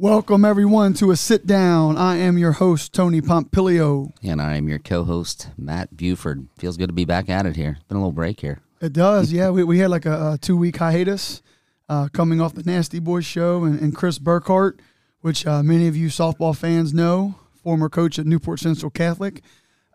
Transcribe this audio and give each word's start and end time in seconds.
Welcome, 0.00 0.46
everyone, 0.46 0.94
to 0.94 1.10
a 1.10 1.16
sit 1.16 1.46
down. 1.46 1.98
I 1.98 2.16
am 2.16 2.38
your 2.38 2.52
host, 2.52 2.94
Tony 2.94 3.20
Pompilio. 3.20 4.10
And 4.22 4.40
I 4.40 4.56
am 4.56 4.66
your 4.66 4.78
co 4.78 5.04
host, 5.04 5.50
Matt 5.58 5.94
Buford. 5.94 6.48
Feels 6.56 6.78
good 6.78 6.86
to 6.86 6.94
be 6.94 7.04
back 7.04 7.28
at 7.28 7.44
it 7.44 7.54
here. 7.54 7.76
Been 7.86 7.98
a 7.98 8.00
little 8.00 8.10
break 8.10 8.40
here. 8.40 8.62
It 8.80 8.94
does, 8.94 9.30
yeah. 9.30 9.50
We, 9.50 9.62
we 9.62 9.78
had 9.80 9.90
like 9.90 10.06
a, 10.06 10.32
a 10.32 10.38
two 10.38 10.56
week 10.56 10.78
hiatus 10.78 11.42
uh, 11.90 12.08
coming 12.14 12.40
off 12.40 12.54
the 12.54 12.62
Nasty 12.62 12.98
Boys 12.98 13.26
show, 13.26 13.64
and, 13.64 13.78
and 13.78 13.94
Chris 13.94 14.18
Burkhart, 14.18 14.78
which 15.20 15.46
uh, 15.46 15.62
many 15.62 15.86
of 15.86 15.98
you 15.98 16.08
softball 16.08 16.56
fans 16.56 16.94
know, 16.94 17.34
former 17.62 17.90
coach 17.90 18.18
at 18.18 18.24
Newport 18.24 18.58
Central 18.58 18.88
Catholic, 18.88 19.42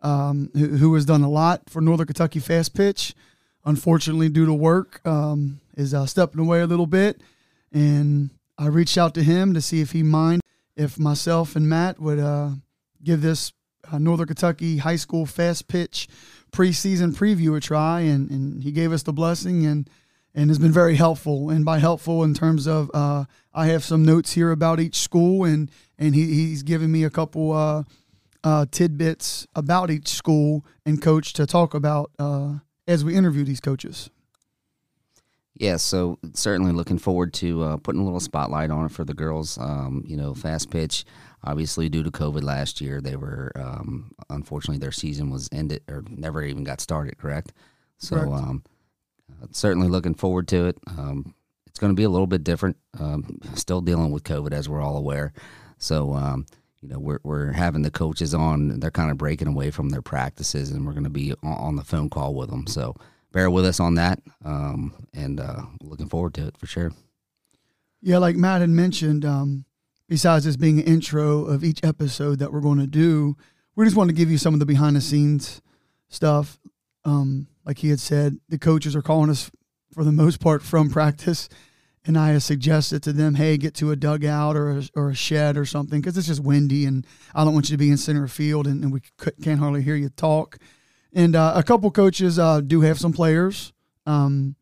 um, 0.03 0.51
who, 0.53 0.67
who, 0.67 0.93
has 0.93 1.05
done 1.05 1.23
a 1.23 1.29
lot 1.29 1.67
for 1.67 1.81
Northern 1.81 2.05
Kentucky 2.05 2.39
Fast 2.39 2.75
Pitch. 2.75 3.15
Unfortunately, 3.65 4.29
due 4.29 4.45
to 4.45 4.53
work, 4.53 5.01
um, 5.03 5.61
is 5.75 5.95
uh, 5.95 6.05
stepping 6.05 6.41
away 6.41 6.61
a 6.61 6.67
little 6.67 6.85
bit. 6.85 7.21
And 7.73 8.29
I 8.57 8.67
reached 8.67 8.97
out 8.97 9.13
to 9.15 9.23
him 9.23 9.53
to 9.53 9.61
see 9.61 9.81
if 9.81 9.91
he 9.91 10.03
mind 10.03 10.41
if 10.75 10.99
myself 10.99 11.55
and 11.55 11.67
Matt 11.67 11.99
would 11.99 12.19
uh, 12.19 12.51
give 13.03 13.21
this 13.21 13.53
uh, 13.91 13.97
Northern 13.97 14.27
Kentucky 14.27 14.77
high 14.77 14.95
school 14.95 15.25
fast 15.25 15.67
pitch 15.67 16.07
preseason 16.51 17.15
preview 17.15 17.55
a 17.55 17.59
try, 17.59 18.01
and, 18.01 18.29
and 18.29 18.63
he 18.63 18.71
gave 18.71 18.91
us 18.91 19.03
the 19.03 19.13
blessing 19.13 19.65
and 19.65 19.89
and 20.33 20.49
has 20.49 20.59
been 20.59 20.71
very 20.71 20.95
helpful. 20.95 21.49
And 21.49 21.63
by 21.63 21.79
helpful 21.79 22.23
in 22.23 22.33
terms 22.33 22.67
of 22.67 22.91
uh, 22.93 23.25
I 23.53 23.67
have 23.67 23.83
some 23.83 24.03
notes 24.03 24.33
here 24.33 24.51
about 24.51 24.79
each 24.79 24.97
school, 24.97 25.45
and 25.45 25.71
and 25.97 26.15
he, 26.15 26.25
he's 26.33 26.63
given 26.63 26.91
me 26.91 27.03
a 27.03 27.09
couple 27.09 27.53
uh, 27.53 27.83
uh, 28.43 28.65
tidbits 28.71 29.47
about 29.55 29.89
each 29.91 30.07
school 30.07 30.65
and 30.85 31.01
coach 31.01 31.33
to 31.33 31.45
talk 31.45 31.73
about 31.73 32.11
uh, 32.19 32.55
as 32.87 33.03
we 33.03 33.15
interview 33.15 33.43
these 33.43 33.61
coaches. 33.61 34.09
Yeah, 35.57 35.77
so 35.77 36.19
certainly 36.33 36.73
looking 36.73 36.97
forward 36.97 37.33
to 37.35 37.63
uh, 37.63 37.77
putting 37.77 38.01
a 38.01 38.03
little 38.03 38.19
spotlight 38.19 38.71
on 38.71 38.85
it 38.85 38.91
for 38.91 39.05
the 39.05 39.13
girls. 39.13 39.57
Um, 39.57 40.03
you 40.05 40.17
know, 40.17 40.33
fast 40.33 40.69
pitch, 40.69 41.05
obviously 41.43 41.87
due 41.87 42.03
to 42.03 42.11
COVID 42.11 42.43
last 42.43 42.81
year, 42.81 42.99
they 42.99 43.15
were 43.15 43.53
um, 43.55 44.11
unfortunately 44.29 44.79
their 44.79 44.91
season 44.91 45.29
was 45.29 45.47
ended 45.53 45.81
or 45.87 46.03
never 46.09 46.43
even 46.43 46.65
got 46.65 46.81
started. 46.81 47.17
Correct. 47.17 47.53
So 47.97 48.33
um, 48.33 48.63
uh, 49.31 49.47
certainly 49.51 49.87
looking 49.87 50.13
forward 50.13 50.49
to 50.49 50.67
it. 50.67 50.77
Um, 50.87 51.33
it's 51.67 51.79
going 51.79 51.91
to 51.91 51.95
be 51.95 52.03
a 52.03 52.09
little 52.09 52.27
bit 52.27 52.43
different. 52.43 52.75
Um, 52.99 53.39
still 53.53 53.79
dealing 53.79 54.11
with 54.11 54.23
COVID, 54.23 54.51
as 54.51 54.67
we're 54.67 54.81
all 54.81 54.97
aware. 54.97 55.31
So 55.77 56.13
um, 56.13 56.47
you 56.81 56.89
know, 56.89 56.99
we're 56.99 57.19
we're 57.23 57.51
having 57.53 57.81
the 57.81 57.91
coaches 57.91 58.33
on. 58.33 58.81
They're 58.81 58.91
kind 58.91 59.09
of 59.09 59.17
breaking 59.17 59.47
away 59.47 59.71
from 59.71 59.89
their 59.89 60.01
practices, 60.01 60.71
and 60.71 60.85
we're 60.85 60.93
going 60.93 61.05
to 61.05 61.09
be 61.09 61.33
on 61.43 61.77
the 61.77 61.83
phone 61.83 62.09
call 62.09 62.35
with 62.35 62.49
them. 62.49 62.67
So 62.67 62.95
bear 63.35 63.51
with 63.51 63.65
us 63.65 63.81
on 63.81 63.95
that. 63.95 64.19
Um, 64.45 64.93
and 65.13 65.41
uh, 65.41 65.63
looking 65.81 66.07
forward 66.07 66.33
to 66.35 66.47
it 66.47 66.57
for 66.57 66.67
sure. 66.67 66.93
Yeah, 68.01 68.17
like 68.19 68.37
Matt 68.37 68.61
had 68.61 68.69
mentioned, 68.69 69.25
um, 69.25 69.65
besides 70.07 70.45
this 70.45 70.55
being 70.55 70.79
an 70.79 70.85
intro 70.85 71.43
of 71.43 71.63
each 71.63 71.83
episode 71.83 72.39
that 72.39 72.53
we're 72.53 72.61
going 72.61 72.79
to 72.79 72.87
do, 72.87 73.35
we 73.75 73.83
just 73.83 73.97
want 73.97 74.09
to 74.09 74.15
give 74.15 74.31
you 74.31 74.37
some 74.37 74.53
of 74.53 74.61
the 74.61 74.65
behind 74.65 74.95
the 74.95 75.01
scenes 75.01 75.61
stuff. 76.07 76.57
Um, 77.03 77.47
like 77.65 77.79
he 77.79 77.89
had 77.89 77.99
said, 77.99 78.37
the 78.47 78.57
coaches 78.57 78.95
are 78.95 79.01
calling 79.01 79.29
us 79.29 79.51
for 79.93 80.05
the 80.05 80.13
most 80.13 80.39
part 80.39 80.63
from 80.63 80.89
practice. 80.89 81.49
And 82.05 82.17
I 82.17 82.29
have 82.29 82.43
suggested 82.43 83.03
to 83.03 83.11
them, 83.11 83.35
hey, 83.35 83.57
get 83.57 83.73
to 83.75 83.91
a 83.91 83.95
dugout 83.95 84.55
or 84.55 84.77
a, 84.77 84.83
or 84.95 85.09
a 85.09 85.15
shed 85.15 85.57
or 85.57 85.65
something 85.65 85.99
because 85.99 86.17
it's 86.17 86.27
just 86.27 86.43
windy 86.43 86.85
and 86.85 87.05
I 87.33 87.43
don't 87.43 87.53
want 87.53 87.69
you 87.69 87.73
to 87.73 87.79
be 87.79 87.89
in 87.89 87.97
center 87.97 88.27
field 88.27 88.65
and, 88.67 88.83
and 88.83 88.93
we 88.93 89.01
can't 89.41 89.59
hardly 89.59 89.81
hear 89.81 89.95
you 89.95 90.09
talk. 90.09 90.57
And 91.15 91.33
uh, 91.33 91.53
a 91.55 91.63
couple 91.63 91.89
coaches 91.91 92.37
uh, 92.37 92.59
do 92.59 92.81
have 92.81 92.99
some 92.99 93.13
players 93.13 93.71
um, 94.05 94.55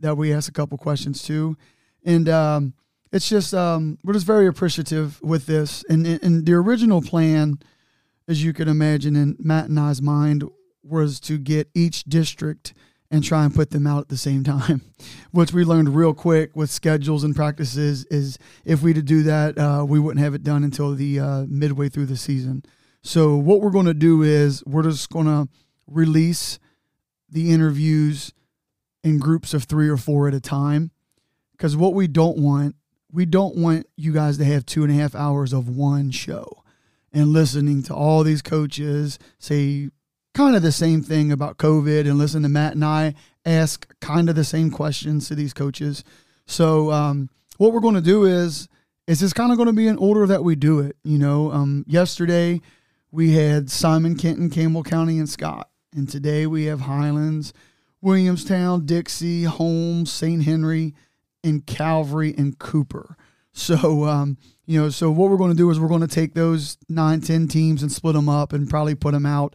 that 0.00 0.16
we 0.16 0.32
ask 0.32 0.48
a 0.48 0.52
couple 0.52 0.78
questions 0.78 1.24
to. 1.24 1.56
And 2.04 2.28
um, 2.28 2.74
it's 3.10 3.28
just, 3.28 3.52
um, 3.52 3.98
we're 4.04 4.14
just 4.14 4.26
very 4.26 4.46
appreciative 4.46 5.20
with 5.22 5.46
this. 5.46 5.84
And, 5.88 6.06
and 6.06 6.46
the 6.46 6.54
original 6.54 7.02
plan, 7.02 7.58
as 8.28 8.44
you 8.44 8.52
can 8.52 8.68
imagine, 8.68 9.16
in 9.16 9.36
Matt 9.40 9.68
and 9.68 9.78
I's 9.78 10.00
mind, 10.00 10.44
was 10.84 11.18
to 11.20 11.36
get 11.36 11.68
each 11.74 12.04
district 12.04 12.74
and 13.10 13.22
try 13.22 13.44
and 13.44 13.54
put 13.54 13.70
them 13.70 13.86
out 13.86 14.02
at 14.02 14.08
the 14.08 14.16
same 14.16 14.44
time. 14.44 14.82
Which 15.32 15.52
we 15.52 15.64
learned 15.64 15.94
real 15.96 16.14
quick 16.14 16.54
with 16.54 16.70
schedules 16.70 17.24
and 17.24 17.34
practices 17.34 18.04
is 18.06 18.38
if 18.64 18.82
we 18.82 18.94
to 18.94 19.02
do 19.02 19.24
that, 19.24 19.58
uh, 19.58 19.84
we 19.86 19.98
wouldn't 19.98 20.24
have 20.24 20.34
it 20.34 20.44
done 20.44 20.62
until 20.62 20.94
the 20.94 21.18
uh, 21.18 21.44
midway 21.48 21.88
through 21.88 22.06
the 22.06 22.16
season. 22.16 22.64
So 23.02 23.34
what 23.34 23.60
we're 23.60 23.70
going 23.70 23.86
to 23.86 23.94
do 23.94 24.22
is 24.22 24.64
we're 24.64 24.84
just 24.84 25.10
going 25.10 25.26
to 25.26 25.48
release 25.86 26.58
the 27.28 27.50
interviews 27.50 28.32
in 29.02 29.18
groups 29.18 29.54
of 29.54 29.64
three 29.64 29.88
or 29.88 29.96
four 29.96 30.28
at 30.28 30.34
a 30.34 30.40
time. 30.40 30.90
Because 31.52 31.76
what 31.76 31.94
we 31.94 32.06
don't 32.06 32.38
want, 32.38 32.76
we 33.10 33.26
don't 33.26 33.56
want 33.56 33.86
you 33.96 34.12
guys 34.12 34.38
to 34.38 34.44
have 34.44 34.66
two 34.66 34.82
and 34.84 34.92
a 34.92 34.96
half 34.96 35.14
hours 35.14 35.52
of 35.52 35.68
one 35.68 36.10
show 36.10 36.62
and 37.12 37.28
listening 37.28 37.82
to 37.84 37.94
all 37.94 38.24
these 38.24 38.42
coaches 38.42 39.18
say 39.38 39.90
kind 40.34 40.56
of 40.56 40.62
the 40.62 40.72
same 40.72 41.02
thing 41.02 41.30
about 41.30 41.58
COVID 41.58 42.08
and 42.08 42.18
listen 42.18 42.42
to 42.42 42.48
Matt 42.48 42.74
and 42.74 42.84
I 42.84 43.14
ask 43.44 43.92
kind 44.00 44.28
of 44.28 44.34
the 44.34 44.44
same 44.44 44.70
questions 44.70 45.28
to 45.28 45.34
these 45.34 45.52
coaches. 45.52 46.04
So, 46.46 46.90
um, 46.90 47.28
what 47.58 47.72
we're 47.72 47.80
going 47.80 47.94
to 47.94 48.00
do 48.00 48.24
is, 48.24 48.68
it's 49.06 49.32
kind 49.32 49.52
of 49.52 49.58
going 49.58 49.66
to 49.66 49.74
be 49.74 49.86
in 49.86 49.98
order 49.98 50.26
that 50.26 50.42
we 50.42 50.56
do 50.56 50.80
it. 50.80 50.96
You 51.04 51.18
know, 51.18 51.52
um, 51.52 51.84
yesterday 51.86 52.60
we 53.10 53.32
had 53.34 53.70
Simon 53.70 54.16
Kenton, 54.16 54.48
Campbell 54.48 54.82
County, 54.82 55.18
and 55.18 55.28
Scott. 55.28 55.68
And 55.94 56.08
today 56.08 56.46
we 56.46 56.64
have 56.64 56.80
Highlands, 56.82 57.52
Williamstown, 58.00 58.86
Dixie, 58.86 59.44
Holmes, 59.44 60.10
St. 60.10 60.42
Henry, 60.44 60.94
and 61.44 61.66
Calvary 61.66 62.34
and 62.36 62.58
Cooper. 62.58 63.16
So, 63.54 64.04
um, 64.06 64.38
you 64.64 64.80
know, 64.80 64.88
so 64.88 65.10
what 65.10 65.28
we're 65.28 65.36
going 65.36 65.50
to 65.50 65.56
do 65.56 65.68
is 65.68 65.78
we're 65.78 65.86
going 65.86 66.00
to 66.00 66.06
take 66.06 66.32
those 66.32 66.78
nine, 66.88 67.20
ten 67.20 67.48
teams 67.48 67.82
and 67.82 67.92
split 67.92 68.14
them 68.14 68.26
up 68.26 68.54
and 68.54 68.70
probably 68.70 68.94
put 68.94 69.12
them 69.12 69.26
out. 69.26 69.54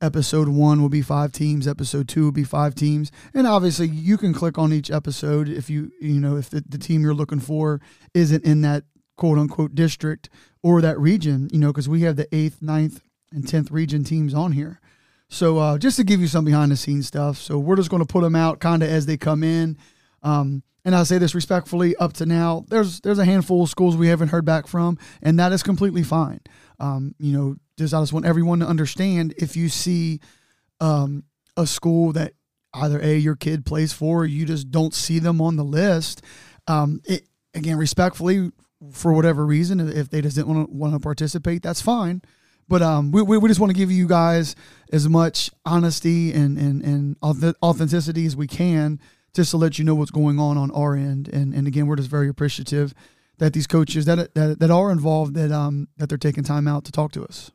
Episode 0.00 0.46
one 0.46 0.80
will 0.80 0.88
be 0.88 1.02
five 1.02 1.32
teams. 1.32 1.66
Episode 1.66 2.08
two 2.08 2.22
will 2.22 2.32
be 2.32 2.44
five 2.44 2.76
teams. 2.76 3.10
And 3.34 3.44
obviously, 3.44 3.88
you 3.88 4.16
can 4.16 4.32
click 4.32 4.56
on 4.56 4.72
each 4.72 4.88
episode 4.88 5.48
if 5.48 5.68
you, 5.68 5.90
you 6.00 6.20
know, 6.20 6.36
if 6.36 6.48
the, 6.48 6.62
the 6.68 6.78
team 6.78 7.02
you're 7.02 7.12
looking 7.12 7.40
for 7.40 7.80
isn't 8.14 8.44
in 8.44 8.60
that 8.60 8.84
quote 9.16 9.36
unquote 9.36 9.74
district 9.74 10.30
or 10.62 10.80
that 10.80 11.00
region, 11.00 11.48
you 11.50 11.58
know, 11.58 11.72
because 11.72 11.88
we 11.88 12.02
have 12.02 12.14
the 12.14 12.32
eighth, 12.32 12.62
ninth, 12.62 13.02
and 13.32 13.44
10th 13.44 13.72
region 13.72 14.04
teams 14.04 14.32
on 14.32 14.52
here. 14.52 14.80
So 15.28 15.58
uh, 15.58 15.78
just 15.78 15.96
to 15.96 16.04
give 16.04 16.20
you 16.20 16.26
some 16.26 16.44
behind 16.44 16.72
the 16.72 16.76
scenes 16.76 17.06
stuff. 17.06 17.38
So 17.38 17.58
we're 17.58 17.76
just 17.76 17.90
going 17.90 18.02
to 18.02 18.10
put 18.10 18.22
them 18.22 18.34
out 18.34 18.60
kind 18.60 18.82
of 18.82 18.88
as 18.88 19.06
they 19.06 19.16
come 19.16 19.42
in. 19.42 19.76
Um, 20.22 20.62
and 20.84 20.94
I 20.94 21.02
say 21.02 21.18
this 21.18 21.34
respectfully. 21.34 21.94
Up 21.96 22.14
to 22.14 22.26
now, 22.26 22.64
there's 22.68 23.00
there's 23.00 23.18
a 23.18 23.24
handful 23.24 23.62
of 23.62 23.68
schools 23.68 23.96
we 23.96 24.08
haven't 24.08 24.28
heard 24.28 24.46
back 24.46 24.66
from, 24.66 24.96
and 25.22 25.38
that 25.38 25.52
is 25.52 25.62
completely 25.62 26.02
fine. 26.02 26.40
Um, 26.80 27.14
you 27.18 27.36
know, 27.36 27.56
just 27.76 27.92
I 27.92 28.00
just 28.00 28.12
want 28.12 28.24
everyone 28.24 28.60
to 28.60 28.66
understand 28.66 29.34
if 29.36 29.54
you 29.54 29.68
see 29.68 30.20
um, 30.80 31.24
a 31.58 31.66
school 31.66 32.12
that 32.12 32.32
either 32.72 33.00
a 33.00 33.16
your 33.16 33.36
kid 33.36 33.66
plays 33.66 33.92
for, 33.92 34.22
or 34.22 34.26
you 34.26 34.46
just 34.46 34.70
don't 34.70 34.94
see 34.94 35.18
them 35.18 35.42
on 35.42 35.56
the 35.56 35.64
list. 35.64 36.22
Um, 36.66 37.02
it, 37.04 37.28
again, 37.52 37.76
respectfully, 37.76 38.50
for 38.90 39.12
whatever 39.12 39.44
reason, 39.44 39.80
if 39.80 40.08
they 40.08 40.22
just 40.22 40.36
didn't 40.36 40.48
want 40.48 40.70
to 40.70 40.74
want 40.74 40.94
to 40.94 41.00
participate, 41.00 41.62
that's 41.62 41.82
fine. 41.82 42.22
But 42.68 42.82
um, 42.82 43.12
we, 43.12 43.22
we, 43.22 43.38
we 43.38 43.48
just 43.48 43.60
want 43.60 43.70
to 43.70 43.76
give 43.76 43.90
you 43.90 44.06
guys 44.06 44.54
as 44.92 45.08
much 45.08 45.50
honesty 45.64 46.32
and, 46.32 46.58
and, 46.58 46.82
and 46.82 47.16
authenticity 47.22 48.26
as 48.26 48.36
we 48.36 48.46
can 48.46 49.00
just 49.34 49.52
to 49.52 49.56
let 49.56 49.78
you 49.78 49.84
know 49.84 49.94
what's 49.94 50.10
going 50.10 50.38
on 50.38 50.58
on 50.58 50.70
our 50.72 50.94
end. 50.94 51.28
And, 51.28 51.54
and 51.54 51.66
again, 51.66 51.86
we're 51.86 51.96
just 51.96 52.10
very 52.10 52.28
appreciative 52.28 52.92
that 53.38 53.52
these 53.52 53.66
coaches 53.66 54.04
that, 54.04 54.34
that, 54.34 54.58
that 54.58 54.70
are 54.70 54.90
involved, 54.90 55.34
that, 55.34 55.50
um, 55.50 55.88
that 55.96 56.08
they're 56.08 56.18
taking 56.18 56.44
time 56.44 56.68
out 56.68 56.84
to 56.84 56.92
talk 56.92 57.12
to 57.12 57.24
us. 57.24 57.52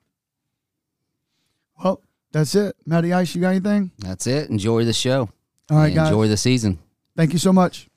Well, 1.84 2.02
that's 2.32 2.56
it. 2.56 2.76
Matty 2.86 3.14
Ice, 3.14 3.36
you 3.36 3.42
got 3.42 3.50
anything? 3.50 3.92
That's 4.00 4.26
it. 4.26 4.50
Enjoy 4.50 4.84
the 4.86 4.94
show. 4.94 5.30
All 5.70 5.78
right, 5.78 5.94
guys. 5.94 6.08
Enjoy 6.08 6.28
the 6.28 6.38
season. 6.38 6.80
Thank 7.16 7.34
you 7.34 7.40
so 7.40 7.54
much. 7.54 7.88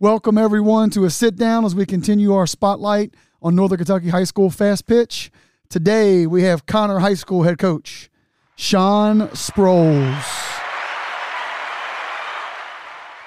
Welcome, 0.00 0.38
everyone, 0.38 0.90
to 0.90 1.04
a 1.04 1.10
sit 1.10 1.36
down 1.36 1.64
as 1.64 1.74
we 1.74 1.86
continue 1.86 2.34
our 2.34 2.46
spotlight 2.46 3.14
on 3.44 3.54
Northern 3.54 3.76
Kentucky 3.76 4.08
High 4.08 4.24
School 4.24 4.50
Fast 4.50 4.86
Pitch. 4.86 5.30
Today 5.68 6.26
we 6.26 6.42
have 6.42 6.64
Conner 6.66 6.98
High 6.98 7.14
School 7.14 7.42
head 7.42 7.58
coach 7.58 8.10
Sean 8.56 9.28
Sproles. 9.28 10.24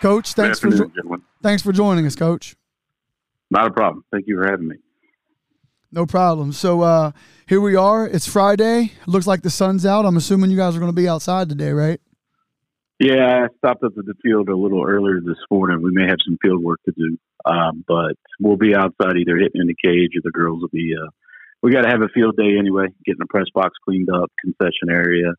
Coach, 0.02 0.34
thanks 0.34 0.60
for 0.60 0.69
jo- 0.69 0.92
thanks 1.42 1.62
for 1.64 1.72
joining 1.72 2.06
us, 2.06 2.16
Coach. 2.16 2.56
Not 3.50 3.68
a 3.68 3.72
problem. 3.72 4.04
Thank 4.12 4.28
you 4.28 4.36
for 4.36 4.50
having 4.50 4.68
me. 4.68 4.75
No 5.92 6.06
problem. 6.06 6.52
So 6.52 6.81
uh, 6.81 7.12
here 7.48 7.62
we 7.62 7.75
are. 7.75 8.06
It's 8.08 8.28
Friday. 8.28 8.92
Looks 9.06 9.25
like 9.25 9.42
the 9.42 9.50
sun's 9.50 9.86
out. 9.86 10.06
I'm 10.06 10.18
assuming 10.18 10.52
you 10.52 10.58
guys 10.58 10.75
are 10.75 10.80
going 10.80 10.92
to 10.92 10.96
be 10.96 11.08
outside 11.08 11.48
today, 11.48 11.72
right? 11.72 12.02
Yeah, 13.00 13.46
I 13.46 13.48
stopped 13.58 13.84
up 13.84 13.94
at 13.98 14.06
the 14.06 14.16
field 14.24 14.50
a 14.50 14.58
little 14.58 14.84
earlier 14.84 15.22
this 15.22 15.38
morning. 15.52 15.84
We 15.84 15.92
may 15.92 16.08
have 16.08 16.18
some 16.26 16.38
field 16.42 16.64
work 16.64 16.80
to 16.86 16.94
do, 16.98 17.18
um, 17.46 17.86
but 17.88 18.18
we'll 18.40 18.58
be 18.58 18.76
outside 18.76 19.18
either 19.18 19.38
hitting 19.38 19.62
in 19.62 19.68
the 19.68 19.76
cage 19.76 20.18
or 20.18 20.22
the 20.24 20.32
girls 20.32 20.62
will 20.62 20.70
be. 20.70 20.96
Uh, 20.98 21.10
we 21.62 21.72
got 21.72 21.84
to 21.84 21.90
have 21.90 22.02
a 22.02 22.10
field 22.10 22.38
day 22.38 22.58
anyway, 22.58 22.88
getting 23.06 23.20
the 23.20 23.28
press 23.30 23.46
box 23.54 23.76
cleaned 23.86 24.10
up, 24.10 24.32
concession 24.42 24.90
area, 24.90 25.34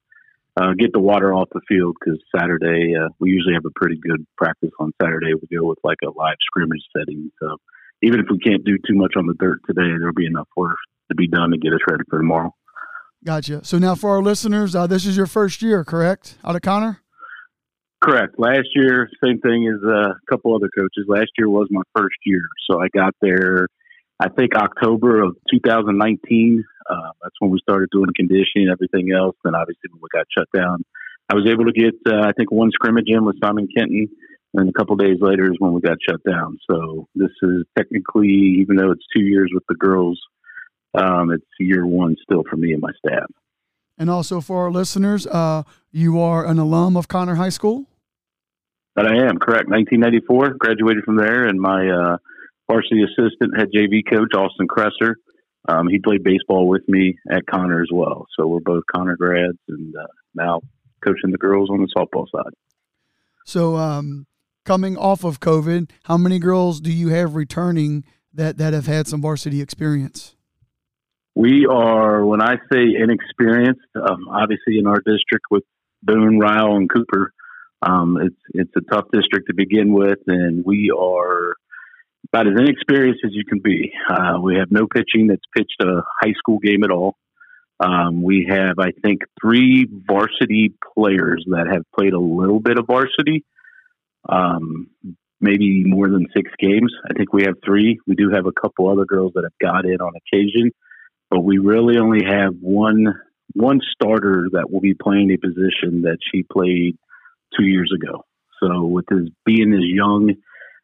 uh, 0.57 0.75
get 0.79 0.93
the 0.93 1.01
water 1.01 1.35
off 1.35 1.49
the 1.53 1.61
field 1.67 1.97
because 1.99 2.21
Saturday 2.37 2.95
uh, 2.95 3.09
we 3.19 3.31
usually 3.31 3.55
have 3.55 3.67
a 3.67 3.75
pretty 3.75 3.97
good 3.97 4.25
practice 4.37 4.71
on 4.79 4.93
Saturday. 5.03 5.33
We 5.35 5.57
go 5.57 5.67
with 5.67 5.79
like 5.83 5.99
a 6.05 6.11
live 6.11 6.37
scrimmage 6.47 6.83
setting, 6.97 7.31
so 7.41 7.57
even 8.03 8.21
if 8.21 8.27
we 8.31 8.39
can't 8.39 8.65
do 8.65 8.79
too 8.87 8.95
much 8.95 9.15
on 9.17 9.27
the 9.27 9.35
dirt 9.35 9.61
today, 9.67 9.91
there'll 9.99 10.15
be 10.15 10.27
enough 10.27 10.49
work 10.57 10.77
to 11.09 11.17
be 11.17 11.27
done 11.27 11.51
to 11.51 11.59
get 11.59 11.73
us 11.73 11.81
ready 11.91 12.05
for 12.09 12.19
tomorrow. 12.19 12.55
Gotcha. 13.25 13.65
So 13.65 13.79
now 13.79 13.97
for 13.97 14.11
our 14.11 14.23
listeners, 14.23 14.77
uh, 14.77 14.87
this 14.87 15.05
is 15.05 15.17
your 15.17 15.27
first 15.27 15.61
year, 15.61 15.85
correct, 15.85 16.37
out 16.45 16.55
of 16.55 16.63
Conner? 16.63 17.01
Correct. 18.01 18.39
Last 18.39 18.69
year, 18.75 19.09
same 19.23 19.41
thing 19.41 19.67
as 19.67 19.83
a 19.83 20.15
couple 20.31 20.55
other 20.55 20.71
coaches. 20.77 21.05
Last 21.09 21.31
year 21.37 21.49
was 21.49 21.67
my 21.71 21.83
first 21.97 22.17
year, 22.25 22.43
so 22.71 22.81
I 22.81 22.87
got 22.95 23.15
there. 23.21 23.67
I 24.21 24.29
think 24.29 24.55
October 24.55 25.23
of 25.23 25.37
2019. 25.51 26.65
Uh, 26.89 26.97
that's 27.23 27.35
when 27.41 27.51
we 27.51 27.59
started 27.61 27.89
doing 27.91 28.09
conditioning, 28.17 28.69
everything 28.71 29.13
else. 29.13 29.37
And 29.45 29.55
obviously, 29.55 29.91
when 29.91 30.01
we 30.01 30.09
got 30.13 30.27
shut 30.37 30.49
down, 30.55 30.85
I 31.31 31.35
was 31.35 31.47
able 31.49 31.65
to 31.65 31.73
get 31.73 31.95
uh, 32.09 32.23
I 32.23 32.33
think 32.37 32.51
one 32.51 32.71
scrimmage 32.73 33.09
in 33.09 33.25
with 33.25 33.37
Simon 33.43 33.69
Kenton, 33.77 34.09
and 34.55 34.69
a 34.69 34.73
couple 34.73 34.95
days 34.97 35.19
later 35.21 35.45
is 35.51 35.57
when 35.59 35.73
we 35.73 35.81
got 35.81 35.99
shut 36.09 36.21
down. 36.29 36.59
So 36.71 37.09
this 37.15 37.31
is 37.43 37.65
technically, 37.77 38.61
even 38.61 38.77
though 38.77 38.93
it's 38.93 39.05
two 39.15 39.25
years 39.25 39.51
with 39.53 39.65
the 39.69 39.75
girls, 39.75 40.21
um, 40.95 41.33
it's 41.33 41.45
year 41.59 41.87
one 41.87 42.17
still 42.23 42.45
for 42.49 42.57
me 42.57 42.73
and 42.73 42.81
my 42.81 42.93
staff. 43.05 43.29
And 43.99 44.09
also 44.09 44.41
for 44.41 44.65
our 44.65 44.71
listeners, 44.71 45.27
uh, 45.27 45.65
you 45.91 46.21
are 46.21 46.47
an 46.47 46.59
alum 46.59 46.97
of 46.97 47.09
Conner 47.09 47.35
High 47.35 47.49
School. 47.49 47.87
That 48.95 49.07
I 49.07 49.27
am 49.29 49.39
correct. 49.39 49.69
1994, 49.69 50.55
graduated 50.55 51.05
from 51.05 51.17
there, 51.17 51.47
and 51.47 51.61
my 51.61 51.89
uh, 51.89 52.17
varsity 52.71 53.03
assistant, 53.03 53.57
head 53.57 53.69
JV 53.75 54.03
coach 54.09 54.35
Austin 54.35 54.69
Cresser. 54.69 55.17
Um, 55.69 55.89
he 55.89 55.99
played 55.99 56.23
baseball 56.23 56.69
with 56.69 56.89
me 56.89 57.19
at 57.31 57.47
Conner 57.47 57.83
as 57.83 57.89
well. 57.93 58.27
So 58.37 58.47
we're 58.47 58.61
both 58.61 58.85
Conner 58.95 59.17
grads, 59.17 59.59
and 59.69 59.95
uh, 59.95 60.07
now 60.35 60.63
coaching 61.05 61.31
the 61.31 61.39
girls 61.39 61.71
on 61.71 61.81
the 61.81 61.89
softball 61.97 62.27
side. 62.35 62.55
So, 63.45 63.77
um, 63.77 64.27
coming 64.65 64.97
off 64.97 65.25
of 65.25 65.41
COVID, 65.41 65.91
how 66.05 66.17
many 66.17 66.39
girls 66.39 66.81
do 66.81 66.93
you 66.93 67.09
have 67.09 67.35
returning 67.35 68.05
that 68.33 68.59
that 68.59 68.73
have 68.73 68.87
had 68.87 69.07
some 69.07 69.23
varsity 69.23 69.61
experience? 69.61 70.37
We 71.39 71.67
are, 71.71 72.27
when 72.27 72.43
I 72.43 72.57
say 72.73 72.83
inexperienced, 72.99 73.87
um, 73.95 74.27
obviously 74.29 74.81
in 74.81 74.89
our 74.89 74.99
district 74.99 75.47
with 75.53 75.63
Boone, 76.03 76.41
Ryle, 76.41 76.75
and 76.75 76.91
Cooper, 76.93 77.33
um, 77.81 78.19
it's 78.21 78.43
it's 78.55 78.73
a 78.77 78.81
tough 78.93 79.05
district 79.13 79.47
to 79.47 79.55
begin 79.55 79.93
with, 79.93 80.19
and 80.27 80.65
we 80.65 80.91
are 80.91 81.55
about 82.33 82.49
as 82.49 82.59
inexperienced 82.59 83.21
as 83.25 83.31
you 83.35 83.45
can 83.45 83.61
be. 83.61 83.93
Uh, 84.11 84.41
we 84.43 84.57
have 84.57 84.73
no 84.73 84.89
pitching 84.93 85.29
that's 85.29 85.45
pitched 85.57 85.81
a 85.81 86.03
high 86.21 86.33
school 86.37 86.59
game 86.59 86.83
at 86.83 86.91
all. 86.91 87.15
Um, 87.79 88.21
we 88.25 88.49
have, 88.51 88.81
I 88.81 88.91
think, 89.05 89.21
three 89.41 89.87
varsity 90.09 90.75
players 90.97 91.45
that 91.51 91.69
have 91.73 91.85
played 91.97 92.15
a 92.15 92.19
little 92.19 92.59
bit 92.59 92.79
of 92.81 92.89
varsity, 92.89 93.45
um, 94.29 94.89
maybe 95.41 95.85
more 95.85 96.09
than 96.09 96.27
six 96.35 96.51
games. 96.59 96.93
I 97.09 97.15
think 97.15 97.33
we 97.33 97.45
have 97.45 97.55
three. 97.65 98.01
We 98.09 98.17
do 98.17 98.31
have 98.35 98.47
a 98.47 98.61
couple 98.61 98.91
other 98.91 99.05
girls 99.05 99.35
that 99.37 99.45
have 99.45 99.59
got 99.61 99.85
in 99.85 100.01
on 100.01 100.15
occasion 100.17 100.73
but 101.31 101.41
we 101.41 101.59
really 101.59 101.99
only 101.99 102.25
have 102.25 102.55
one 102.61 103.15
one 103.55 103.81
starter 103.93 104.49
that 104.53 104.71
will 104.71 104.81
be 104.81 104.95
playing 104.95 105.31
a 105.31 105.39
position 105.39 106.03
that 106.03 106.19
she 106.33 106.43
played 106.43 106.97
two 107.57 107.65
years 107.65 107.91
ago. 107.95 108.25
So 108.63 108.85
with 108.85 109.07
his 109.11 109.31
being 109.47 109.73
as 109.73 109.85
young 109.85 110.35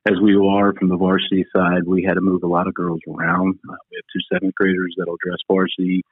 as 0.07 0.17
we 0.23 0.35
are 0.37 0.75
from 0.75 0.89
the 0.89 0.97
varsity 0.97 1.45
side, 1.55 1.85
we 1.87 2.05
had 2.05 2.15
to 2.15 2.21
move 2.21 2.43
a 2.43 2.49
lot 2.49 2.69
of 2.69 2.75
girls 2.75 3.01
around. 3.09 3.59
Uh, 3.69 3.77
we 3.91 3.97
have 3.97 4.05
two 4.13 4.21
seventh 4.33 4.55
graders 4.55 4.95
that'll 4.99 5.17
dress 5.25 5.39
varsity, 5.51 6.03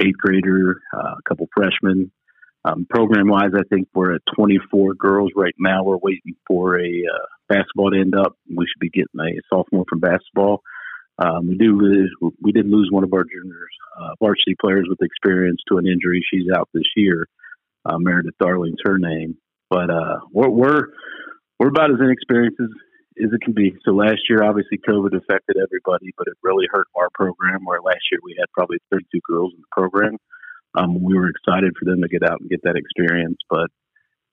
eighth 0.00 0.16
grader, 0.18 0.80
uh, 0.94 1.14
a 1.18 1.22
couple 1.28 1.46
freshmen. 1.54 2.10
Um, 2.64 2.86
program 2.88 3.28
wise, 3.28 3.50
I 3.54 3.62
think 3.68 3.88
we're 3.92 4.14
at 4.14 4.22
24 4.36 4.94
girls 4.94 5.32
right 5.34 5.54
now. 5.58 5.82
We're 5.82 5.98
waiting 5.98 6.34
for 6.46 6.78
a 6.78 6.86
uh, 6.86 7.26
basketball 7.48 7.90
to 7.90 8.00
end 8.00 8.14
up. 8.14 8.36
We 8.48 8.66
should 8.66 8.80
be 8.80 8.90
getting 8.90 9.20
a 9.20 9.40
sophomore 9.50 9.84
from 9.88 10.00
basketball. 10.00 10.62
Um, 11.18 11.48
we 11.48 11.56
do 11.56 11.78
lose, 11.78 12.14
we 12.40 12.52
did 12.52 12.66
lose 12.66 12.88
one 12.90 13.04
of 13.04 13.12
our 13.12 13.24
juniors, 13.24 13.70
uh, 14.00 14.14
varsity 14.18 14.56
players 14.60 14.86
with 14.88 15.02
experience 15.02 15.60
to 15.68 15.78
an 15.78 15.86
injury. 15.86 16.24
She's 16.28 16.50
out 16.54 16.68
this 16.72 16.88
year. 16.96 17.28
Uh, 17.84 17.98
Meredith 17.98 18.34
Darling's 18.40 18.78
her 18.84 18.98
name, 18.98 19.36
but 19.68 19.90
uh, 19.90 20.20
we're, 20.32 20.48
we're 20.48 20.82
we're 21.58 21.68
about 21.68 21.90
as 21.90 21.98
inexperienced 22.00 22.58
as, 22.60 22.68
as 23.24 23.30
it 23.32 23.40
can 23.42 23.52
be. 23.52 23.74
So 23.84 23.92
last 23.92 24.20
year, 24.28 24.42
obviously, 24.42 24.78
COVID 24.78 25.16
affected 25.16 25.56
everybody, 25.62 26.12
but 26.16 26.28
it 26.28 26.34
really 26.42 26.66
hurt 26.70 26.86
our 26.96 27.08
program. 27.14 27.64
Where 27.64 27.80
last 27.80 28.02
year 28.10 28.20
we 28.22 28.36
had 28.38 28.46
probably 28.52 28.78
32 28.90 29.20
girls 29.26 29.52
in 29.54 29.60
the 29.60 29.66
program. 29.70 30.16
Um, 30.74 31.02
we 31.02 31.14
were 31.14 31.28
excited 31.28 31.74
for 31.78 31.84
them 31.84 32.02
to 32.02 32.08
get 32.08 32.22
out 32.22 32.40
and 32.40 32.48
get 32.48 32.62
that 32.64 32.76
experience, 32.76 33.38
but 33.50 33.68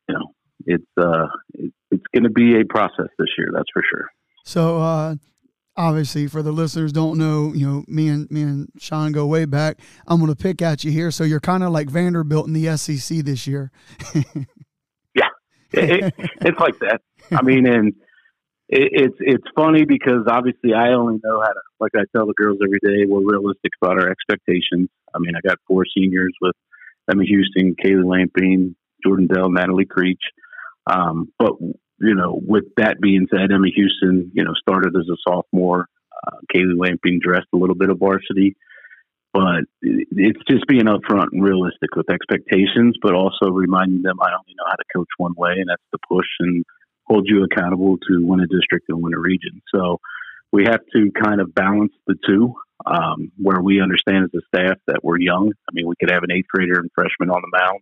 you 0.08 0.16
know, 0.16 0.34
it's 0.66 0.92
uh, 0.98 1.28
it, 1.54 1.74
it's 1.92 2.06
going 2.14 2.24
to 2.24 2.30
be 2.30 2.60
a 2.60 2.66
process 2.66 3.08
this 3.18 3.30
year. 3.38 3.50
That's 3.54 3.70
for 3.74 3.84
sure. 3.90 4.10
So, 4.46 4.80
uh, 4.80 5.16
obviously 5.80 6.28
for 6.28 6.44
the 6.44 6.52
listeners 6.52 6.92
don't 6.92 7.18
know, 7.18 7.54
you 7.54 7.66
know, 7.66 7.86
me 7.88 8.10
and 8.10 8.30
me 8.30 8.42
and 8.42 8.70
Sean 8.78 9.14
go 9.14 9.26
way 9.26 9.46
back. 9.46 9.80
I'm 10.06 10.20
going 10.20 10.30
to 10.30 10.36
pick 10.36 10.62
at 10.62 10.84
you 10.84 10.92
here. 10.92 11.10
So 11.10 11.24
you're 11.24 11.40
kind 11.40 11.64
of 11.64 11.72
like 11.72 11.90
Vanderbilt 11.90 12.48
in 12.48 12.54
the 12.54 12.76
SEC 12.78 13.20
this 13.20 13.48
year. 13.48 13.72
yeah, 15.16 15.30
it, 15.72 16.14
it's 16.42 16.60
like 16.60 16.78
that. 16.80 17.02
I 17.32 17.42
mean, 17.42 17.66
and 17.66 17.94
it, 18.68 18.90
it's 18.92 19.16
it's 19.20 19.48
funny 19.56 19.86
because 19.86 20.28
obviously 20.30 20.74
I 20.74 20.90
only 20.90 21.20
know 21.24 21.40
how 21.40 21.54
to, 21.54 21.62
like 21.80 21.94
I 21.96 22.04
tell 22.14 22.28
the 22.28 22.34
girls 22.36 22.60
every 22.62 22.80
day, 22.84 23.06
we're 23.08 23.22
realistic 23.22 23.72
about 23.82 24.04
our 24.04 24.12
expectations. 24.12 24.90
I 25.16 25.20
mean, 25.20 25.34
I 25.36 25.48
got 25.48 25.60
four 25.66 25.86
seniors 25.98 26.34
with 26.42 26.56
Emma 27.10 27.24
Houston, 27.24 27.76
Kaylee 27.82 28.06
Lamping, 28.06 28.76
Jordan 29.02 29.28
Dell, 29.28 29.50
Natalie 29.50 29.86
Creech. 29.86 30.22
Um, 30.92 31.32
but 31.40 31.54
you 32.02 32.16
know, 32.16 32.40
with 32.46 32.66
that 32.78 33.00
being 33.02 33.28
said, 33.32 33.52
Emma 33.52 33.68
Houston, 33.74 34.32
you 34.34 34.44
know, 34.44 34.54
started 34.60 34.96
as 34.96 35.08
a 35.10 35.18
sophomore. 35.28 35.88
Uh, 36.28 36.38
Kaylee 36.54 36.78
Lamping 36.78 37.20
dressed 37.22 37.48
a 37.54 37.58
little 37.58 37.76
bit 37.76 37.90
of 37.90 38.00
varsity, 38.00 38.56
but 39.34 39.64
it's 39.82 40.42
just 40.50 40.68
being 40.68 40.86
upfront 40.86 41.28
and 41.32 41.44
realistic 41.44 41.96
with 41.96 42.10
expectations, 42.10 42.96
but 43.02 43.14
also 43.14 43.52
reminding 43.52 44.02
them 44.02 44.18
I 44.22 44.32
only 44.32 44.56
know 44.58 44.66
how 44.68 44.76
to 44.76 44.84
coach 44.96 45.08
one 45.18 45.34
way, 45.38 45.54
and 45.58 45.70
that's 45.70 45.84
to 45.94 46.00
push 46.10 46.28
and 46.40 46.66
hold 47.06 47.28
you 47.28 47.44
accountable 47.44 47.98
to 47.98 48.26
win 48.26 48.42
a 48.42 48.48
district 48.48 48.86
and 48.90 49.02
win 49.02 49.14
a 49.14 49.20
region. 49.20 49.62
So 49.74 50.00
we 50.52 50.66
have 50.66 50.82
to 50.96 51.12
kind 51.24 51.42
of 51.42 51.54
balance 51.54 51.94
the 52.08 52.16
two, 52.28 52.54
um, 52.86 53.32
where 53.38 53.62
we 53.62 53.82
understand 53.82 54.26
as 54.26 54.42
a 54.42 54.58
staff 54.58 54.78
that 54.88 55.04
we're 55.04 55.20
young. 55.20 55.52
I 55.70 55.72
mean, 55.74 55.88
we 55.88 55.96
could 56.00 56.12
have 56.12 56.24
an 56.24 56.32
eighth 56.32 56.48
grader 56.54 56.80
and 56.80 56.90
freshman 56.94 57.30
on 57.30 57.42
the 57.42 57.58
mound 57.58 57.82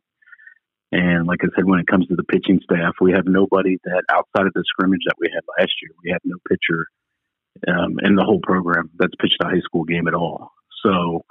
and 0.91 1.27
like 1.27 1.39
I 1.43 1.47
said, 1.55 1.65
when 1.65 1.79
it 1.79 1.87
comes 1.87 2.07
to 2.07 2.15
the 2.15 2.23
pitching 2.23 2.59
staff, 2.63 2.95
we 3.01 3.11
have 3.11 3.25
nobody 3.25 3.77
that 3.83 4.03
outside 4.09 4.47
of 4.47 4.53
the 4.53 4.63
scrimmage 4.67 5.01
that 5.05 5.15
we 5.19 5.29
had 5.33 5.43
last 5.59 5.73
year, 5.81 5.91
we 6.03 6.11
have 6.11 6.21
no 6.23 6.37
pitcher 6.47 6.87
um, 7.67 7.99
in 8.03 8.15
the 8.15 8.23
whole 8.23 8.39
program 8.41 8.89
that's 8.97 9.15
pitched 9.19 9.41
a 9.41 9.47
high 9.47 9.61
school 9.63 9.83
game 9.83 10.07
at 10.07 10.13
all. 10.13 10.51
So 10.85 11.25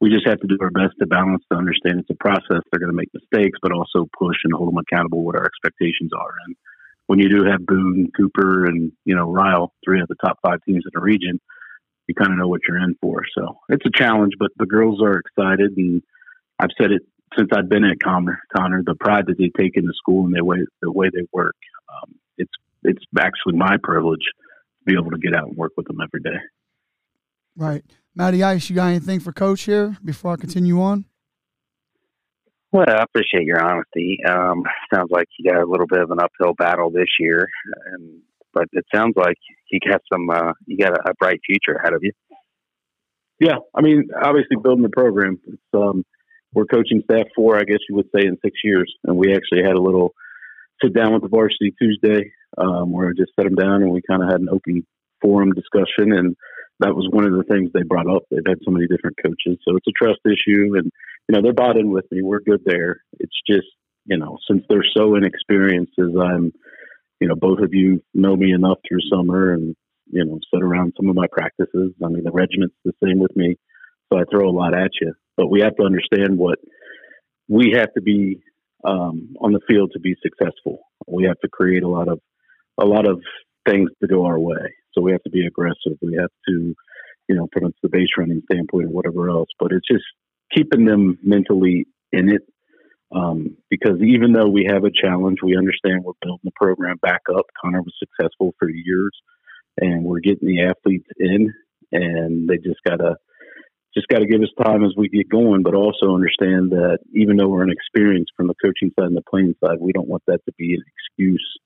we 0.00 0.10
just 0.10 0.26
have 0.26 0.40
to 0.40 0.46
do 0.46 0.56
our 0.60 0.70
best 0.70 0.94
to 1.00 1.06
balance 1.06 1.44
to 1.52 1.58
understand 1.58 2.00
it's 2.00 2.10
a 2.10 2.14
process. 2.14 2.62
They're 2.70 2.80
going 2.80 2.90
to 2.90 2.96
make 2.96 3.10
mistakes, 3.12 3.58
but 3.62 3.72
also 3.72 4.08
push 4.18 4.36
and 4.44 4.52
hold 4.54 4.68
them 4.68 4.78
accountable 4.78 5.24
what 5.24 5.36
our 5.36 5.44
expectations 5.44 6.10
are. 6.16 6.34
And 6.46 6.56
when 7.06 7.18
you 7.18 7.28
do 7.28 7.44
have 7.44 7.66
Boone, 7.66 8.10
Cooper, 8.16 8.64
and 8.64 8.92
you 9.04 9.14
know 9.14 9.30
Ryle, 9.30 9.72
three 9.84 10.00
of 10.00 10.08
the 10.08 10.16
top 10.24 10.38
five 10.42 10.60
teams 10.66 10.84
in 10.84 10.90
the 10.94 11.00
region, 11.00 11.38
you 12.06 12.14
kind 12.14 12.32
of 12.32 12.38
know 12.38 12.48
what 12.48 12.62
you're 12.66 12.82
in 12.82 12.96
for. 13.00 13.22
So 13.36 13.58
it's 13.68 13.84
a 13.86 13.96
challenge, 13.96 14.32
but 14.38 14.50
the 14.56 14.66
girls 14.66 15.02
are 15.02 15.18
excited, 15.18 15.76
and 15.76 16.02
I've 16.58 16.70
said 16.80 16.92
it 16.92 17.02
since 17.36 17.50
I've 17.54 17.68
been 17.68 17.84
at 17.84 18.02
Connor, 18.02 18.40
Conner, 18.56 18.82
the 18.84 18.94
pride 18.94 19.26
that 19.26 19.38
they 19.38 19.50
take 19.58 19.76
in 19.76 19.86
the 19.86 19.94
school 19.96 20.26
and 20.26 20.34
the 20.34 20.44
way 20.44 20.58
the 20.80 20.92
way 20.92 21.08
they 21.12 21.26
work, 21.32 21.56
um, 21.88 22.14
it's 22.36 22.52
it's 22.82 23.04
actually 23.18 23.56
my 23.56 23.76
privilege 23.82 24.20
to 24.20 24.84
be 24.84 24.94
able 24.94 25.10
to 25.10 25.18
get 25.18 25.34
out 25.34 25.48
and 25.48 25.56
work 25.56 25.72
with 25.76 25.86
them 25.86 25.98
every 26.02 26.20
day. 26.20 26.38
Right, 27.56 27.84
Matty 28.14 28.42
Ice, 28.42 28.70
you 28.70 28.76
got 28.76 28.88
anything 28.88 29.20
for 29.20 29.32
Coach 29.32 29.62
here 29.62 29.96
before 30.04 30.32
I 30.32 30.36
continue 30.36 30.80
on? 30.80 31.04
Well, 32.72 32.86
I 32.88 33.02
appreciate 33.02 33.44
your 33.44 33.62
honesty. 33.62 34.18
Um, 34.26 34.62
sounds 34.92 35.10
like 35.10 35.28
you 35.38 35.50
got 35.50 35.62
a 35.62 35.66
little 35.66 35.86
bit 35.86 36.00
of 36.00 36.10
an 36.10 36.18
uphill 36.18 36.54
battle 36.54 36.90
this 36.90 37.08
year, 37.20 37.46
and 37.92 38.22
but 38.54 38.64
it 38.72 38.84
sounds 38.94 39.14
like 39.16 39.36
you 39.70 39.78
got 39.86 40.00
some 40.10 40.30
uh, 40.30 40.52
you 40.66 40.78
got 40.78 40.92
a, 40.92 41.10
a 41.10 41.14
bright 41.18 41.40
future 41.46 41.76
ahead 41.76 41.92
of 41.92 42.02
you. 42.02 42.12
Yeah, 43.38 43.56
I 43.74 43.82
mean, 43.82 44.08
obviously 44.22 44.56
building 44.62 44.84
the 44.84 44.88
program. 44.88 45.38
It's 45.46 45.62
um, 45.74 46.04
we're 46.54 46.66
coaching 46.66 47.02
staff 47.04 47.26
for, 47.34 47.56
I 47.56 47.64
guess 47.64 47.78
you 47.88 47.96
would 47.96 48.08
say, 48.14 48.26
in 48.26 48.36
six 48.44 48.58
years. 48.62 48.92
And 49.04 49.16
we 49.16 49.34
actually 49.34 49.62
had 49.62 49.76
a 49.76 49.82
little 49.82 50.14
sit 50.82 50.94
down 50.94 51.12
with 51.12 51.22
the 51.22 51.28
varsity 51.28 51.74
Tuesday 51.80 52.32
um, 52.58 52.92
where 52.92 53.08
I 53.08 53.12
just 53.16 53.32
set 53.34 53.44
them 53.44 53.54
down 53.54 53.82
and 53.82 53.90
we 53.90 54.02
kind 54.08 54.22
of 54.22 54.28
had 54.28 54.40
an 54.40 54.48
open 54.50 54.86
forum 55.20 55.52
discussion. 55.52 56.12
And 56.12 56.36
that 56.80 56.94
was 56.94 57.08
one 57.10 57.24
of 57.24 57.32
the 57.32 57.44
things 57.44 57.70
they 57.72 57.82
brought 57.82 58.10
up. 58.10 58.24
They've 58.30 58.40
had 58.46 58.58
so 58.64 58.70
many 58.70 58.86
different 58.86 59.16
coaches. 59.22 59.58
So 59.66 59.76
it's 59.76 59.86
a 59.86 60.04
trust 60.04 60.20
issue. 60.26 60.74
And, 60.76 60.90
you 61.28 61.34
know, 61.34 61.42
they're 61.42 61.54
bought 61.54 61.78
in 61.78 61.90
with 61.90 62.06
me. 62.10 62.22
We're 62.22 62.40
good 62.40 62.62
there. 62.66 63.02
It's 63.20 63.38
just, 63.48 63.68
you 64.06 64.18
know, 64.18 64.36
since 64.50 64.64
they're 64.68 64.84
so 64.96 65.14
inexperienced 65.14 65.94
as 65.98 66.10
I'm, 66.20 66.52
you 67.20 67.28
know, 67.28 67.36
both 67.36 67.60
of 67.60 67.72
you 67.72 68.02
know 68.14 68.36
me 68.36 68.52
enough 68.52 68.78
through 68.86 69.00
summer 69.10 69.52
and, 69.52 69.76
you 70.10 70.24
know, 70.24 70.40
sit 70.52 70.62
around 70.62 70.92
some 70.96 71.08
of 71.08 71.14
my 71.14 71.26
practices. 71.30 71.92
I 72.04 72.08
mean, 72.08 72.24
the 72.24 72.32
regiment's 72.32 72.74
the 72.84 72.92
same 73.02 73.20
with 73.20 73.34
me. 73.36 73.56
So 74.12 74.18
I 74.18 74.24
throw 74.30 74.48
a 74.48 74.52
lot 74.52 74.74
at 74.74 74.90
you 75.00 75.14
but 75.36 75.48
we 75.48 75.60
have 75.60 75.76
to 75.76 75.84
understand 75.84 76.38
what 76.38 76.58
we 77.48 77.74
have 77.76 77.92
to 77.94 78.02
be 78.02 78.40
um, 78.84 79.34
on 79.40 79.52
the 79.52 79.60
field 79.68 79.90
to 79.92 80.00
be 80.00 80.14
successful. 80.22 80.80
We 81.06 81.24
have 81.24 81.38
to 81.40 81.48
create 81.48 81.82
a 81.82 81.88
lot 81.88 82.08
of 82.08 82.20
a 82.80 82.84
lot 82.84 83.08
of 83.08 83.20
things 83.68 83.90
to 84.00 84.08
go 84.08 84.24
our 84.24 84.38
way. 84.38 84.74
So 84.92 85.02
we 85.02 85.12
have 85.12 85.22
to 85.24 85.30
be 85.30 85.46
aggressive. 85.46 85.98
We 86.00 86.16
have 86.18 86.30
to, 86.48 86.74
you 87.28 87.36
know, 87.36 87.48
from 87.52 87.72
the 87.82 87.88
base 87.88 88.08
running 88.16 88.42
standpoint 88.50 88.86
or 88.86 88.90
whatever 88.90 89.30
else. 89.30 89.48
But 89.58 89.72
it's 89.72 89.86
just 89.90 90.04
keeping 90.54 90.84
them 90.84 91.18
mentally 91.22 91.86
in 92.12 92.30
it. 92.30 92.42
Um, 93.14 93.58
because 93.68 94.00
even 94.00 94.32
though 94.32 94.48
we 94.48 94.66
have 94.70 94.84
a 94.84 94.90
challenge, 94.90 95.38
we 95.42 95.56
understand 95.56 96.02
we're 96.02 96.12
building 96.22 96.40
the 96.44 96.50
program 96.56 96.96
back 97.02 97.20
up. 97.34 97.44
Conner 97.62 97.82
was 97.82 97.94
successful 97.98 98.54
for 98.58 98.70
years, 98.70 99.12
and 99.78 100.02
we're 100.04 100.20
getting 100.20 100.48
the 100.48 100.62
athletes 100.62 101.08
in, 101.18 101.52
and 101.92 102.48
they 102.48 102.56
just 102.56 102.80
gotta 102.86 103.16
just 103.94 104.08
got 104.08 104.20
to 104.20 104.26
give 104.26 104.40
us 104.40 104.48
time 104.64 104.84
as 104.84 104.92
we 104.96 105.08
get 105.08 105.28
going, 105.28 105.62
but 105.62 105.74
also 105.74 106.14
understand 106.14 106.70
that 106.70 106.98
even 107.14 107.36
though 107.36 107.48
we're 107.48 107.62
inexperienced 107.62 108.32
from 108.36 108.46
the 108.46 108.54
coaching 108.62 108.90
side 108.98 109.06
and 109.06 109.16
the 109.16 109.22
playing 109.22 109.54
side, 109.62 109.78
we 109.80 109.92
don't 109.92 110.08
want 110.08 110.22
that 110.26 110.44
to 110.46 110.52
be 110.56 110.74
an 110.74 110.82
excuse 110.96 111.58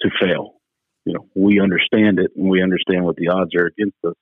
to 0.00 0.10
fail. 0.20 0.54
You 1.04 1.14
know, 1.14 1.26
we 1.34 1.60
understand 1.60 2.18
it 2.18 2.30
and 2.36 2.48
we 2.48 2.62
understand 2.62 3.04
what 3.04 3.16
the 3.16 3.28
odds 3.28 3.54
are 3.54 3.66
against 3.66 3.96
us, 4.04 4.14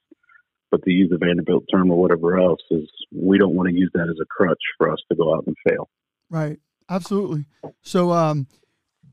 but 0.70 0.82
to 0.84 0.90
use 0.90 1.10
the 1.10 1.18
Vanderbilt 1.18 1.64
term 1.72 1.90
or 1.90 2.00
whatever 2.00 2.38
else 2.38 2.62
is, 2.70 2.88
we 3.14 3.38
don't 3.38 3.54
want 3.54 3.68
to 3.68 3.74
use 3.74 3.90
that 3.94 4.08
as 4.08 4.16
a 4.20 4.26
crutch 4.26 4.62
for 4.78 4.90
us 4.90 4.98
to 5.10 5.16
go 5.16 5.34
out 5.34 5.46
and 5.46 5.56
fail. 5.68 5.88
Right. 6.30 6.58
Absolutely. 6.88 7.44
So, 7.82 8.10
um, 8.10 8.46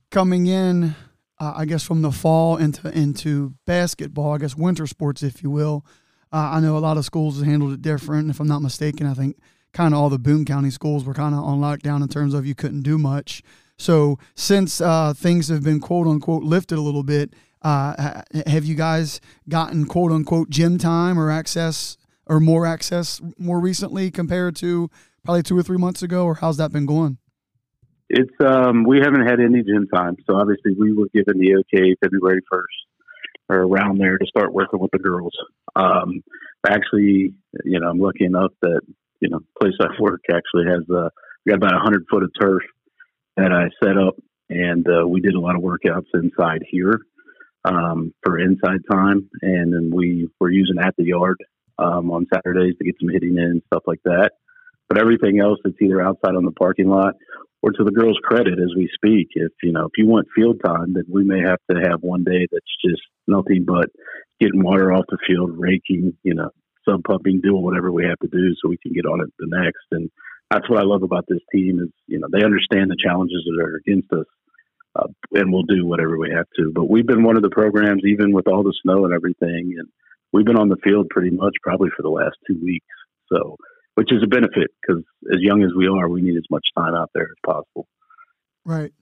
coming 0.10 0.48
in, 0.48 0.96
uh, 1.40 1.54
I 1.56 1.66
guess 1.66 1.84
from 1.84 2.02
the 2.02 2.12
fall 2.12 2.58
into 2.58 2.90
into 2.98 3.54
basketball, 3.66 4.34
I 4.34 4.38
guess 4.40 4.56
winter 4.56 4.88
sports, 4.88 5.24
if 5.24 5.44
you 5.44 5.50
will. 5.50 5.86
Uh, 6.32 6.52
I 6.54 6.60
know 6.60 6.78
a 6.78 6.80
lot 6.80 6.98
of 6.98 7.06
schools 7.06 7.38
have 7.38 7.48
handled 7.48 7.74
it 7.74 7.82
different. 7.82 8.30
If 8.30 8.40
I'm 8.40 8.48
not 8.48 8.62
mistaken, 8.62 9.08
I 9.08 9.14
think 9.14 9.38
kind 9.74 9.94
of 9.94 10.00
all 10.00 10.10
the 10.10 10.20
Boone 10.20 10.46
County 10.46 10.70
schools 10.70 11.04
were 11.04 11.14
kind 11.14 11.34
of 11.34 11.44
on 11.44 11.60
lockdown 11.60 12.02
in 12.02 12.08
terms 12.08 12.34
of 12.34 12.46
you 12.46 12.56
couldn't 12.56 12.84
do 12.84 12.98
much. 12.98 13.42
So 13.78 14.20
since 14.36 14.82
uh, 14.82 15.14
things 15.16 15.48
have 15.48 15.64
been 15.64 15.80
quote 15.80 16.08
unquote 16.08 16.44
lifted 16.44 16.78
a 16.78 16.82
little 16.82 17.04
bit, 17.04 17.34
uh, 17.62 18.24
have 18.46 18.66
you 18.66 18.76
guys 18.76 19.22
gotten 19.48 19.86
quote 19.86 20.12
unquote 20.12 20.50
gym 20.50 20.78
time 20.78 21.20
or 21.20 21.32
access 21.32 21.98
or 22.26 22.40
more 22.40 22.66
access 22.66 23.22
more 23.38 23.60
recently 23.60 24.12
compared 24.12 24.56
to 24.58 24.90
probably 25.24 25.44
two 25.44 25.58
or 25.58 25.64
three 25.64 25.78
months 25.78 26.04
ago, 26.04 26.26
or 26.26 26.36
how's 26.36 26.58
that 26.58 26.72
been 26.72 26.86
going? 26.86 27.18
It's 28.10 28.34
um, 28.44 28.84
we 28.84 29.00
haven't 29.00 29.28
had 29.28 29.40
any 29.40 29.64
gym 29.64 29.88
time, 29.94 30.16
so 30.28 30.36
obviously 30.36 30.74
we 30.80 30.94
were 30.94 31.08
given 31.14 31.40
the 31.40 31.56
okay 31.58 31.96
February 32.02 32.42
first 32.50 32.68
or 33.50 33.64
around 33.64 33.98
there 33.98 34.18
to 34.18 34.26
start 34.28 34.54
working 34.54 34.80
with 34.80 34.92
the 34.92 35.00
girls. 35.00 35.34
Um, 35.76 36.24
actually, 36.68 37.34
you 37.66 37.80
know, 37.80 37.90
I'm 37.90 38.00
lucky 38.00 38.26
enough 38.26 38.52
that 38.62 38.82
you 39.20 39.30
know, 39.30 39.40
place 39.60 39.74
I 39.82 39.88
work 40.00 40.22
actually 40.32 40.66
has 40.66 40.84
uh, 40.90 41.10
got 41.48 41.58
about 41.58 41.76
a 41.76 41.80
hundred 41.80 42.06
foot 42.10 42.24
of 42.24 42.32
turf 42.40 42.64
that 43.38 43.52
I 43.52 43.70
set 43.84 43.98
up, 43.98 44.16
and 44.50 44.86
uh, 44.88 45.08
we 45.08 45.22
did 45.22 45.36
a 45.36 45.40
lot 45.40 45.56
of 45.56 45.62
workouts 45.62 46.08
inside 46.14 46.64
here 46.70 47.00
um, 47.66 48.14
for 48.24 48.40
inside 48.40 48.80
time, 48.90 49.30
and 49.42 49.74
then 49.74 49.92
we 49.94 50.30
were 50.40 50.52
using 50.52 50.78
at 50.80 50.96
the 50.98 51.06
yard 51.06 51.38
um, 51.78 52.12
on 52.12 52.28
Saturdays 52.34 52.76
to 52.78 52.86
get 52.86 52.96
some 53.00 53.10
hitting 53.10 53.38
in 53.38 53.44
and 53.44 53.62
stuff 53.68 53.84
like 53.88 54.02
that. 54.06 54.32
But 54.88 55.00
everything 55.00 55.40
else, 55.40 55.60
it's 55.66 55.78
either 55.82 56.02
outside 56.02 56.36
on 56.36 56.46
the 56.46 56.52
parking 56.52 56.90
lot 56.90 57.16
or 57.62 57.72
to 57.72 57.84
the 57.84 57.92
girls' 57.92 58.20
credit 58.24 58.60
as 58.60 58.74
we 58.76 58.90
speak. 58.94 59.30
If 59.34 59.52
you 59.64 59.72
know, 59.72 59.86
if 59.86 59.92
you 59.98 60.08
want 60.08 60.28
field 60.36 60.62
time, 60.64 60.94
then 60.94 61.06
we 61.10 61.24
may 61.24 61.42
have 61.42 61.60
to 61.72 61.78
have 61.90 62.02
one 62.02 62.24
day 62.24 62.48
that's 62.52 62.76
just 62.84 63.02
nothing 63.28 63.66
but 63.66 63.90
getting 64.40 64.64
water 64.64 64.94
off 64.94 65.06
the 65.10 65.18
field, 65.28 65.52
raking, 65.58 66.14
you 66.24 66.34
know, 66.34 66.50
sub 66.88 67.04
pumping, 67.04 67.42
doing 67.42 67.62
whatever 67.62 67.92
we 67.92 68.06
have 68.06 68.20
to 68.20 68.28
do 68.28 68.56
so 68.56 68.70
we 68.70 68.78
can 68.78 68.94
get 68.94 69.06
on 69.06 69.22
it 69.22 69.30
the 69.38 69.48
next. 69.50 69.86
And 69.92 70.10
that's 70.50 70.70
what 70.70 70.80
I 70.80 70.84
love 70.84 71.04
about 71.04 71.26
this 71.28 71.44
team 71.54 71.80
is 71.80 71.90
you 72.08 72.20
know 72.20 72.28
they 72.32 72.44
understand 72.44 72.90
the 72.90 73.04
challenges 73.04 73.46
that 73.46 73.64
are 73.64 73.82
against 73.86 74.12
us. 74.14 74.26
Uh, 74.96 75.06
and 75.34 75.54
we'll 75.54 75.70
do 75.70 75.86
whatever 75.86 76.18
we 76.18 76.32
have 76.36 76.48
to. 76.58 76.72
But 76.74 76.90
we've 76.90 77.06
been 77.06 77.22
one 77.22 77.38
of 77.38 77.44
the 77.44 77.52
programs, 77.52 78.02
even 78.06 78.34
with 78.34 78.48
all 78.48 78.64
the 78.64 78.74
snow 78.82 79.06
and 79.06 79.14
everything, 79.14 79.76
and 79.78 79.88
we've 80.34 80.48
been 80.48 80.58
on 80.58 80.68
the 80.68 80.82
field 80.84 81.10
pretty 81.12 81.30
much 81.30 81.54
probably 81.62 81.90
for 81.96 82.02
the 82.02 82.10
last 82.10 82.36
two 82.48 82.60
weeks. 82.60 82.88
So 83.32 83.56
which 84.00 84.14
is 84.14 84.24
a 84.24 84.28
benefit 84.28 84.72
because 84.82 85.04
as 85.34 85.42
young 85.42 85.62
as 85.62 85.72
we 85.76 85.86
are, 85.86 86.08
we 86.08 86.22
need 86.22 86.38
as 86.38 86.46
much 86.50 86.66
time 86.78 86.96
out 86.96 87.10
there 87.14 87.26
as 87.26 87.36
possible. 87.46 87.86
Right. 88.64 88.94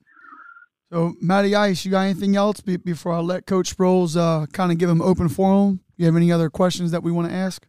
So, 0.90 1.14
Matty 1.20 1.54
Ice, 1.54 1.84
you 1.84 1.92
got 1.92 2.00
anything 2.00 2.34
else 2.34 2.60
be- 2.60 2.78
before 2.78 3.12
I 3.12 3.20
let 3.20 3.46
Coach 3.46 3.76
Sproles 3.76 4.16
uh, 4.16 4.46
kind 4.46 4.72
of 4.72 4.78
give 4.78 4.90
him 4.90 5.00
open 5.00 5.28
forum? 5.28 5.82
You 5.96 6.06
have 6.06 6.16
any 6.16 6.32
other 6.32 6.50
questions 6.50 6.90
that 6.90 7.04
we 7.04 7.12
want 7.12 7.28
to 7.28 7.32
ask? 7.32 7.64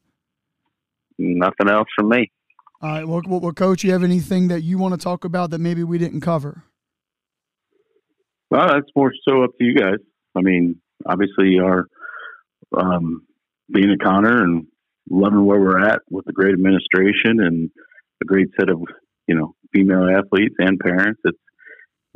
Nothing 1.19 1.69
else 1.69 1.87
from 1.95 2.09
me. 2.09 2.31
All 2.81 2.89
right. 2.89 3.07
Well, 3.07 3.21
well, 3.27 3.41
well, 3.41 3.53
Coach, 3.53 3.83
you 3.83 3.91
have 3.91 4.03
anything 4.03 4.47
that 4.47 4.63
you 4.63 4.79
want 4.79 4.95
to 4.95 4.99
talk 4.99 5.23
about 5.23 5.51
that 5.51 5.59
maybe 5.59 5.83
we 5.83 5.99
didn't 5.99 6.21
cover? 6.21 6.63
Well, 8.49 8.69
that's 8.69 8.89
more 8.95 9.11
so 9.27 9.43
up 9.43 9.51
to 9.59 9.65
you 9.65 9.75
guys. 9.75 9.99
I 10.35 10.41
mean, 10.41 10.81
obviously, 11.05 11.59
our 11.59 11.85
um, 12.75 13.27
being 13.71 13.91
a 13.91 14.03
Conner 14.03 14.41
and 14.41 14.65
loving 15.09 15.45
where 15.45 15.59
we're 15.59 15.85
at 15.85 16.01
with 16.09 16.25
the 16.25 16.33
great 16.33 16.53
administration 16.53 17.39
and 17.39 17.69
a 18.21 18.25
great 18.25 18.49
set 18.59 18.69
of 18.69 18.81
you 19.27 19.35
know 19.35 19.55
female 19.73 20.09
athletes 20.09 20.55
and 20.59 20.79
parents. 20.79 21.19
It's 21.23 21.37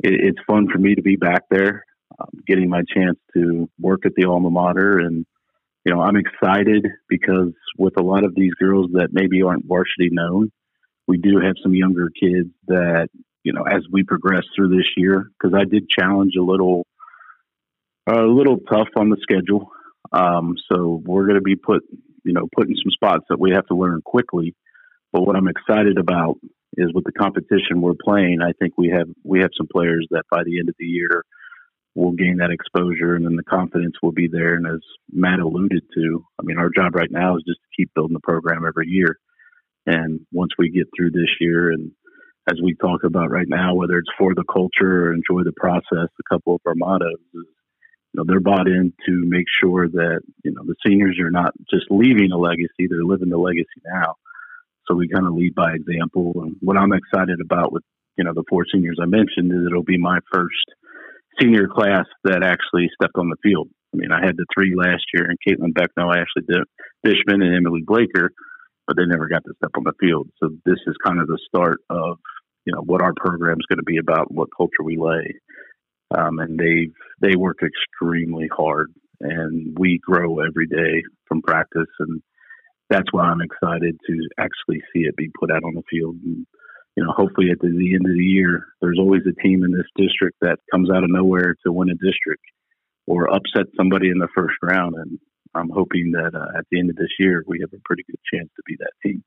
it, 0.00 0.14
it's 0.20 0.38
fun 0.46 0.68
for 0.70 0.78
me 0.78 0.94
to 0.94 1.02
be 1.02 1.16
back 1.16 1.42
there, 1.50 1.84
um, 2.18 2.30
getting 2.46 2.68
my 2.68 2.82
chance 2.94 3.18
to 3.34 3.68
work 3.78 4.06
at 4.06 4.12
the 4.16 4.26
alma 4.26 4.50
mater, 4.50 4.98
and 4.98 5.24
you 5.84 5.94
know 5.94 6.00
I'm 6.00 6.16
excited 6.16 6.86
because 7.08 7.52
with 7.78 7.98
a 7.98 8.02
lot 8.02 8.24
of 8.24 8.34
these 8.34 8.54
girls 8.54 8.90
that 8.92 9.08
maybe 9.12 9.42
aren't 9.42 9.66
varsity 9.66 10.10
known, 10.10 10.50
we 11.06 11.18
do 11.18 11.38
have 11.38 11.54
some 11.62 11.74
younger 11.74 12.10
kids 12.20 12.50
that 12.66 13.08
you 13.42 13.52
know 13.52 13.62
as 13.62 13.82
we 13.90 14.02
progress 14.02 14.44
through 14.56 14.76
this 14.76 14.88
year 14.96 15.30
because 15.38 15.56
I 15.58 15.64
did 15.64 15.88
challenge 15.88 16.32
a 16.38 16.42
little 16.42 16.86
a 18.06 18.20
little 18.20 18.58
tough 18.70 18.88
on 18.96 19.08
the 19.08 19.16
schedule. 19.22 19.70
Um, 20.12 20.56
so 20.70 21.02
we're 21.04 21.24
going 21.24 21.38
to 21.38 21.42
be 21.42 21.56
put 21.56 21.82
you 22.24 22.32
know, 22.32 22.48
put 22.54 22.68
in 22.68 22.74
some 22.76 22.90
spots 22.90 23.24
that 23.28 23.40
we 23.40 23.52
have 23.52 23.66
to 23.66 23.74
learn 23.74 24.00
quickly. 24.04 24.54
But 25.12 25.22
what 25.22 25.36
I'm 25.36 25.48
excited 25.48 25.98
about 25.98 26.36
is 26.76 26.92
with 26.92 27.04
the 27.04 27.12
competition 27.12 27.80
we're 27.80 27.92
playing, 28.02 28.40
I 28.42 28.52
think 28.58 28.74
we 28.76 28.88
have 28.88 29.08
we 29.24 29.40
have 29.40 29.50
some 29.56 29.68
players 29.70 30.06
that 30.10 30.24
by 30.30 30.42
the 30.44 30.58
end 30.58 30.68
of 30.68 30.74
the 30.78 30.86
year 30.86 31.22
will 31.94 32.12
gain 32.12 32.38
that 32.38 32.50
exposure 32.50 33.14
and 33.14 33.24
then 33.24 33.36
the 33.36 33.44
confidence 33.44 33.94
will 34.02 34.12
be 34.12 34.28
there. 34.28 34.54
And 34.54 34.66
as 34.66 34.80
Matt 35.12 35.38
alluded 35.38 35.82
to, 35.94 36.24
I 36.40 36.42
mean, 36.42 36.58
our 36.58 36.70
job 36.74 36.96
right 36.96 37.10
now 37.10 37.36
is 37.36 37.44
just 37.46 37.60
to 37.60 37.76
keep 37.76 37.94
building 37.94 38.14
the 38.14 38.20
program 38.20 38.64
every 38.66 38.88
year. 38.88 39.18
And 39.86 40.20
once 40.32 40.50
we 40.58 40.70
get 40.70 40.88
through 40.96 41.12
this 41.12 41.30
year 41.40 41.70
and 41.70 41.92
as 42.50 42.58
we 42.62 42.74
talk 42.74 43.04
about 43.04 43.30
right 43.30 43.48
now, 43.48 43.74
whether 43.74 43.98
it's 43.98 44.10
for 44.18 44.34
the 44.34 44.44
culture 44.52 45.06
or 45.06 45.14
enjoy 45.14 45.44
the 45.44 45.54
process, 45.56 46.08
a 46.18 46.34
couple 46.34 46.56
of 46.56 46.60
our 46.66 46.74
mottos 46.74 47.20
is 47.32 47.46
you 48.14 48.22
know, 48.22 48.24
they're 48.26 48.40
bought 48.40 48.68
in 48.68 48.92
to 49.06 49.12
make 49.26 49.46
sure 49.60 49.88
that, 49.88 50.20
you 50.44 50.52
know, 50.52 50.62
the 50.64 50.76
seniors 50.86 51.18
are 51.20 51.32
not 51.32 51.52
just 51.68 51.86
leaving 51.90 52.30
a 52.30 52.38
legacy, 52.38 52.86
they're 52.88 53.02
living 53.02 53.28
the 53.28 53.36
legacy 53.36 53.82
now. 53.84 54.14
So 54.86 54.94
we 54.94 55.08
kind 55.08 55.26
of 55.26 55.34
lead 55.34 55.54
by 55.54 55.72
example. 55.74 56.32
And 56.36 56.56
what 56.60 56.78
I'm 56.78 56.92
excited 56.92 57.40
about 57.40 57.72
with, 57.72 57.82
you 58.16 58.22
know, 58.22 58.32
the 58.32 58.44
four 58.48 58.66
seniors 58.72 58.98
I 59.02 59.06
mentioned 59.06 59.50
is 59.50 59.66
it'll 59.66 59.82
be 59.82 59.98
my 59.98 60.20
first 60.32 60.64
senior 61.40 61.66
class 61.66 62.06
that 62.22 62.44
actually 62.44 62.88
stepped 62.94 63.18
on 63.18 63.30
the 63.30 63.36
field. 63.42 63.68
I 63.92 63.96
mean, 63.96 64.12
I 64.12 64.24
had 64.24 64.36
the 64.36 64.46
three 64.54 64.74
last 64.76 65.02
year, 65.12 65.26
and 65.26 65.38
Caitlin 65.42 65.72
Beckno, 65.72 66.14
Ashley 66.14 66.46
Dishman, 67.04 67.42
and 67.42 67.56
Emily 67.56 67.82
Blaker, 67.84 68.30
but 68.86 68.96
they 68.96 69.06
never 69.06 69.26
got 69.26 69.42
to 69.44 69.54
step 69.56 69.72
on 69.76 69.84
the 69.84 69.92
field. 69.98 70.28
So 70.40 70.50
this 70.64 70.78
is 70.86 70.94
kind 71.04 71.20
of 71.20 71.26
the 71.26 71.38
start 71.48 71.80
of, 71.90 72.18
you 72.64 72.72
know, 72.72 72.82
what 72.82 73.02
our 73.02 73.14
program 73.16 73.56
is 73.58 73.66
going 73.68 73.78
to 73.78 73.84
be 73.84 73.98
about, 73.98 74.30
what 74.30 74.50
culture 74.56 74.84
we 74.84 74.98
lay 74.98 75.34
um, 76.16 76.38
and 76.38 76.58
they 76.58 76.88
they 77.20 77.36
work 77.36 77.58
extremely 77.62 78.48
hard, 78.54 78.92
and 79.20 79.76
we 79.78 80.00
grow 80.04 80.40
every 80.40 80.66
day 80.66 81.02
from 81.26 81.42
practice, 81.42 81.90
and 81.98 82.22
that's 82.90 83.12
why 83.12 83.24
I'm 83.24 83.40
excited 83.40 83.98
to 84.06 84.28
actually 84.38 84.82
see 84.92 85.00
it 85.00 85.16
be 85.16 85.30
put 85.38 85.50
out 85.50 85.64
on 85.64 85.74
the 85.74 85.82
field. 85.90 86.16
And, 86.24 86.46
you 86.96 87.04
know, 87.04 87.12
hopefully 87.16 87.48
at 87.50 87.58
the, 87.60 87.66
end 87.66 88.06
of 88.06 88.12
the 88.12 88.22
year, 88.22 88.66
there's 88.80 88.98
always 88.98 89.22
a 89.26 89.42
team 89.42 89.64
in 89.64 89.72
this 89.72 89.88
district 89.96 90.36
that 90.42 90.58
comes 90.70 90.90
out 90.90 91.02
of 91.02 91.10
nowhere 91.10 91.56
to 91.64 91.72
win 91.72 91.90
a 91.90 91.94
district 91.94 92.44
or 93.06 93.28
upset 93.28 93.66
somebody 93.76 94.10
in 94.10 94.18
the 94.18 94.28
first 94.34 94.54
round, 94.62 94.94
and 94.96 95.18
I'm 95.54 95.70
hoping 95.70 96.12
that 96.12 96.34
uh, 96.34 96.58
at 96.58 96.64
the 96.70 96.78
end 96.78 96.90
of 96.90 96.96
this 96.96 97.10
year 97.18 97.44
we 97.46 97.60
have 97.60 97.72
a 97.72 97.82
pretty 97.84 98.04
good 98.06 98.20
chance 98.32 98.48
to 98.56 98.62
be 98.66 98.76
that 98.78 98.92
team. 99.02 99.22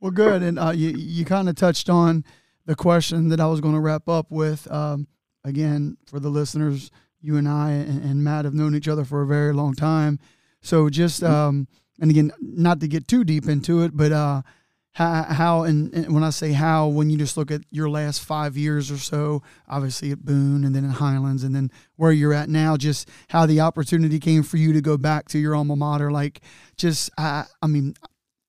Well, 0.00 0.10
good, 0.10 0.42
and 0.42 0.58
uh, 0.58 0.70
you 0.70 0.90
you 0.90 1.24
kind 1.24 1.48
of 1.48 1.56
touched 1.56 1.88
on 1.88 2.24
the 2.66 2.74
question 2.74 3.28
that 3.28 3.40
I 3.40 3.46
was 3.46 3.60
going 3.60 3.74
to 3.74 3.80
wrap 3.80 4.08
up 4.08 4.30
with. 4.30 4.70
Um, 4.70 5.06
again, 5.44 5.96
for 6.06 6.20
the 6.20 6.28
listeners, 6.28 6.90
you 7.20 7.36
and 7.36 7.48
I 7.48 7.70
and, 7.70 8.04
and, 8.04 8.24
Matt 8.24 8.44
have 8.44 8.54
known 8.54 8.74
each 8.74 8.88
other 8.88 9.04
for 9.04 9.22
a 9.22 9.26
very 9.26 9.52
long 9.52 9.74
time. 9.74 10.18
So 10.60 10.88
just, 10.90 11.22
mm-hmm. 11.22 11.32
um, 11.32 11.68
and 12.00 12.10
again, 12.10 12.32
not 12.40 12.80
to 12.80 12.88
get 12.88 13.08
too 13.08 13.24
deep 13.24 13.48
into 13.48 13.82
it, 13.82 13.96
but 13.96 14.12
uh, 14.12 14.42
how, 14.92 15.22
how 15.22 15.62
and, 15.62 15.92
and, 15.94 16.14
when 16.14 16.22
I 16.22 16.30
say 16.30 16.52
how, 16.52 16.88
when 16.88 17.08
you 17.08 17.16
just 17.16 17.36
look 17.36 17.50
at 17.50 17.62
your 17.70 17.88
last 17.88 18.22
five 18.22 18.56
years 18.56 18.90
or 18.90 18.98
so, 18.98 19.42
obviously 19.68 20.10
at 20.10 20.24
Boone 20.24 20.64
and 20.64 20.74
then 20.74 20.84
at 20.84 20.96
Highlands 20.96 21.44
and 21.44 21.54
then 21.54 21.70
where 21.96 22.12
you're 22.12 22.34
at 22.34 22.48
now, 22.48 22.76
just 22.76 23.08
how 23.28 23.46
the 23.46 23.60
opportunity 23.60 24.18
came 24.18 24.42
for 24.42 24.58
you 24.58 24.72
to 24.72 24.80
go 24.80 24.98
back 24.98 25.28
to 25.28 25.38
your 25.38 25.54
alma 25.54 25.76
mater. 25.76 26.10
Like, 26.10 26.42
just, 26.76 27.10
I, 27.16 27.44
I 27.62 27.66
mean, 27.66 27.94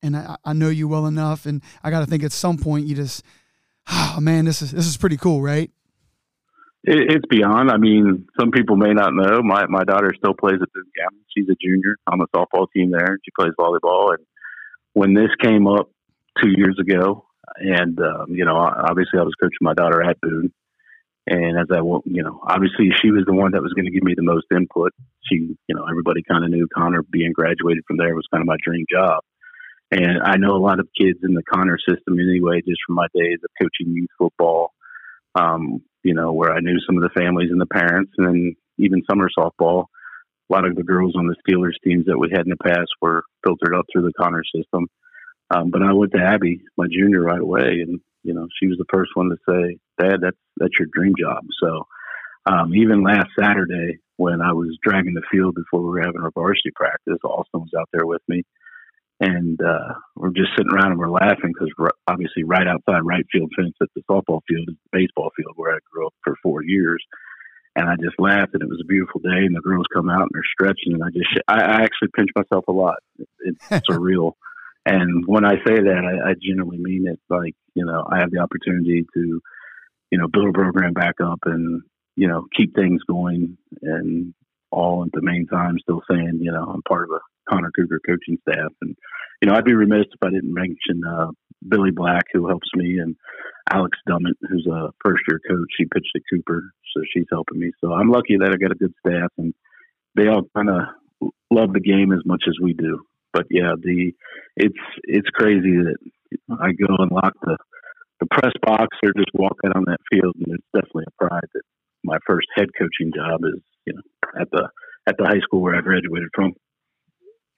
and 0.06 0.16
I, 0.16 0.36
I 0.46 0.54
know 0.54 0.70
you 0.70 0.88
well 0.88 1.08
enough, 1.08 1.46
and 1.46 1.62
I 1.84 1.90
got 1.90 2.02
to 2.02 2.06
think 2.06 2.24
at 2.24 2.32
some 2.32 2.58
point 2.58 2.88
you 2.88 2.96
just, 2.96 3.24
oh 3.90 4.20
man, 4.22 4.46
this 4.46 4.62
is 4.62 4.72
this 4.72 4.86
is 4.86 4.98
pretty 4.98 5.18
cool, 5.18 5.42
right? 5.42 5.72
It, 6.88 7.15
it's 7.15 7.25
beyond. 7.30 7.72
I 7.72 7.77
mean, 7.77 8.27
some 8.39 8.51
people 8.51 8.75
may 8.75 8.94
not 8.94 9.13
know. 9.13 9.42
My 9.42 9.65
my 9.68 9.84
daughter 9.84 10.13
still 10.18 10.34
plays 10.34 10.60
at 10.62 10.72
Boone. 10.74 11.20
She's 11.36 11.50
a 11.50 11.56
junior 11.62 11.96
on 12.08 12.20
the 12.20 12.27
softball 12.36 12.68
team 12.74 12.92
there. 12.92 13.18
She 13.25 13.32
plays 13.38 13.54
volleyball. 13.60 14.13
And 14.13 14.25
when 14.94 15.13
this 15.13 15.32
came 15.42 15.68
up 15.68 15.89
two 16.42 16.51
years 16.56 16.77
ago, 16.80 17.25
and 17.58 18.00
um, 18.00 18.27
you 18.30 18.46
know, 18.46 18.58
obviously 18.58 19.20
I 19.20 19.24
was 19.24 19.34
coaching 19.42 19.58
my 19.62 19.74
daughter 19.74 20.04
at 20.04 20.22
Boone, 20.22 20.51
and 21.27 21.58
as 21.58 21.68
I, 21.72 21.80
you 22.06 22.22
know, 22.24 22.39
obviously 22.48 22.89
she 23.01 23.10
was 23.10 23.24
the 23.25 23.34
one 23.34 23.51
that 23.54 23.63
was 23.63 23.74
going 23.74 23.86
to 23.86 23.92
give 23.92 24.04
me 24.04 24.13
the 24.15 24.24
most 24.24 24.46
input. 24.56 24.94
She, 25.24 25.58
you 25.68 25.75
know, 25.75 25.86
everybody 25.89 26.22
kind 26.30 26.44
of 26.44 26.51
knew 26.51 26.68
Conner 26.75 27.01
being 27.01 27.32
graduated 27.34 27.84
from 27.88 27.98
there 27.98 28.13
was 28.13 28.27
kind 28.32 28.42
of 28.42 28.48
my 28.48 28.58
dream 28.63 28.86
job. 28.92 29.24
And 29.92 30.22
I 30.24 30.38
know 30.38 30.56
a 30.56 30.62
lot 30.62 30.80
of 30.80 30.88
kids 31.00 31.20
in 31.24 31.34
the 31.34 31.44
Conner 31.44 31.77
system 31.80 32.20
anyway, 32.20 32.62
just 32.62 32.82
from 32.86 32.96
my 32.96 33.08
days 33.13 33.39
of 33.44 33.50
coaching 33.60 33.94
youth 33.94 34.10
football, 34.18 34.74
um, 35.34 35.82
you 36.06 36.14
know, 36.14 36.32
where 36.32 36.54
I 36.54 36.60
knew 36.60 36.78
some 36.86 36.98
of 36.98 37.04
the 37.04 37.20
families 37.20 37.50
and 37.52 37.60
the 37.60 37.66
parents, 37.66 38.12
and 38.18 38.28
then 38.28 38.56
even 38.78 39.02
summer 39.10 39.28
softball. 39.38 39.86
A 40.48 40.54
lot 40.54 40.66
of 40.66 40.76
the 40.76 40.84
girls 40.84 41.16
on 41.18 41.26
the 41.26 41.36
Steelers 41.42 41.74
teams 41.84 42.06
that 42.06 42.20
we 42.20 42.30
had 42.32 42.46
in 42.46 42.52
the 42.52 42.64
past 42.64 42.90
were 43.02 43.24
filtered 43.44 43.74
up 43.74 43.86
through 43.92 44.04
the 44.04 44.14
Conner 44.14 44.44
system. 44.56 44.86
Um, 45.50 45.72
but 45.72 45.82
I 45.82 45.92
went 45.94 46.12
to 46.14 46.22
Abby, 46.22 46.62
my 46.78 46.86
junior, 46.86 47.24
right 47.24 47.42
away, 47.42 47.82
and 47.82 48.00
you 48.22 48.36
know, 48.36 48.48
she 48.60 48.68
was 48.68 48.78
the 48.78 48.86
first 48.94 49.12
one 49.16 49.30
to 49.30 49.38
say, 49.50 49.78
"Dad, 50.00 50.22
that's 50.22 50.38
that's 50.58 50.78
your 50.78 50.88
dream 50.94 51.14
job." 51.20 51.44
So, 51.60 51.88
um, 52.46 52.76
even 52.76 53.04
last 53.04 53.30
Saturday 53.40 53.98
when 54.18 54.42
I 54.42 54.54
was 54.54 54.78
dragging 54.84 55.16
the 55.16 55.26
field 55.32 55.56
before 55.56 55.82
we 55.82 55.90
were 55.90 56.06
having 56.06 56.22
our 56.22 56.32
varsity 56.32 56.72
practice, 56.76 57.18
Austin 57.24 57.62
was 57.62 57.74
out 57.78 57.90
there 57.92 58.06
with 58.06 58.22
me, 58.28 58.44
and 59.20 59.60
uh, 59.62 59.94
we're 60.16 60.32
just 60.32 60.50
sitting 60.58 60.72
around 60.72 60.92
and 60.92 61.00
we're 61.00 61.10
laughing 61.10 61.54
because 61.54 61.72
obviously 62.08 62.44
right 62.44 62.68
outside 62.68 63.00
right 63.04 63.26
field 63.32 63.52
fence 63.56 63.76
at 63.82 63.88
the 63.96 64.02
softball 64.10 64.42
field 64.48 64.68
is 64.68 64.76
the 64.76 65.00
baseball 65.00 65.32
field 65.38 65.54
where 65.56 65.76
I 65.76 65.80
grew 65.92 66.08
up 66.08 66.14
for 66.25 66.36
four 66.44 66.63
years. 66.63 67.01
And 67.77 67.89
I 67.89 67.96
just 67.96 68.20
laughed, 68.20 68.53
and 68.53 68.63
it 68.63 68.70
was 68.70 68.82
a 68.82 68.88
beautiful 68.88 69.22
day, 69.22 69.46
and 69.46 69.55
the 69.55 69.62
girls 69.62 69.86
come 69.94 70.10
out 70.10 70.22
and 70.22 70.29
they're 70.34 70.53
stretching, 70.53 70.94
and 70.94 71.03
I 71.03 71.10
just 71.10 71.27
I, 71.48 71.62
I 71.62 71.84
actually 71.84 72.10
pinch 72.15 72.29
myself 72.36 72.65
a 72.67 72.72
lot. 72.72 72.98
It, 73.20 73.27
it's 73.72 73.88
surreal. 73.89 74.34
And 74.86 75.25
when 75.25 75.46
I 75.46 75.55
say 75.65 75.75
that, 75.75 76.01
I, 76.05 76.32
I 76.32 76.34
genuinely 76.41 76.77
mean 76.77 77.08
it. 77.08 77.20
Like, 77.29 77.55
you 77.74 77.86
know, 77.86 78.05
I 78.10 78.20
have 78.20 78.32
the 78.32 78.39
opportunity 78.39 79.05
to, 79.15 79.41
you 80.12 80.17
know, 80.17 80.27
build 80.27 80.50
a 80.50 80.53
program 80.53 80.94
back 80.94 81.15
up 81.24 81.39
and, 81.46 81.82
you 82.15 82.27
know, 82.27 82.46
keep 82.55 82.75
things 82.75 83.01
going 83.08 83.58
and 83.82 84.34
all 84.72 85.03
at 85.03 85.12
the 85.13 85.22
main 85.22 85.48
time 85.48 85.79
still 85.79 86.01
saying, 86.10 86.39
you 86.41 86.51
know, 86.51 86.65
I'm 86.65 86.84
part 86.84 87.05
of 87.05 87.15
a 87.15 87.20
Conner 87.50 87.72
Cougar 87.75 88.02
coaching 88.06 88.38
staff. 88.48 88.72
And, 88.82 88.96
you 89.42 89.50
know, 89.50 89.56
I'd 89.56 89.66
be 89.66 89.74
remiss 89.74 90.06
if 90.12 90.24
I 90.24 90.30
didn't 90.30 90.54
mention 90.54 91.04
uh, 91.08 91.32
Billy 91.68 91.92
Black, 91.92 92.25
who 92.34 92.48
helps 92.48 92.68
me, 92.75 93.00
and 93.00 93.16
Alex 93.72 93.98
Dummett, 94.08 94.38
who's 94.50 94.68
a 94.68 94.90
first 95.04 95.24
year 95.28 95.40
coach. 95.48 95.68
She 95.78 95.86
pitched 95.86 96.12
at 96.16 96.22
Cooper, 96.32 96.72
so 96.94 97.02
she's 97.14 97.28
helping 97.32 97.60
me. 97.60 97.72
So 97.82 97.94
I'm 97.94 98.10
lucky 98.10 98.38
that 98.40 98.52
I 98.52 98.58
got 98.58 98.72
a 98.72 98.75
good 98.75 98.94
staff 99.06 99.32
and 99.38 99.54
they 100.16 100.28
all 100.28 100.44
kind 100.56 100.70
of 100.70 101.30
love 101.52 101.74
the 101.74 101.82
game 101.82 102.14
as 102.14 102.25
much 102.25 102.44
as 102.48 102.56
we 102.62 102.74
do 102.74 103.06
but 103.36 103.48
yeah, 103.52 103.74
the 103.78 104.14
it's 104.56 104.80
it's 105.04 105.28
crazy 105.30 105.75
that 105.84 105.98
I 106.50 106.72
go 106.72 106.96
and 107.00 107.12
lock 107.12 107.34
the 107.44 107.58
the 108.22 108.28
press 108.32 108.54
box 108.62 108.96
or 109.04 109.12
just 109.14 109.30
walk 109.34 109.58
out 109.66 109.75
on 109.75 109.84
that 109.88 110.00
field, 110.10 110.36
and 110.40 110.56
it's 110.56 110.64
definitely 110.74 111.04
a 111.08 111.24
pride 111.24 111.50
that 111.54 111.64
my 112.04 112.18
first 112.25 112.48
head 112.56 112.70
coaching 112.80 113.12
job 113.14 113.42
is 113.44 113.62
you 113.86 113.94
know 113.94 114.40
at 114.40 114.48
the 114.52 114.70
at 115.06 115.18
the 115.18 115.25
high 115.25 115.42
school 115.42 115.62
where 115.62 115.75
I 115.75 115.82
graduated 115.82 116.30
from. 116.34 116.54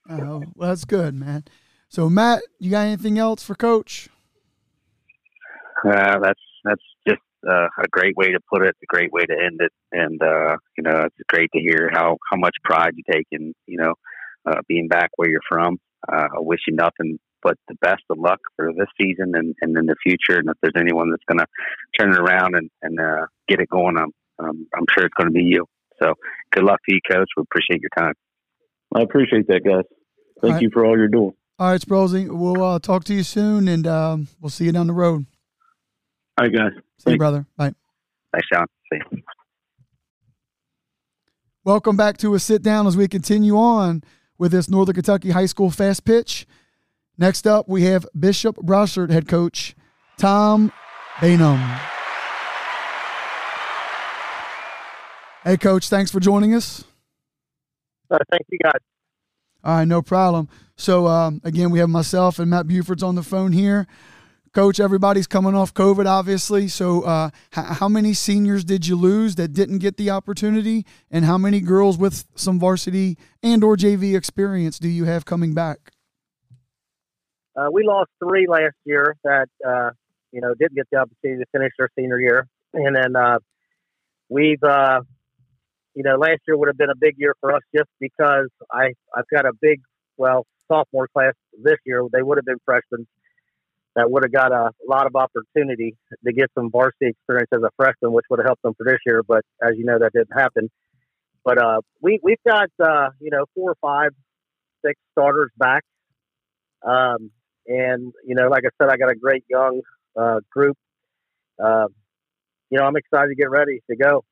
Oh, 0.08 0.42
well, 0.54 0.70
that's 0.70 0.84
good, 0.84 1.14
man. 1.14 1.44
So, 1.88 2.08
Matt, 2.08 2.42
you 2.58 2.70
got 2.70 2.86
anything 2.86 3.18
else 3.18 3.42
for 3.42 3.54
Coach? 3.54 4.08
Uh, 5.84 6.18
that's 6.18 6.40
that's 6.64 6.82
just 7.06 7.20
uh, 7.48 7.68
a 7.78 7.88
great 7.90 8.16
way 8.16 8.32
to 8.32 8.40
put 8.52 8.62
it, 8.62 8.74
a 8.82 8.86
great 8.86 9.12
way 9.12 9.24
to 9.24 9.32
end 9.32 9.60
it, 9.60 9.72
and 9.92 10.20
uh, 10.22 10.56
you 10.76 10.82
know 10.82 11.02
it's 11.04 11.16
great 11.28 11.50
to 11.52 11.60
hear 11.60 11.88
how 11.92 12.16
how 12.30 12.36
much 12.36 12.56
pride 12.64 12.94
you 12.96 13.04
take 13.10 13.26
in 13.30 13.54
you 13.66 13.78
know 13.78 13.94
uh, 14.46 14.60
being 14.66 14.88
back 14.88 15.10
where 15.16 15.28
you're 15.28 15.40
from. 15.48 15.78
Uh, 16.10 16.28
I 16.36 16.40
wish 16.40 16.60
you 16.66 16.74
nothing 16.74 17.18
but 17.42 17.56
the 17.68 17.74
best 17.80 18.02
of 18.10 18.18
luck 18.18 18.40
for 18.56 18.72
this 18.76 18.88
season 19.00 19.32
and, 19.34 19.54
and 19.60 19.76
in 19.76 19.86
the 19.86 19.96
future. 20.02 20.38
And 20.38 20.48
if 20.48 20.56
there's 20.62 20.74
anyone 20.76 21.10
that's 21.10 21.24
going 21.28 21.38
to 21.38 21.46
turn 21.98 22.12
it 22.12 22.18
around 22.18 22.56
and, 22.56 22.70
and 22.82 22.98
uh, 22.98 23.26
get 23.48 23.60
it 23.60 23.68
going, 23.68 23.96
I'm, 23.96 24.10
um, 24.44 24.66
I'm 24.74 24.84
sure 24.92 25.06
it's 25.06 25.14
going 25.14 25.28
to 25.28 25.32
be 25.32 25.44
you. 25.44 25.64
So 26.02 26.14
good 26.52 26.64
luck 26.64 26.80
to 26.88 26.94
you, 26.94 27.00
Coach. 27.10 27.28
We 27.36 27.42
appreciate 27.42 27.80
your 27.80 27.90
time. 27.96 28.14
I 28.94 29.02
appreciate 29.02 29.46
that, 29.48 29.64
guys. 29.64 29.84
Thank 30.40 30.54
right. 30.54 30.62
you 30.62 30.70
for 30.72 30.84
all 30.84 30.96
you're 30.96 31.08
doing. 31.08 31.32
All 31.58 31.72
right, 31.72 31.80
Sprozy. 31.80 32.28
We'll 32.30 32.62
uh, 32.62 32.78
talk 32.78 33.04
to 33.04 33.14
you 33.14 33.24
soon, 33.24 33.66
and 33.66 33.86
um, 33.86 34.28
we'll 34.40 34.50
see 34.50 34.64
you 34.64 34.72
down 34.72 34.86
the 34.86 34.92
road. 34.92 35.26
All 36.38 36.46
right, 36.46 36.54
guys. 36.54 36.70
See 36.74 36.82
Thanks. 37.04 37.14
you, 37.14 37.18
brother. 37.18 37.46
Bye. 37.56 37.74
Thanks, 38.32 38.46
Sean. 38.52 38.66
See 38.92 39.00
you. 39.10 39.22
Welcome 41.64 41.96
back 41.96 42.16
to 42.18 42.34
a 42.34 42.38
sit 42.38 42.62
down 42.62 42.86
as 42.86 42.96
we 42.96 43.08
continue 43.08 43.56
on 43.56 44.02
with 44.38 44.52
this 44.52 44.70
Northern 44.70 44.94
Kentucky 44.94 45.30
High 45.30 45.46
School 45.46 45.70
fast 45.70 46.04
pitch. 46.04 46.46
Next 47.18 47.46
up, 47.46 47.68
we 47.68 47.82
have 47.82 48.06
Bishop 48.18 48.56
Brossart 48.58 49.10
head 49.10 49.26
coach 49.26 49.74
Tom 50.16 50.72
Bainum. 51.16 51.58
Hey, 55.42 55.56
coach, 55.56 55.88
thanks 55.88 56.10
for 56.10 56.20
joining 56.20 56.54
us. 56.54 56.84
Uh, 58.10 58.18
thank 58.30 58.46
you, 58.50 58.58
guys. 58.62 58.80
All 59.64 59.76
right, 59.76 59.88
no 59.88 60.02
problem. 60.02 60.48
So, 60.76 61.06
um, 61.08 61.40
again, 61.44 61.70
we 61.70 61.80
have 61.80 61.88
myself 61.88 62.38
and 62.38 62.50
Matt 62.50 62.66
Buford's 62.68 63.02
on 63.02 63.16
the 63.16 63.22
phone 63.22 63.52
here. 63.52 63.86
Coach, 64.54 64.80
everybody's 64.80 65.26
coming 65.26 65.54
off 65.54 65.74
COVID, 65.74 66.06
obviously. 66.06 66.68
So, 66.68 67.02
uh, 67.02 67.30
h- 67.56 67.64
how 67.78 67.88
many 67.88 68.14
seniors 68.14 68.64
did 68.64 68.86
you 68.86 68.96
lose 68.96 69.34
that 69.34 69.52
didn't 69.52 69.78
get 69.78 69.96
the 69.96 70.10
opportunity, 70.10 70.86
and 71.10 71.24
how 71.24 71.36
many 71.36 71.60
girls 71.60 71.98
with 71.98 72.24
some 72.34 72.58
varsity 72.58 73.18
and 73.42 73.62
or 73.62 73.76
JV 73.76 74.16
experience 74.16 74.78
do 74.78 74.88
you 74.88 75.04
have 75.04 75.24
coming 75.24 75.52
back? 75.52 75.92
Uh, 77.54 77.68
we 77.72 77.82
lost 77.84 78.10
three 78.24 78.46
last 78.48 78.76
year 78.84 79.16
that 79.24 79.48
uh, 79.66 79.90
you 80.32 80.40
know 80.40 80.54
didn't 80.54 80.76
get 80.76 80.86
the 80.90 80.98
opportunity 80.98 81.42
to 81.42 81.46
finish 81.52 81.72
their 81.78 81.90
senior 81.98 82.20
year, 82.20 82.46
and 82.72 82.96
then 82.96 83.16
uh, 83.16 83.38
we've 84.28 84.62
uh, 84.62 85.00
you 85.98 86.04
know 86.04 86.16
last 86.16 86.42
year 86.46 86.56
would 86.56 86.68
have 86.68 86.78
been 86.78 86.90
a 86.90 87.00
big 87.00 87.16
year 87.18 87.34
for 87.40 87.54
us 87.56 87.62
just 87.74 87.90
because 88.00 88.48
I 88.72 88.94
I've 89.16 89.28
got 89.34 89.46
a 89.46 89.52
big 89.60 89.80
well 90.16 90.46
sophomore 90.70 91.08
class 91.08 91.34
this 91.60 91.78
year. 91.84 92.04
They 92.12 92.22
would 92.22 92.38
have 92.38 92.46
been 92.46 92.62
freshmen 92.64 93.08
that 93.96 94.10
would 94.10 94.22
have 94.22 94.32
got 94.32 94.52
a 94.52 94.70
lot 94.88 95.06
of 95.08 95.16
opportunity 95.16 95.96
to 96.24 96.32
get 96.32 96.52
some 96.56 96.70
varsity 96.70 97.08
experience 97.08 97.48
as 97.52 97.62
a 97.64 97.70
freshman, 97.76 98.12
which 98.12 98.26
would 98.30 98.38
have 98.38 98.46
helped 98.46 98.62
them 98.62 98.74
for 98.78 98.84
this 98.84 98.98
year. 99.04 99.24
But 99.26 99.42
as 99.60 99.72
you 99.76 99.84
know, 99.84 99.98
that 99.98 100.12
didn't 100.12 100.38
happen. 100.38 100.70
But 101.44 101.58
uh, 101.58 101.80
we 102.00 102.20
we've 102.22 102.42
got 102.46 102.70
uh, 102.82 103.08
you 103.20 103.30
know 103.32 103.46
four 103.56 103.72
or 103.72 103.76
five, 103.82 104.10
six 104.86 105.00
starters 105.12 105.50
back, 105.58 105.82
um, 106.86 107.32
and 107.66 108.12
you 108.24 108.36
know, 108.36 108.48
like 108.48 108.64
I 108.66 108.70
said, 108.80 108.92
I 108.92 108.96
got 108.98 109.10
a 109.10 109.16
great 109.16 109.44
young 109.50 109.80
uh, 110.16 110.40
group. 110.50 110.76
Uh, 111.62 111.86
you 112.70 112.78
know, 112.78 112.84
I'm 112.84 112.96
excited 112.96 113.30
to 113.30 113.34
get 113.34 113.50
ready 113.50 113.80
to 113.90 113.96
go. 113.96 114.24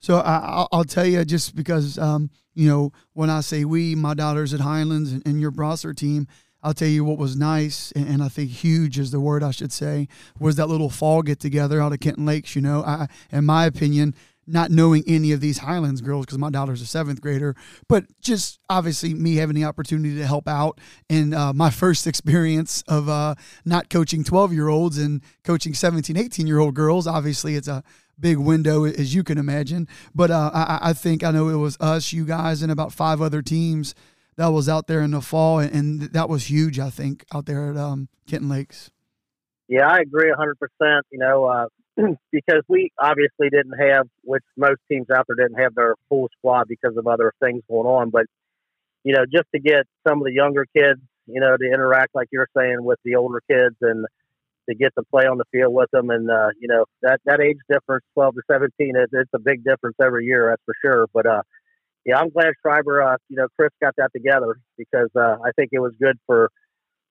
So 0.00 0.16
I, 0.18 0.66
will 0.72 0.84
tell 0.84 1.06
you 1.06 1.24
just 1.24 1.54
because 1.54 1.98
um, 1.98 2.30
you 2.54 2.68
know 2.68 2.92
when 3.12 3.30
I 3.30 3.40
say 3.40 3.64
we, 3.64 3.94
my 3.94 4.14
daughter's 4.14 4.52
at 4.52 4.60
Highlands 4.60 5.12
and, 5.12 5.22
and 5.26 5.40
your 5.40 5.52
Brossart 5.52 5.96
team 5.96 6.26
I'll 6.62 6.74
tell 6.74 6.88
you 6.88 7.04
what 7.04 7.18
was 7.18 7.36
nice, 7.36 7.90
and 7.92 8.22
I 8.22 8.28
think 8.28 8.50
huge 8.50 8.98
is 8.98 9.10
the 9.10 9.20
word 9.20 9.42
I 9.42 9.50
should 9.50 9.72
say, 9.72 10.08
was 10.38 10.56
that 10.56 10.66
little 10.66 10.90
fall 10.90 11.22
get 11.22 11.40
together 11.40 11.80
out 11.80 11.92
of 11.92 12.00
Kenton 12.00 12.26
Lakes. 12.26 12.54
You 12.54 12.60
know, 12.60 12.82
I, 12.84 13.06
in 13.32 13.46
my 13.46 13.64
opinion, 13.64 14.14
not 14.46 14.70
knowing 14.70 15.02
any 15.06 15.32
of 15.32 15.40
these 15.40 15.58
Highlands 15.58 16.02
girls 16.02 16.26
because 16.26 16.38
my 16.38 16.50
daughter's 16.50 16.82
a 16.82 16.86
seventh 16.86 17.20
grader, 17.22 17.54
but 17.88 18.04
just 18.20 18.58
obviously 18.68 19.14
me 19.14 19.36
having 19.36 19.54
the 19.54 19.64
opportunity 19.64 20.16
to 20.16 20.26
help 20.26 20.48
out 20.48 20.80
and 21.08 21.34
uh, 21.34 21.52
my 21.54 21.70
first 21.70 22.06
experience 22.06 22.82
of 22.88 23.08
uh, 23.08 23.36
not 23.64 23.88
coaching 23.88 24.22
12 24.24 24.52
year 24.52 24.68
olds 24.68 24.98
and 24.98 25.22
coaching 25.44 25.72
17, 25.72 26.16
18 26.16 26.46
year 26.46 26.58
old 26.58 26.74
girls. 26.74 27.06
Obviously, 27.06 27.54
it's 27.54 27.68
a 27.68 27.82
big 28.20 28.38
window 28.38 28.84
as 28.84 29.14
you 29.14 29.24
can 29.24 29.38
imagine, 29.38 29.88
but 30.14 30.30
uh, 30.30 30.50
I, 30.52 30.78
I 30.90 30.92
think 30.92 31.24
I 31.24 31.30
know 31.30 31.48
it 31.48 31.56
was 31.56 31.76
us, 31.80 32.12
you 32.12 32.24
guys, 32.24 32.62
and 32.62 32.70
about 32.70 32.92
five 32.92 33.20
other 33.20 33.42
teams 33.42 33.94
that 34.36 34.48
was 34.48 34.68
out 34.68 34.86
there 34.86 35.02
in 35.02 35.10
the 35.10 35.20
fall, 35.20 35.58
and 35.58 36.02
that 36.02 36.28
was 36.28 36.50
huge. 36.50 36.78
I 36.78 36.90
think 36.90 37.24
out 37.34 37.46
there 37.46 37.70
at 37.70 37.76
um, 37.76 38.08
Kenton 38.26 38.48
Lakes. 38.48 38.90
Yeah, 39.68 39.86
I 39.86 39.98
agree 39.98 40.32
hundred 40.36 40.58
percent. 40.58 41.06
You 41.10 41.18
know, 41.18 41.44
uh, 41.44 41.66
because 42.32 42.62
we 42.68 42.90
obviously 42.98 43.50
didn't 43.50 43.78
have, 43.78 44.06
which 44.22 44.42
most 44.56 44.80
teams 44.90 45.08
out 45.14 45.26
there 45.28 45.46
didn't 45.46 45.60
have 45.60 45.74
their 45.74 45.94
full 46.08 46.28
squad 46.38 46.68
because 46.68 46.96
of 46.96 47.06
other 47.06 47.32
things 47.42 47.62
going 47.68 47.86
on. 47.86 48.10
But 48.10 48.26
you 49.04 49.14
know, 49.14 49.24
just 49.24 49.46
to 49.54 49.60
get 49.60 49.86
some 50.06 50.18
of 50.18 50.24
the 50.24 50.32
younger 50.32 50.66
kids, 50.76 51.00
you 51.26 51.40
know, 51.40 51.56
to 51.56 51.64
interact 51.66 52.14
like 52.14 52.28
you're 52.32 52.48
saying 52.56 52.82
with 52.82 52.98
the 53.04 53.16
older 53.16 53.42
kids 53.50 53.76
and 53.80 54.06
to 54.70 54.76
get 54.76 54.92
to 54.96 55.04
play 55.10 55.24
on 55.26 55.38
the 55.38 55.44
field 55.52 55.74
with 55.74 55.90
them, 55.92 56.10
and 56.10 56.30
uh, 56.30 56.48
you 56.58 56.68
know 56.68 56.84
that 57.02 57.20
that 57.26 57.40
age 57.40 57.58
difference, 57.68 58.04
twelve 58.14 58.34
to 58.34 58.42
seventeen, 58.50 58.94
it, 58.96 59.10
it's 59.12 59.30
a 59.34 59.38
big 59.38 59.64
difference 59.64 59.96
every 60.02 60.24
year, 60.24 60.48
that's 60.50 60.62
for 60.64 60.74
sure. 60.82 61.06
But 61.12 61.26
uh, 61.26 61.42
yeah, 62.04 62.18
I'm 62.18 62.30
glad 62.30 62.52
Schreiber, 62.62 63.02
uh, 63.02 63.16
you 63.28 63.36
know, 63.36 63.48
Chris 63.58 63.70
got 63.82 63.94
that 63.98 64.10
together 64.14 64.58
because 64.78 65.10
uh, 65.16 65.36
I 65.44 65.50
think 65.56 65.70
it 65.72 65.80
was 65.80 65.92
good 66.00 66.16
for, 66.26 66.50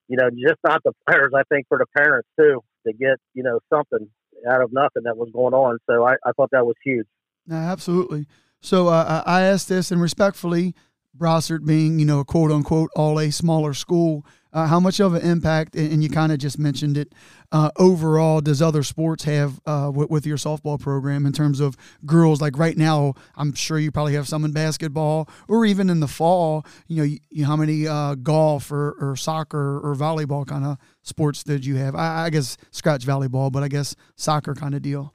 you 0.08 0.18
know, 0.18 0.30
just 0.32 0.60
not 0.64 0.82
the 0.84 0.94
players. 1.08 1.32
I 1.36 1.44
think 1.54 1.68
for 1.68 1.78
the 1.78 1.86
parents 1.96 2.30
too. 2.40 2.62
to 2.88 2.94
get 2.94 3.18
you 3.34 3.44
know 3.44 3.60
something 3.74 4.10
out 4.50 4.62
of 4.62 4.72
nothing 4.72 5.04
that 5.04 5.18
was 5.18 5.30
going 5.34 5.54
on. 5.54 5.80
So 5.90 6.06
I, 6.06 6.14
I 6.26 6.32
thought 6.36 6.50
that 6.52 6.66
was 6.66 6.76
huge. 6.84 7.08
Absolutely. 7.52 8.26
So 8.62 8.88
uh, 8.88 9.24
I 9.26 9.42
asked 9.42 9.70
this, 9.70 9.92
and 9.92 10.02
respectfully, 10.02 10.76
Brossart 11.18 11.66
being, 11.66 12.00
you 12.00 12.06
know, 12.06 12.20
a 12.20 12.26
quote 12.26 12.52
unquote, 12.52 12.90
all 12.96 13.20
a 13.20 13.32
smaller 13.32 13.74
school, 13.74 14.26
uh, 14.54 14.68
how 14.68 14.80
much 14.80 15.00
of 15.00 15.14
an 15.14 15.22
impact, 15.22 15.76
and 15.76 16.04
you 16.04 16.10
kind 16.10 16.32
of 16.32 16.40
just 16.40 16.58
mentioned 16.58 16.98
it, 16.98 17.14
uh, 17.52 17.72
overall 17.78 18.42
does 18.42 18.62
other 18.62 18.84
sports 18.84 19.24
have 19.24 19.60
uh, 19.66 19.92
with, 19.94 20.10
with, 20.10 20.26
your 20.26 20.38
softball 20.38 20.80
program 20.80 21.26
in 21.26 21.32
terms 21.32 21.60
of 21.60 21.76
girls? 22.06 22.42
Like 22.42 22.58
right 22.58 22.78
now, 22.78 23.14
I'm 23.36 23.54
sure 23.54 23.80
you 23.80 23.92
probably 23.92 24.14
have 24.14 24.28
some 24.28 24.46
in 24.46 24.52
basketball, 24.52 25.30
or 25.48 25.66
even 25.66 25.90
in 25.90 26.00
the 26.00 26.08
fall, 26.08 26.66
you 26.88 26.98
know, 26.98 27.04
you, 27.04 27.20
you, 27.30 27.46
how 27.46 27.56
many 27.56 27.88
uh, 27.88 28.16
golf 28.16 28.72
or, 28.72 28.96
or, 29.00 29.16
soccer 29.16 29.80
or 29.80 29.96
volleyball 29.96 30.46
kind 30.48 30.66
of 30.66 30.78
sports 31.04 31.44
did 31.44 31.66
you 31.66 31.76
have? 31.76 31.96
I, 31.96 32.26
I 32.26 32.30
guess 32.30 32.58
scratch 32.72 33.06
volleyball, 33.06 33.52
but 33.52 33.64
I 33.64 33.68
guess 33.68 33.96
soccer 34.16 34.54
kind 34.54 34.76
of 34.76 34.82
deal. 34.82 35.14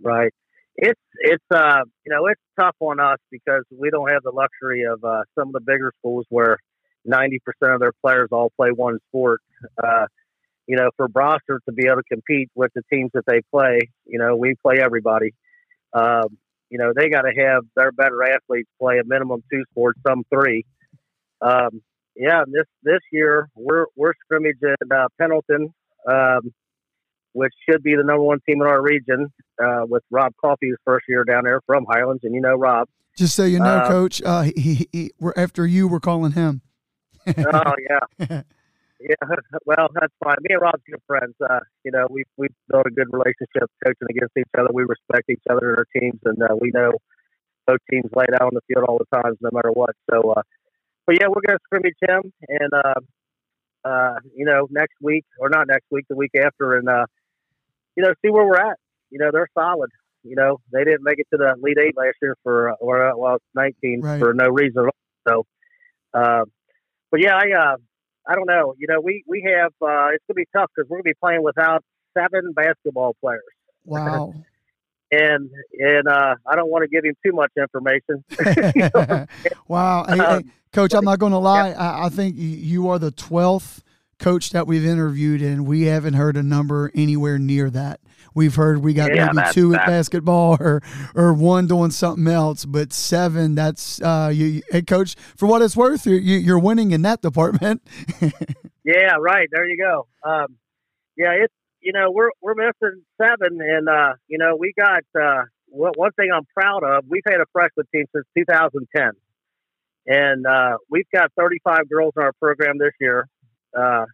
Right 0.00 0.32
it's 0.78 1.00
it's 1.18 1.44
uh 1.52 1.80
you 2.06 2.12
know 2.12 2.26
it's 2.26 2.40
tough 2.58 2.76
on 2.78 3.00
us 3.00 3.18
because 3.32 3.64
we 3.76 3.90
don't 3.90 4.10
have 4.10 4.22
the 4.22 4.30
luxury 4.30 4.84
of 4.84 5.02
uh, 5.02 5.22
some 5.36 5.48
of 5.48 5.52
the 5.52 5.60
bigger 5.60 5.92
schools 5.98 6.24
where 6.28 6.58
ninety 7.04 7.40
percent 7.44 7.74
of 7.74 7.80
their 7.80 7.92
players 8.04 8.28
all 8.32 8.50
play 8.56 8.70
one 8.70 8.98
sport. 9.08 9.40
Uh, 9.82 10.06
you 10.66 10.76
know, 10.76 10.90
for 10.96 11.08
Brossart 11.08 11.60
to 11.66 11.72
be 11.72 11.86
able 11.86 11.96
to 11.96 12.02
compete 12.10 12.50
with 12.54 12.70
the 12.74 12.82
teams 12.92 13.10
that 13.14 13.24
they 13.26 13.40
play, 13.50 13.78
you 14.04 14.18
know, 14.18 14.36
we 14.36 14.54
play 14.62 14.80
everybody. 14.80 15.32
Um, 15.94 16.36
you 16.68 16.78
know, 16.78 16.92
they 16.94 17.08
got 17.08 17.22
to 17.22 17.32
have 17.34 17.64
their 17.74 17.90
better 17.90 18.22
athletes 18.22 18.68
play 18.78 18.98
a 18.98 19.04
minimum 19.04 19.42
two 19.50 19.64
sports, 19.70 19.98
some 20.06 20.24
three. 20.32 20.66
Um, 21.40 21.82
yeah, 22.14 22.44
this 22.46 22.66
this 22.82 23.00
year 23.12 23.48
we're 23.54 23.86
we're 23.96 24.12
scrimmaging 24.24 24.76
uh, 24.90 25.06
Pendleton. 25.18 25.72
Um, 26.06 26.52
which 27.32 27.52
should 27.68 27.82
be 27.82 27.94
the 27.94 28.02
number 28.02 28.22
one 28.22 28.40
team 28.46 28.60
in 28.60 28.66
our 28.66 28.82
region, 28.82 29.32
uh, 29.62 29.82
with 29.88 30.02
Rob 30.10 30.32
Coffey's 30.40 30.74
first 30.84 31.04
year 31.08 31.24
down 31.24 31.44
there 31.44 31.60
from 31.66 31.86
Highlands, 31.88 32.24
and 32.24 32.34
you 32.34 32.40
know 32.40 32.54
Rob. 32.54 32.88
Just 33.16 33.34
so 33.34 33.44
you 33.44 33.58
know, 33.58 33.64
uh, 33.64 33.88
Coach, 33.88 34.22
uh, 34.24 34.42
he, 34.42 34.88
he, 34.92 35.12
we're 35.18 35.34
after 35.36 35.66
you. 35.66 35.88
We're 35.88 36.00
calling 36.00 36.32
him. 36.32 36.62
Oh 37.26 37.74
yeah, 37.78 38.42
yeah. 39.00 39.14
Well, 39.66 39.88
that's 39.94 40.12
fine. 40.22 40.36
Me 40.40 40.54
and 40.54 40.62
Rob's 40.62 40.82
good 40.88 41.02
friends. 41.06 41.34
Uh, 41.40 41.60
you 41.84 41.92
know, 41.92 42.06
we've 42.10 42.30
we've 42.36 42.54
built 42.68 42.86
a 42.86 42.90
good 42.90 43.08
relationship, 43.12 43.70
coaching 43.84 44.08
against 44.10 44.36
each 44.36 44.52
other. 44.58 44.68
We 44.72 44.84
respect 44.84 45.30
each 45.30 45.44
other 45.50 45.70
and 45.70 45.78
our 45.78 45.86
teams, 45.98 46.20
and 46.24 46.42
uh, 46.42 46.56
we 46.60 46.70
know 46.72 46.92
both 47.66 47.80
teams 47.90 48.10
laid 48.14 48.32
out 48.34 48.48
on 48.48 48.54
the 48.54 48.60
field 48.66 48.84
all 48.88 48.98
the 48.98 49.22
times, 49.22 49.36
no 49.40 49.50
matter 49.52 49.70
what. 49.70 49.94
So, 50.10 50.32
uh, 50.32 50.42
but 51.06 51.16
yeah, 51.20 51.28
we're 51.28 51.44
going 51.46 51.58
to 51.58 51.64
scrimmage 51.64 51.96
him, 52.00 52.32
and 52.48 52.72
uh, 52.72 53.00
uh, 53.84 54.14
you 54.34 54.44
know, 54.44 54.66
next 54.70 54.94
week 55.00 55.24
or 55.38 55.48
not 55.48 55.66
next 55.68 55.86
week, 55.90 56.06
the 56.08 56.16
week 56.16 56.32
after, 56.38 56.76
and 56.76 56.88
uh, 56.88 57.06
you 57.96 58.02
know, 58.02 58.12
see 58.22 58.30
where 58.30 58.46
we're 58.46 58.60
at. 58.60 58.78
You 59.10 59.18
know, 59.18 59.30
they're 59.32 59.48
solid. 59.56 59.90
You 60.22 60.36
know, 60.36 60.58
they 60.72 60.84
didn't 60.84 61.02
make 61.02 61.18
it 61.18 61.26
to 61.32 61.36
the 61.38 61.54
Elite 61.60 61.78
Eight 61.78 61.96
last 61.96 62.16
year 62.20 62.36
for, 62.42 62.70
uh, 62.70 62.74
or 62.80 63.10
uh, 63.10 63.16
well, 63.16 63.38
19 63.54 64.00
right. 64.00 64.18
for 64.18 64.34
no 64.34 64.48
reason. 64.48 64.88
So, 65.26 65.46
uh, 66.12 66.44
but 67.10 67.20
yeah, 67.20 67.34
I, 67.34 67.50
uh, 67.52 67.76
I 68.26 68.34
don't 68.34 68.46
know. 68.46 68.74
You 68.78 68.86
know, 68.88 69.00
we 69.00 69.24
we 69.26 69.42
have 69.54 69.72
uh, 69.82 70.08
it's 70.14 70.24
gonna 70.28 70.36
be 70.36 70.48
tough 70.54 70.70
because 70.74 70.88
we're 70.88 70.98
gonna 70.98 71.04
be 71.04 71.14
playing 71.14 71.42
without 71.42 71.84
seven 72.16 72.52
basketball 72.52 73.16
players. 73.20 73.42
Wow. 73.84 74.34
and 75.10 75.50
and 75.78 76.08
uh, 76.08 76.34
I 76.46 76.56
don't 76.56 76.70
want 76.70 76.82
to 76.82 76.88
give 76.88 77.04
him 77.04 77.14
too 77.24 77.32
much 77.32 77.52
information. 77.56 78.24
wow, 79.68 80.04
hey, 80.08 80.16
hey, 80.16 80.44
Coach, 80.72 80.94
I'm 80.94 81.04
not 81.04 81.18
going 81.18 81.32
to 81.32 81.38
lie. 81.38 81.70
Yeah. 81.70 81.80
I, 81.80 82.06
I, 82.06 82.08
think 82.08 82.34
you 82.36 82.88
are 82.88 82.98
the 82.98 83.10
twelfth 83.10 83.82
coach 84.18 84.50
that 84.50 84.66
we've 84.66 84.84
interviewed, 84.84 85.42
and 85.42 85.66
we 85.66 85.82
haven't 85.82 86.14
heard 86.14 86.36
a 86.36 86.42
number 86.42 86.90
anywhere 86.94 87.38
near 87.38 87.70
that. 87.70 88.00
We've 88.38 88.54
heard 88.54 88.78
we 88.78 88.94
got 88.94 89.12
yeah, 89.12 89.32
maybe 89.32 89.48
two 89.50 89.74
at 89.74 89.84
basketball 89.84 90.56
or 90.60 90.80
or 91.16 91.34
one 91.34 91.66
doing 91.66 91.90
something 91.90 92.28
else, 92.28 92.64
but 92.64 92.92
seven. 92.92 93.56
That's 93.56 94.00
uh, 94.00 94.30
you, 94.32 94.62
hey, 94.70 94.82
coach. 94.82 95.16
For 95.36 95.46
what 95.46 95.60
it's 95.60 95.76
worth, 95.76 96.06
you're, 96.06 96.20
you're 96.20 96.58
winning 96.60 96.92
in 96.92 97.02
that 97.02 97.20
department. 97.20 97.82
yeah, 98.84 99.16
right. 99.20 99.48
There 99.50 99.68
you 99.68 99.76
go. 99.76 100.06
Um, 100.22 100.56
yeah, 101.16 101.32
it's 101.32 101.54
you 101.80 101.92
know 101.92 102.12
we're 102.12 102.30
we're 102.40 102.54
missing 102.54 103.02
seven, 103.20 103.58
and 103.60 103.88
uh, 103.88 104.12
you 104.28 104.38
know 104.38 104.54
we 104.56 104.72
got 104.78 105.02
uh, 105.20 105.42
one 105.70 106.12
thing 106.12 106.28
I'm 106.32 106.46
proud 106.54 106.84
of. 106.84 107.06
We've 107.08 107.24
had 107.26 107.40
a 107.40 107.46
freshman 107.52 107.86
team 107.92 108.04
since 108.14 108.24
2010. 108.36 109.10
And 110.06 110.46
uh, 110.46 110.78
we've 110.88 111.10
got 111.12 111.30
35 111.36 111.80
girls 111.90 112.14
in 112.16 112.22
our 112.22 112.32
program 112.40 112.78
this 112.78 112.94
year 112.98 113.28
uh, 113.78 114.06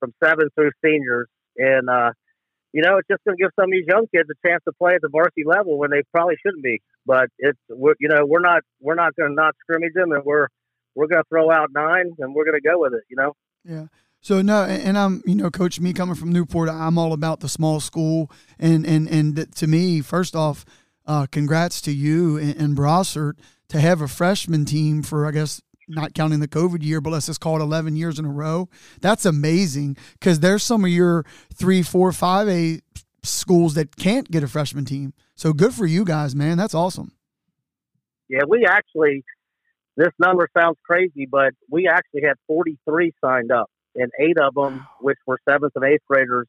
from 0.00 0.14
seven 0.24 0.48
through 0.54 0.70
seniors, 0.82 1.28
and 1.58 1.90
uh, 1.90 2.12
you 2.76 2.82
know 2.82 2.98
it's 2.98 3.08
just 3.08 3.24
going 3.24 3.38
to 3.38 3.42
give 3.42 3.52
some 3.58 3.64
of 3.64 3.72
these 3.72 3.86
young 3.88 4.06
kids 4.14 4.28
a 4.28 4.46
chance 4.46 4.62
to 4.68 4.72
play 4.74 4.94
at 4.96 5.00
the 5.00 5.08
varsity 5.08 5.44
level 5.46 5.78
when 5.78 5.90
they 5.90 6.02
probably 6.12 6.36
shouldn't 6.44 6.62
be. 6.62 6.82
But 7.06 7.30
it's 7.38 7.58
we're, 7.70 7.94
you 7.98 8.08
know 8.08 8.26
we're 8.26 8.40
not 8.40 8.62
we're 8.80 8.94
not 8.94 9.16
going 9.16 9.30
to 9.30 9.34
not 9.34 9.54
scrimmage 9.62 9.94
them, 9.94 10.12
and 10.12 10.22
we're 10.24 10.48
we're 10.94 11.06
going 11.06 11.22
to 11.22 11.28
throw 11.30 11.50
out 11.50 11.70
nine, 11.74 12.10
and 12.18 12.34
we're 12.34 12.44
going 12.44 12.60
to 12.60 12.68
go 12.68 12.78
with 12.78 12.92
it. 12.92 13.04
You 13.08 13.16
know. 13.16 13.32
Yeah. 13.64 13.86
So 14.20 14.42
no, 14.42 14.64
and 14.64 14.98
I'm 14.98 15.22
you 15.24 15.36
know, 15.36 15.50
coach, 15.50 15.80
me 15.80 15.94
coming 15.94 16.16
from 16.16 16.32
Newport, 16.32 16.68
I'm 16.68 16.98
all 16.98 17.14
about 17.14 17.40
the 17.40 17.48
small 17.48 17.80
school, 17.80 18.30
and 18.58 18.86
and 18.86 19.08
and 19.08 19.54
to 19.56 19.66
me, 19.66 20.02
first 20.02 20.36
off, 20.36 20.66
uh, 21.06 21.26
congrats 21.32 21.80
to 21.82 21.92
you 21.92 22.36
and, 22.36 22.56
and 22.56 22.76
Brossart 22.76 23.38
to 23.68 23.80
have 23.80 24.02
a 24.02 24.08
freshman 24.08 24.66
team 24.66 25.02
for 25.02 25.26
I 25.26 25.30
guess 25.30 25.62
not 25.88 26.14
counting 26.14 26.40
the 26.40 26.48
COVID 26.48 26.82
year, 26.82 27.00
but 27.00 27.10
let's 27.10 27.26
just 27.26 27.40
call 27.40 27.60
it 27.60 27.62
11 27.62 27.96
years 27.96 28.18
in 28.18 28.24
a 28.24 28.30
row. 28.30 28.68
That's 29.00 29.24
amazing 29.24 29.96
because 30.14 30.40
there's 30.40 30.62
some 30.62 30.84
of 30.84 30.90
your 30.90 31.24
three, 31.52 31.82
four, 31.82 32.12
five 32.12 32.48
A 32.48 32.80
schools 33.22 33.74
that 33.74 33.96
can't 33.96 34.30
get 34.30 34.42
a 34.42 34.48
freshman 34.48 34.84
team. 34.84 35.12
So 35.34 35.52
good 35.52 35.74
for 35.74 35.86
you 35.86 36.04
guys, 36.04 36.34
man. 36.34 36.56
That's 36.56 36.74
awesome. 36.74 37.12
Yeah, 38.28 38.42
we 38.48 38.66
actually, 38.68 39.24
this 39.96 40.12
number 40.18 40.48
sounds 40.56 40.78
crazy, 40.84 41.26
but 41.30 41.52
we 41.70 41.88
actually 41.88 42.22
had 42.22 42.36
43 42.46 43.12
signed 43.24 43.52
up, 43.52 43.70
and 43.94 44.10
eight 44.20 44.38
of 44.38 44.54
them, 44.54 44.86
which 45.00 45.18
were 45.26 45.38
seventh 45.48 45.72
and 45.76 45.84
eighth 45.84 46.02
graders, 46.08 46.48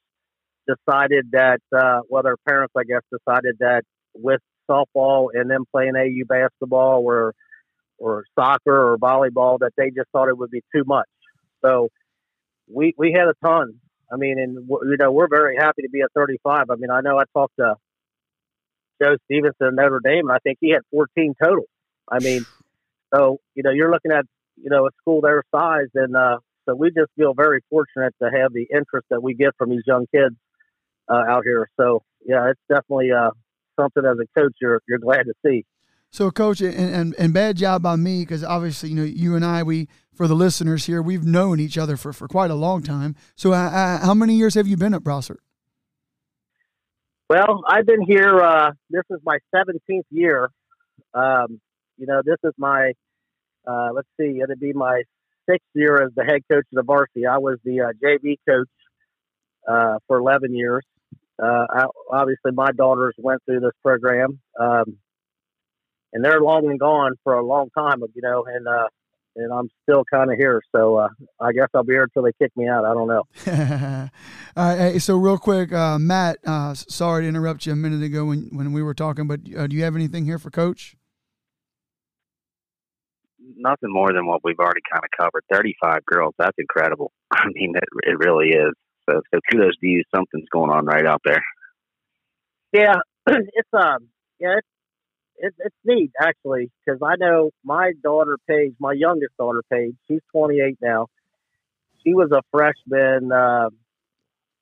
decided 0.68 1.32
that, 1.32 1.60
uh, 1.76 2.02
well, 2.10 2.24
their 2.24 2.38
parents, 2.48 2.74
I 2.78 2.84
guess, 2.84 3.02
decided 3.12 3.58
that 3.60 3.84
with 4.16 4.42
softball 4.70 5.28
and 5.34 5.50
them 5.50 5.66
playing 5.72 5.94
AU 5.96 6.26
basketball 6.28 7.04
or 7.06 7.34
or 7.98 8.26
soccer 8.36 8.94
or 8.94 8.98
volleyball 8.98 9.60
that 9.60 9.72
they 9.78 9.90
just 9.90 10.10
thought 10.12 10.30
it 10.30 10.38
would 10.38 10.52
be 10.52 10.64
too 10.76 10.84
much. 10.86 11.08
So 11.64 11.90
we 12.72 12.94
we 12.98 13.12
had 13.12 13.28
a 13.28 13.34
ton. 13.46 13.76
I 14.12 14.16
mean, 14.16 14.40
and 14.40 14.68
you 14.68 14.98
know 15.00 15.12
we're 15.12 15.28
very 15.28 15.58
happy 15.58 15.82
to 15.84 15.90
be 15.90 16.02
at 16.02 16.12
35. 16.16 16.70
I 16.70 16.76
mean, 16.76 16.92
I 16.92 17.02
know 17.02 17.18
I 17.18 17.24
talked 17.34 17.56
to 17.58 17.76
Joe 19.02 19.16
Stevenson 19.26 19.76
Notre 19.76 20.00
Dame, 20.04 20.30
and 20.30 20.32
I 20.32 20.40
think 20.40 20.58
he 20.62 20.72
had 20.72 20.82
14 20.92 21.36
total. 21.42 21.66
I 22.10 22.20
mean, 22.20 22.46
so 23.14 23.40
you 23.56 23.64
know 23.64 23.72
you're 23.72 23.92
looking 23.92 24.12
at 24.12 24.26
you 24.56 24.70
know 24.70 24.88
a 24.88 24.90
school 25.02 25.22
their 25.22 25.44
size, 25.54 25.90
and 25.96 26.16
uh, 26.16 26.38
so 26.66 26.76
we 26.76 26.90
just 26.90 27.12
feel 27.18 27.34
very 27.34 27.62
fortunate 27.70 28.14
to 28.22 28.30
have 28.30 28.54
the 28.54 28.68
interest 28.72 29.08
that 29.10 29.22
we 29.22 29.34
get 29.34 29.56
from 29.58 29.70
these 29.70 29.84
young 29.86 30.06
kids 30.14 30.36
uh, 31.10 31.24
out 31.30 31.44
here. 31.44 31.70
So 31.78 32.04
yeah, 32.26 32.50
it's 32.52 32.62
definitely 32.70 33.12
uh, 33.12 33.32
something 33.80 34.04
as 34.06 34.18
a 34.20 34.40
coach 34.40 34.56
you're 34.62 34.82
you're 34.88 35.00
glad 35.00 35.24
to 35.24 35.34
see. 35.46 35.66
So, 36.12 36.32
coach, 36.32 36.62
and, 36.62 36.74
and, 36.74 37.16
and 37.18 37.34
bad 37.34 37.58
job 37.58 37.86
on 37.86 38.02
me 38.02 38.22
because 38.22 38.44
obviously, 38.44 38.90
you 38.90 38.96
know, 38.96 39.04
you 39.04 39.36
and 39.36 39.46
I, 39.46 39.64
we 39.64 39.88
for 40.18 40.28
the 40.28 40.36
listeners 40.36 40.86
here, 40.86 41.02
we've 41.02 41.24
known 41.24 41.60
each 41.60 41.78
other 41.78 41.96
for, 41.96 42.12
for 42.12 42.28
quite 42.28 42.50
a 42.50 42.56
long 42.56 42.82
time. 42.82 43.16
So, 43.36 43.54
uh, 43.54 43.70
uh, 43.70 44.06
how 44.06 44.16
many 44.16 44.34
years 44.34 44.56
have 44.56 44.68
you 44.68 44.76
been 44.76 44.96
at 44.96 45.04
Brossart? 45.04 45.38
Well, 47.30 47.62
I've 47.68 47.86
been 47.86 48.02
here. 48.02 48.40
Uh, 48.40 48.72
this 48.90 49.04
is 49.12 49.20
my 49.24 49.38
17th 49.54 50.06
year. 50.10 50.50
Um, 51.14 51.62
you 51.98 52.08
know, 52.08 52.22
this 52.26 52.38
is 52.44 52.54
my, 52.58 52.94
uh, 53.68 53.90
let's 53.94 54.08
see, 54.20 54.40
it'll 54.42 54.56
be 54.60 54.74
my 54.74 55.04
sixth 55.48 55.68
year 55.76 56.02
as 56.02 56.12
the 56.16 56.24
head 56.24 56.42
coach 56.50 56.66
of 56.72 56.76
the 56.76 56.84
varsity. 56.84 57.28
I 57.28 57.38
was 57.38 57.60
the 57.64 57.82
uh, 57.82 57.92
JV 58.04 58.38
coach 58.48 58.68
for 60.08 60.18
11 60.18 60.56
years. 60.56 60.84
I, 61.40 61.86
obviously, 62.12 62.54
my 62.54 62.72
daughters 62.72 63.14
went 63.20 63.44
through 63.46 63.60
this 63.60 63.74
program. 63.84 64.40
Um, 64.60 64.98
and 66.14 66.24
they're 66.24 66.42
long 66.42 66.70
and 66.70 66.80
gone 66.80 67.16
for 67.24 67.34
a 67.34 67.46
long 67.46 67.70
time, 67.78 68.02
you 68.14 68.22
know, 68.22 68.46
and 68.46 68.68
uh, 68.68 68.88
and 69.38 69.54
I'm 69.54 69.70
still 69.84 70.04
kind 70.12 70.32
of 70.32 70.38
here. 70.38 70.62
So 70.76 70.98
uh, 70.98 71.10
I 71.40 71.52
guess 71.54 71.68
I'll 71.74 71.84
be 71.84 71.94
here 71.94 72.04
until 72.04 72.24
they 72.24 72.32
kick 72.42 72.52
me 72.58 72.68
out. 72.68 72.86
I 72.86 72.94
don't 72.94 73.08
know. 73.08 73.24
All 74.58 74.68
right. 74.70 74.78
Hey, 74.94 75.00
so 75.00 75.16
real 75.16 75.38
quick, 75.38 75.72
uh, 75.72 76.00
Matt. 76.00 76.40
Uh, 76.46 76.74
sorry 76.74 77.24
to 77.24 77.28
interrupt 77.28 77.66
you 77.66 77.74
a 77.74 77.76
minute 77.76 78.04
ago 78.04 78.26
when 78.26 78.50
when 78.52 78.74
we 78.74 78.82
were 78.82 78.94
talking, 78.94 79.28
but 79.28 79.42
uh, 79.56 79.68
do 79.68 79.76
you 79.76 79.84
have 79.84 79.96
anything 79.96 80.26
here 80.26 80.40
for 80.40 80.50
Coach? 80.50 80.96
Nothing 83.56 83.94
more 83.94 84.12
than 84.12 84.28
what 84.28 84.42
we've 84.44 84.60
already 84.60 84.82
kind 84.92 85.04
of 85.04 85.10
covered. 85.18 85.44
Thirty-five 85.52 86.06
girls. 86.06 86.34
That's 86.38 86.58
incredible. 86.58 87.12
I 87.32 87.46
mean, 87.54 87.74
it, 87.76 88.10
it 88.12 88.18
really 88.18 88.50
is. 88.50 88.74
So, 89.10 89.22
so 89.34 89.40
kudos 89.50 89.78
to 89.78 89.88
you. 89.88 90.04
Something's 90.14 90.50
going 90.52 90.70
on 90.70 90.86
right 90.86 91.06
out 91.06 91.22
there. 91.24 91.44
Yeah, 92.74 92.96
it's 93.28 93.70
um, 93.74 94.10
yeah, 94.40 94.58
it's 94.58 94.68
it, 95.38 95.54
it's 95.60 95.76
neat 95.86 96.12
actually 96.20 96.72
because 96.86 97.00
I 97.04 97.16
know 97.18 97.52
my 97.64 97.94
daughter 98.04 98.38
Paige, 98.48 98.74
my 98.80 98.94
youngest 98.94 99.36
daughter 99.38 99.64
Paige, 99.72 99.96
she's 100.08 100.22
28 100.32 100.78
now. 100.82 101.08
She 102.04 102.14
was 102.14 102.32
a 102.32 102.42
freshman 102.52 103.32
uh, 103.32 103.70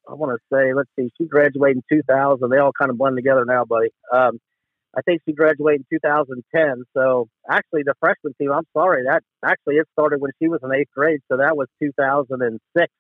I 0.07 0.13
want 0.13 0.39
to 0.39 0.55
say, 0.55 0.73
let's 0.73 0.89
see, 0.97 1.11
she 1.17 1.25
graduated 1.25 1.83
in 1.89 1.97
2000. 1.97 2.49
They 2.49 2.57
all 2.57 2.71
kind 2.71 2.91
of 2.91 2.97
blend 2.97 3.17
together 3.17 3.45
now, 3.45 3.65
buddy. 3.65 3.89
Um, 4.13 4.39
I 4.97 5.01
think 5.01 5.21
she 5.25 5.33
graduated 5.33 5.85
in 5.91 5.99
2010. 5.99 6.85
So 6.93 7.27
actually, 7.49 7.83
the 7.83 7.95
freshman 7.99 8.33
team, 8.39 8.51
I'm 8.51 8.67
sorry, 8.73 9.03
that 9.05 9.23
actually 9.43 9.75
it 9.75 9.87
started 9.93 10.21
when 10.21 10.31
she 10.41 10.47
was 10.47 10.61
in 10.63 10.73
eighth 10.73 10.91
grade. 10.95 11.19
So 11.29 11.37
that 11.37 11.57
was 11.57 11.67
2006 11.81 12.93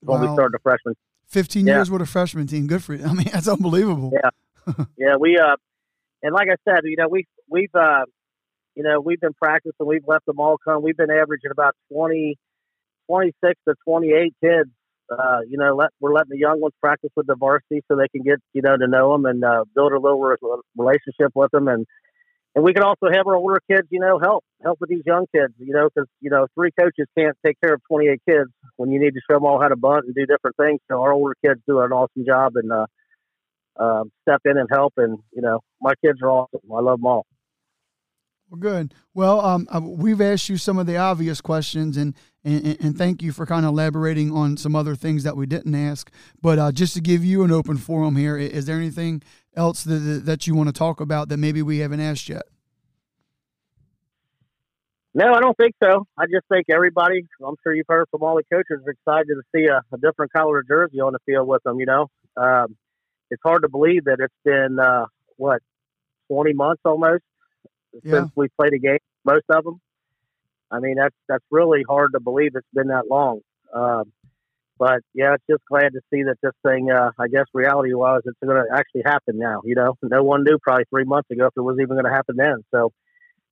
when 0.00 0.20
wow. 0.20 0.26
we 0.26 0.34
started 0.34 0.52
the 0.52 0.62
freshman. 0.62 0.94
15 1.28 1.66
yeah. 1.66 1.74
years 1.74 1.90
with 1.90 2.02
a 2.02 2.06
freshman 2.06 2.46
team. 2.46 2.66
Good 2.66 2.82
for 2.82 2.94
you. 2.94 3.04
I 3.06 3.12
mean, 3.12 3.28
that's 3.32 3.48
unbelievable. 3.48 4.12
Yeah. 4.12 4.74
yeah. 4.96 5.16
We, 5.16 5.38
uh, 5.38 5.56
and 6.22 6.32
like 6.32 6.48
I 6.48 6.56
said, 6.68 6.80
you 6.84 6.96
know, 6.96 7.08
we, 7.08 7.26
we've, 7.48 7.74
uh, 7.74 8.04
you 8.74 8.82
know, 8.82 9.00
we've 9.00 9.20
been 9.20 9.34
practicing. 9.34 9.86
We've 9.86 10.06
left 10.06 10.26
them 10.26 10.40
all 10.40 10.56
come. 10.62 10.82
We've 10.82 10.96
been 10.96 11.10
averaging 11.10 11.50
about 11.50 11.74
20, 11.92 12.38
26 13.08 13.60
to 13.68 13.74
28 13.84 14.34
kids 14.42 14.70
uh, 15.10 15.40
you 15.48 15.58
know, 15.58 15.74
let 15.74 15.90
we're 16.00 16.12
letting 16.12 16.30
the 16.30 16.38
young 16.38 16.60
ones 16.60 16.74
practice 16.80 17.10
with 17.16 17.26
the 17.26 17.34
varsity 17.34 17.82
so 17.88 17.96
they 17.96 18.08
can 18.08 18.22
get 18.22 18.38
you 18.52 18.62
know 18.62 18.76
to 18.76 18.86
know 18.86 19.12
them 19.12 19.26
and 19.26 19.44
uh, 19.44 19.64
build 19.74 19.92
a 19.92 19.98
little 19.98 20.20
re- 20.20 20.36
relationship 20.76 21.32
with 21.34 21.50
them, 21.50 21.68
and 21.68 21.84
and 22.54 22.64
we 22.64 22.72
can 22.72 22.82
also 22.82 23.06
have 23.12 23.26
our 23.26 23.34
older 23.36 23.60
kids, 23.68 23.88
you 23.90 24.00
know, 24.00 24.18
help 24.20 24.44
help 24.62 24.78
with 24.80 24.88
these 24.88 25.02
young 25.04 25.26
kids, 25.34 25.52
you 25.58 25.72
know, 25.72 25.88
because 25.92 26.08
you 26.20 26.30
know 26.30 26.46
three 26.54 26.70
coaches 26.78 27.06
can't 27.18 27.36
take 27.44 27.60
care 27.60 27.74
of 27.74 27.80
28 27.88 28.20
kids 28.28 28.50
when 28.76 28.90
you 28.90 29.00
need 29.00 29.14
to 29.14 29.20
show 29.28 29.36
them 29.36 29.44
all 29.44 29.60
how 29.60 29.68
to 29.68 29.76
bunt 29.76 30.04
and 30.06 30.14
do 30.14 30.26
different 30.26 30.56
things. 30.56 30.80
So 30.88 31.02
our 31.02 31.12
older 31.12 31.34
kids 31.44 31.60
do 31.66 31.80
an 31.80 31.92
awesome 31.92 32.24
job 32.24 32.52
and 32.54 32.70
uh, 32.70 32.86
uh, 33.78 34.04
step 34.22 34.40
in 34.44 34.58
and 34.58 34.68
help, 34.70 34.94
and 34.96 35.18
you 35.32 35.42
know, 35.42 35.60
my 35.80 35.92
kids 36.04 36.20
are 36.22 36.30
awesome. 36.30 36.60
I 36.74 36.80
love 36.80 36.98
them 36.98 37.06
all. 37.06 37.26
Well, 38.50 38.58
good. 38.58 38.94
Well, 39.14 39.40
um, 39.40 39.68
uh, 39.70 39.80
we've 39.80 40.20
asked 40.20 40.48
you 40.48 40.56
some 40.56 40.76
of 40.76 40.86
the 40.86 40.96
obvious 40.96 41.40
questions, 41.40 41.96
and, 41.96 42.14
and, 42.44 42.76
and 42.80 42.98
thank 42.98 43.22
you 43.22 43.30
for 43.30 43.46
kind 43.46 43.64
of 43.64 43.70
elaborating 43.70 44.32
on 44.32 44.56
some 44.56 44.74
other 44.74 44.96
things 44.96 45.22
that 45.22 45.36
we 45.36 45.46
didn't 45.46 45.74
ask. 45.74 46.10
But 46.42 46.58
uh, 46.58 46.72
just 46.72 46.94
to 46.94 47.00
give 47.00 47.24
you 47.24 47.44
an 47.44 47.52
open 47.52 47.76
forum 47.76 48.16
here, 48.16 48.36
is 48.36 48.66
there 48.66 48.76
anything 48.76 49.22
else 49.54 49.84
that, 49.84 50.22
that 50.24 50.48
you 50.48 50.56
want 50.56 50.68
to 50.68 50.72
talk 50.72 51.00
about 51.00 51.28
that 51.28 51.36
maybe 51.36 51.62
we 51.62 51.78
haven't 51.78 52.00
asked 52.00 52.28
yet? 52.28 52.42
No, 55.14 55.32
I 55.32 55.40
don't 55.40 55.56
think 55.56 55.74
so. 55.82 56.06
I 56.16 56.26
just 56.26 56.46
think 56.48 56.66
everybody, 56.70 57.26
I'm 57.44 57.56
sure 57.62 57.74
you've 57.74 57.86
heard 57.88 58.06
from 58.10 58.22
all 58.22 58.36
the 58.36 58.44
coaches, 58.52 58.84
are 58.84 58.90
excited 58.90 59.28
to 59.28 59.42
see 59.54 59.66
a, 59.66 59.80
a 59.92 59.98
different 59.98 60.32
color 60.32 60.62
jersey 60.66 61.00
on 61.00 61.12
the 61.12 61.18
field 61.26 61.48
with 61.48 61.62
them. 61.64 61.80
You 61.80 61.86
know, 61.86 62.10
um, 62.36 62.76
it's 63.30 63.42
hard 63.44 63.62
to 63.62 63.68
believe 63.68 64.04
that 64.04 64.16
it's 64.20 64.34
been, 64.44 64.78
uh, 64.78 65.06
what, 65.36 65.62
20 66.30 66.52
months 66.52 66.82
almost 66.84 67.22
yeah. 68.02 68.12
since 68.12 68.30
we 68.36 68.48
played 68.58 68.72
a 68.72 68.78
game. 68.78 68.98
Most 69.24 69.44
of 69.50 69.64
them. 69.64 69.80
I 70.70 70.78
mean, 70.78 70.96
that's 70.96 71.14
that's 71.28 71.44
really 71.50 71.82
hard 71.88 72.12
to 72.14 72.20
believe 72.20 72.52
it's 72.54 72.66
been 72.72 72.88
that 72.88 73.08
long. 73.10 73.40
Um, 73.74 74.12
but 74.78 75.00
yeah, 75.14 75.34
it's 75.34 75.44
just 75.50 75.64
glad 75.68 75.92
to 75.92 76.00
see 76.12 76.22
that 76.22 76.36
this 76.42 76.52
thing. 76.66 76.90
Uh, 76.90 77.10
I 77.18 77.28
guess 77.28 77.44
reality 77.52 77.92
was 77.92 78.22
it's 78.24 78.38
going 78.42 78.54
to 78.56 78.74
actually 78.74 79.02
happen 79.04 79.36
now. 79.38 79.60
You 79.64 79.74
know, 79.74 79.94
no 80.02 80.22
one 80.22 80.44
knew 80.44 80.58
probably 80.62 80.84
three 80.88 81.04
months 81.04 81.30
ago 81.30 81.46
if 81.46 81.52
it 81.56 81.60
was 81.60 81.76
even 81.80 81.96
going 81.96 82.04
to 82.04 82.10
happen 82.10 82.36
then. 82.36 82.64
So 82.70 82.92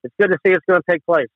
it's 0.04 0.14
good 0.20 0.28
to 0.28 0.38
see 0.46 0.52
it's 0.52 0.64
going 0.68 0.80
to 0.80 0.90
take 0.90 1.04
place. 1.04 1.28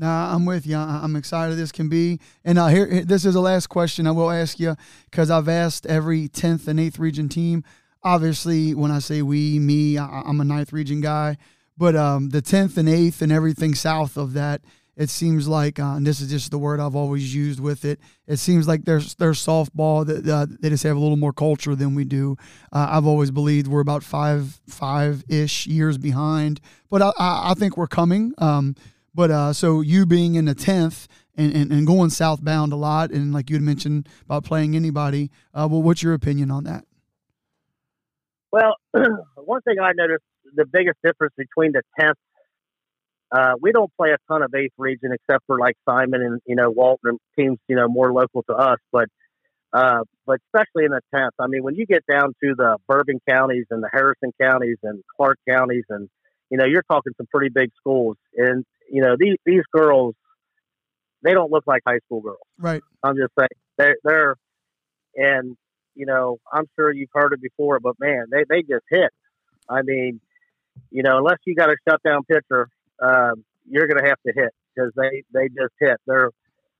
Nah, 0.00 0.34
I'm 0.34 0.46
with 0.46 0.66
you. 0.66 0.78
I'm 0.78 1.14
excited 1.14 1.56
this 1.56 1.72
can 1.72 1.90
be. 1.90 2.20
And 2.42 2.58
uh, 2.58 2.68
here, 2.68 3.04
this 3.04 3.26
is 3.26 3.34
the 3.34 3.40
last 3.42 3.66
question 3.66 4.06
I 4.06 4.12
will 4.12 4.30
ask 4.30 4.58
you 4.58 4.74
because 5.10 5.30
I've 5.30 5.46
asked 5.46 5.84
every 5.84 6.26
10th 6.26 6.66
and 6.68 6.78
8th 6.80 6.98
region 6.98 7.28
team. 7.28 7.64
Obviously, 8.02 8.74
when 8.74 8.90
I 8.90 9.00
say 9.00 9.20
we, 9.20 9.58
me, 9.58 9.98
I, 9.98 10.22
I'm 10.24 10.40
a 10.40 10.44
ninth 10.44 10.72
region 10.72 11.02
guy. 11.02 11.36
But 11.76 11.96
um, 11.96 12.30
the 12.30 12.40
10th 12.40 12.78
and 12.78 12.88
8th 12.88 13.20
and 13.20 13.30
everything 13.30 13.74
south 13.74 14.16
of 14.16 14.32
that, 14.32 14.62
it 14.96 15.10
seems 15.10 15.46
like, 15.46 15.78
uh, 15.78 15.96
and 15.96 16.06
this 16.06 16.22
is 16.22 16.30
just 16.30 16.50
the 16.50 16.56
word 16.56 16.80
I've 16.80 16.96
always 16.96 17.34
used 17.34 17.60
with 17.60 17.84
it. 17.84 18.00
It 18.26 18.38
seems 18.38 18.66
like 18.66 18.86
there's 18.86 19.14
there's 19.16 19.44
softball 19.44 20.06
that 20.06 20.26
uh, 20.26 20.46
they 20.60 20.70
just 20.70 20.82
have 20.84 20.96
a 20.96 21.00
little 21.00 21.16
more 21.18 21.32
culture 21.34 21.74
than 21.74 21.94
we 21.94 22.04
do. 22.04 22.36
Uh, 22.72 22.88
I've 22.90 23.06
always 23.06 23.30
believed 23.30 23.66
we're 23.66 23.80
about 23.80 24.02
five 24.02 24.60
five 24.66 25.24
ish 25.28 25.66
years 25.66 25.98
behind, 25.98 26.60
but 26.88 27.02
I, 27.02 27.12
I, 27.18 27.50
I 27.50 27.54
think 27.54 27.76
we're 27.76 27.86
coming. 27.86 28.32
Um, 28.38 28.74
but 29.14 29.30
uh, 29.30 29.52
so 29.52 29.80
you 29.80 30.06
being 30.06 30.34
in 30.34 30.44
the 30.44 30.54
tenth 30.54 31.08
and, 31.36 31.54
and, 31.54 31.72
and, 31.72 31.86
going 31.86 32.10
southbound 32.10 32.72
a 32.72 32.76
lot, 32.76 33.10
and 33.10 33.32
like 33.32 33.50
you 33.50 33.56
had 33.56 33.62
mentioned 33.62 34.08
about 34.24 34.44
playing 34.44 34.76
anybody, 34.76 35.30
uh, 35.54 35.66
well, 35.70 35.82
what's 35.82 36.02
your 36.02 36.14
opinion 36.14 36.50
on 36.50 36.64
that? 36.64 36.84
Well, 38.52 38.76
one 39.36 39.62
thing 39.62 39.76
I 39.80 39.92
noticed 39.94 40.24
the 40.54 40.66
biggest 40.66 40.98
difference 41.04 41.34
between 41.36 41.72
the 41.72 41.82
tenth. 41.98 42.18
Uh, 43.32 43.54
we 43.60 43.70
don't 43.70 43.92
play 43.96 44.10
a 44.10 44.18
ton 44.28 44.42
of 44.42 44.52
eighth 44.54 44.72
region 44.76 45.12
except 45.12 45.44
for 45.46 45.58
like 45.58 45.76
Simon 45.88 46.20
and 46.20 46.40
you 46.46 46.56
know 46.56 46.70
Walton 46.70 47.10
and 47.10 47.18
teams 47.38 47.58
you 47.68 47.76
know 47.76 47.88
more 47.88 48.12
local 48.12 48.42
to 48.44 48.54
us, 48.54 48.78
but 48.90 49.08
uh, 49.72 50.00
but 50.26 50.40
especially 50.46 50.84
in 50.84 50.90
the 50.90 51.00
tenth. 51.14 51.34
I 51.38 51.46
mean, 51.46 51.62
when 51.62 51.76
you 51.76 51.86
get 51.86 52.04
down 52.10 52.34
to 52.42 52.54
the 52.56 52.78
Bourbon 52.88 53.20
counties 53.28 53.66
and 53.70 53.82
the 53.82 53.90
Harrison 53.92 54.32
counties 54.40 54.78
and 54.82 55.02
Clark 55.16 55.38
counties, 55.48 55.84
and 55.88 56.08
you 56.50 56.58
know 56.58 56.64
you're 56.64 56.82
talking 56.82 57.12
some 57.16 57.26
pretty 57.32 57.50
big 57.50 57.70
schools, 57.76 58.16
and 58.36 58.64
you 58.90 59.00
know 59.02 59.16
these 59.18 59.36
these 59.46 59.62
girls, 59.72 60.14
they 61.22 61.32
don't 61.32 61.50
look 61.50 61.64
like 61.66 61.82
high 61.86 62.00
school 62.06 62.20
girls. 62.20 62.38
Right. 62.58 62.82
I'm 63.02 63.16
just 63.16 63.32
saying 63.38 63.48
they're 63.78 63.96
they're, 64.04 64.34
and 65.16 65.56
you 65.94 66.06
know 66.06 66.38
I'm 66.52 66.66
sure 66.76 66.92
you've 66.92 67.10
heard 67.14 67.32
it 67.32 67.40
before, 67.40 67.80
but 67.80 67.94
man, 67.98 68.26
they 68.30 68.44
they 68.48 68.62
just 68.62 68.84
hit. 68.90 69.10
I 69.68 69.82
mean, 69.82 70.20
you 70.90 71.02
know, 71.02 71.18
unless 71.18 71.38
you 71.46 71.54
got 71.54 71.70
a 71.70 71.76
shutdown 71.88 72.22
pitcher, 72.24 72.68
um, 73.00 73.44
you're 73.68 73.86
going 73.86 74.02
to 74.02 74.08
have 74.08 74.18
to 74.26 74.32
hit 74.34 74.52
because 74.74 74.92
they 74.96 75.22
they 75.32 75.48
just 75.48 75.74
hit. 75.78 75.98
They're 76.06 76.30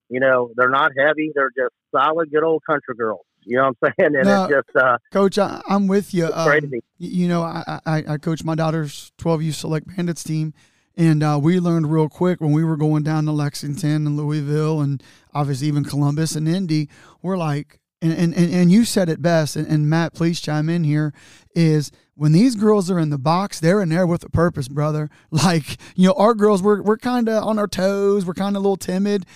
you 0.09 0.20
know 0.20 0.50
they're 0.56 0.70
not 0.70 0.92
heavy. 0.98 1.30
They're 1.35 1.52
just 1.56 1.74
solid, 1.94 2.30
good 2.33 2.42
old 2.42 2.62
country 2.68 2.96
girls. 2.96 3.24
You 3.44 3.57
know 3.57 3.72
what 3.81 3.88
I'm 3.88 3.94
saying? 3.98 4.16
And 4.16 4.24
no, 4.24 4.44
it's 4.44 4.53
just 4.53 4.76
uh, 4.76 4.98
coach. 5.12 5.38
I, 5.38 5.61
am 5.68 5.87
with 5.87 6.12
you. 6.14 6.26
Um, 6.26 6.48
crazy. 6.48 6.83
You 6.98 7.29
know, 7.29 7.42
I, 7.42 7.81
I 7.87 8.05
I 8.09 8.18
coach 8.18 8.44
my 8.44 8.55
daughter's 8.55 9.12
12U 9.18 9.55
Select 9.55 9.87
Bandits 9.96 10.22
team. 10.22 10.55
And 10.96 11.22
uh, 11.22 11.38
we 11.40 11.61
learned 11.61 11.90
real 11.90 12.09
quick 12.09 12.40
when 12.40 12.53
we 12.53 12.64
were 12.64 12.76
going 12.76 13.03
down 13.03 13.24
to 13.24 13.33
Lexington 13.33 14.07
and 14.07 14.16
Louisville 14.16 14.81
and 14.81 15.03
obviously 15.33 15.68
even 15.68 15.85
Columbus 15.85 16.35
and 16.35 16.46
Indy, 16.46 16.90
we're 17.22 17.38
like, 17.38 17.81
and, 18.03 18.12
and, 18.12 18.35
and 18.35 18.72
you 18.72 18.85
said 18.85 19.09
it 19.09 19.20
best, 19.20 19.57
and, 19.57 19.66
and 19.66 19.88
Matt, 19.88 20.14
please 20.14 20.40
chime 20.40 20.68
in 20.68 20.85
here, 20.85 21.12
is 21.55 21.92
when 22.14 22.33
these 22.33 22.55
girls 22.55 22.90
are 22.90 22.98
in 22.98 23.11
the 23.11 23.18
box, 23.18 23.61
they're 23.61 23.83
in 23.83 23.90
there 23.90 24.07
with 24.07 24.24
a 24.24 24.31
purpose, 24.31 24.68
brother. 24.68 25.11
Like, 25.31 25.79
you 25.94 26.09
know, 26.09 26.14
our 26.14 26.35
girls, 26.35 26.62
we're, 26.62 26.83
we're 26.83 26.98
kind 26.98 27.29
of 27.29 27.44
on 27.44 27.59
our 27.59 27.66
toes, 27.66 28.26
we're 28.26 28.35
kind 28.35 28.57
of 28.57 28.61
a 28.61 28.62
little 28.62 28.76
timid. 28.76 29.26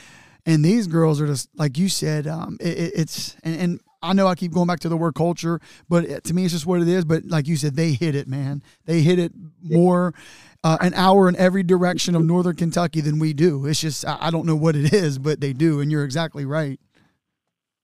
And 0.45 0.63
these 0.65 0.87
girls 0.87 1.21
are 1.21 1.27
just, 1.27 1.49
like 1.57 1.79
you 1.79 1.89
said, 1.89 2.27
um, 2.27 2.59
it, 2.61 2.93
it's, 2.95 3.37
and, 3.43 3.57
and 3.57 3.81
I 4.05 4.13
know 4.13 4.27
I 4.27 4.35
keep 4.35 4.53
going 4.53 4.67
back 4.67 4.81
to 4.81 4.89
the 4.89 4.97
word 4.97 5.15
culture, 5.15 5.61
but 5.89 6.25
to 6.25 6.35
me, 6.35 6.45
it's 6.45 6.53
just 6.53 6.67
what 6.67 6.81
it 6.81 6.89
is. 6.89 7.05
But 7.05 7.25
like 7.27 7.49
you 7.49 7.57
said, 7.57 7.77
they 7.77 7.93
hit 7.93 8.15
it, 8.15 8.29
man. 8.29 8.63
They 8.85 9.01
hit 9.01 9.19
it 9.19 9.33
more 9.63 10.15
uh, 10.63 10.79
an 10.81 10.95
hour 10.95 11.29
in 11.29 11.37
every 11.37 11.63
direction 11.63 12.15
of 12.15 12.25
Northern 12.25 12.57
Kentucky 12.57 13.01
than 13.01 13.19
we 13.19 13.33
do. 13.33 13.67
It's 13.67 13.81
just, 13.81 14.05
I 14.07 14.31
don't 14.31 14.47
know 14.47 14.57
what 14.57 14.77
it 14.77 14.93
is, 14.93 15.19
but 15.19 15.41
they 15.41 15.53
do. 15.53 15.81
And 15.81 15.91
you're 15.91 16.05
exactly 16.05 16.45
right. 16.45 16.79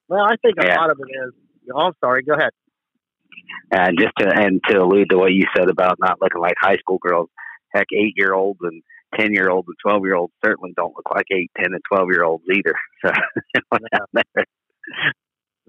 Well, 0.08 0.24
I 0.24 0.36
think 0.42 0.56
a 0.60 0.66
yeah. 0.66 0.80
lot 0.80 0.90
of 0.90 0.98
it 0.98 1.10
is. 1.26 1.34
Oh, 1.72 1.78
I'm 1.78 1.92
sorry. 2.00 2.22
Go 2.22 2.34
ahead. 2.34 2.50
And 3.72 3.96
just 3.98 4.12
to 4.18 4.26
and 4.28 4.60
to 4.68 4.78
allude 4.78 5.10
to 5.10 5.18
what 5.18 5.32
you 5.32 5.46
said 5.56 5.70
about 5.70 5.98
not 6.00 6.20
looking 6.20 6.40
like 6.40 6.54
high 6.60 6.76
school 6.76 6.98
girls, 6.98 7.28
heck, 7.72 7.86
eight 7.92 8.14
year 8.16 8.34
olds 8.34 8.58
and 8.62 8.82
ten 9.16 9.32
year 9.32 9.48
olds 9.48 9.68
and 9.68 9.76
twelve 9.80 10.02
year 10.04 10.16
olds 10.16 10.32
certainly 10.44 10.72
don't 10.76 10.94
look 10.96 11.08
like 11.14 11.26
eight, 11.30 11.50
ten, 11.56 11.72
and 11.72 11.80
twelve 11.92 12.08
year 12.10 12.24
olds 12.24 12.44
either. 12.52 12.74
So 13.72 13.78
no. 14.14 14.22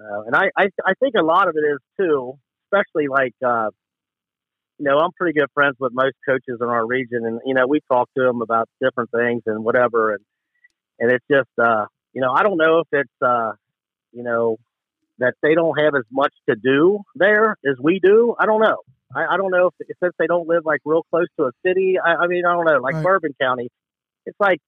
no. 0.01 0.23
and 0.25 0.35
I, 0.35 0.49
I 0.57 0.67
I 0.85 0.93
think 0.99 1.15
a 1.17 1.23
lot 1.23 1.47
of 1.47 1.55
it 1.55 1.65
is 1.65 1.79
too, 1.99 2.33
especially 2.65 3.07
like 3.07 3.35
uh, 3.45 3.69
you 4.77 4.85
know 4.85 4.97
I'm 4.97 5.11
pretty 5.17 5.39
good 5.39 5.49
friends 5.53 5.75
with 5.79 5.93
most 5.93 6.15
coaches 6.27 6.59
in 6.61 6.67
our 6.67 6.85
region, 6.85 7.25
and 7.25 7.39
you 7.45 7.53
know 7.53 7.67
we 7.67 7.81
talk 7.91 8.09
to 8.17 8.23
them 8.23 8.41
about 8.41 8.67
different 8.81 9.11
things 9.11 9.43
and 9.45 9.63
whatever, 9.63 10.13
and 10.13 10.23
and 10.99 11.11
it's 11.11 11.25
just 11.29 11.49
uh, 11.61 11.85
you 12.13 12.21
know 12.21 12.31
I 12.31 12.43
don't 12.43 12.57
know 12.57 12.79
if 12.79 12.87
it's 12.91 13.21
uh, 13.21 13.51
you 14.11 14.23
know, 14.23 14.57
that 15.19 15.33
they 15.41 15.55
don't 15.55 15.79
have 15.79 15.95
as 15.95 16.03
much 16.11 16.33
to 16.49 16.55
do 16.55 16.99
there 17.15 17.51
as 17.65 17.75
we 17.81 17.99
do. 18.03 18.35
I 18.39 18.45
don't 18.45 18.61
know. 18.61 18.77
I, 19.15 19.33
I 19.33 19.37
don't 19.37 19.51
know 19.51 19.67
if 19.67 19.87
since 20.01 20.13
they 20.17 20.27
don't 20.27 20.47
live 20.47 20.65
like 20.65 20.79
real 20.85 21.03
close 21.09 21.27
to 21.37 21.45
a 21.45 21.51
city. 21.65 21.95
I, 22.03 22.23
I 22.23 22.27
mean, 22.27 22.45
I 22.45 22.53
don't 22.53 22.65
know. 22.65 22.79
Like 22.79 22.95
right. 22.95 23.03
Bourbon 23.03 23.35
County, 23.39 23.69
it's 24.25 24.39
like 24.39 24.59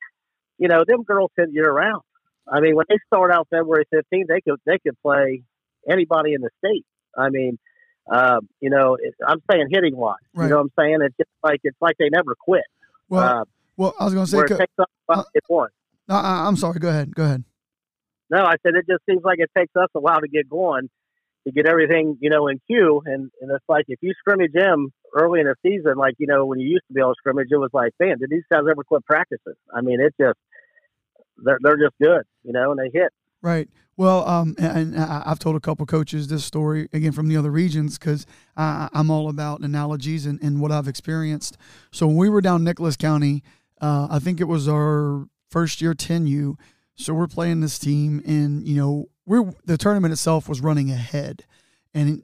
you 0.58 0.67
know, 0.67 0.84
them 0.88 1.04
girls 1.04 1.32
hit 1.36 1.50
year 1.52 1.72
round. 1.72 2.04
I 2.51 2.60
mean, 2.60 2.75
when 2.75 2.86
they 2.89 2.97
start 3.08 3.32
out 3.32 3.47
February 3.49 3.86
15th, 3.93 4.27
they 4.27 4.41
could 4.41 4.60
they 4.65 4.79
could 4.79 4.99
play 5.01 5.43
anybody 5.89 6.34
in 6.34 6.41
the 6.41 6.49
state. 6.63 6.86
I 7.17 7.29
mean, 7.29 7.58
uh, 8.12 8.39
you 8.60 8.69
know, 8.69 8.97
it, 8.99 9.13
I'm 9.25 9.41
saying 9.49 9.67
hitting 9.71 9.95
wise. 9.95 10.17
Right. 10.34 10.45
You 10.45 10.49
know 10.51 10.58
what 10.58 10.63
I'm 10.63 10.71
saying? 10.77 10.97
It's 11.01 11.17
just 11.17 11.29
like 11.43 11.60
it's 11.63 11.77
like 11.82 11.95
they 11.97 12.10
never 12.10 12.36
quit. 12.36 12.65
Well, 13.10 13.23
uh, 13.23 13.43
well, 13.77 13.95
I 13.99 14.06
was 14.06 14.13
going 14.13 14.25
to 14.25 14.32
say, 14.32 14.39
it 14.39 14.47
takes 14.47 14.73
up 14.79 14.89
uh, 15.10 15.23
it 15.34 15.43
one. 15.47 15.69
No, 16.08 16.15
I'm 16.15 16.58
sorry. 16.58 16.79
Go 16.79 16.89
ahead. 16.89 17.15
Go 17.15 17.23
ahead. 17.23 17.43
No, 18.29 18.43
I 18.43 18.56
said 18.63 18.75
it 18.75 18.86
just 18.89 19.03
seems 19.10 19.23
like 19.23 19.39
it 19.39 19.51
takes 19.58 19.75
us 19.75 19.89
a 19.95 19.99
while 19.99 20.19
to 20.19 20.27
get 20.27 20.49
going, 20.49 20.89
to 21.45 21.51
get 21.51 21.67
everything, 21.67 22.17
you 22.19 22.29
know, 22.29 22.47
in 22.47 22.60
queue. 22.67 23.01
And, 23.06 23.29
and 23.41 23.51
it's 23.51 23.65
like 23.67 23.86
if 23.88 23.99
you 24.01 24.13
scrimmage 24.17 24.53
them 24.53 24.89
early 25.15 25.39
in 25.39 25.45
the 25.45 25.56
season, 25.62 25.95
like, 25.97 26.15
you 26.17 26.27
know, 26.27 26.45
when 26.45 26.60
you 26.60 26.67
used 26.67 26.86
to 26.88 26.93
be 26.93 27.01
able 27.01 27.13
to 27.13 27.17
scrimmage, 27.17 27.47
it 27.51 27.58
was 27.58 27.69
like, 27.73 27.93
man, 27.99 28.17
did 28.19 28.29
these 28.29 28.43
guys 28.51 28.63
ever 28.69 28.84
quit 28.84 29.06
practicing? 29.06 29.53
I 29.73 29.82
mean, 29.82 29.99
it 29.99 30.13
just, 30.19 30.39
they're, 31.38 31.60
they're 31.62 31.78
just 31.78 31.96
good, 32.02 32.24
you 32.43 32.54
know, 32.54 32.72
and 32.72 32.80
they 32.80 32.89
hit. 32.98 33.12
Right. 33.41 33.69
Well, 33.96 34.28
um, 34.28 34.56
and, 34.58 34.98
I- 34.98 35.24
I've 35.26 35.39
told 35.39 35.56
a 35.56 35.60
couple 35.60 35.86
coaches 35.86 36.28
this 36.28 36.43
story 36.46 36.89
again 36.93 37.12
from 37.12 37.28
the 37.28 37.38
other 37.38 37.52
regions 37.52 37.98
because 37.98 38.26
I'm 38.58 39.12
all 39.12 39.30
about 39.30 39.62
analogies 39.62 40.26
and, 40.26 40.41
and 40.41 40.60
what 40.60 40.72
I've 40.72 40.88
experienced. 40.88 41.58
So 41.91 42.08
when 42.08 42.15
we 42.17 42.30
were 42.30 42.41
down 42.41 42.63
Nicholas 42.63 42.96
County, 42.98 43.43
uh, 43.82 44.08
I 44.10 44.19
think 44.19 44.39
it 44.39 44.46
was 44.46 44.67
our 44.67 45.28
first 45.50 45.82
year 45.82 45.93
10U. 45.93 46.56
So 46.96 47.13
we're 47.13 47.28
playing 47.28 47.62
this 47.62 47.80
team, 47.80 48.22
and 48.26 48.67
you 48.67 48.76
know, 48.76 49.10
we're 49.26 49.52
the 49.65 49.78
tournament 49.78 50.12
itself 50.12 50.48
was 50.48 50.62
running 50.62 50.91
ahead, 50.91 51.43
and 51.91 52.22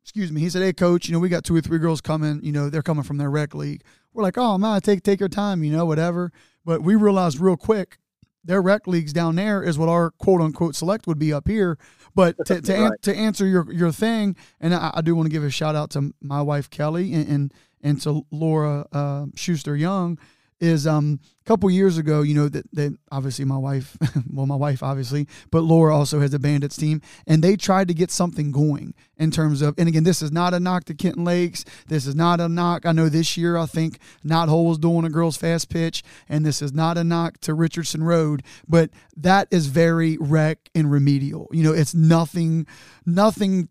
excuse 0.00 0.30
me, 0.30 0.40
he 0.40 0.48
said, 0.48 0.62
"Hey, 0.62 0.72
coach, 0.72 1.08
you 1.08 1.12
know, 1.12 1.18
we 1.18 1.28
got 1.28 1.42
two 1.42 1.56
or 1.56 1.60
three 1.60 1.78
girls 1.80 2.00
coming. 2.00 2.38
You 2.44 2.52
know, 2.52 2.70
they're 2.70 2.82
coming 2.82 3.02
from 3.02 3.18
their 3.18 3.30
rec 3.30 3.52
league." 3.52 3.82
We're 4.12 4.22
like, 4.22 4.38
"Oh 4.38 4.58
man, 4.58 4.80
take 4.80 5.02
take 5.02 5.18
your 5.18 5.28
time, 5.28 5.64
you 5.64 5.72
know, 5.72 5.84
whatever." 5.84 6.30
But 6.64 6.82
we 6.82 6.94
realized 6.94 7.40
real 7.40 7.56
quick 7.56 7.98
their 8.44 8.62
rec 8.62 8.86
leagues 8.86 9.12
down 9.12 9.36
there 9.36 9.62
is 9.62 9.78
what 9.78 9.88
our 9.88 10.10
quote 10.10 10.40
unquote 10.40 10.74
select 10.74 11.06
would 11.06 11.18
be 11.18 11.32
up 11.32 11.48
here. 11.48 11.78
But 12.14 12.36
to 12.46 12.60
to, 12.62 12.74
an, 12.74 12.92
to 13.02 13.14
answer 13.14 13.46
your 13.46 13.70
your 13.72 13.92
thing, 13.92 14.36
and 14.60 14.74
I, 14.74 14.92
I 14.94 15.00
do 15.00 15.14
want 15.14 15.26
to 15.26 15.32
give 15.32 15.44
a 15.44 15.50
shout 15.50 15.76
out 15.76 15.90
to 15.90 16.12
my 16.20 16.42
wife 16.42 16.70
Kelly 16.70 17.12
and 17.14 17.28
and, 17.28 17.54
and 17.82 18.00
to 18.02 18.26
Laura 18.30 18.86
uh, 18.92 19.26
Schuster 19.34 19.76
Young. 19.76 20.18
Is 20.62 20.86
um 20.86 21.18
a 21.40 21.44
couple 21.44 21.68
years 21.72 21.98
ago, 21.98 22.22
you 22.22 22.34
know 22.34 22.48
that 22.48 22.96
obviously 23.10 23.44
my 23.44 23.56
wife, 23.56 23.96
well 24.32 24.46
my 24.46 24.54
wife 24.54 24.80
obviously, 24.80 25.26
but 25.50 25.62
Laura 25.62 25.96
also 25.96 26.20
has 26.20 26.32
a 26.34 26.38
bandits 26.38 26.76
team, 26.76 27.02
and 27.26 27.42
they 27.42 27.56
tried 27.56 27.88
to 27.88 27.94
get 27.94 28.12
something 28.12 28.52
going 28.52 28.94
in 29.16 29.32
terms 29.32 29.60
of, 29.60 29.74
and 29.76 29.88
again, 29.88 30.04
this 30.04 30.22
is 30.22 30.30
not 30.30 30.54
a 30.54 30.60
knock 30.60 30.84
to 30.84 30.94
Kenton 30.94 31.24
Lakes. 31.24 31.64
This 31.88 32.06
is 32.06 32.14
not 32.14 32.40
a 32.40 32.48
knock. 32.48 32.86
I 32.86 32.92
know 32.92 33.08
this 33.08 33.36
year 33.36 33.56
I 33.56 33.66
think 33.66 33.98
Knot 34.22 34.48
Hole 34.48 34.66
was 34.66 34.78
doing 34.78 35.04
a 35.04 35.10
girls 35.10 35.36
fast 35.36 35.68
pitch, 35.68 36.04
and 36.28 36.46
this 36.46 36.62
is 36.62 36.72
not 36.72 36.96
a 36.96 37.02
knock 37.02 37.38
to 37.38 37.54
Richardson 37.54 38.04
Road, 38.04 38.44
but 38.68 38.90
that 39.16 39.48
is 39.50 39.66
very 39.66 40.16
rec 40.20 40.58
and 40.76 40.92
remedial. 40.92 41.48
You 41.50 41.64
know, 41.64 41.72
it's 41.72 41.92
nothing, 41.92 42.68
nothing 43.04 43.68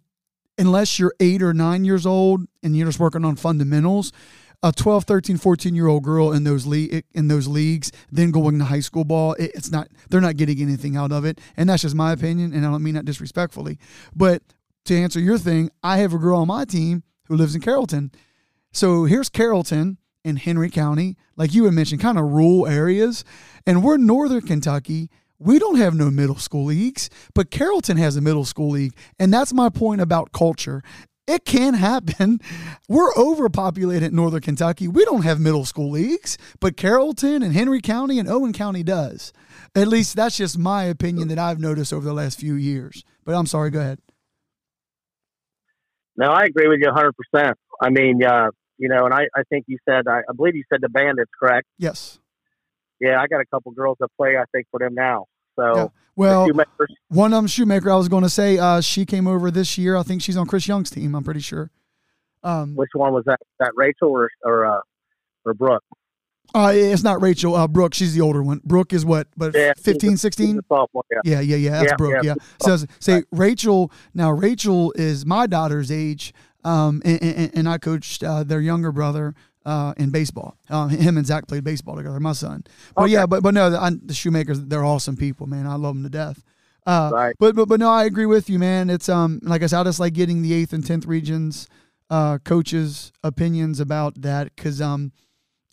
unless 0.57 0.99
you're 0.99 1.15
eight 1.21 1.41
or 1.41 1.53
nine 1.53 1.85
years 1.85 2.05
old 2.05 2.41
and 2.61 2.75
you're 2.75 2.87
just 2.87 2.99
working 2.99 3.23
on 3.23 3.37
fundamentals 3.37 4.11
a 4.63 4.71
12 4.71 5.05
13 5.05 5.37
14 5.37 5.75
year 5.75 5.87
old 5.87 6.03
girl 6.03 6.31
in 6.31 6.43
those 6.43 6.65
le- 6.65 7.01
in 7.13 7.27
those 7.27 7.47
leagues 7.47 7.91
then 8.11 8.31
going 8.31 8.59
to 8.59 8.65
high 8.65 8.79
school 8.79 9.03
ball 9.03 9.33
it, 9.33 9.51
it's 9.55 9.71
not 9.71 9.87
they're 10.09 10.21
not 10.21 10.37
getting 10.37 10.61
anything 10.61 10.95
out 10.95 11.11
of 11.11 11.25
it. 11.25 11.39
And 11.57 11.69
that's 11.69 11.81
just 11.81 11.95
my 11.95 12.11
opinion 12.11 12.53
and 12.53 12.65
i 12.65 12.69
don't 12.69 12.83
mean 12.83 12.95
that 12.95 13.05
disrespectfully. 13.05 13.77
But 14.15 14.43
to 14.85 14.95
answer 14.95 15.19
your 15.19 15.37
thing 15.37 15.69
i 15.83 15.97
have 15.97 16.13
a 16.13 16.17
girl 16.17 16.39
on 16.39 16.47
my 16.47 16.65
team 16.65 17.03
who 17.25 17.35
lives 17.35 17.55
in 17.55 17.61
carrollton. 17.61 18.11
So 18.71 19.05
here's 19.05 19.29
carrollton 19.29 19.97
in 20.23 20.35
henry 20.35 20.69
county 20.69 21.17
like 21.35 21.53
you 21.53 21.65
had 21.65 21.73
mentioned 21.73 22.01
kind 22.01 22.17
of 22.17 22.25
rural 22.25 22.67
areas. 22.67 23.23
And 23.65 23.83
we're 23.83 23.97
northern 23.97 24.41
kentucky. 24.41 25.09
We 25.39 25.57
don't 25.57 25.77
have 25.77 25.95
no 25.95 26.11
middle 26.11 26.35
school 26.35 26.65
leagues, 26.65 27.09
but 27.33 27.49
Carrollton 27.49 27.97
has 27.97 28.15
a 28.15 28.21
middle 28.21 28.45
school 28.45 28.69
league. 28.69 28.93
And 29.17 29.33
that's 29.33 29.51
my 29.51 29.69
point 29.69 29.99
about 29.99 30.33
culture. 30.33 30.83
It 31.27 31.45
can 31.45 31.75
happen. 31.75 32.39
We're 32.89 33.13
overpopulated 33.15 34.09
in 34.09 34.15
Northern 34.15 34.41
Kentucky. 34.41 34.87
We 34.87 35.05
don't 35.05 35.23
have 35.23 35.39
middle 35.39 35.65
school 35.65 35.91
leagues, 35.91 36.37
but 36.59 36.75
Carrollton 36.75 37.43
and 37.43 37.53
Henry 37.53 37.81
County 37.81 38.19
and 38.19 38.27
Owen 38.27 38.53
County 38.53 38.83
does. 38.83 39.31
At 39.75 39.87
least 39.87 40.15
that's 40.15 40.37
just 40.37 40.57
my 40.57 40.83
opinion 40.83 41.29
that 41.29 41.39
I've 41.39 41.59
noticed 41.59 41.93
over 41.93 42.05
the 42.05 42.13
last 42.13 42.39
few 42.39 42.55
years. 42.55 43.03
But 43.23 43.35
I'm 43.35 43.45
sorry, 43.45 43.69
go 43.69 43.79
ahead. 43.79 43.99
No, 46.17 46.27
I 46.27 46.43
agree 46.43 46.67
with 46.67 46.79
you 46.81 46.89
100%. 46.91 47.53
I 47.81 47.89
mean, 47.89 48.23
uh, 48.23 48.49
you 48.77 48.89
know, 48.89 49.05
and 49.05 49.13
I, 49.13 49.21
I 49.35 49.43
think 49.49 49.65
you 49.67 49.77
said, 49.87 50.07
I, 50.07 50.19
I 50.29 50.33
believe 50.35 50.55
you 50.55 50.63
said 50.71 50.81
the 50.81 50.89
bandits, 50.89 51.31
correct? 51.39 51.67
Yes. 51.77 52.19
Yeah, 52.99 53.19
I 53.19 53.27
got 53.27 53.41
a 53.41 53.45
couple 53.45 53.71
girls 53.71 53.97
that 53.99 54.09
play, 54.17 54.37
I 54.37 54.43
think, 54.51 54.67
for 54.69 54.79
them 54.79 54.93
now. 54.93 55.25
So, 55.55 55.75
Yeah. 55.75 55.87
Well, 56.17 56.49
one 57.07 57.33
of 57.33 57.37
them, 57.37 57.47
Shoemaker, 57.47 57.89
I 57.89 57.95
was 57.95 58.09
going 58.09 58.23
to 58.23 58.29
say, 58.29 58.57
uh, 58.59 58.81
she 58.81 59.05
came 59.05 59.27
over 59.27 59.49
this 59.49 59.77
year. 59.77 59.95
I 59.95 60.03
think 60.03 60.21
she's 60.21 60.35
on 60.37 60.45
Chris 60.45 60.67
Young's 60.67 60.89
team, 60.89 61.15
I'm 61.15 61.23
pretty 61.23 61.39
sure. 61.39 61.71
Um, 62.43 62.75
which 62.75 62.89
one 62.93 63.13
was 63.13 63.23
that? 63.25 63.39
That 63.59 63.71
Rachel 63.75 64.09
or 64.09 64.29
or 64.43 64.65
uh, 64.65 64.81
or 65.45 65.53
Brooke? 65.53 65.83
uh, 66.53 66.71
it's 66.75 67.01
not 67.03 67.21
Rachel. 67.21 67.55
Uh, 67.55 67.67
Brooke, 67.67 67.93
she's 67.93 68.13
the 68.13 68.21
older 68.21 68.43
one. 68.43 68.59
Brooke 68.65 68.93
is 68.93 69.05
what, 69.05 69.27
but 69.37 69.55
Yeah, 69.55 69.71
she's 69.77 69.85
15, 69.85 70.17
16? 70.17 70.59
Sophomore, 70.67 71.03
yeah. 71.11 71.19
Yeah, 71.23 71.39
yeah, 71.39 71.55
yeah. 71.55 71.69
That's 71.71 71.91
Yeah, 71.91 71.95
Brooke. 71.95 72.23
Yeah. 72.23 72.33
yeah. 72.37 72.43
So 72.61 72.85
say 72.99 73.23
Rachel. 73.31 73.91
Now 74.13 74.31
Rachel 74.31 74.91
is 74.95 75.25
my 75.25 75.47
daughter's 75.47 75.91
age, 75.91 76.33
um, 76.65 77.01
and, 77.05 77.21
and, 77.23 77.51
and 77.53 77.69
I 77.69 77.77
coached 77.77 78.21
uh, 78.23 78.43
their 78.43 78.59
younger 78.59 78.91
brother 78.91 79.33
uh, 79.65 79.93
in 79.97 80.09
baseball. 80.09 80.57
Uh, 80.69 80.87
him 80.87 81.17
and 81.17 81.25
Zach 81.25 81.47
played 81.47 81.63
baseball 81.63 81.95
together. 81.95 82.19
My 82.19 82.33
son. 82.33 82.63
But 82.95 83.03
Okay. 83.03 83.13
yeah, 83.13 83.25
but 83.25 83.43
but 83.43 83.53
no, 83.53 83.69
the, 83.69 83.79
I, 83.79 83.91
the 84.03 84.13
Shoemakers, 84.13 84.61
they're 84.61 84.83
awesome 84.83 85.15
people, 85.17 85.47
man. 85.47 85.67
I 85.67 85.75
love 85.75 85.95
them 85.95 86.03
to 86.03 86.09
death. 86.09 86.43
Uh, 86.85 87.11
Right. 87.13 87.35
But 87.39 87.55
but 87.55 87.67
but 87.67 87.79
no, 87.79 87.89
I 87.89 88.05
agree 88.05 88.25
with 88.25 88.49
you, 88.49 88.57
man. 88.57 88.89
It's 88.89 89.07
um 89.09 89.39
like 89.43 89.61
I 89.63 89.67
said, 89.67 89.81
I 89.81 89.83
just 89.83 89.99
like 89.99 90.13
getting 90.13 90.41
the 90.41 90.53
eighth 90.53 90.73
and 90.73 90.85
tenth 90.85 91.05
regions 91.05 91.67
uh, 92.09 92.39
coaches' 92.39 93.11
opinions 93.23 93.79
about 93.79 94.21
that 94.21 94.53
because 94.55 94.81
um 94.81 95.11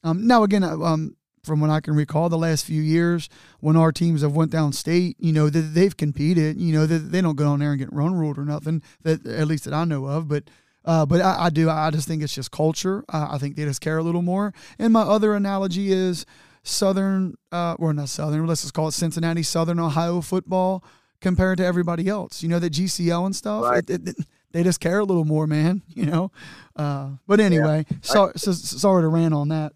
um 0.05 0.27
now 0.27 0.43
again 0.45 0.63
uh, 0.63 0.77
um 0.79 1.17
from 1.45 1.61
what 1.61 1.71
I 1.71 1.81
can 1.81 1.95
recall 1.97 2.29
the 2.29 2.37
last 2.37 2.67
few 2.67 2.83
years 2.83 3.29
when 3.61 3.75
our 3.77 3.91
teams 3.91 4.21
have 4.21 4.37
went 4.37 4.51
down 4.53 4.73
state, 4.75 5.17
you 5.19 5.33
know 5.33 5.49
that 5.49 5.61
they've 5.75 5.97
competed, 5.97 6.61
you 6.61 6.73
know 6.75 6.85
that 6.85 7.11
they 7.11 7.23
don't 7.23 7.37
go 7.37 7.45
down 7.45 7.61
there 7.61 7.71
and 7.71 7.79
get 7.79 7.91
run 7.93 8.15
ruled 8.15 8.37
or 8.39 8.45
nothing 8.45 8.83
that 9.03 9.25
at 9.27 9.47
least 9.49 9.65
that 9.65 9.73
I 9.73 9.85
know 9.85 10.05
of, 10.07 10.29
but. 10.29 10.45
Uh, 10.85 11.05
but 11.05 11.21
I, 11.21 11.47
I 11.47 11.51
do. 11.51 11.69
I 11.69 11.91
just 11.91 12.09
think 12.09 12.23
it's 12.23 12.35
just 12.35 12.51
culture. 12.51 13.05
I, 13.09 13.35
I 13.35 13.39
think 13.39 13.57
they 13.57 13.65
just 13.65 13.81
care 13.81 13.99
a 13.99 14.03
little 14.03 14.23
more. 14.23 14.55
And 14.79 14.93
my 14.93 15.03
other 15.03 15.35
analogy 15.35 15.93
is 15.93 16.25
Southern, 16.63 17.35
uh, 17.53 17.77
or 17.79 17.93
not 17.93 18.09
Southern. 18.09 18.47
Let's 18.47 18.63
just 18.63 18.75
call 18.75 18.89
it 18.89 18.93
Cincinnati 18.93 19.43
Southern 19.43 19.79
Ohio 19.81 20.21
football 20.21 20.85
compared 21.21 21.59
to 21.59 21.65
everybody 21.65 22.09
else. 22.09 22.43
You 22.43 22.49
know 22.49 22.59
that 22.59 22.73
GCL 22.73 23.27
and 23.27 23.37
stuff. 23.37 23.65
Right. 23.65 23.89
It, 23.89 24.09
it, 24.09 24.17
they 24.53 24.63
just 24.63 24.81
care 24.81 24.99
a 24.99 25.05
little 25.05 25.25
more, 25.25 25.47
man. 25.47 25.83
You 25.89 26.07
know. 26.07 26.31
Uh, 26.77 27.11
but 27.27 27.41
anyway, 27.41 27.85
so, 28.03 28.31
so, 28.37 28.53
sorry 28.53 29.03
to 29.03 29.09
rant 29.09 29.35
on 29.35 29.49
that. 29.49 29.73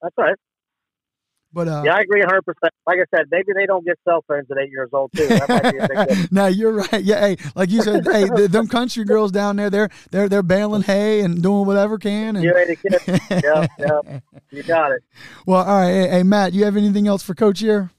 That's 0.00 0.14
right. 0.16 0.34
But 1.52 1.66
uh, 1.66 1.82
Yeah, 1.84 1.96
I 1.96 2.00
agree 2.02 2.22
100%. 2.22 2.40
Like 2.86 2.98
I 2.98 3.04
said, 3.16 3.26
maybe 3.30 3.52
they 3.54 3.66
don't 3.66 3.84
get 3.84 3.98
cell 4.04 4.24
phones 4.28 4.46
at 4.50 4.56
eight 4.58 4.70
years 4.70 4.90
old, 4.92 5.10
too. 5.16 5.26
That 5.26 5.48
might 5.48 5.72
be 5.72 5.78
a 5.78 5.88
big 6.06 6.28
no, 6.32 6.46
you're 6.46 6.72
right. 6.72 7.02
Yeah, 7.02 7.20
hey, 7.20 7.36
like 7.56 7.70
you 7.70 7.82
said, 7.82 8.06
hey, 8.06 8.28
th- 8.28 8.50
them 8.50 8.68
country 8.68 9.04
girls 9.04 9.32
down 9.32 9.56
there, 9.56 9.68
they're 9.68 9.88
they're 10.12 10.28
they're 10.28 10.42
baling 10.44 10.82
hay 10.82 11.20
and 11.22 11.42
doing 11.42 11.66
whatever 11.66 11.98
can. 11.98 12.36
And 12.36 12.44
You 12.44 12.56
ain't 12.56 12.70
a 12.70 12.76
kid. 12.76 13.20
Yeah, 13.44 13.66
yeah. 13.78 14.20
You 14.50 14.62
got 14.62 14.92
it. 14.92 15.02
well, 15.46 15.64
all 15.64 15.80
right. 15.80 15.90
Hey, 15.90 16.08
hey, 16.08 16.22
Matt, 16.22 16.52
you 16.52 16.64
have 16.64 16.76
anything 16.76 17.08
else 17.08 17.22
for 17.22 17.34
Coach 17.34 17.58
here? 17.60 17.90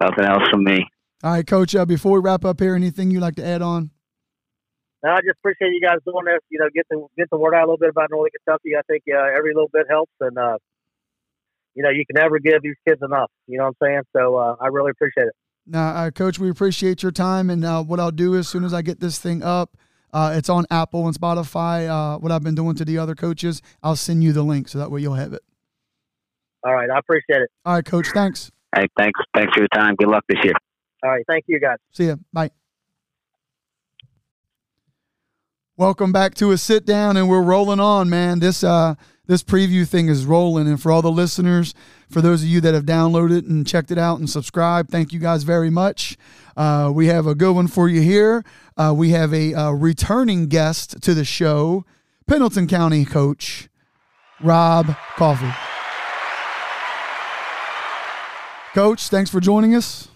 Nothing 0.00 0.24
else 0.24 0.42
from 0.50 0.64
me. 0.64 0.86
All 1.22 1.32
right, 1.32 1.46
Coach. 1.46 1.74
Uh, 1.74 1.84
before 1.86 2.12
we 2.12 2.20
wrap 2.20 2.44
up 2.44 2.60
here, 2.60 2.74
anything 2.74 3.10
you'd 3.10 3.20
like 3.20 3.36
to 3.36 3.46
add 3.46 3.62
on? 3.62 3.90
No, 5.02 5.10
I 5.10 5.16
just 5.20 5.38
appreciate 5.38 5.68
you 5.72 5.80
guys 5.80 5.98
doing 6.04 6.24
this. 6.24 6.40
You 6.50 6.58
know, 6.60 6.68
get 6.74 6.86
the 6.90 7.06
get 7.16 7.28
the 7.30 7.38
word 7.38 7.54
out 7.54 7.60
a 7.60 7.66
little 7.66 7.78
bit 7.78 7.90
about 7.90 8.08
Northern 8.10 8.30
Kentucky. 8.44 8.76
I 8.76 8.82
think 8.86 9.04
uh, 9.12 9.36
every 9.36 9.54
little 9.54 9.70
bit 9.72 9.86
helps, 9.88 10.12
and 10.20 10.36
uh, 10.38 10.58
you 11.74 11.82
know, 11.82 11.90
you 11.90 12.04
can 12.06 12.14
never 12.20 12.38
give 12.38 12.62
these 12.62 12.76
kids 12.86 13.00
enough. 13.02 13.30
You 13.46 13.58
know 13.58 13.64
what 13.64 13.76
I'm 13.82 13.88
saying? 13.88 14.02
So 14.16 14.36
uh, 14.36 14.56
I 14.60 14.68
really 14.68 14.90
appreciate 14.90 15.26
it. 15.26 15.34
Now, 15.66 15.88
uh, 15.88 16.10
Coach, 16.10 16.38
we 16.38 16.50
appreciate 16.50 17.02
your 17.02 17.12
time. 17.12 17.50
And 17.50 17.64
uh, 17.64 17.82
what 17.82 18.00
I'll 18.00 18.10
do 18.10 18.36
as 18.36 18.48
soon 18.48 18.64
as 18.64 18.74
I 18.74 18.82
get 18.82 19.00
this 19.00 19.18
thing 19.18 19.42
up, 19.42 19.76
uh, 20.12 20.34
it's 20.36 20.48
on 20.48 20.66
Apple 20.70 21.06
and 21.06 21.18
Spotify. 21.18 21.88
Uh, 21.88 22.18
what 22.18 22.30
I've 22.30 22.42
been 22.42 22.54
doing 22.54 22.76
to 22.76 22.84
the 22.84 22.98
other 22.98 23.14
coaches, 23.14 23.60
I'll 23.82 23.96
send 23.96 24.22
you 24.22 24.32
the 24.32 24.42
link 24.42 24.68
so 24.68 24.78
that 24.78 24.90
way 24.90 25.00
you'll 25.00 25.14
have 25.14 25.32
it. 25.32 25.42
All 26.64 26.74
right, 26.74 26.88
I 26.88 26.98
appreciate 26.98 27.42
it. 27.42 27.50
All 27.64 27.74
right, 27.74 27.84
Coach. 27.84 28.08
Thanks. 28.14 28.50
Hey, 28.74 28.86
thanks. 28.96 29.18
Thanks 29.34 29.52
for 29.52 29.60
your 29.60 29.68
time. 29.68 29.96
Good 29.96 30.08
luck 30.08 30.24
this 30.28 30.38
year. 30.44 30.54
All 31.02 31.10
right, 31.10 31.24
thank 31.28 31.44
you 31.46 31.60
guys. 31.60 31.76
See 31.90 32.06
ya. 32.06 32.16
Bye. 32.32 32.50
Welcome 35.76 36.12
back 36.12 36.34
to 36.36 36.52
a 36.52 36.58
sit 36.58 36.86
down, 36.86 37.16
and 37.16 37.28
we're 37.28 37.42
rolling 37.42 37.80
on, 37.80 38.08
man. 38.08 38.38
This 38.38 38.62
uh, 38.62 38.94
this 39.26 39.42
preview 39.42 39.88
thing 39.88 40.08
is 40.08 40.26
rolling, 40.26 40.66
and 40.66 40.80
for 40.80 40.92
all 40.92 41.02
the 41.02 41.10
listeners, 41.10 41.74
for 42.10 42.20
those 42.20 42.42
of 42.42 42.48
you 42.48 42.60
that 42.60 42.74
have 42.74 42.84
downloaded 42.84 43.48
and 43.48 43.66
checked 43.66 43.90
it 43.90 43.98
out 43.98 44.18
and 44.18 44.28
subscribed, 44.28 44.90
thank 44.90 45.12
you 45.12 45.18
guys 45.18 45.44
very 45.44 45.70
much. 45.70 46.16
Uh, 46.56 46.90
we 46.94 47.06
have 47.06 47.26
a 47.26 47.34
good 47.34 47.52
one 47.52 47.66
for 47.66 47.88
you 47.88 48.00
here. 48.00 48.44
Uh, 48.76 48.92
we 48.96 49.10
have 49.10 49.32
a 49.32 49.54
uh, 49.54 49.70
returning 49.70 50.46
guest 50.46 51.00
to 51.02 51.14
the 51.14 51.24
show, 51.24 51.84
Pendleton 52.26 52.66
County 52.66 53.04
coach 53.04 53.68
Rob 54.42 54.94
Coffey. 55.16 55.52
Coach, 58.74 59.08
thanks 59.08 59.30
for 59.30 59.40
joining 59.40 59.74
us. 59.74 60.08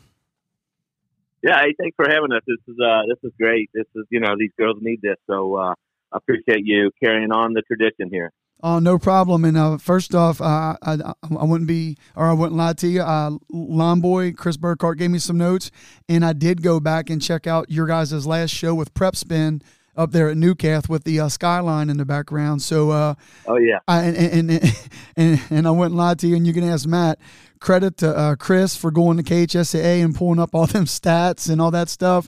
Yeah, 1.43 1.61
hey, 1.61 1.75
thanks 1.81 1.95
for 1.95 2.07
having 2.09 2.33
us. 2.33 2.43
This 2.47 2.59
is 2.67 2.77
uh, 2.85 3.03
this 3.09 3.19
is 3.23 3.33
great. 3.41 3.71
This 3.73 3.87
is 3.95 4.05
you 4.11 4.19
know 4.21 4.35
these 4.37 4.51
girls 4.59 4.79
need 4.81 5.01
this, 5.01 5.17
so 5.29 5.55
uh, 5.55 5.75
I 6.13 6.17
appreciate 6.17 6.63
you 6.65 6.91
carrying 7.03 7.31
on 7.31 7.53
the 7.53 7.63
tradition 7.63 8.11
here. 8.11 8.33
Oh, 8.63 8.81
no 8.81 8.99
problem. 8.99 9.45
And 9.45 9.57
uh, 9.57 9.79
first 9.79 10.15
off, 10.15 10.41
uh, 10.41 10.77
I, 10.83 10.95
I 10.95 11.13
I 11.23 11.45
wouldn't 11.45 11.69
be, 11.69 11.97
or 12.17 12.27
I 12.27 12.33
wouldn't 12.33 12.57
lie 12.57 12.73
to 12.75 12.89
you. 12.89 13.03
Uh, 13.03 13.39
Lawn 13.51 14.01
Boy 14.01 14.33
Chris 14.33 14.57
Burkhart 14.57 14.99
gave 14.99 15.11
me 15.11 15.19
some 15.21 15.39
notes, 15.39 15.71
and 16.09 16.25
I 16.25 16.33
did 16.33 16.63
go 16.63 16.81
back 16.81 17.09
and 17.09 17.23
check 17.23 17.47
out 17.47 17.71
your 17.71 17.87
guys' 17.87 18.27
last 18.27 18.51
show 18.51 18.75
with 18.75 18.93
Prep 18.95 19.15
Spin 19.15 19.63
up 19.97 20.11
there 20.13 20.29
at 20.29 20.37
Newcath 20.37 20.89
with 20.89 21.05
the 21.05 21.21
uh, 21.21 21.29
skyline 21.29 21.89
in 21.91 21.99
the 21.99 22.05
background. 22.05 22.63
So, 22.63 22.91
uh, 22.91 23.15
Oh 23.47 23.59
yeah, 23.59 23.79
I, 23.87 24.03
and, 24.05 24.17
and, 24.17 24.51
and 24.51 24.89
and 25.17 25.41
and 25.51 25.69
I 25.69 25.71
wouldn't 25.71 25.95
lie 25.97 26.15
to 26.15 26.27
you, 26.27 26.35
and 26.37 26.47
you 26.47 26.53
can 26.53 26.65
ask 26.65 26.87
Matt. 26.87 27.19
credit 27.61 27.97
to 27.99 28.17
uh, 28.17 28.35
Chris 28.37 28.77
for 28.77 28.91
going 28.91 29.17
to 29.19 29.23
KHSAA 29.23 30.03
and 30.05 30.15
pulling 30.15 30.41
up 30.41 30.55
all 30.55 30.67
them 30.75 30.85
stats 30.87 31.49
and 31.51 31.61
all 31.61 31.71
that 31.71 31.89
stuff. 31.89 32.27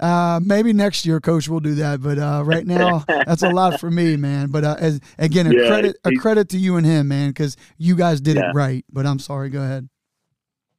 Uh, 0.00 0.40
maybe 0.44 0.72
next 0.72 1.06
year, 1.06 1.20
Coach, 1.20 1.48
we'll 1.48 1.60
do 1.60 1.74
that. 1.76 2.02
But 2.02 2.18
uh, 2.18 2.42
right 2.44 2.66
now, 2.66 3.04
that's 3.08 3.42
a 3.42 3.50
lot 3.50 3.80
for 3.80 3.90
me, 3.90 4.16
man. 4.16 4.48
But 4.48 4.64
uh, 4.64 4.76
as 4.78 5.00
again, 5.18 5.46
a 5.46 5.54
yeah, 5.54 5.68
credit 5.68 5.96
a 6.04 6.12
credit 6.16 6.48
to 6.50 6.58
you 6.58 6.76
and 6.76 6.86
him, 6.86 7.08
man, 7.08 7.30
because 7.30 7.56
you 7.78 7.96
guys 7.96 8.20
did 8.20 8.36
yeah. 8.36 8.50
it 8.50 8.54
right. 8.54 8.84
But 8.90 9.06
I'm 9.06 9.18
sorry. 9.18 9.50
Go 9.50 9.62
ahead. 9.62 9.88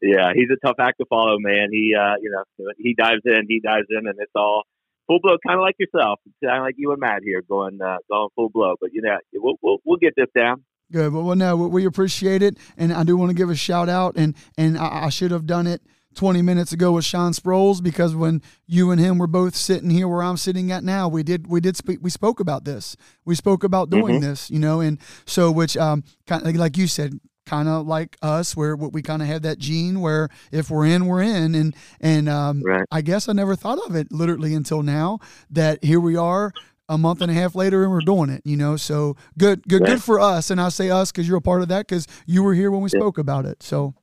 Yeah, 0.01 0.31
he's 0.35 0.49
a 0.51 0.65
tough 0.65 0.75
act 0.79 0.99
to 0.99 1.05
follow, 1.09 1.37
man. 1.39 1.69
He, 1.71 1.95
uh, 1.97 2.15
you 2.21 2.29
know, 2.29 2.43
he 2.77 2.93
dives 2.93 3.21
in, 3.25 3.47
he 3.47 3.59
dives 3.59 3.87
in, 3.89 4.05
and 4.07 4.15
it's 4.19 4.31
all 4.35 4.63
full 5.07 5.19
blow, 5.21 5.37
kind 5.45 5.59
of 5.59 5.63
like 5.63 5.75
yourself, 5.79 6.19
kind 6.43 6.57
of 6.57 6.63
like 6.63 6.75
you 6.77 6.91
and 6.91 6.99
Matt 6.99 7.23
here, 7.23 7.41
going 7.41 7.79
uh, 7.81 7.97
going 8.09 8.29
full 8.35 8.49
blow. 8.49 8.75
But 8.79 8.91
you 8.93 9.01
know, 9.01 9.17
we'll 9.33 9.55
we'll, 9.61 9.77
we'll 9.85 9.97
get 9.97 10.13
this 10.15 10.27
down. 10.35 10.63
Good. 10.91 11.11
Well, 11.11 11.23
well, 11.23 11.35
no, 11.35 11.55
we 11.55 11.85
appreciate 11.85 12.41
it, 12.41 12.57
and 12.77 12.93
I 12.93 13.03
do 13.03 13.17
want 13.17 13.31
to 13.31 13.35
give 13.35 13.49
a 13.49 13.55
shout 13.55 13.89
out, 13.89 14.15
and 14.15 14.35
and 14.57 14.77
I, 14.77 15.05
I 15.05 15.09
should 15.09 15.31
have 15.31 15.45
done 15.45 15.65
it 15.67 15.81
20 16.17 16.41
minutes 16.41 16.73
ago 16.73 16.91
with 16.91 17.05
Sean 17.05 17.31
Sproles 17.31 17.81
because 17.81 18.15
when 18.15 18.41
you 18.65 18.91
and 18.91 18.99
him 18.99 19.17
were 19.17 19.27
both 19.27 19.55
sitting 19.55 19.89
here 19.89 20.07
where 20.07 20.23
I'm 20.23 20.35
sitting 20.35 20.71
at 20.71 20.83
now, 20.83 21.07
we 21.07 21.23
did 21.23 21.47
we 21.47 21.61
did 21.61 21.77
speak 21.77 21.99
we 22.01 22.09
spoke 22.09 22.39
about 22.39 22.65
this. 22.65 22.97
We 23.23 23.35
spoke 23.35 23.63
about 23.63 23.89
doing 23.89 24.15
mm-hmm. 24.15 24.29
this, 24.29 24.49
you 24.49 24.59
know, 24.59 24.81
and 24.81 24.99
so 25.25 25.51
which 25.51 25.77
um 25.77 26.03
kind 26.25 26.45
of 26.45 26.55
like 26.55 26.75
you 26.75 26.87
said, 26.87 27.19
kind 27.45 27.69
of 27.69 27.87
like 27.87 28.17
us 28.21 28.57
where 28.57 28.75
we 28.75 29.01
kind 29.01 29.21
of 29.21 29.27
have 29.27 29.43
that 29.43 29.57
gene 29.57 30.01
where 30.01 30.27
if 30.51 30.69
we're 30.69 30.85
in 30.85 31.05
we're 31.05 31.21
in 31.21 31.55
and 31.55 31.73
and 32.01 32.27
um, 32.27 32.61
right. 32.61 32.85
i 32.91 32.99
guess 32.99 33.29
i 33.29 33.33
never 33.33 33.55
thought 33.55 33.79
of 33.87 33.95
it 33.95 34.11
literally 34.11 34.53
until 34.53 34.83
now 34.83 35.17
that 35.49 35.81
here 35.81 35.99
we 36.01 36.17
are 36.17 36.51
a 36.89 36.97
month 36.97 37.21
and 37.21 37.31
a 37.31 37.33
half 37.33 37.55
later 37.55 37.83
and 37.83 37.91
we're 37.91 38.01
doing 38.01 38.29
it 38.29 38.41
you 38.43 38.57
know 38.57 38.75
so 38.75 39.15
good 39.37 39.65
good 39.65 39.85
good 39.85 40.03
for 40.03 40.19
us 40.19 40.51
and 40.51 40.59
i 40.59 40.67
say 40.67 40.89
us 40.89 41.09
because 41.09 41.25
you're 41.25 41.37
a 41.37 41.41
part 41.41 41.61
of 41.61 41.69
that 41.69 41.87
because 41.87 42.05
you 42.25 42.43
were 42.43 42.53
here 42.53 42.69
when 42.69 42.81
we 42.81 42.89
yep. 42.91 43.01
spoke 43.01 43.17
about 43.17 43.45
it 43.45 43.63
so 43.63 43.93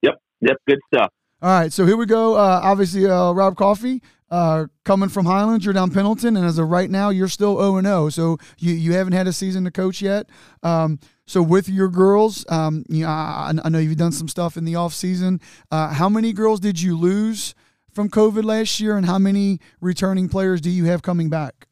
yep 0.00 0.14
yep 0.40 0.56
good 0.66 0.78
stuff 0.92 1.12
all 1.40 1.60
right, 1.60 1.72
so 1.72 1.86
here 1.86 1.96
we 1.96 2.06
go. 2.06 2.34
Uh, 2.34 2.60
obviously, 2.62 3.06
uh, 3.06 3.32
Rob 3.32 3.56
Coffey 3.56 4.02
uh, 4.30 4.66
coming 4.84 5.08
from 5.08 5.24
Highlands, 5.24 5.64
you're 5.64 5.74
down 5.74 5.90
Pendleton, 5.90 6.36
and 6.36 6.44
as 6.44 6.58
of 6.58 6.68
right 6.68 6.90
now, 6.90 7.10
you're 7.10 7.28
still 7.28 7.56
0 7.58 7.76
and 7.76 7.86
0. 7.86 8.08
So 8.10 8.38
you, 8.58 8.74
you 8.74 8.92
haven't 8.92 9.12
had 9.12 9.26
a 9.26 9.32
season 9.32 9.64
to 9.64 9.70
coach 9.70 10.02
yet. 10.02 10.28
Um, 10.62 10.98
so 11.26 11.42
with 11.42 11.68
your 11.68 11.88
girls, 11.88 12.44
um, 12.48 12.84
you 12.88 13.04
know, 13.04 13.10
I, 13.10 13.52
I, 13.62 13.68
know 13.68 13.78
you've 13.78 13.96
done 13.96 14.12
some 14.12 14.28
stuff 14.28 14.56
in 14.56 14.64
the 14.64 14.76
off 14.76 14.94
season. 14.94 15.40
Uh, 15.70 15.92
how 15.92 16.08
many 16.08 16.32
girls 16.32 16.58
did 16.58 16.80
you 16.80 16.96
lose 16.96 17.54
from 17.92 18.08
COVID 18.10 18.44
last 18.44 18.80
year, 18.80 18.96
and 18.96 19.06
how 19.06 19.18
many 19.18 19.60
returning 19.80 20.28
players 20.28 20.60
do 20.60 20.70
you 20.70 20.86
have 20.86 21.02
coming 21.02 21.30
back? 21.30 21.68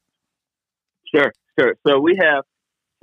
Sure, 1.15 1.33
sure. 1.59 1.75
So 1.87 2.01
we 2.01 2.17
have 2.21 2.45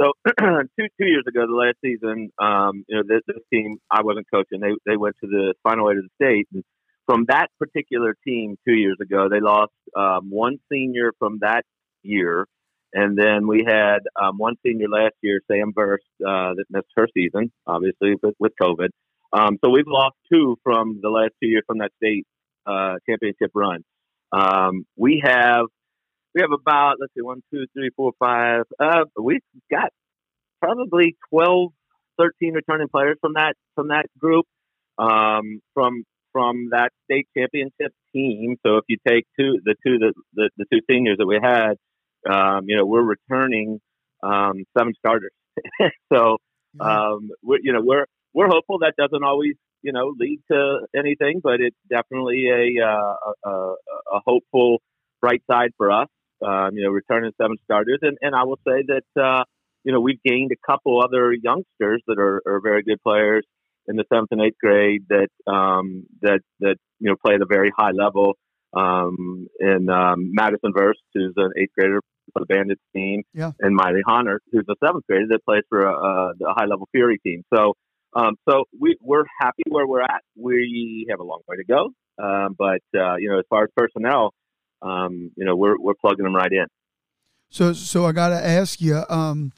so 0.01 0.13
two 0.39 0.87
two 0.99 1.05
years 1.05 1.23
ago, 1.27 1.45
the 1.47 1.53
last 1.53 1.77
season, 1.83 2.31
um, 2.39 2.83
you 2.87 2.97
know, 2.97 3.03
this, 3.07 3.21
this, 3.27 3.43
team 3.51 3.77
I 3.91 4.01
wasn't 4.01 4.27
coaching. 4.33 4.59
They 4.59 4.73
they 4.85 4.97
went 4.97 5.15
to 5.23 5.27
the 5.27 5.53
final 5.63 5.89
eight 5.89 5.97
of 5.97 6.03
the 6.03 6.25
state. 6.25 6.47
And 6.53 6.63
from 7.05 7.25
that 7.27 7.47
particular 7.59 8.15
team 8.25 8.57
two 8.67 8.73
years 8.73 8.97
ago, 9.01 9.27
they 9.29 9.39
lost 9.39 9.73
um, 9.95 10.29
one 10.29 10.57
senior 10.71 11.11
from 11.19 11.39
that 11.41 11.63
year, 12.01 12.47
and 12.93 13.17
then 13.17 13.47
we 13.47 13.63
had 13.67 13.99
um, 14.21 14.37
one 14.37 14.55
senior 14.65 14.87
last 14.87 15.15
year, 15.21 15.41
Sam 15.51 15.71
Burst, 15.71 16.03
uh, 16.21 16.53
that 16.55 16.65
missed 16.69 16.87
her 16.95 17.07
season, 17.13 17.51
obviously 17.67 18.15
with, 18.21 18.35
with 18.39 18.53
COVID. 18.61 18.89
Um, 19.33 19.57
so 19.63 19.71
we've 19.71 19.87
lost 19.87 20.15
two 20.31 20.57
from 20.63 20.99
the 21.01 21.09
last 21.09 21.31
two 21.41 21.49
years 21.49 21.63
from 21.65 21.79
that 21.79 21.91
state 21.97 22.25
uh, 22.65 22.95
championship 23.09 23.51
run. 23.53 23.83
Um, 24.31 24.85
we 24.95 25.21
have 25.23 25.65
we 26.33 26.41
have 26.41 26.51
about 26.51 26.95
let's 26.99 27.13
see 27.13 27.21
one 27.21 27.41
two 27.51 27.65
three 27.73 27.89
four 27.95 28.11
five 28.19 28.63
uh 28.79 29.05
we've 29.21 29.41
got 29.69 29.91
probably 30.61 31.15
12 31.29 31.71
13 32.17 32.53
returning 32.53 32.87
players 32.89 33.17
from 33.21 33.33
that 33.33 33.55
from 33.75 33.89
that 33.89 34.05
group 34.19 34.45
um 34.97 35.61
from 35.73 36.03
from 36.31 36.69
that 36.71 36.91
state 37.05 37.27
championship 37.37 37.93
team. 38.11 38.55
So 38.65 38.77
if 38.77 38.85
you 38.87 38.97
take 39.07 39.25
two 39.39 39.59
the 39.63 39.75
two 39.85 39.99
the 39.99 40.13
the, 40.33 40.49
the 40.57 40.65
two 40.71 40.79
seniors 40.89 41.17
that 41.19 41.27
we 41.27 41.39
had 41.41 41.75
um 42.29 42.65
you 42.67 42.75
know 42.75 42.85
we're 42.85 43.03
returning 43.03 43.79
um 44.23 44.63
seven 44.77 44.93
starters. 44.97 45.31
So 46.11 46.37
um 46.79 47.29
we're 47.43 47.59
you 47.61 47.73
know 47.73 47.81
we're 47.83 48.05
we're 48.33 48.47
hopeful 48.47 48.79
that 48.79 48.93
doesn't 48.97 49.23
always 49.23 49.53
you 49.83 49.91
know 49.91 50.13
lead 50.17 50.39
to 50.51 50.87
anything 50.95 51.41
but 51.43 51.61
it's 51.61 51.77
definitely 51.89 52.47
a 52.49 52.83
uh, 52.83 53.15
a, 53.45 53.49
a, 53.49 53.75
a 54.13 54.19
hopeful 54.25 54.81
bright 55.21 55.43
side 55.49 55.71
for 55.77 55.91
us 55.91 56.07
um, 56.43 56.71
you 56.75 56.83
know, 56.83 56.89
returning 56.89 57.31
seven 57.41 57.57
starters. 57.63 57.99
And, 58.01 58.17
and 58.21 58.35
I 58.35 58.43
will 58.43 58.59
say 58.67 58.83
that, 58.87 59.21
uh, 59.21 59.43
you 59.83 59.91
know, 59.91 59.99
we've 59.99 60.21
gained 60.23 60.51
a 60.51 60.71
couple 60.71 61.01
other 61.01 61.33
youngsters 61.33 62.01
that 62.07 62.17
are, 62.19 62.41
are 62.45 62.61
very 62.61 62.83
good 62.83 63.01
players 63.01 63.45
in 63.87 63.95
the 63.95 64.05
seventh 64.11 64.29
and 64.31 64.41
eighth 64.41 64.57
grade 64.61 65.03
that, 65.09 65.29
um, 65.51 66.05
that, 66.21 66.39
that, 66.59 66.75
you 66.99 67.09
know, 67.09 67.15
play 67.25 67.35
at 67.35 67.41
a 67.41 67.45
very 67.45 67.71
high 67.77 67.91
level. 67.91 68.33
Um, 68.73 69.47
and, 69.59 69.89
um, 69.89 70.31
Madison 70.33 70.71
Verse, 70.75 70.97
who's 71.13 71.33
an 71.35 71.51
eighth 71.57 71.73
grader 71.77 71.99
for 72.33 72.39
the 72.39 72.45
Bandits 72.45 72.81
team, 72.95 73.23
yeah. 73.33 73.51
and 73.59 73.75
Miley 73.75 74.01
Hunter, 74.07 74.39
who's 74.51 74.65
a 74.69 74.75
seventh 74.83 75.05
grader 75.07 75.27
that 75.29 75.45
plays 75.45 75.63
for 75.69 75.81
a, 75.81 75.93
a 75.93 76.53
high 76.55 76.65
level 76.65 76.87
Fury 76.91 77.19
team. 77.19 77.43
So, 77.53 77.73
um, 78.15 78.35
so 78.49 78.63
we, 78.79 78.95
we're 79.01 79.25
happy 79.39 79.63
where 79.69 79.85
we're 79.85 80.01
at. 80.01 80.21
We 80.35 81.05
have 81.09 81.19
a 81.19 81.23
long 81.23 81.41
way 81.47 81.57
to 81.57 81.65
go. 81.65 81.89
Um, 82.23 82.55
but, 82.57 82.81
uh, 82.95 83.15
you 83.17 83.29
know, 83.29 83.39
as 83.39 83.45
far 83.49 83.63
as 83.63 83.69
personnel, 83.75 84.33
um, 84.83 85.31
you 85.35 85.45
know, 85.45 85.55
we're 85.55 85.79
we're 85.79 85.95
plugging 85.95 86.25
them 86.25 86.35
right 86.35 86.51
in. 86.51 86.65
So, 87.49 87.73
so 87.73 88.05
I 88.05 88.11
got 88.11 88.29
to 88.29 88.45
ask 88.45 88.81
you. 88.81 89.03
Um, 89.09 89.51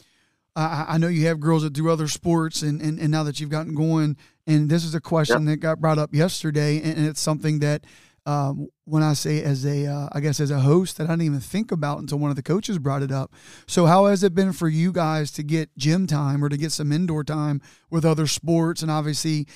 I, 0.56 0.86
I, 0.90 0.98
know 0.98 1.08
you 1.08 1.28
have 1.28 1.42
girls 1.42 1.64
that 1.64 1.74
do 1.74 1.90
other 1.90 2.08
sports, 2.08 2.62
and, 2.62 2.82
and, 2.82 2.98
and 2.98 3.12
now 3.12 3.24
that 3.24 3.42
you've 3.42 3.50
gotten 3.50 3.76
going, 3.76 4.16
and 4.48 4.70
this 4.70 4.86
is 4.86 4.96
a 4.96 5.02
question 5.02 5.44
that 5.46 5.58
got 5.58 5.82
brought 5.82 5.98
up 5.98 6.14
yesterday, 6.14 6.78
and, 6.78 6.98
and 6.98 7.08
it's 7.08 7.20
something 7.20 7.60
that 7.60 7.84
um, 8.26 8.70
when 8.86 9.04
I 9.04 9.14
say 9.14 9.44
as 9.44 9.66
a, 9.66 9.86
uh, 9.86 10.10
I 10.12 10.20
guess 10.20 10.40
as 10.40 10.52
a 10.52 10.60
host 10.60 10.98
that 10.98 11.08
I 11.08 11.14
didn't 11.14 11.24
even 11.24 11.40
think 11.40 11.72
about 11.72 12.00
until 12.00 12.20
one 12.20 12.32
of 12.32 12.36
the 12.36 12.42
coaches 12.44 12.80
brought 12.80 13.04
it 13.04 13.12
up. 13.12 13.34
So 13.68 13.86
how 13.86 14.06
has 14.06 14.24
it 14.24 14.34
been 14.34 14.52
for 14.52 14.68
you 14.68 14.92
guys 14.92 15.30
to 15.32 15.44
get 15.44 15.76
gym 15.78 16.08
time 16.08 16.44
or 16.44 16.50
to 16.50 16.58
get 16.58 16.72
some 16.72 16.92
indoor 16.92 17.24
time 17.24 17.62
with 17.92 18.04
other 18.04 18.26
sports? 18.26 18.82
And 18.82 18.90
obviously 18.90 19.48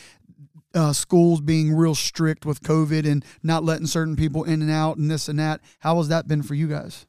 uh, 0.73 0.93
schools 0.93 1.41
being 1.41 1.73
real 1.73 1.95
strict 1.95 2.45
with 2.45 2.61
COVID 2.61 3.09
and 3.09 3.25
not 3.43 3.63
letting 3.63 3.87
certain 3.87 4.15
people 4.15 4.43
in 4.43 4.61
and 4.61 4.71
out 4.71 4.97
and 4.97 5.09
this 5.09 5.27
and 5.27 5.39
that. 5.39 5.61
How 5.79 5.97
has 5.97 6.07
that 6.09 6.27
been 6.27 6.43
for 6.43 6.53
you 6.53 6.67
guys? 6.67 7.05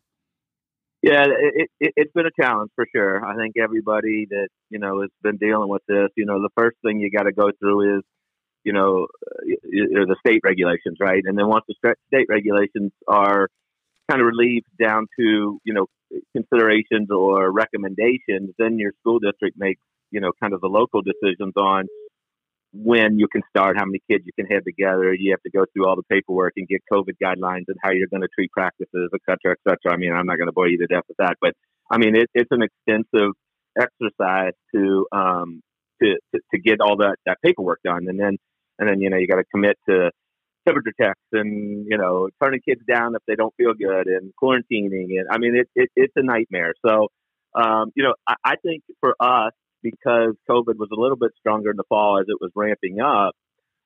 Yeah, 1.02 1.24
it, 1.28 1.70
it, 1.80 1.94
has 1.96 2.08
been 2.14 2.26
a 2.26 2.42
challenge 2.42 2.70
for 2.74 2.86
sure. 2.94 3.24
I 3.24 3.34
think 3.34 3.54
everybody 3.56 4.26
that 4.30 4.48
you 4.68 4.78
know 4.78 5.00
has 5.00 5.10
been 5.22 5.38
dealing 5.38 5.68
with 5.68 5.82
this. 5.88 6.08
You 6.14 6.26
know, 6.26 6.42
the 6.42 6.50
first 6.56 6.76
thing 6.84 7.00
you 7.00 7.10
got 7.10 7.22
to 7.22 7.32
go 7.32 7.50
through 7.58 7.98
is, 7.98 8.02
you 8.64 8.74
know, 8.74 9.06
the 9.42 10.16
state 10.26 10.42
regulations, 10.44 10.98
right? 11.00 11.22
And 11.24 11.38
then 11.38 11.48
once 11.48 11.64
the 11.68 11.94
state 12.12 12.26
regulations 12.28 12.92
are 13.08 13.48
kind 14.10 14.20
of 14.20 14.26
relieved 14.26 14.66
down 14.78 15.06
to 15.18 15.58
you 15.64 15.72
know 15.72 15.86
considerations 16.36 17.10
or 17.10 17.50
recommendations, 17.50 18.50
then 18.58 18.78
your 18.78 18.92
school 19.00 19.20
district 19.20 19.56
makes 19.58 19.80
you 20.10 20.20
know 20.20 20.32
kind 20.38 20.52
of 20.52 20.60
the 20.60 20.68
local 20.68 21.00
decisions 21.00 21.54
on 21.56 21.86
when 22.72 23.18
you 23.18 23.26
can 23.26 23.42
start, 23.48 23.76
how 23.76 23.84
many 23.84 24.00
kids 24.08 24.24
you 24.26 24.32
can 24.32 24.46
have 24.46 24.64
together. 24.64 25.12
You 25.12 25.32
have 25.32 25.42
to 25.42 25.50
go 25.50 25.64
through 25.72 25.88
all 25.88 25.96
the 25.96 26.04
paperwork 26.04 26.52
and 26.56 26.68
get 26.68 26.82
COVID 26.92 27.16
guidelines 27.22 27.64
and 27.68 27.76
how 27.82 27.90
you're 27.90 28.06
going 28.06 28.22
to 28.22 28.28
treat 28.34 28.52
practices, 28.52 29.10
et 29.12 29.20
cetera, 29.28 29.56
et 29.56 29.58
cetera. 29.68 29.92
I 29.92 29.96
mean, 29.96 30.12
I'm 30.12 30.26
not 30.26 30.36
going 30.36 30.46
to 30.46 30.52
bore 30.52 30.68
you 30.68 30.78
to 30.78 30.86
death 30.86 31.04
with 31.08 31.16
that, 31.18 31.34
but 31.40 31.54
I 31.90 31.98
mean, 31.98 32.14
it, 32.14 32.30
it's 32.32 32.50
an 32.52 32.62
extensive 32.62 33.32
exercise 33.76 34.52
to, 34.74 35.06
um, 35.10 35.62
to, 36.00 36.14
to, 36.32 36.40
to 36.54 36.60
get 36.60 36.80
all 36.80 36.98
that, 36.98 37.16
that 37.26 37.38
paperwork 37.44 37.80
done. 37.84 38.06
And 38.08 38.18
then, 38.18 38.36
and 38.78 38.88
then, 38.88 39.00
you 39.00 39.10
know, 39.10 39.16
you 39.16 39.26
got 39.26 39.36
to 39.36 39.44
commit 39.52 39.76
to 39.88 40.10
temperature 40.66 40.92
checks 41.00 41.20
and, 41.32 41.86
you 41.88 41.98
know, 41.98 42.28
turning 42.40 42.60
kids 42.60 42.82
down 42.88 43.14
if 43.16 43.22
they 43.26 43.34
don't 43.34 43.54
feel 43.56 43.74
good 43.74 44.06
and 44.06 44.32
quarantining. 44.40 45.18
And 45.18 45.26
I 45.30 45.38
mean, 45.38 45.56
it, 45.56 45.68
it 45.74 45.90
it's 45.96 46.12
a 46.16 46.22
nightmare. 46.22 46.74
So, 46.86 47.08
um, 47.54 47.90
you 47.96 48.04
know, 48.04 48.14
I, 48.28 48.34
I 48.44 48.54
think 48.64 48.84
for 49.00 49.16
us, 49.18 49.52
because 49.82 50.34
COVID 50.48 50.76
was 50.76 50.88
a 50.92 51.00
little 51.00 51.16
bit 51.16 51.32
stronger 51.38 51.70
in 51.70 51.76
the 51.76 51.84
fall 51.88 52.18
as 52.20 52.26
it 52.28 52.40
was 52.40 52.50
ramping 52.54 53.00
up, 53.00 53.34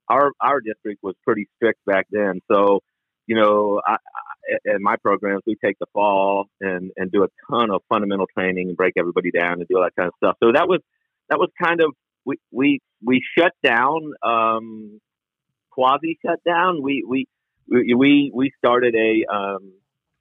our 0.08 0.32
our 0.40 0.60
district 0.60 1.02
was 1.02 1.14
pretty 1.24 1.48
strict 1.56 1.84
back 1.86 2.06
then. 2.10 2.40
So, 2.50 2.80
you 3.26 3.36
know, 3.36 3.80
I, 3.86 3.94
I, 3.94 4.74
in 4.76 4.82
my 4.82 4.96
programs, 4.96 5.42
we 5.46 5.56
take 5.64 5.78
the 5.78 5.86
fall 5.92 6.46
and 6.60 6.90
and 6.96 7.10
do 7.10 7.24
a 7.24 7.28
ton 7.50 7.70
of 7.70 7.82
fundamental 7.88 8.26
training 8.36 8.68
and 8.68 8.76
break 8.76 8.94
everybody 8.98 9.30
down 9.30 9.54
and 9.54 9.66
do 9.68 9.76
all 9.76 9.84
that 9.84 9.96
kind 9.96 10.08
of 10.08 10.14
stuff. 10.18 10.36
So 10.42 10.52
that 10.52 10.68
was 10.68 10.80
that 11.30 11.38
was 11.38 11.50
kind 11.62 11.80
of 11.80 11.92
we 12.24 12.36
we 12.50 12.80
we 13.02 13.22
shut 13.36 13.52
down, 13.62 14.12
um, 14.22 15.00
quasi 15.70 16.18
shut 16.24 16.40
down. 16.44 16.82
We 16.82 17.04
we 17.08 17.26
we 17.68 18.30
we 18.34 18.52
started 18.58 18.94
a 18.94 19.24
um, 19.34 19.72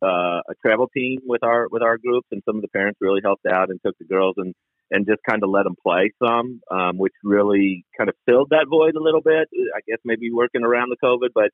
uh, 0.01 0.41
a 0.49 0.55
travel 0.65 0.87
team 0.87 1.19
with 1.25 1.43
our 1.43 1.67
with 1.69 1.81
our 1.81 1.97
groups, 1.97 2.27
and 2.31 2.41
some 2.45 2.55
of 2.55 2.61
the 2.61 2.67
parents 2.69 2.99
really 3.01 3.21
helped 3.23 3.45
out 3.45 3.69
and 3.69 3.79
took 3.85 3.97
the 3.97 4.05
girls 4.05 4.35
and 4.37 4.53
and 4.91 5.05
just 5.07 5.21
kind 5.27 5.43
of 5.43 5.49
let 5.49 5.63
them 5.63 5.75
play 5.81 6.11
some, 6.23 6.61
um, 6.71 6.97
which 6.97 7.13
really 7.23 7.85
kind 7.97 8.09
of 8.09 8.15
filled 8.25 8.49
that 8.51 8.67
void 8.69 8.95
a 8.95 9.03
little 9.03 9.21
bit. 9.21 9.49
I 9.75 9.79
guess 9.87 9.99
maybe 10.05 10.31
working 10.31 10.63
around 10.63 10.89
the 10.89 10.97
COVID, 11.03 11.29
but 11.33 11.51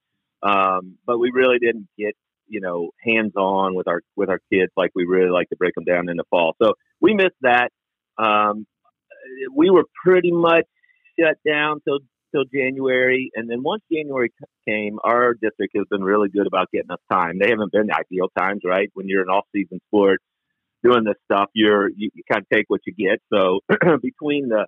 um, 0.48 0.98
but 1.06 1.18
we 1.20 1.32
really 1.34 1.60
didn't 1.60 1.88
get 1.98 2.16
you 2.48 2.62
know 2.62 2.92
hands 3.04 3.36
on 3.36 3.76
with 3.76 3.88
our 3.88 4.02
with 4.16 4.30
our 4.30 4.40
kids 4.52 4.72
like 4.76 4.92
we 4.96 5.06
really 5.06 5.30
like 5.30 5.50
to 5.50 5.56
break 5.56 5.76
them 5.76 5.86
down 5.86 6.10
in 6.10 6.18
the 6.18 6.24
fall. 6.30 6.56
So 6.62 6.74
we 7.00 7.14
missed 7.14 7.40
that. 7.42 7.70
Um, 8.18 8.66
we 9.56 9.70
were 9.70 9.86
pretty 10.04 10.32
much 10.32 10.66
shut 11.20 11.38
down 11.48 11.82
till 11.88 12.00
till 12.34 12.44
January, 12.54 13.32
and 13.36 13.50
then 13.50 13.64
once 13.64 13.84
January 13.92 14.32
came, 14.68 15.00
our 15.04 15.34
district 15.34 15.76
has 15.76 15.86
been 15.90 16.04
really 16.04 16.30
good 16.30 16.48
about 16.48 16.70
getting 16.72 16.92
us 16.92 17.00
time. 17.12 17.40
They 17.40 17.50
haven't 17.50 17.72
been 17.72 17.90
ideal 17.92 18.28
times, 18.38 18.62
right? 18.66 18.90
When 18.94 19.08
you're 19.08 19.24
an 19.24 19.30
off-season 19.30 19.80
sport 19.88 20.20
doing 20.84 21.04
this 21.04 21.16
stuff, 21.26 21.50
you're 21.54 21.90
you, 21.90 22.10
you 22.14 22.24
kind 22.32 22.44
of 22.44 22.50
take 22.56 22.66
what 22.68 22.82
you 22.86 22.94
get. 22.94 23.22
So 23.34 23.60
between 24.02 24.50
the 24.50 24.66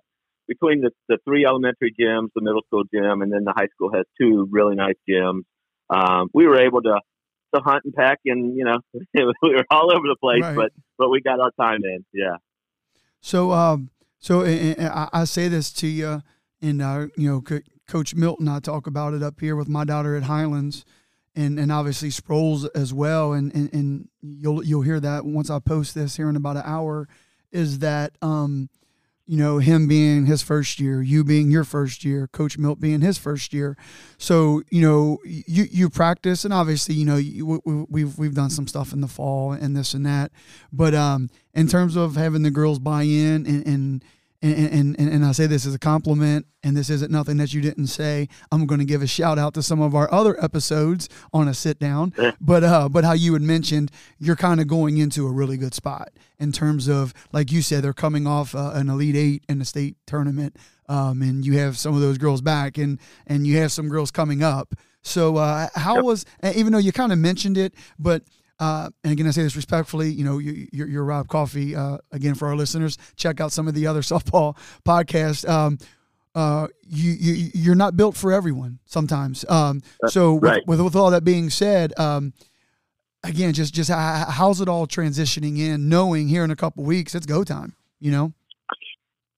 between 0.48 0.80
the, 0.80 0.90
the 1.08 1.18
three 1.26 1.44
elementary 1.46 1.94
gyms, 1.98 2.28
the 2.34 2.42
middle 2.42 2.62
school 2.66 2.84
gym, 2.92 3.22
and 3.22 3.32
then 3.32 3.44
the 3.44 3.52
high 3.56 3.68
school 3.74 3.90
has 3.94 4.04
two 4.20 4.48
really 4.50 4.74
nice 4.74 4.96
gyms. 5.08 5.42
Um, 5.90 6.28
we 6.32 6.46
were 6.46 6.60
able 6.60 6.82
to 6.82 7.00
to 7.54 7.60
hunt 7.60 7.84
and 7.84 7.94
peck, 7.94 8.18
and 8.24 8.56
you 8.56 8.64
know 8.64 8.78
we 9.42 9.54
were 9.54 9.64
all 9.70 9.92
over 9.92 10.06
the 10.06 10.16
place, 10.20 10.42
right. 10.42 10.56
but 10.56 10.72
but 10.98 11.10
we 11.10 11.20
got 11.20 11.40
our 11.40 11.52
time 11.60 11.80
in. 11.84 12.04
Yeah. 12.12 12.36
So 13.20 13.52
um, 13.52 13.90
so 14.18 14.44
I, 14.44 15.08
I 15.12 15.24
say 15.24 15.48
this 15.48 15.72
to 15.74 15.86
you, 15.86 16.22
and 16.60 16.80
uh, 16.80 17.08
you 17.16 17.28
know, 17.28 17.40
Co- 17.40 17.60
Coach 17.88 18.14
Milton, 18.14 18.48
I 18.48 18.60
talk 18.60 18.86
about 18.86 19.14
it 19.14 19.22
up 19.22 19.40
here 19.40 19.56
with 19.56 19.68
my 19.68 19.84
daughter 19.84 20.16
at 20.16 20.24
Highlands. 20.24 20.84
And, 21.34 21.58
and 21.58 21.72
obviously 21.72 22.10
Sproles 22.10 22.68
as 22.74 22.92
well, 22.92 23.32
and, 23.32 23.54
and, 23.54 23.72
and 23.72 24.08
you'll 24.20 24.62
you'll 24.62 24.82
hear 24.82 25.00
that 25.00 25.24
once 25.24 25.48
I 25.48 25.60
post 25.60 25.94
this 25.94 26.16
here 26.16 26.28
in 26.28 26.36
about 26.36 26.58
an 26.58 26.64
hour, 26.66 27.08
is 27.50 27.78
that 27.78 28.18
um, 28.20 28.68
you 29.26 29.38
know, 29.38 29.58
him 29.58 29.86
being 29.86 30.26
his 30.26 30.42
first 30.42 30.80
year, 30.80 31.00
you 31.00 31.22
being 31.22 31.50
your 31.50 31.64
first 31.64 32.04
year, 32.04 32.26
Coach 32.26 32.58
Milt 32.58 32.80
being 32.80 33.00
his 33.00 33.18
first 33.18 33.54
year. 33.54 33.76
So, 34.18 34.62
you 34.70 34.82
know, 34.82 35.18
you, 35.24 35.64
you 35.70 35.88
practice, 35.88 36.44
and 36.44 36.52
obviously, 36.52 36.96
you 36.96 37.06
know, 37.06 37.16
you, 37.16 37.62
we, 37.64 37.84
we've 37.88 38.18
we've 38.18 38.34
done 38.34 38.50
some 38.50 38.66
stuff 38.66 38.92
in 38.92 39.00
the 39.00 39.08
fall 39.08 39.52
and 39.52 39.76
this 39.76 39.94
and 39.94 40.04
that. 40.04 40.32
But 40.72 40.94
um, 40.94 41.30
in 41.54 41.68
terms 41.68 41.96
of 41.96 42.16
having 42.16 42.42
the 42.42 42.50
girls 42.50 42.78
buy 42.78 43.04
in 43.04 43.46
and, 43.46 43.66
and 43.66 44.04
and, 44.42 44.96
and, 44.98 45.08
and, 45.08 45.24
I 45.24 45.30
say 45.32 45.46
this 45.46 45.66
as 45.66 45.74
a 45.74 45.78
compliment, 45.78 46.46
and 46.64 46.76
this 46.76 46.90
isn't 46.90 47.12
nothing 47.12 47.36
that 47.36 47.54
you 47.54 47.60
didn't 47.60 47.86
say. 47.86 48.28
I'm 48.50 48.66
going 48.66 48.80
to 48.80 48.84
give 48.84 49.00
a 49.00 49.06
shout 49.06 49.38
out 49.38 49.54
to 49.54 49.62
some 49.62 49.80
of 49.80 49.94
our 49.94 50.12
other 50.12 50.42
episodes 50.42 51.08
on 51.32 51.46
a 51.46 51.54
sit 51.54 51.78
down, 51.78 52.12
but 52.40 52.64
uh, 52.64 52.88
but 52.88 53.04
how 53.04 53.12
you 53.12 53.34
had 53.34 53.42
mentioned 53.42 53.92
you're 54.18 54.36
kind 54.36 54.60
of 54.60 54.66
going 54.66 54.98
into 54.98 55.26
a 55.28 55.30
really 55.30 55.56
good 55.56 55.74
spot 55.74 56.10
in 56.40 56.50
terms 56.50 56.88
of 56.88 57.14
like 57.32 57.52
you 57.52 57.62
said 57.62 57.84
they're 57.84 57.92
coming 57.92 58.26
off 58.26 58.54
uh, 58.54 58.72
an 58.74 58.88
elite 58.88 59.16
eight 59.16 59.44
in 59.48 59.60
the 59.60 59.64
state 59.64 59.96
tournament, 60.06 60.56
um, 60.88 61.22
and 61.22 61.46
you 61.46 61.58
have 61.58 61.78
some 61.78 61.94
of 61.94 62.00
those 62.00 62.18
girls 62.18 62.40
back, 62.40 62.78
and 62.78 62.98
and 63.28 63.46
you 63.46 63.58
have 63.58 63.70
some 63.70 63.88
girls 63.88 64.10
coming 64.10 64.42
up. 64.42 64.74
So 65.02 65.36
uh, 65.36 65.68
how 65.76 65.96
yep. 65.96 66.04
was 66.04 66.26
even 66.54 66.72
though 66.72 66.78
you 66.80 66.90
kind 66.90 67.12
of 67.12 67.18
mentioned 67.18 67.58
it, 67.58 67.74
but 67.96 68.24
uh, 68.58 68.90
and 69.02 69.12
again, 69.12 69.26
I 69.26 69.30
say 69.30 69.42
this 69.42 69.56
respectfully. 69.56 70.10
You 70.10 70.24
know, 70.24 70.38
you, 70.38 70.68
are 70.80 70.86
you're 70.86 71.04
Rob 71.04 71.28
Coffey. 71.28 71.74
Uh, 71.74 71.98
again, 72.10 72.34
for 72.34 72.48
our 72.48 72.56
listeners, 72.56 72.98
check 73.16 73.40
out 73.40 73.52
some 73.52 73.68
of 73.68 73.74
the 73.74 73.86
other 73.86 74.00
softball 74.02 74.56
podcasts. 74.84 75.48
Um, 75.48 75.78
uh, 76.34 76.68
you, 76.82 77.12
you 77.12 77.50
you're 77.54 77.74
not 77.74 77.96
built 77.96 78.16
for 78.16 78.32
everyone 78.32 78.78
sometimes. 78.86 79.44
Um, 79.48 79.82
uh, 80.02 80.08
so 80.08 80.38
right. 80.38 80.62
with, 80.66 80.78
with, 80.78 80.86
with 80.86 80.96
all 80.96 81.10
that 81.10 81.24
being 81.24 81.50
said, 81.50 81.98
um, 81.98 82.32
again, 83.22 83.52
just 83.52 83.74
just 83.74 83.90
how's 83.90 84.60
it 84.60 84.68
all 84.68 84.86
transitioning 84.86 85.58
in, 85.58 85.88
knowing 85.88 86.28
here 86.28 86.44
in 86.44 86.50
a 86.50 86.56
couple 86.56 86.84
weeks 86.84 87.14
it's 87.14 87.26
go 87.26 87.44
time. 87.44 87.74
You 88.00 88.10
know. 88.10 88.32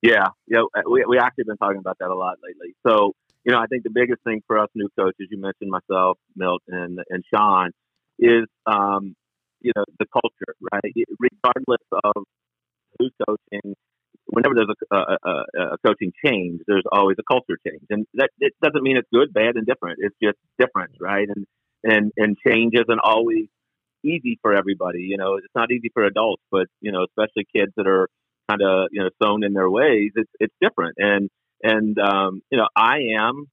Yeah, 0.02 0.26
yeah, 0.46 0.60
we 0.88 1.04
we 1.08 1.18
actually 1.18 1.44
been 1.44 1.56
talking 1.56 1.78
about 1.78 1.96
that 1.98 2.10
a 2.10 2.14
lot 2.14 2.36
lately. 2.44 2.74
So 2.86 3.14
you 3.44 3.52
know, 3.52 3.58
I 3.58 3.66
think 3.66 3.84
the 3.84 3.90
biggest 3.90 4.22
thing 4.22 4.42
for 4.46 4.58
us 4.58 4.68
new 4.74 4.88
coaches, 4.98 5.28
you 5.30 5.40
mentioned 5.40 5.70
myself, 5.70 6.18
Milt, 6.36 6.62
and 6.68 6.98
and 7.08 7.24
Sean 7.32 7.70
is 8.18 8.46
um, 8.66 9.14
you 9.60 9.72
know 9.76 9.84
the 9.98 10.06
culture, 10.12 10.54
right? 10.72 10.92
Regardless 11.18 11.86
of 12.04 12.24
who's 12.98 13.12
coaching, 13.26 13.74
whenever 14.26 14.54
there's 14.54 14.68
a, 14.90 14.96
a, 14.96 15.64
a, 15.74 15.78
coaching 15.84 16.12
change, 16.24 16.60
there's 16.66 16.84
always 16.90 17.16
a 17.18 17.22
culture 17.30 17.58
change, 17.66 17.82
and 17.90 18.06
that 18.14 18.30
it 18.40 18.52
doesn't 18.62 18.82
mean 18.82 18.96
it's 18.96 19.08
good, 19.12 19.32
bad, 19.32 19.56
and 19.56 19.66
different. 19.66 19.98
It's 20.00 20.16
just 20.22 20.38
different, 20.58 20.92
right? 21.00 21.28
And 21.28 21.46
and 21.82 22.12
and 22.16 22.36
change 22.46 22.74
isn't 22.74 23.00
always 23.02 23.46
easy 24.04 24.38
for 24.42 24.54
everybody. 24.54 25.02
You 25.02 25.16
know, 25.16 25.36
it's 25.36 25.54
not 25.54 25.70
easy 25.70 25.90
for 25.92 26.04
adults, 26.04 26.42
but 26.50 26.66
you 26.80 26.92
know, 26.92 27.04
especially 27.04 27.46
kids 27.54 27.72
that 27.76 27.86
are 27.86 28.08
kind 28.48 28.62
of 28.62 28.88
you 28.92 29.02
know 29.02 29.10
sewn 29.22 29.44
in 29.44 29.52
their 29.52 29.70
ways. 29.70 30.12
It's 30.14 30.30
it's 30.40 30.54
different, 30.60 30.96
and 30.98 31.30
and 31.62 31.98
um, 31.98 32.42
you 32.50 32.58
know, 32.58 32.68
I 32.76 32.98
am, 33.18 33.46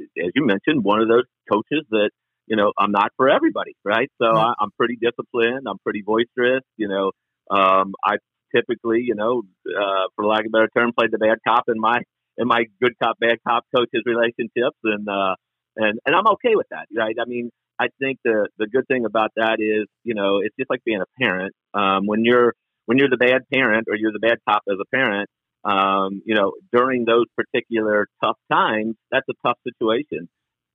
as 0.00 0.32
you 0.34 0.46
mentioned, 0.46 0.84
one 0.84 1.00
of 1.00 1.08
those 1.08 1.24
coaches 1.50 1.84
that 1.90 2.10
you 2.46 2.56
know, 2.56 2.72
I'm 2.78 2.92
not 2.92 3.10
for 3.16 3.28
everybody, 3.28 3.74
right? 3.84 4.10
So 4.20 4.28
I, 4.28 4.54
am 4.60 4.70
pretty 4.78 4.96
disciplined. 5.00 5.66
I'm 5.68 5.78
pretty 5.78 6.02
boisterous. 6.04 6.62
You 6.76 6.88
know, 6.88 7.10
um, 7.50 7.94
I 8.04 8.16
typically, 8.54 9.00
you 9.02 9.14
know, 9.14 9.42
uh, 9.68 10.06
for 10.14 10.26
lack 10.26 10.40
of 10.40 10.46
a 10.46 10.50
better 10.50 10.68
term, 10.76 10.92
played 10.96 11.10
the 11.10 11.18
bad 11.18 11.38
cop 11.46 11.64
in 11.68 11.78
my 11.78 11.98
in 12.38 12.46
my 12.46 12.64
good 12.80 12.92
cop 13.02 13.18
bad 13.18 13.38
cop 13.46 13.64
coaches 13.74 14.02
relationships, 14.04 14.78
and 14.84 15.08
uh, 15.08 15.34
and 15.76 15.98
and 16.06 16.14
I'm 16.14 16.26
okay 16.34 16.54
with 16.54 16.66
that, 16.70 16.86
right? 16.96 17.14
I 17.20 17.24
mean, 17.26 17.50
I 17.78 17.88
think 17.98 18.18
the 18.24 18.48
the 18.58 18.66
good 18.66 18.86
thing 18.88 19.04
about 19.04 19.30
that 19.36 19.56
is, 19.58 19.86
you 20.04 20.14
know, 20.14 20.40
it's 20.42 20.54
just 20.58 20.70
like 20.70 20.84
being 20.84 21.00
a 21.00 21.22
parent. 21.22 21.52
Um, 21.74 22.06
when 22.06 22.24
you're 22.24 22.54
when 22.86 22.98
you're 22.98 23.10
the 23.10 23.16
bad 23.16 23.42
parent 23.52 23.88
or 23.90 23.96
you're 23.96 24.12
the 24.12 24.20
bad 24.20 24.38
cop 24.48 24.62
as 24.68 24.76
a 24.80 24.96
parent, 24.96 25.28
um, 25.64 26.22
you 26.24 26.34
know, 26.34 26.52
during 26.72 27.04
those 27.04 27.26
particular 27.36 28.06
tough 28.22 28.38
times, 28.50 28.94
that's 29.10 29.26
a 29.28 29.34
tough 29.46 29.58
situation. 29.64 30.28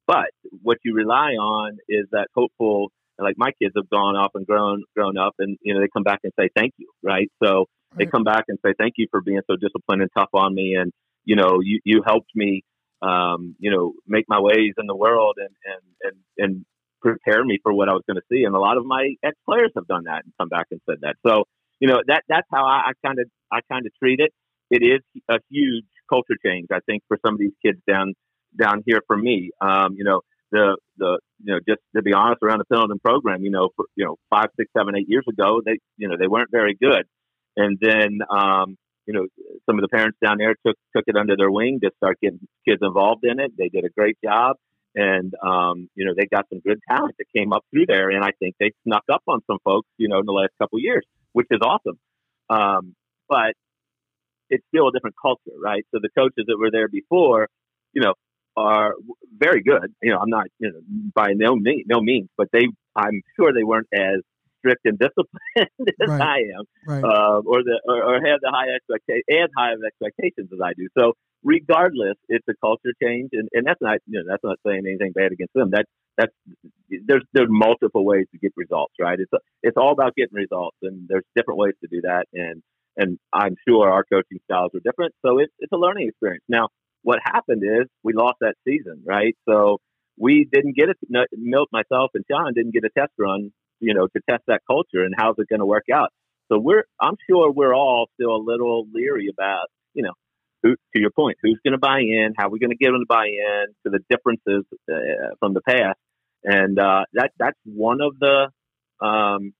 But 0.08 0.32
what 0.62 0.78
you 0.84 0.93
rely 0.93 1.32
on 1.34 1.78
is 1.88 2.06
that 2.12 2.28
hopeful, 2.36 2.91
like 3.18 3.36
my 3.38 3.52
kids 3.62 3.74
have 3.76 3.89
gone 3.89 4.16
off 4.16 4.32
and 4.34 4.45
grown, 4.45 4.84
grown 4.95 5.18
up 5.18 5.36
and, 5.39 5.58
you 5.62 5.74
know, 5.74 5.80
they 5.80 5.88
come 5.93 6.04
back 6.04 6.20
and 6.24 6.34
say, 6.39 6.49
thank 6.56 6.74
you. 6.78 6.89
Right. 7.04 7.32
So 7.43 7.49
right. 7.49 7.66
they 7.97 8.06
come 8.06 8.24
back 8.24 8.45
and 8.47 8.58
say, 8.66 8.74
thank 8.78 8.93
you 8.97 9.08
for 9.12 9.22
being 9.22 9.41
so 9.49 9.56
disciplined 9.56 10.02
and 10.02 10.12
tough 10.18 10.30
on 10.34 10.54
me. 10.54 10.76
And, 10.76 10.91
you 11.24 11.36
know, 11.36 11.60
you, 11.62 11.80
you 11.86 12.02
helped 12.06 12.32
me, 12.36 12.64
um, 13.02 13.56
you 13.60 13.72
know, 13.72 13.93
make 14.08 14.26
my 14.28 14.39
ways 14.39 14.74
in 14.78 14.88
the 14.88 14.95
world 14.95 15.38
and, 15.38 15.56
and, 15.66 15.84
and, 16.04 16.16
and 16.38 16.66
prepare 17.02 17.43
me 17.43 17.60
for 17.64 17.74
what 17.74 17.89
I 17.89 17.93
was 17.93 18.04
going 18.08 18.18
to 18.18 18.24
see. 18.32 18.43
And 18.43 18.56
a 18.56 18.60
lot 18.60 18.78
of 18.78 18.86
my 18.86 19.14
ex 19.24 19.36
players 19.45 19.72
have 19.76 19.88
done 19.88 20.04
that 20.06 20.24
and 20.24 20.34
come 20.39 20.49
back 20.49 20.68
and 20.72 20.82
said 20.89 20.97
that. 21.02 21.16
So, 21.26 21.45
you 21.80 21.88
know, 21.88 22.02
that, 22.08 22.24
that's 22.28 22.47
how 22.52 22.66
I 22.66 22.91
kind 23.06 23.20
of, 23.20 23.28
I 23.52 23.60
kind 23.72 23.86
of 23.86 23.91
treat 23.97 24.20
it. 24.20 24.32
It 24.70 24.84
is 24.84 25.02
a 25.30 25.39
huge 25.49 25.86
culture 26.10 26.36
change, 26.45 26.68
I 26.72 26.80
think, 26.86 27.04
for 27.08 27.18
some 27.26 27.34
of 27.34 27.39
these 27.39 27.54
kids 27.64 27.80
down, 27.88 28.14
down 28.58 28.84
here 28.86 29.02
for 29.08 29.18
me. 29.18 29.52
Um, 29.62 29.95
you 29.97 30.04
know, 30.04 30.22
the 30.52 30.78
the 30.97 31.20
you 31.43 31.54
know 31.54 31.60
just 31.68 31.82
to 31.95 32.02
be 32.02 32.14
honest 32.14 32.41
around 32.43 32.60
the 32.60 32.66
Pendleton 32.66 32.99
program, 32.99 33.43
you 33.43 33.52
know, 33.52 33.70
for 33.76 33.86
you 33.95 34.06
know 34.06 34.18
five, 34.30 34.47
six, 34.58 34.72
seven, 34.78 34.95
eight 34.95 35.08
years 35.10 35.26
ago, 35.28 35.62
they 35.66 35.80
you 35.97 36.08
know 36.08 36.16
they 36.20 36.28
weren't 36.28 36.52
very 36.52 36.76
good, 36.76 37.06
and 37.56 37.78
then 37.82 38.20
um, 38.30 38.78
you 39.06 39.14
know 39.14 39.28
some 39.66 39.78
of 39.78 39.82
the 39.82 39.88
parents 39.88 40.18
down 40.24 40.38
there 40.38 40.56
took 40.66 40.76
took 40.95 41.06
it 41.08 41.16
under 41.16 41.36
their 41.38 41.52
wing 41.52 41.80
to 41.82 41.91
start 41.97 42.20
getting 42.22 42.39
kids 42.68 42.82
involved 42.82 43.24
in 43.24 43.39
it. 43.39 43.52
They 43.58 43.70
did 43.70 43.86
a 43.86 43.89
great 43.89 44.18
job, 44.24 44.58
and 44.95 45.34
um, 45.43 45.89
you 45.95 46.06
know 46.06 46.14
they 46.16 46.26
got 46.26 46.45
some 46.49 46.60
good 46.60 46.80
talent 46.89 47.16
that 47.18 47.26
came 47.36 47.54
up 47.54 47.64
through 47.72 47.86
there, 47.88 48.10
and 48.10 48.24
I 48.24 48.32
think 48.39 48.56
they 48.60 48.72
snuck 48.84 49.04
up 49.12 49.24
on 49.28 49.41
some 49.47 49.58
folks, 49.64 49.88
you 49.97 50.10
know, 50.10 50.20
in 50.20 50.26
the 50.26 50.34
last 50.34 50.52
couple 50.60 50.78
of 50.78 50.84
years, 50.84 51.06
which 51.34 51.47
is 51.52 51.60
awesome. 51.64 51.97
Um, 52.49 52.95
but 53.30 53.54
it's 54.49 54.66
still 54.68 54.89
a 54.89 54.91
different 54.91 55.16
culture, 55.20 55.58
right? 55.58 55.86
So 55.91 55.99
the 56.02 56.10
coaches 56.10 56.43
that 56.47 56.58
were 56.60 56.70
there 56.70 56.89
before, 56.89 57.47
you 57.93 58.02
know, 58.02 58.14
are 58.58 58.93
very 59.38 59.62
good. 59.64 59.93
You 60.02 60.12
know, 60.12 60.20
I'm 60.20 60.30
not 60.30 60.47
you 60.60 60.72
know 60.72 60.80
by 61.14 61.34
no 61.36 61.56
means, 61.56 61.86
no 61.88 62.02
means, 62.02 62.30
but 62.38 62.47
they 62.52 62.68
I'm 62.95 63.22
sure 63.36 63.54
they 63.54 63.64
weren't 63.64 63.88
as 63.93 64.22
strict 64.62 64.82
and 64.86 64.99
disciplined 65.06 65.39
as 65.58 66.10
right. 66.10 66.22
I 66.22 66.38
am, 66.58 66.66
right. 66.86 67.04
uh, 67.04 67.41
or 67.45 67.64
the 67.64 67.82
or, 67.86 68.04
or 68.04 68.14
have 68.16 68.39
the 68.41 68.52
high 68.52 68.74
expectations 68.76 69.26
and 69.28 69.49
high 69.58 69.74
expectations 69.86 70.49
as 70.54 70.60
I 70.64 70.74
do. 70.78 70.88
So 70.97 71.14
regardless, 71.43 72.16
it's 72.30 72.47
a 72.47 72.54
culture 72.62 72.93
change, 73.02 73.30
and, 73.34 73.49
and 73.52 73.66
that's 73.66 73.82
not 73.82 73.99
you 74.08 74.20
know 74.20 74.26
that's 74.28 74.43
not 74.43 74.58
saying 74.66 74.84
anything 74.86 75.12
bad 75.14 75.32
against 75.32 75.54
them. 75.54 75.72
That 75.72 75.86
that's 76.18 76.34
there's 77.06 77.24
there's 77.34 77.49
multiple 77.49 78.06
ways 78.06 78.26
to 78.32 78.38
get 78.38 78.54
results, 78.56 78.93
right? 78.99 79.20
It's 79.20 79.34
a, 79.34 79.39
it's 79.64 79.78
all 79.78 79.91
about 79.91 80.16
getting 80.16 80.36
results, 80.36 80.78
and 80.82 81.08
there's 81.08 81.26
different 81.36 81.60
ways 81.60 81.74
to 81.82 81.88
do 81.89 82.02
that, 82.02 82.26
and 82.34 82.62
and 82.97 83.18
I'm 83.34 83.56
sure 83.68 83.89
our 83.89 84.04
coaching 84.04 84.39
styles 84.45 84.72
are 84.76 84.82
different, 84.84 85.14
so 85.26 85.39
it's 85.39 85.54
it's 85.60 85.72
a 85.72 85.78
learning 85.78 86.10
experience. 86.10 86.43
Now, 86.47 86.70
what 87.04 87.20
happened 87.24 87.64
is 87.64 87.88
we 88.04 88.14
lost 88.14 88.38
that 88.41 88.56
season, 88.68 89.04
right? 89.06 89.36
So 89.47 89.80
we 90.18 90.47
didn't 90.52 90.76
get 90.76 90.89
it. 90.89 90.97
Milt, 91.34 91.70
myself, 91.72 92.12
and 92.14 92.24
John 92.30 92.54
didn't 92.54 92.74
get 92.74 92.84
a 92.84 92.89
test 92.97 93.12
run, 93.18 93.52
you 93.80 93.93
know, 93.93 94.08
to 94.08 94.22
test 94.30 94.43
that 94.47 94.62
culture 94.68 95.04
and 95.04 95.14
how's 95.18 95.36
it 95.38 95.47
going 95.49 95.60
to 95.60 95.66
work 95.66 95.86
out. 95.93 96.10
So 96.52 96.60
we're, 96.60 96.84
I'm 96.99 97.16
sure 97.30 97.52
we're 97.52 97.74
all 97.74 98.08
still 98.16 98.36
a 98.36 98.43
little 98.43 98.86
leery 98.93 99.30
about, 99.32 99.68
you 99.93 100.04
know, 100.04 100.14
who, 100.64 100.76
to 100.93 101.02
your 101.02 101.10
point, 101.10 101.38
who's 101.41 101.60
going 101.66 101.72
to 101.72 101.80
buy 101.80 101.99
in? 101.99 102.34
How 102.38 102.47
are 102.47 102.49
we 102.49 102.60
going 102.60 102.72
to 102.72 102.76
get 102.76 102.91
them 102.91 103.02
to 103.02 103.06
buy 103.08 103.26
in 103.26 103.66
to 103.84 103.89
the 103.89 103.99
differences 104.10 104.64
uh, 104.91 105.36
from 105.39 105.54
the 105.54 105.62
past? 105.62 105.97
And 106.43 106.78
uh, 106.78 107.06
that 107.14 107.32
that's 107.38 107.58
one 107.66 107.99
of 108.02 108.20
the 108.20 108.49
um, 109.06 109.54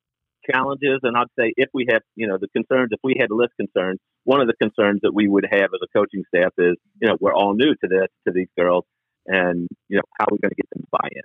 challenges. 0.50 1.00
And 1.04 1.16
I'd 1.18 1.28
say 1.40 1.54
if 1.58 1.70
we 1.74 1.88
have, 1.92 2.02
you 2.16 2.28
know, 2.28 2.38
the 2.40 2.48
concerns, 2.50 2.90
if 2.92 3.00
we 3.04 3.16
had 3.20 3.30
list 3.32 3.54
concerns, 3.60 4.00
one 4.24 4.42
of 4.42 4.48
the 4.48 4.54
concerns 4.54 5.02
that 5.04 5.14
we 5.14 5.28
would 5.28 5.46
have 5.50 5.70
as 5.74 5.80
a 5.84 5.98
coaching 5.98 6.24
staff 6.34 6.54
is, 6.58 6.76
you 7.02 7.08
know, 7.08 7.18
we're 7.20 7.34
all 7.34 7.54
new 7.54 7.74
to 7.76 7.88
this, 7.88 8.08
to 8.28 8.34
these 8.34 8.48
girls, 8.58 8.86
and 9.26 9.68
you 9.88 9.98
know, 9.98 10.04
how 10.20 10.26
are 10.26 10.34
we 10.34 10.38
going 10.40 10.52
to 10.52 10.56
get 10.56 10.70
them 10.72 10.84
to 10.84 10.88
buy 10.92 11.08
in? 11.12 11.24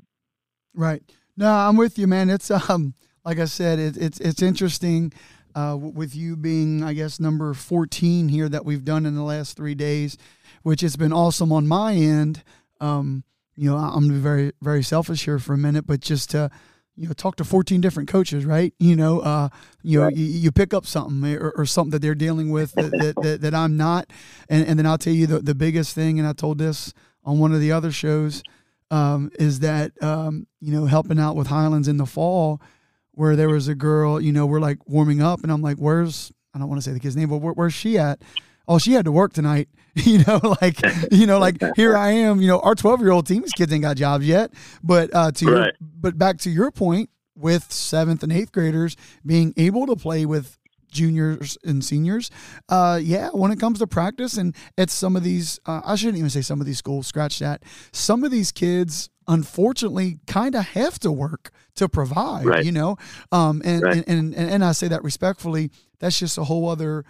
Right. 0.75 1.03
No, 1.37 1.51
I'm 1.53 1.77
with 1.77 1.99
you, 1.99 2.07
man. 2.07 2.31
It's 2.31 2.51
um, 2.51 2.95
like 3.25 3.39
I 3.39 3.45
said, 3.47 3.79
it, 3.79 3.97
it's 3.97 4.21
it's 4.21 4.43
interesting. 4.43 5.13
uh, 5.57 5.75
with 5.75 6.15
you 6.15 6.37
being, 6.37 6.85
I 6.85 6.93
guess, 6.93 7.19
number 7.19 7.55
14 7.55 8.29
here 8.29 8.49
that 8.51 8.67
we've 8.67 8.85
done 8.85 9.07
in 9.07 9.15
the 9.15 9.23
last 9.23 9.57
three 9.57 9.75
days, 9.75 10.19
which 10.63 10.83
has 10.83 10.97
been 10.97 11.15
awesome 11.15 11.51
on 11.51 11.67
my 11.67 11.95
end. 11.95 12.45
Um, 12.79 13.25
you 13.57 13.71
know, 13.71 13.79
I'm 13.79 14.21
very, 14.21 14.53
very 14.61 14.83
selfish 14.83 15.25
here 15.25 15.39
for 15.39 15.55
a 15.55 15.59
minute, 15.59 15.87
but 15.87 16.01
just 16.01 16.31
to, 16.33 16.51
you 16.97 17.07
know, 17.07 17.13
talk 17.13 17.37
to 17.37 17.45
14 17.45 17.81
different 17.81 18.09
coaches, 18.09 18.45
right? 18.45 18.73
You 18.79 18.97
know, 18.97 19.21
uh, 19.21 19.49
you 19.83 20.01
know, 20.01 20.09
you, 20.09 20.25
you 20.25 20.53
pick 20.53 20.73
up 20.75 20.87
something 20.87 21.35
or, 21.35 21.51
or, 21.51 21.67
something 21.67 21.91
that 21.91 22.03
they're 22.03 22.15
dealing 22.15 22.51
with 22.51 22.73
that, 22.73 22.91
that, 22.91 23.15
that, 23.23 23.41
that, 23.43 23.55
I'm 23.55 23.77
not. 23.77 24.11
And, 24.49 24.67
and 24.67 24.79
then 24.79 24.87
I'll 24.87 24.99
tell 24.99 25.13
you 25.13 25.27
the, 25.27 25.41
the 25.41 25.55
biggest 25.55 25.95
thing, 25.95 26.19
and 26.19 26.27
I 26.27 26.33
told 26.33 26.59
this 26.59 26.95
on 27.25 27.39
one 27.39 27.53
of 27.53 27.61
the 27.61 27.73
other 27.73 27.93
shows, 27.93 28.43
um, 28.91 29.31
is 29.39 29.61
that, 29.61 29.93
um, 30.03 30.47
you 30.61 30.73
know, 30.73 30.87
helping 30.87 31.19
out 31.19 31.37
with 31.37 31.49
Highlands 31.49 31.89
in 31.89 31.97
the 31.97 32.07
fall– 32.07 32.61
where 33.17 33.35
there 33.35 33.49
was 33.49 33.67
a 33.67 33.75
girl, 33.75 34.21
you 34.21 34.31
know, 34.31 34.45
we're 34.45 34.61
like 34.61 34.79
warming 34.87 35.23
up, 35.23 35.43
and 35.43 35.51
I'm 35.51 35.63
like, 35.63 35.79
"Where's?" 35.79 36.31
I 36.55 36.59
don't 36.59 36.69
want 36.69 36.81
to 36.81 36.89
say 36.89 36.93
the 36.93 37.01
kid's 37.01 37.17
name, 37.17 37.29
but 37.29 37.39
where, 37.39 37.53
where's 37.55 37.75
she 37.75 37.99
at? 37.99 38.21
Oh, 38.69 38.79
she 38.79 38.93
had 38.93 39.05
to 39.07 39.13
work 39.13 39.33
tonight. 39.33 39.69
you 40.05 40.19
know, 40.25 40.41
like 40.61 40.79
you 41.11 41.27
know, 41.27 41.39
like 41.39 41.57
here 41.75 41.97
I 42.09 42.11
am. 42.11 42.41
You 42.41 42.49
know, 42.49 42.61
our 42.61 42.75
12 42.75 43.01
year 43.01 43.13
old 43.13 43.27
team's 43.27 43.53
kids 43.53 43.73
ain't 43.73 43.83
got 43.83 43.97
jobs 43.97 44.27
yet. 44.27 44.53
But 44.83 45.15
uh, 45.15 45.33
to 45.33 45.47
right. 45.47 45.55
your, 45.55 45.73
but 45.81 46.19
back 46.19 46.39
to 46.39 46.51
your 46.51 46.71
point, 46.71 47.11
with 47.37 47.71
seventh 47.71 48.23
and 48.23 48.33
eighth 48.33 48.51
graders 48.51 48.97
being 49.25 49.53
able 49.57 49.87
to 49.87 49.95
play 49.95 50.25
with 50.25 50.59
juniors 50.91 51.59
and 51.65 51.85
seniors. 51.85 52.31
Uh, 52.69 52.99
yeah, 53.03 53.29
when 53.31 53.51
it 53.51 53.61
comes 53.61 53.79
to 53.79 53.87
practice, 53.87 54.37
and 54.37 54.57
it's 54.79 54.95
some 54.95 55.15
of 55.15 55.23
these, 55.23 55.61
uh, 55.67 55.83
I 55.85 55.95
shouldn't 55.97 56.19
even 56.19 56.31
say 56.31 56.41
some 56.41 56.61
of 56.61 56.67
these 56.67 56.79
schools, 56.79 57.07
scratch 57.07 57.39
that. 57.41 57.63
Some 57.93 58.25
of 58.25 58.31
these 58.31 58.51
kids, 58.51 59.11
unfortunately, 59.29 60.19
kind 60.27 60.55
of 60.55 60.65
have 60.69 60.99
to 61.01 61.13
work 61.13 61.51
to 61.75 61.89
provide, 61.89 62.47
right. 62.47 62.65
you 62.65 62.73
know? 62.73 62.97
Um, 63.31 63.61
and, 63.65 63.83
right. 63.83 64.05
and, 64.09 64.35
and, 64.35 64.51
and, 64.51 64.65
I 64.65 64.73
say 64.73 64.89
that 64.89 65.05
respectfully, 65.05 65.71
that's 65.99 66.19
just 66.19 66.39
a 66.39 66.45
whole 66.45 66.69
other 66.69 67.05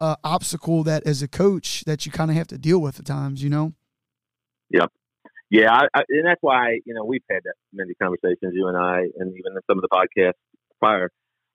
uh, 0.00 0.16
obstacle 0.24 0.82
that 0.84 1.06
as 1.06 1.22
a 1.22 1.28
coach 1.28 1.84
that 1.84 2.06
you 2.06 2.12
kind 2.12 2.30
of 2.30 2.36
have 2.36 2.48
to 2.48 2.58
deal 2.58 2.80
with 2.80 2.98
at 2.98 3.06
times, 3.06 3.42
you 3.42 3.50
know? 3.50 3.72
Yep. 4.70 4.92
Yeah, 5.48 5.72
I, 5.72 5.86
I, 5.94 6.02
and 6.08 6.26
that's 6.26 6.42
why 6.42 6.80
you 6.84 6.92
know 6.92 7.04
we've 7.04 7.22
had 7.30 7.42
that 7.44 7.54
many 7.72 7.94
conversations, 8.02 8.52
you 8.52 8.66
and 8.66 8.76
I, 8.76 9.02
and 9.16 9.32
even 9.36 9.52
some 9.68 9.78
of 9.78 9.82
the 9.82 9.88
podcasts 9.88 10.32
prior 10.80 11.08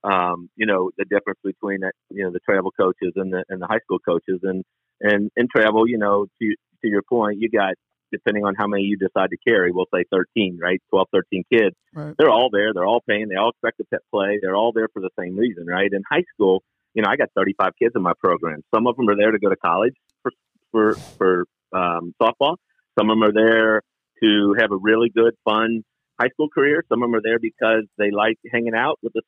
um, 0.04 0.50
you 0.56 0.66
know, 0.66 0.92
the 0.98 1.06
difference 1.06 1.40
between 1.44 1.82
that, 1.82 1.94
you 2.10 2.24
know, 2.24 2.32
the 2.32 2.40
travel 2.40 2.72
coaches 2.72 3.14
and 3.16 3.32
the 3.32 3.44
and 3.50 3.62
the 3.62 3.68
high 3.68 3.80
school 3.84 4.00
coaches, 4.00 4.40
and 4.44 4.64
and 5.00 5.32
in 5.36 5.48
travel, 5.56 5.88
you 5.88 5.98
know, 5.98 6.26
to 6.42 6.56
to 6.82 6.88
your 6.88 7.04
point, 7.04 7.38
you 7.40 7.50
got 7.50 7.76
depending 8.12 8.44
on 8.44 8.56
how 8.58 8.68
many 8.68 8.84
you 8.84 8.98
decide 8.98 9.30
to 9.30 9.38
carry, 9.48 9.72
we'll 9.72 9.86
say 9.94 10.04
13, 10.12 10.60
right? 10.62 10.82
12, 10.90 11.08
13 11.14 11.44
kids. 11.50 11.76
Right. 11.94 12.14
They're 12.18 12.30
all 12.30 12.50
there. 12.52 12.74
They're 12.74 12.86
all 12.86 13.02
paying. 13.08 13.30
They 13.30 13.38
all 13.38 13.52
expect 13.52 13.78
to 13.78 14.00
play. 14.12 14.38
They're 14.42 14.56
all 14.56 14.74
there 14.76 14.90
for 14.92 15.02
the 15.02 15.12
same 15.18 15.38
reason, 15.38 15.66
right? 15.66 15.90
In 15.90 16.04
high 16.12 16.26
school, 16.34 16.62
you 16.94 17.02
know, 17.02 17.10
I 17.10 17.16
got 17.16 17.30
35 17.36 17.74
kids 17.80 17.94
in 17.96 18.02
my 18.02 18.14
program. 18.20 18.62
Some 18.74 18.88
of 18.88 18.96
them 18.98 19.10
are 19.10 19.16
there 19.16 19.32
to 19.32 19.40
go 19.40 19.50
to 19.50 19.56
college 19.56 19.94
for 20.22 20.32
for 20.72 20.96
for 21.18 21.46
um, 21.74 22.14
softball. 22.22 22.58
Some 22.98 23.10
of 23.10 23.18
them 23.18 23.24
are 23.24 23.34
there 23.34 23.82
to 24.24 24.56
have 24.60 24.72
a 24.72 24.78
really 24.78 25.10
good, 25.10 25.34
fun 25.46 25.84
high 26.20 26.30
school 26.30 26.50
career. 26.50 26.84
Some 26.90 27.02
of 27.02 27.08
them 27.08 27.16
are 27.16 27.22
there 27.24 27.40
because 27.40 27.84
they 27.98 28.12
like 28.12 28.38
hanging 28.52 28.76
out 28.76 29.00
with 29.02 29.14
the 29.14 29.22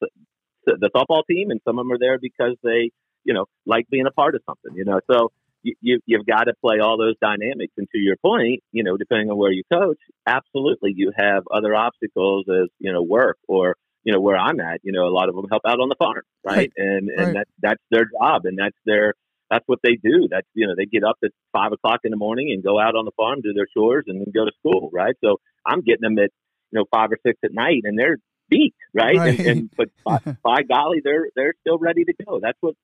the 0.66 0.90
softball 0.96 1.24
team, 1.30 1.52
and 1.52 1.60
some 1.66 1.78
of 1.80 1.86
them 1.86 1.92
are 1.92 2.00
there 2.00 2.18
because 2.22 2.56
they, 2.64 2.92
you 3.24 3.34
know, 3.34 3.46
like 3.66 3.86
being 3.90 4.06
a 4.08 4.12
part 4.12 4.36
of 4.36 4.42
something. 4.48 4.76
You 4.76 4.86
know, 4.86 5.00
so 5.12 5.32
you, 5.64 5.76
you 5.82 6.00
you've 6.06 6.26
got 6.26 6.46
to 6.46 6.54
play 6.62 6.80
all 6.80 6.98
those 6.98 7.16
dynamics. 7.22 7.74
And 7.78 7.88
to 7.92 7.98
your 7.98 8.18
point, 8.18 8.62
you 8.72 8.84
know, 8.84 8.98
depending 8.98 9.30
on 9.30 9.38
where 9.38 9.52
you 9.52 9.64
coach, 9.72 10.00
absolutely, 10.28 10.94
you 10.96 11.12
have 11.18 11.44
other 11.52 11.76
obstacles 11.76 12.46
as 12.50 12.70
you 12.80 12.92
know 12.92 13.02
work 13.02 13.38
or 13.48 13.76
you 14.04 14.14
know 14.14 14.20
where 14.20 14.38
I'm 14.38 14.60
at. 14.60 14.82
You 14.84 14.92
know, 14.92 15.08
a 15.08 15.14
lot 15.14 15.30
of 15.30 15.36
them 15.36 15.46
help 15.50 15.64
out 15.68 15.80
on 15.80 15.90
the 15.90 15.96
farm, 15.96 16.22
right? 16.46 16.56
right. 16.56 16.72
And 16.78 17.10
and 17.10 17.28
right. 17.28 17.34
that 17.34 17.48
that's 17.62 17.84
their 17.92 18.06
job, 18.06 18.46
and 18.46 18.58
that's 18.58 18.78
their 18.86 19.14
that's 19.50 19.64
what 19.68 19.80
they 19.84 19.96
do. 19.96 20.28
That's 20.30 20.48
you 20.54 20.68
know 20.68 20.74
they 20.78 20.86
get 20.86 21.04
up 21.04 21.18
at 21.24 21.32
five 21.52 21.72
o'clock 21.72 22.02
in 22.04 22.12
the 22.12 22.18
morning 22.18 22.52
and 22.52 22.64
go 22.64 22.80
out 22.80 22.96
on 22.96 23.06
the 23.06 23.12
farm, 23.16 23.42
do 23.42 23.54
their 23.54 23.68
chores, 23.74 24.06
and 24.08 24.20
then 24.20 24.32
go 24.34 24.46
to 24.46 24.52
school, 24.60 24.90
right? 24.92 25.16
So 25.24 25.38
I'm 25.66 25.82
getting 25.82 26.02
them 26.02 26.18
at 26.18 26.32
you 26.72 26.80
know 26.80 26.86
five 26.92 27.12
or 27.12 27.18
six 27.26 27.40
at 27.44 27.54
night, 27.54 27.82
and 27.84 27.98
they're 27.98 28.18
beat, 28.50 28.76
right? 28.94 29.18
right. 29.18 29.40
And, 29.40 29.48
and, 29.48 29.70
but 29.78 29.90
by, 30.04 30.20
by, 30.44 30.64
golly, 30.64 31.02
they're 31.04 31.28
they're 31.36 31.54
still 31.62 31.78
ready 31.78 32.04
to 32.06 32.14
go. 32.26 32.40
That's 32.42 32.58
what 32.62 32.76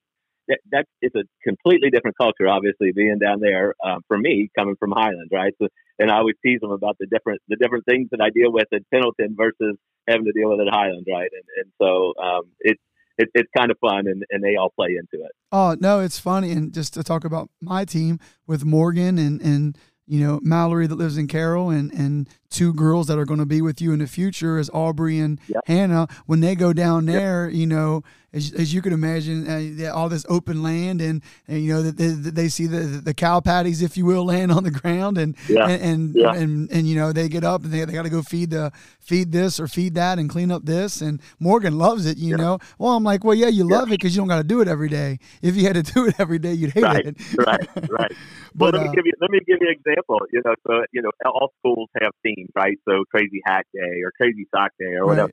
that, 0.50 0.60
that 0.72 0.86
it's 1.02 1.16
a 1.16 1.24
completely 1.44 1.90
different 1.90 2.18
culture, 2.18 2.48
obviously, 2.48 2.92
being 2.92 3.20
down 3.20 3.40
there 3.40 3.76
uh, 3.84 4.00
for 4.08 4.18
me, 4.18 4.50
coming 4.58 4.76
from 4.78 4.92
Highlands, 4.92 5.30
right? 5.32 5.54
So, 5.62 5.68
and 5.98 6.12
I 6.12 6.18
always 6.18 6.36
tease 6.46 6.60
them 6.60 6.72
about 6.72 6.98
the 7.00 7.08
different 7.08 7.42
the 7.48 7.56
different 7.56 7.86
things 7.86 8.10
that 8.12 8.22
I 8.22 8.30
deal 8.30 8.52
with 8.52 8.68
at 8.74 8.82
Pendleton 8.92 9.36
versus 9.38 9.78
having 10.08 10.26
to 10.26 10.32
deal 10.32 10.50
with 10.50 10.60
at 10.60 10.74
Highlands, 10.74 11.08
right? 11.10 11.30
And 11.32 11.44
and 11.58 11.72
so 11.82 12.14
um, 12.22 12.44
it's 12.60 12.82
it, 13.18 13.30
it's 13.34 13.50
kind 13.56 13.72
of 13.72 13.78
fun 13.80 14.08
and, 14.08 14.24
and 14.30 14.44
they 14.44 14.56
all 14.56 14.72
play 14.76 14.90
into 14.98 15.24
it. 15.24 15.32
Oh 15.52 15.76
no, 15.80 16.00
it's 16.00 16.20
funny. 16.20 16.52
And 16.52 16.74
just 16.74 16.94
to 16.96 17.04
talk 17.04 17.24
about 17.24 17.50
my 17.62 17.86
team 17.86 18.20
with 18.48 18.66
Morgan 18.66 19.18
and 19.18 19.42
and 19.42 19.78
you 20.10 20.26
know, 20.26 20.40
Mallory 20.42 20.88
that 20.88 20.96
lives 20.96 21.18
in 21.18 21.28
Carroll 21.28 21.70
and, 21.70 21.94
and 21.94 22.28
two 22.50 22.74
girls 22.74 23.08
that 23.08 23.18
are 23.18 23.26
going 23.26 23.40
to 23.40 23.46
be 23.46 23.62
with 23.62 23.82
you 23.82 23.94
in 23.94 24.00
the 24.00 24.08
future 24.08 24.58
is 24.58 24.70
Aubrey 24.72 25.20
and 25.20 25.40
yep. 25.48 25.62
Hannah. 25.68 26.08
When 26.26 26.40
they 26.40 26.56
go 26.56 26.74
down 26.74 27.06
there, 27.06 27.48
yep. 27.48 27.56
you 27.56 27.68
know, 27.68 28.04
as, 28.34 28.54
as 28.54 28.74
you 28.74 28.82
can 28.82 28.94
imagine, 28.94 29.82
uh, 29.84 29.92
all 29.92 30.10
this 30.10 30.26
open 30.30 30.62
land 30.62 31.02
and, 31.02 31.24
and 31.48 31.64
you 31.64 31.74
know, 31.74 31.82
that 31.82 31.98
they, 31.98 32.08
they, 32.08 32.48
see 32.48 32.68
the, 32.68 32.80
the 32.80 33.14
cow 33.14 33.40
patties, 33.40 33.82
if 33.82 33.98
you 33.98 34.06
will, 34.06 34.26
land 34.30 34.52
on 34.52 34.64
the 34.64 34.72
ground 34.72 35.18
and, 35.18 35.36
yeah. 35.48 35.68
and, 35.68 35.82
and, 35.82 36.16
yeah. 36.16 36.34
and, 36.34 36.72
and, 36.72 36.88
you 36.88 36.96
know, 36.96 37.12
they 37.12 37.28
get 37.28 37.44
up 37.44 37.64
and 37.64 37.74
they, 37.74 37.84
they 37.86 37.94
got 37.94 38.04
to 38.04 38.10
go 38.10 38.22
feed 38.22 38.52
the, 38.52 38.72
feed 39.00 39.32
this 39.32 39.60
or 39.60 39.68
feed 39.68 39.96
that 39.96 40.20
and 40.20 40.30
clean 40.30 40.52
up 40.52 40.66
this. 40.66 41.02
And 41.02 41.22
Morgan 41.40 41.78
loves 41.78 42.06
it, 42.06 42.18
you 42.18 42.32
yeah. 42.32 42.44
know. 42.44 42.60
Well, 42.78 42.94
I'm 42.94 43.04
like, 43.04 43.24
well, 43.24 43.36
yeah, 43.36 43.48
you 43.48 43.68
love 43.68 43.88
it 43.88 44.00
because 44.00 44.16
you 44.16 44.22
don't 44.22 44.28
got 44.28 44.38
to 44.38 44.44
do 44.44 44.62
it 44.62 44.68
every 44.68 44.90
day. 44.90 45.18
If 45.42 45.56
you 45.56 45.66
had 45.66 45.74
to 45.74 45.84
do 45.94 46.06
it 46.06 46.16
every 46.20 46.40
day, 46.40 46.54
you'd 46.54 46.72
hate 46.72 46.84
right, 46.84 47.06
it. 47.06 47.18
right, 47.38 47.68
right. 47.90 48.12
but 48.56 48.74
well, 48.74 48.84
let 48.84 48.84
me 48.84 48.90
uh, 48.90 48.92
give 48.92 49.06
you, 49.06 49.14
let 49.20 49.32
me 49.32 49.40
give 49.48 49.58
you 49.60 49.68
an 49.68 49.76
example. 49.76 50.20
You 50.32 50.42
know, 50.46 50.54
so, 50.68 50.84
you 50.92 51.02
know, 51.02 51.10
all 51.26 51.52
schools 51.60 51.90
have 52.02 52.12
themes, 52.22 52.39
right? 52.56 52.78
So 52.88 53.04
crazy 53.10 53.42
hack 53.46 53.66
day 53.74 54.02
or 54.04 54.12
crazy 54.16 54.48
sock 54.56 54.72
day 54.80 54.96
or 54.96 55.06
whatever. 55.06 55.32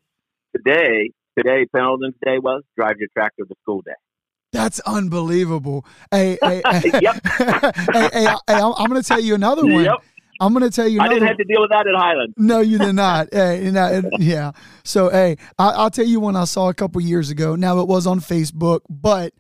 Right. 0.55 0.65
Today, 0.65 1.11
today, 1.37 1.67
Pendleton's 1.75 2.15
day 2.25 2.39
was 2.39 2.63
drive 2.77 2.97
your 2.99 3.09
tractor 3.17 3.45
to 3.45 3.55
school 3.63 3.83
day. 3.83 3.93
That's 4.53 4.81
unbelievable. 4.81 5.85
Hey, 6.11 6.39
hey, 6.43 6.63
hey, 6.73 6.81
hey, 6.91 8.09
hey, 8.13 8.27
hey, 8.47 8.55
I'm 8.55 8.89
going 8.89 9.03
to 9.03 9.07
tell 9.07 9.21
you 9.21 9.35
another 9.35 9.65
one. 9.65 9.85
Yep. 9.85 10.03
I'm 10.41 10.53
going 10.53 10.65
to 10.65 10.75
tell 10.75 10.89
you. 10.89 11.01
I 11.01 11.09
didn't 11.09 11.27
have 11.27 11.39
to 11.39 11.45
deal 11.45 11.61
with 11.61 11.71
that 11.71 11.87
at 11.87 11.95
Highland. 11.95 12.35
No, 12.37 12.61
you 12.61 12.79
did 12.79 12.95
not. 12.95 13.29
hey, 13.33 13.65
you 13.65 13.73
know, 13.73 14.03
yeah. 14.19 14.53
So, 14.85 15.09
hey, 15.11 15.37
I, 15.59 15.83
will 15.83 15.91
tell 15.91 16.05
you 16.05 16.21
one 16.21 16.37
I 16.37 16.45
saw 16.45 16.69
a 16.69 16.75
couple 16.75 17.01
years 17.01 17.31
ago. 17.31 17.57
Now 17.57 17.81
it 17.81 17.89
was 17.89 18.07
on 18.07 18.21
Facebook, 18.21 18.81
but 18.89 19.33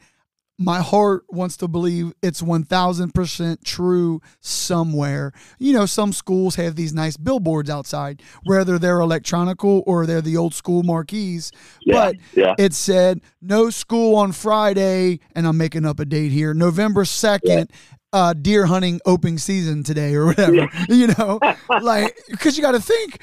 my 0.59 0.80
heart 0.80 1.24
wants 1.28 1.57
to 1.59 1.68
believe 1.68 2.12
it's 2.22 2.40
1000% 2.40 3.64
true 3.64 4.20
somewhere. 4.40 5.32
You 5.59 5.74
know, 5.74 5.86
some 5.86 6.12
schools 6.12 6.54
have 6.57 6.76
these 6.76 6.94
nice 6.94 7.16
billboards 7.16 7.68
outside, 7.68 8.22
whether 8.44 8.78
they're 8.78 9.00
electronical 9.00 9.82
or 9.86 10.07
they're 10.07 10.22
the 10.22 10.36
old 10.36 10.54
school 10.54 10.82
marquees. 10.82 11.52
Yeah, 11.82 11.94
but 11.94 12.16
yeah. 12.34 12.54
it 12.59 12.72
said, 12.72 13.20
no 13.42 13.70
school 13.70 14.16
on 14.16 14.32
Friday, 14.32 15.20
and 15.34 15.46
I'm 15.46 15.59
making 15.59 15.84
up 15.84 16.00
a 16.00 16.04
date 16.04 16.32
here, 16.32 16.54
November 16.54 17.04
2nd. 17.04 17.40
Yeah. 17.44 17.64
Uh, 18.12 18.32
deer 18.32 18.64
hunting 18.64 18.98
opening 19.04 19.36
season 19.36 19.82
today 19.82 20.14
or 20.14 20.26
whatever, 20.26 20.70
you 20.88 21.09
know, 21.18 21.38
like, 21.82 22.16
because 22.30 22.57
you 22.57 22.62
got 22.62 22.72
to 22.72 22.80
think 22.80 23.20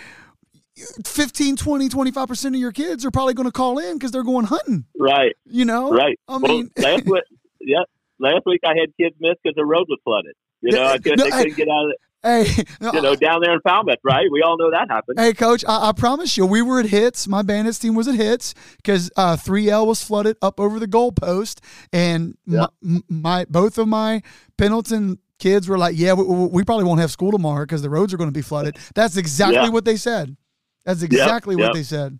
15, 1.05 1.55
20, 1.55 1.89
25% 1.89 2.45
of 2.47 2.55
your 2.55 2.71
kids 2.71 3.05
are 3.05 3.11
probably 3.11 3.33
going 3.33 3.47
to 3.47 3.51
call 3.51 3.77
in 3.77 3.97
because 3.97 4.11
they're 4.11 4.23
going 4.23 4.45
hunting. 4.45 4.85
Right. 4.97 5.35
You 5.45 5.65
know? 5.65 5.91
Right. 5.91 6.19
I 6.27 6.37
mean, 6.39 6.71
well, 6.77 6.93
last 6.93 7.05
week, 7.07 7.23
yeah, 7.61 7.83
last 8.19 8.41
week 8.45 8.61
I 8.65 8.73
had 8.79 8.89
kids 8.99 9.15
miss 9.19 9.35
because 9.43 9.55
the 9.55 9.65
road 9.65 9.85
was 9.87 9.99
flooded. 10.03 10.33
You 10.61 10.71
know, 10.71 10.85
I 10.85 10.97
couldn't, 10.97 11.19
no, 11.19 11.25
they 11.25 11.31
couldn't 11.31 11.57
get 11.57 11.67
out 11.67 11.85
of 11.85 11.91
it. 11.91 11.97
Hey, 12.23 12.63
you 12.93 13.01
know, 13.01 13.15
down 13.15 13.41
there 13.43 13.53
in 13.53 13.59
Falmouth, 13.61 13.99
right? 14.03 14.25
We 14.31 14.41
all 14.41 14.57
know 14.57 14.71
that 14.71 14.87
happened. 14.89 15.19
Hey, 15.19 15.33
coach, 15.33 15.65
I, 15.67 15.89
I 15.89 15.91
promise 15.91 16.37
you, 16.37 16.45
we 16.45 16.61
were 16.61 16.79
at 16.79 16.85
hits. 16.85 17.27
My 17.27 17.41
bandits 17.41 17.79
team 17.79 17.95
was 17.95 18.07
at 18.07 18.15
hits 18.15 18.53
because 18.77 19.11
uh, 19.17 19.35
3L 19.35 19.85
was 19.85 20.01
flooded 20.01 20.37
up 20.41 20.57
over 20.57 20.79
the 20.79 20.87
goalpost, 20.87 21.59
and 21.91 22.37
yeah. 22.45 22.67
my, 22.81 23.01
my, 23.09 23.45
both 23.49 23.77
of 23.77 23.89
my 23.89 24.21
Pendleton 24.57 25.19
kids 25.37 25.67
were 25.67 25.77
like, 25.77 25.97
"Yeah, 25.97 26.13
we, 26.13 26.23
we 26.23 26.63
probably 26.63 26.85
won't 26.85 27.01
have 27.01 27.11
school 27.11 27.31
tomorrow 27.31 27.65
because 27.65 27.81
the 27.81 27.89
roads 27.89 28.13
are 28.13 28.17
going 28.17 28.29
to 28.29 28.33
be 28.33 28.41
flooded." 28.41 28.77
That's 28.95 29.17
exactly 29.17 29.55
yeah. 29.57 29.69
what 29.69 29.83
they 29.83 29.97
said. 29.97 30.37
That's 30.85 31.01
exactly 31.01 31.55
yep, 31.55 31.67
what 31.67 31.73
they 31.73 31.83
said. 31.83 32.19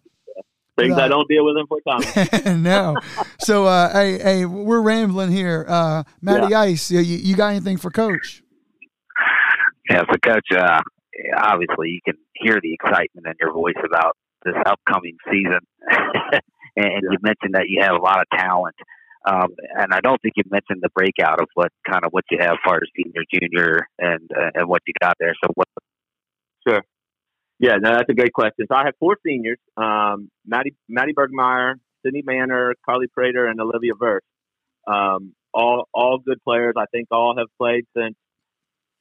Things 0.78 0.97
I 0.97 1.07
don't 1.07 1.28
deal 1.30 1.45
with 1.45 1.55
them 1.55 1.68
for 1.68 1.80
time. 1.82 2.64
no. 2.64 2.97
so, 3.39 3.66
uh, 3.66 3.93
hey, 3.93 4.18
hey, 4.18 4.45
we're 4.45 4.82
rambling 4.82 5.32
here. 5.32 5.66
Uh, 5.68 6.03
Matty 6.20 6.47
yeah. 6.49 6.61
Ice, 6.61 6.89
you, 6.89 7.01
you 7.01 7.36
got 7.36 7.49
anything 7.49 7.78
for 7.78 7.91
Coach? 7.91 8.41
Yeah, 9.88 10.03
for 10.09 10.18
Coach, 10.18 10.47
uh, 10.57 10.82
obviously 11.38 11.89
you 11.89 11.99
can 12.03 12.16
hear 12.34 12.59
the 12.61 12.74
excitement 12.74 13.28
in 13.28 13.34
your 13.39 13.53
voice 13.53 13.76
about 13.86 14.18
this 14.43 14.55
upcoming 14.66 15.16
season. 15.30 15.59
and 16.76 17.03
yeah. 17.03 17.09
you 17.11 17.18
mentioned 17.22 17.53
that 17.53 17.66
you 17.68 17.82
have 17.84 17.93
a 17.93 18.01
lot 18.01 18.20
of 18.20 18.26
talent. 18.36 18.76
Um, 19.26 19.49
and 19.78 19.93
I 19.93 20.01
don't 20.01 20.22
think 20.22 20.34
you 20.38 20.43
mentioned 20.49 20.82
the 20.82 20.89
breakout 20.89 21.39
of 21.39 21.47
what 21.53 21.72
kind 21.89 22.03
of 22.03 22.11
what 22.11 22.26
you 22.30 22.39
have, 22.41 22.57
far 22.66 22.78
as 22.78 22.89
senior, 22.95 23.24
junior, 23.32 23.88
and 23.97 24.30
uh, 24.36 24.49
and 24.55 24.68
what 24.68 24.82
you 24.86 24.93
got 24.99 25.16
there. 25.20 25.34
So 25.41 25.51
what? 25.53 25.68
Sure. 26.68 26.82
Yeah, 27.60 27.76
no, 27.82 27.91
that's 27.91 28.10
a 28.10 28.14
great 28.14 28.34
question. 28.34 28.66
So 28.70 28.76
I 28.76 28.84
have 28.86 28.95
four 28.99 29.18
seniors: 29.26 29.60
um, 29.78 30.30
Maddie 30.45 30.76
Maddie 30.89 31.14
Bergmeyer, 31.14 31.76
Sydney 32.06 32.24
Manor, 32.26 32.74
Carly 32.86 33.08
Prater, 33.08 33.47
and 33.47 33.60
Olivia 33.60 33.93
Verse. 33.99 34.24
Um, 34.88 35.34
all 35.54 35.88
all 35.93 36.20
good 36.20 36.39
players. 36.43 36.74
I 36.78 36.86
think 36.91 37.08
all 37.12 37.36
have 37.38 37.47
played 37.60 37.86
since. 37.95 38.16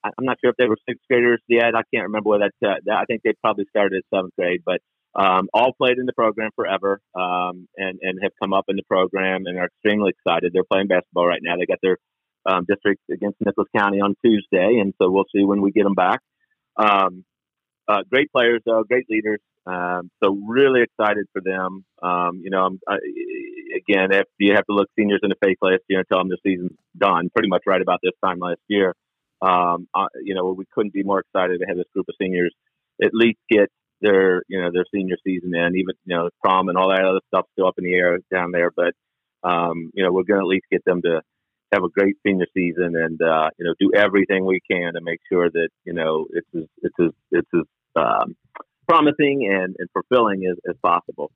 I'm 0.05 0.24
not 0.24 0.36
sure 0.42 0.50
if 0.50 0.57
they 0.57 0.66
were 0.66 0.76
sixth 0.88 1.05
graders 1.09 1.40
yet. 1.48 1.76
I 1.76 1.82
can't 1.94 2.05
remember 2.05 2.30
where 2.30 2.40
that's. 2.40 2.82
I 2.90 3.05
think 3.07 3.22
they 3.22 3.32
probably 3.40 3.66
started 3.70 3.98
at 3.98 4.16
seventh 4.16 4.34
grade, 4.36 4.62
but 4.64 4.80
um, 5.14 5.48
all 5.55 5.72
played 5.72 5.98
in 5.98 6.07
the 6.07 6.12
program 6.12 6.50
forever 6.57 7.00
um, 7.14 7.68
and 7.76 7.98
and 8.03 8.18
have 8.22 8.32
come 8.42 8.53
up 8.53 8.64
in 8.68 8.76
the 8.76 8.82
program 8.88 9.46
and 9.46 9.59
are 9.59 9.66
extremely 9.66 10.11
excited. 10.11 10.53
They're 10.53 10.64
playing 10.70 10.88
basketball 10.88 11.26
right 11.26 11.40
now. 11.42 11.57
They 11.57 11.66
got 11.66 11.78
their 11.82 11.98
um, 12.46 12.64
district 12.68 13.03
against 13.11 13.38
Nicholas 13.44 13.68
County 13.76 14.00
on 14.00 14.14
Tuesday, 14.24 14.78
and 14.80 14.92
so 15.00 15.11
we'll 15.11 15.26
see 15.34 15.44
when 15.44 15.61
we 15.62 15.70
get 15.70 15.84
them 15.84 15.94
back. 15.94 16.20
Um, 16.76 17.24
uh, 17.93 18.03
great 18.11 18.30
players, 18.32 18.61
though, 18.64 18.84
great 18.84 19.07
leaders. 19.11 19.40
Um, 19.66 20.11
so 20.22 20.36
really 20.47 20.82
excited 20.82 21.26
for 21.32 21.40
them. 21.40 21.84
Um, 22.03 22.40
you 22.43 22.51
know, 22.51 22.70
I, 22.88 22.97
again, 23.76 24.12
if 24.12 24.26
you 24.38 24.55
have 24.55 24.66
to 24.66 24.74
look 24.74 24.88
seniors 24.99 25.20
in 25.22 25.30
the 25.30 25.47
face 25.47 25.57
last 25.61 25.82
year 25.88 26.01
and 26.01 26.09
tell 26.09 26.18
them 26.18 26.28
the 26.28 26.38
season's 26.45 26.76
done, 26.97 27.30
pretty 27.34 27.49
much 27.49 27.62
right 27.66 27.80
about 27.80 28.01
this 28.03 28.12
time 28.24 28.38
last 28.38 28.61
year. 28.68 28.95
Um, 29.40 29.88
uh, 29.95 30.07
you 30.22 30.34
know, 30.34 30.53
we 30.53 30.64
couldn't 30.72 30.93
be 30.93 31.03
more 31.03 31.20
excited 31.20 31.61
to 31.61 31.66
have 31.66 31.76
this 31.76 31.86
group 31.93 32.07
of 32.09 32.14
seniors 32.20 32.55
at 33.03 33.11
least 33.12 33.38
get 33.51 33.68
their, 34.01 34.43
you 34.49 34.61
know, 34.61 34.70
their 34.72 34.84
senior 34.95 35.16
season 35.24 35.55
in. 35.55 35.76
Even 35.76 35.95
you 36.05 36.16
know, 36.16 36.28
prom 36.43 36.68
and 36.68 36.78
all 36.78 36.90
that 36.90 37.05
other 37.05 37.20
stuff 37.28 37.47
still 37.53 37.66
up 37.66 37.74
in 37.78 37.84
the 37.84 37.95
air 37.95 38.18
down 38.32 38.53
there, 38.53 38.70
but 38.74 38.95
um, 39.45 39.90
you 39.95 40.05
know, 40.05 40.12
we're 40.12 40.22
going 40.22 40.40
to 40.40 40.45
at 40.45 40.49
least 40.49 40.66
get 40.70 40.84
them 40.84 41.03
to 41.03 41.20
have 41.72 41.82
a 41.84 41.88
great 41.88 42.16
senior 42.24 42.47
season 42.55 42.95
and 42.97 43.20
uh, 43.22 43.49
you 43.59 43.64
know 43.64 43.74
do 43.80 43.90
everything 43.97 44.45
we 44.45 44.61
can 44.70 44.93
to 44.95 45.01
make 45.01 45.20
sure 45.30 45.51
that 45.51 45.68
you 45.84 45.93
know 45.93 46.26
it's 46.30 46.47
as 46.55 46.64
it's 46.82 46.95
as 47.01 47.11
it's 47.30 47.49
as 47.55 47.62
um, 47.97 48.36
promising 48.88 49.49
and, 49.51 49.76
and 49.78 49.88
fulfilling 49.93 50.45
as, 50.47 50.57
as 50.68 50.76
possible. 50.82 51.30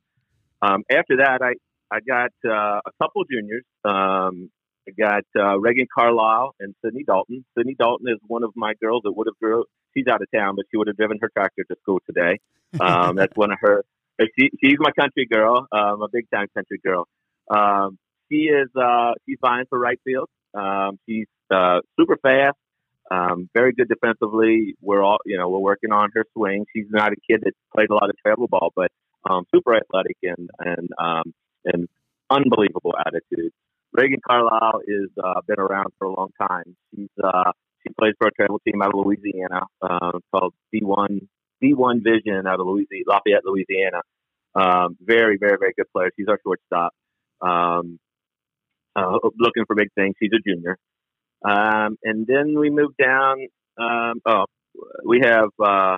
Um, 0.61 0.83
after 0.91 1.17
that, 1.17 1.39
I 1.41 1.53
I 1.89 1.99
got 2.01 2.31
uh, 2.45 2.81
a 2.85 2.91
couple 3.01 3.23
juniors. 3.31 3.63
Um, 3.85 4.49
I 4.87 4.91
got 4.97 5.23
uh, 5.37 5.59
Reagan 5.59 5.87
Carlisle 5.93 6.55
and 6.59 6.73
Sydney 6.83 7.03
Dalton. 7.05 7.45
Sydney 7.57 7.75
Dalton 7.77 8.07
is 8.09 8.19
one 8.27 8.43
of 8.43 8.51
my 8.55 8.73
girls 8.81 9.01
that 9.03 9.11
would 9.15 9.27
have 9.27 9.37
drove. 9.41 9.65
She's 9.93 10.05
out 10.07 10.21
of 10.21 10.27
town, 10.33 10.55
but 10.55 10.65
she 10.71 10.77
would 10.77 10.87
have 10.87 10.97
driven 10.97 11.17
her 11.21 11.29
tractor 11.35 11.63
to 11.69 11.75
school 11.81 11.99
today. 12.05 12.39
Um, 12.79 13.15
that's 13.15 13.35
one 13.35 13.51
of 13.51 13.57
her. 13.61 13.85
She, 14.19 14.49
she's 14.61 14.77
my 14.79 14.91
country 14.91 15.25
girl, 15.25 15.67
um, 15.71 16.01
a 16.01 16.07
big 16.11 16.25
time 16.33 16.47
country 16.53 16.79
girl. 16.83 17.07
Um, 17.49 17.97
she 18.29 18.49
is 18.49 18.67
uh, 18.75 19.13
she's 19.25 19.37
vying 19.41 19.65
for 19.69 19.79
right 19.79 19.99
field. 20.03 20.27
Um, 20.53 20.99
she's 21.07 21.27
uh, 21.51 21.79
super 21.99 22.17
fast, 22.17 22.57
um, 23.11 23.49
very 23.53 23.73
good 23.73 23.87
defensively. 23.89 24.75
We're 24.81 25.03
all 25.03 25.17
you 25.25 25.37
know 25.37 25.49
we're 25.49 25.59
working 25.59 25.91
on 25.91 26.09
her 26.13 26.25
swing. 26.33 26.65
She's 26.75 26.87
not 26.89 27.11
a 27.13 27.15
kid 27.29 27.41
that 27.43 27.53
played 27.75 27.89
a 27.89 27.93
lot 27.93 28.09
of 28.09 28.15
travel 28.25 28.47
ball, 28.47 28.71
but 28.75 28.91
um, 29.29 29.45
super 29.53 29.75
athletic 29.75 30.17
and 30.23 30.49
and 30.59 30.89
um, 30.97 31.33
and 31.65 31.87
unbelievable 32.29 32.93
attitude. 33.05 33.51
Reagan 33.93 34.19
Carlisle 34.25 34.81
is 34.87 35.09
uh, 35.23 35.41
been 35.47 35.59
around 35.59 35.93
for 35.97 36.05
a 36.05 36.13
long 36.13 36.29
time. 36.39 36.75
She's 36.93 37.09
uh, 37.23 37.51
she 37.83 37.93
plays 37.99 38.13
for 38.19 38.27
a 38.27 38.31
travel 38.31 38.59
team 38.59 38.81
out 38.81 38.93
of 38.93 39.05
Louisiana 39.05 39.61
uh, 39.81 40.19
called 40.31 40.53
D1 40.73 41.27
D1 41.63 42.03
Vision 42.03 42.45
out 42.45 42.59
of 42.59 42.67
Louisiana, 42.67 43.03
Lafayette, 43.07 43.45
Louisiana. 43.45 44.01
Um, 44.55 44.97
very, 45.01 45.37
very, 45.39 45.57
very 45.59 45.73
good 45.77 45.87
player. 45.93 46.09
She's 46.17 46.27
our 46.27 46.39
shortstop. 46.43 46.93
Um, 47.41 47.99
uh, 48.95 49.17
looking 49.39 49.65
for 49.65 49.75
big 49.75 49.89
things. 49.93 50.15
She's 50.21 50.31
a 50.33 50.39
junior. 50.39 50.77
Um, 51.43 51.97
and 52.03 52.25
then 52.27 52.57
we 52.59 52.69
moved 52.69 52.95
down. 53.01 53.47
Um, 53.79 54.21
oh, 54.25 54.45
we 55.05 55.21
have 55.23 55.49
uh, 55.63 55.97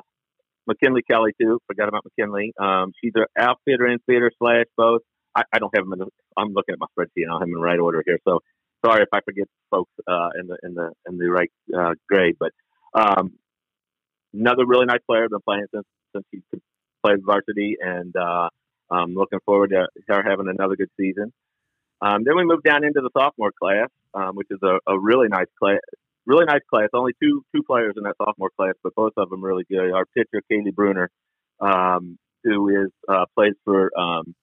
McKinley 0.68 1.02
Kelly 1.10 1.32
too. 1.40 1.60
Forgot 1.68 1.90
about 1.90 2.04
McKinley. 2.06 2.54
Um, 2.60 2.92
she's 3.02 3.14
an 3.16 3.26
outfitter, 3.38 3.88
infitter 3.88 4.30
slash 4.38 4.66
both. 4.78 5.02
I, 5.36 5.44
I 5.54 5.60
don't 5.60 5.76
have 5.76 5.86
them 5.86 5.94
in 5.94 6.00
the. 6.00 6.08
I'm 6.38 6.54
looking 6.54 6.74
at 6.74 6.80
my 6.80 6.88
spreadsheet. 6.88 7.24
and 7.24 7.32
I 7.32 7.36
have 7.36 7.42
them 7.42 7.50
in 7.50 7.56
the 7.56 7.62
right 7.62 7.80
order 7.80 8.04
here. 8.06 8.20
So 8.28 8.40
sorry 8.86 9.04
if 9.04 9.10
I 9.14 9.20
forget 9.22 9.48
folks 9.72 9.92
uh, 10.08 10.30
in 10.40 10.48
the 10.48 10.58
in 10.64 10.74
the 10.74 10.92
in 11.08 11.18
the 11.18 11.30
right 11.30 11.52
uh, 11.78 11.94
grade. 12.08 12.36
But 12.40 12.52
um, 12.94 13.34
another 14.34 14.66
really 14.66 14.86
nice 14.86 15.02
player. 15.08 15.28
Been 15.30 15.40
playing 15.42 15.66
since 15.74 15.86
since 16.16 16.26
he 16.32 16.40
played 17.04 17.20
varsity, 17.26 17.78
and 17.80 18.16
uh, 18.16 18.50
I'm 18.92 19.14
looking 19.14 19.40
forward 19.46 19.72
to 19.72 19.88
her 20.08 20.24
having 20.24 20.48
another 20.48 20.76
good 20.76 20.90
season. 20.98 21.32
Um, 22.02 22.24
then 22.24 22.36
we 22.36 22.46
moved 22.46 22.64
down 22.64 22.84
into 22.84 23.02
the 23.02 23.10
sophomore 23.16 23.52
class, 23.52 23.90
um, 24.14 24.36
which 24.36 24.48
is 24.50 24.60
a, 24.64 24.80
a, 24.88 25.00
really 25.00 25.28
nice 25.28 25.48
class. 25.58 25.80
Really 26.26 26.46
nice 26.46 26.62
class. 26.70 26.90
Only 26.94 27.14
two 27.22 27.44
two 27.54 27.64
players 27.64 27.96
in 27.98 28.04
that 28.04 28.16
sophomore 28.18 28.52
class, 28.58 28.76
but 28.84 28.96
both 28.96 29.14
of 29.18 29.30
them 29.30 29.44
really 29.44 29.66
good. 29.70 29.92
Our 29.92 30.06
pitcher, 30.06 30.42
Kaylee 30.52 30.74
Bruner, 30.74 31.10
um, 31.60 32.18
who 32.44 32.70
is 32.70 32.92
uh, 33.08 33.26
plays 33.36 33.56
for 33.66 33.92
um, 34.00 34.36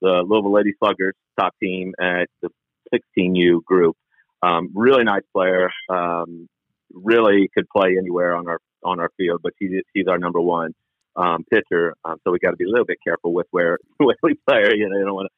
the 0.00 0.24
Louisville 0.26 0.52
Lady 0.52 0.74
Sluggers 0.78 1.14
top 1.38 1.54
team 1.62 1.94
at 2.00 2.28
the 2.42 2.50
16U 2.92 3.64
group. 3.64 3.96
Um, 4.42 4.70
really 4.74 5.04
nice 5.04 5.22
player. 5.32 5.70
Um, 5.88 6.48
really 6.92 7.48
could 7.54 7.68
play 7.68 7.96
anywhere 7.98 8.34
on 8.34 8.48
our 8.48 8.58
on 8.84 9.00
our 9.00 9.10
field, 9.16 9.40
but 9.42 9.52
she's 9.58 9.70
she's 9.94 10.06
our 10.08 10.18
number 10.18 10.40
one 10.40 10.74
um, 11.16 11.44
pitcher. 11.50 11.94
Um, 12.04 12.16
so 12.24 12.30
we 12.30 12.38
got 12.38 12.50
to 12.50 12.56
be 12.56 12.64
a 12.64 12.68
little 12.68 12.86
bit 12.86 12.98
careful 13.02 13.32
with 13.32 13.46
where 13.50 13.78
where 13.98 14.16
we 14.22 14.34
play. 14.48 14.62
You 14.74 14.88
know, 14.88 14.98
you 14.98 15.04
don't 15.04 15.14
want 15.14 15.30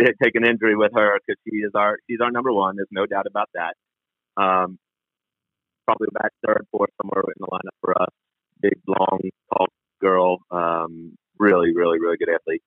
take 0.22 0.34
an 0.34 0.44
injury 0.44 0.76
with 0.76 0.92
her 0.94 1.18
because 1.18 1.40
she 1.44 1.56
is 1.56 1.72
our 1.74 1.98
she's 2.08 2.20
our 2.20 2.30
number 2.30 2.52
one. 2.52 2.76
There's 2.76 2.88
no 2.90 3.06
doubt 3.06 3.26
about 3.26 3.48
that. 3.54 3.74
Um, 4.40 4.78
probably 5.86 6.08
back 6.12 6.32
third, 6.46 6.66
fourth, 6.70 6.90
somewhere 7.00 7.24
in 7.26 7.34
the 7.38 7.46
lineup 7.46 7.76
for 7.80 8.00
us. 8.00 8.10
Big, 8.60 8.78
long, 8.86 9.20
tall 9.52 9.66
girl. 10.00 10.38
Um, 10.50 11.16
really, 11.38 11.72
really, 11.74 11.98
really 11.98 12.16
good 12.16 12.28
athlete. 12.28 12.62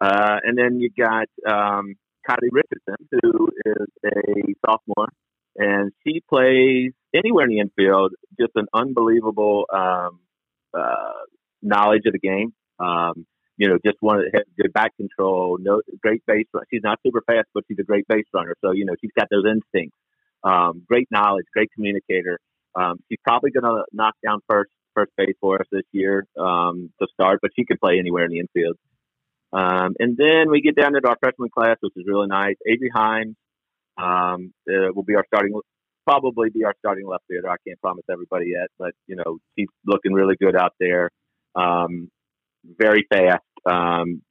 Uh, 0.00 0.38
and 0.42 0.56
then 0.58 0.80
you 0.80 0.90
got 0.96 1.28
um, 1.46 1.94
Kylie 2.28 2.50
Richardson, 2.50 3.08
who 3.10 3.48
is 3.64 3.86
a 4.04 4.54
sophomore, 4.64 5.08
and 5.56 5.92
she 6.06 6.22
plays 6.28 6.92
anywhere 7.14 7.44
in 7.44 7.50
the 7.50 7.60
infield. 7.60 8.12
Just 8.40 8.52
an 8.56 8.66
unbelievable 8.74 9.66
um, 9.72 10.20
uh, 10.74 11.22
knowledge 11.62 12.02
of 12.06 12.12
the 12.12 12.18
game. 12.18 12.52
Um, 12.78 13.26
you 13.62 13.68
know, 13.68 13.78
just 13.86 13.98
one 14.00 14.24
has 14.34 14.42
good 14.60 14.72
back 14.72 14.96
control, 14.96 15.56
no 15.60 15.82
great 16.02 16.20
base 16.26 16.46
run. 16.52 16.64
She's 16.68 16.82
not 16.82 16.98
super 17.06 17.22
fast, 17.24 17.46
but 17.54 17.62
she's 17.68 17.78
a 17.78 17.84
great 17.84 18.08
base 18.08 18.24
runner. 18.34 18.56
So 18.60 18.72
you 18.72 18.84
know, 18.84 18.94
she's 19.00 19.12
got 19.16 19.28
those 19.30 19.44
instincts. 19.48 19.96
Um, 20.42 20.82
great 20.88 21.06
knowledge, 21.12 21.46
great 21.54 21.70
communicator. 21.72 22.40
Um, 22.74 22.98
she's 23.08 23.20
probably 23.22 23.52
going 23.52 23.62
to 23.62 23.84
knock 23.92 24.14
down 24.26 24.40
first 24.50 24.72
first 24.96 25.12
base 25.16 25.36
for 25.40 25.60
us 25.60 25.66
this 25.70 25.84
year 25.92 26.26
um, 26.36 26.92
to 27.00 27.06
start, 27.14 27.38
but 27.40 27.52
she 27.54 27.64
can 27.64 27.78
play 27.78 28.00
anywhere 28.00 28.24
in 28.24 28.32
the 28.32 28.40
infield. 28.40 28.76
Um, 29.52 29.94
and 30.00 30.16
then 30.16 30.50
we 30.50 30.60
get 30.60 30.74
down 30.74 30.94
to 30.94 31.08
our 31.08 31.16
freshman 31.22 31.48
class, 31.48 31.76
which 31.82 31.92
is 31.94 32.04
really 32.04 32.26
nice. 32.26 32.56
Adri 32.68 32.90
Himes 32.92 33.36
um, 33.96 34.52
uh, 34.68 34.90
will 34.92 35.04
be 35.04 35.14
our 35.14 35.24
starting, 35.28 35.54
probably 36.04 36.50
be 36.50 36.64
our 36.64 36.74
starting 36.80 37.06
left 37.06 37.22
fielder. 37.30 37.48
I 37.48 37.56
can't 37.64 37.80
promise 37.80 38.04
everybody 38.10 38.46
yet, 38.48 38.70
but 38.76 38.90
you 39.06 39.14
know 39.14 39.38
she's 39.56 39.68
looking 39.86 40.14
really 40.14 40.34
good 40.34 40.56
out 40.56 40.72
there. 40.80 41.10
Um, 41.54 42.10
very 42.64 43.06
fast, 43.10 43.42
um, 43.66 44.22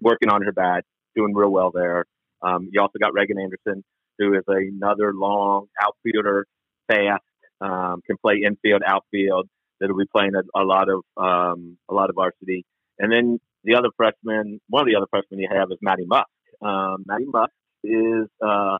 working 0.00 0.28
on 0.28 0.42
her 0.42 0.52
bat, 0.52 0.84
doing 1.16 1.34
real 1.34 1.50
well 1.50 1.70
there. 1.72 2.04
Um, 2.42 2.68
you 2.72 2.80
also 2.80 2.98
got 3.00 3.12
Reagan 3.12 3.38
Anderson, 3.38 3.84
who 4.18 4.34
is 4.34 4.44
another 4.46 5.12
long 5.14 5.66
outfielder, 5.82 6.46
fast, 6.88 7.22
um, 7.60 8.00
can 8.06 8.16
play 8.24 8.42
infield, 8.44 8.82
outfield. 8.86 9.48
That'll 9.80 9.96
be 9.96 10.04
playing 10.14 10.32
a, 10.34 10.42
a 10.58 10.64
lot 10.64 10.88
of 10.88 11.02
um, 11.16 11.78
a 11.88 11.94
lot 11.94 12.10
of 12.10 12.16
varsity. 12.16 12.64
And 12.98 13.10
then 13.10 13.38
the 13.64 13.76
other 13.76 13.88
freshman, 13.96 14.60
one 14.68 14.82
of 14.82 14.86
the 14.86 14.96
other 14.96 15.06
freshmen 15.10 15.40
you 15.40 15.48
have 15.50 15.68
is 15.70 15.78
Maddie 15.80 16.06
Musk. 16.06 16.28
Um, 16.62 17.04
Maddie 17.06 17.26
Musk 17.26 17.52
is 17.82 18.26
uh, 18.44 18.76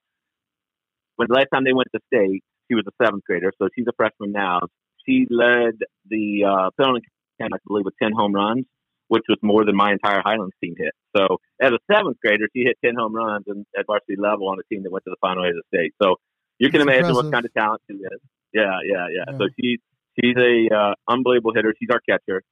when 1.16 1.28
the 1.28 1.34
last 1.34 1.48
time 1.52 1.64
they 1.64 1.72
went 1.72 1.88
to 1.94 2.00
state, 2.12 2.42
she 2.68 2.74
was 2.74 2.84
a 2.86 3.04
seventh 3.04 3.24
grader, 3.24 3.52
so 3.58 3.68
she's 3.74 3.86
a 3.88 3.92
freshman 3.96 4.32
now. 4.32 4.60
She 5.06 5.26
led 5.30 5.78
the 6.08 6.44
uh, 6.44 6.70
Pendleton, 6.78 7.02
I 7.40 7.46
believe, 7.66 7.84
with 7.84 7.94
ten 8.02 8.12
home 8.12 8.34
runs, 8.34 8.66
which 9.10 9.24
was 9.28 9.38
more 9.42 9.64
than 9.64 9.74
my 9.74 9.90
entire 9.90 10.22
Highlands 10.24 10.54
team 10.62 10.74
hit. 10.78 10.94
So 11.16 11.38
as 11.60 11.72
a 11.72 11.78
seventh 11.92 12.18
grader, 12.22 12.46
she 12.54 12.62
hit 12.62 12.78
ten 12.84 12.94
home 12.94 13.14
runs 13.14 13.44
and 13.48 13.66
at 13.76 13.86
varsity 13.86 14.14
level 14.16 14.48
on 14.48 14.58
a 14.58 14.66
team 14.72 14.84
that 14.84 14.92
went 14.92 15.04
to 15.04 15.10
the 15.10 15.20
final 15.20 15.44
eight 15.44 15.50
of 15.50 15.56
the 15.56 15.76
state. 15.76 15.92
So 16.00 16.14
you 16.58 16.70
can 16.70 16.78
That's 16.78 16.88
imagine 16.88 17.10
impressive. 17.10 17.24
what 17.24 17.32
kind 17.32 17.44
of 17.44 17.52
talent 17.54 17.82
she 17.90 17.96
is. 17.96 18.20
Yeah, 18.52 18.78
yeah, 18.84 19.06
yeah. 19.10 19.24
yeah. 19.26 19.38
So 19.38 19.48
she's 19.58 19.80
she's 20.14 20.36
a 20.36 20.74
uh, 20.74 20.94
unbelievable 21.08 21.52
hitter. 21.54 21.74
She's 21.78 21.90
our 21.90 22.00
catcher. 22.08 22.42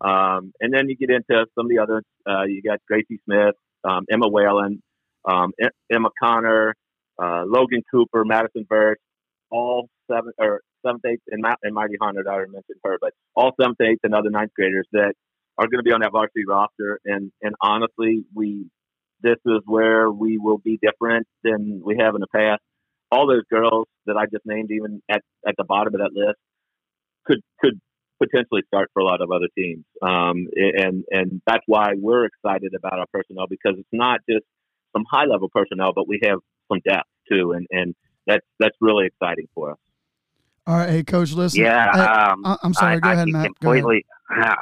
Um, 0.00 0.52
and 0.60 0.72
then 0.72 0.88
you 0.88 0.96
get 0.96 1.10
into 1.10 1.46
some 1.54 1.66
of 1.66 1.70
the 1.70 1.78
others. 1.78 2.04
Uh, 2.26 2.44
you 2.44 2.62
got 2.62 2.80
Gracie 2.88 3.20
Smith, 3.24 3.54
um, 3.84 4.04
Emma 4.10 4.28
Whalen, 4.28 4.82
um, 5.24 5.52
Emma 5.90 6.10
Connor, 6.22 6.74
uh, 7.22 7.44
Logan 7.46 7.82
Cooper, 7.90 8.24
Madison 8.24 8.66
Burke, 8.68 8.98
all 9.50 9.88
seven 10.10 10.32
or 10.38 10.60
seventh, 10.84 11.04
eighth, 11.04 11.22
and, 11.30 11.44
and 11.62 11.74
Miley 11.74 11.96
Hunter. 12.00 12.24
I 12.26 12.32
already 12.32 12.52
mentioned 12.52 12.78
her, 12.84 12.96
but 13.00 13.12
all 13.34 13.52
seventh, 13.60 13.80
eighth, 13.80 14.00
and 14.02 14.14
other 14.14 14.30
ninth 14.30 14.52
graders 14.54 14.86
that 14.92 15.14
are 15.58 15.66
going 15.66 15.78
to 15.78 15.82
be 15.82 15.92
on 15.92 16.00
that 16.00 16.12
varsity 16.12 16.44
roster. 16.46 17.00
And 17.04 17.32
and 17.42 17.54
honestly, 17.60 18.24
we 18.34 18.66
this 19.22 19.38
is 19.46 19.60
where 19.64 20.10
we 20.10 20.38
will 20.38 20.58
be 20.58 20.78
different 20.80 21.26
than 21.42 21.82
we 21.84 21.96
have 21.98 22.14
in 22.14 22.20
the 22.20 22.26
past. 22.34 22.60
All 23.10 23.26
those 23.26 23.44
girls 23.50 23.86
that 24.06 24.16
I 24.16 24.26
just 24.26 24.44
named, 24.44 24.70
even 24.70 25.00
at, 25.08 25.22
at 25.46 25.54
the 25.56 25.64
bottom 25.64 25.94
of 25.94 26.00
that 26.00 26.12
list, 26.12 26.38
could 27.24 27.40
could 27.60 27.80
potentially 28.22 28.62
start 28.66 28.90
for 28.92 29.00
a 29.00 29.04
lot 29.04 29.20
of 29.20 29.30
other 29.30 29.48
teams. 29.56 29.84
Um, 30.02 30.46
and 30.54 31.04
and 31.10 31.42
that's 31.46 31.62
why 31.66 31.92
we're 31.96 32.26
excited 32.26 32.74
about 32.76 32.98
our 32.98 33.06
personnel 33.12 33.46
because 33.48 33.74
it's 33.78 33.88
not 33.92 34.20
just 34.28 34.44
some 34.92 35.04
high 35.10 35.24
level 35.24 35.48
personnel, 35.48 35.92
but 35.94 36.08
we 36.08 36.20
have 36.24 36.38
some 36.70 36.80
depth 36.86 37.08
too, 37.30 37.52
and 37.52 37.66
and 37.70 37.94
that's 38.26 38.44
that's 38.58 38.76
really 38.80 39.06
exciting 39.06 39.46
for 39.54 39.72
us. 39.72 39.78
All 40.66 40.76
right, 40.76 40.90
hey 40.90 41.04
coach, 41.04 41.32
listen. 41.32 41.62
Yeah, 41.62 41.86
I, 41.92 42.32
um, 42.32 42.58
am 42.62 42.74
sorry. 42.74 42.96
I, 42.96 43.00
go 43.00 43.08
I 43.08 43.12
ahead, 43.12 43.28
Matt. 43.28 43.50
Go 43.60 43.72
ahead. 43.72 43.84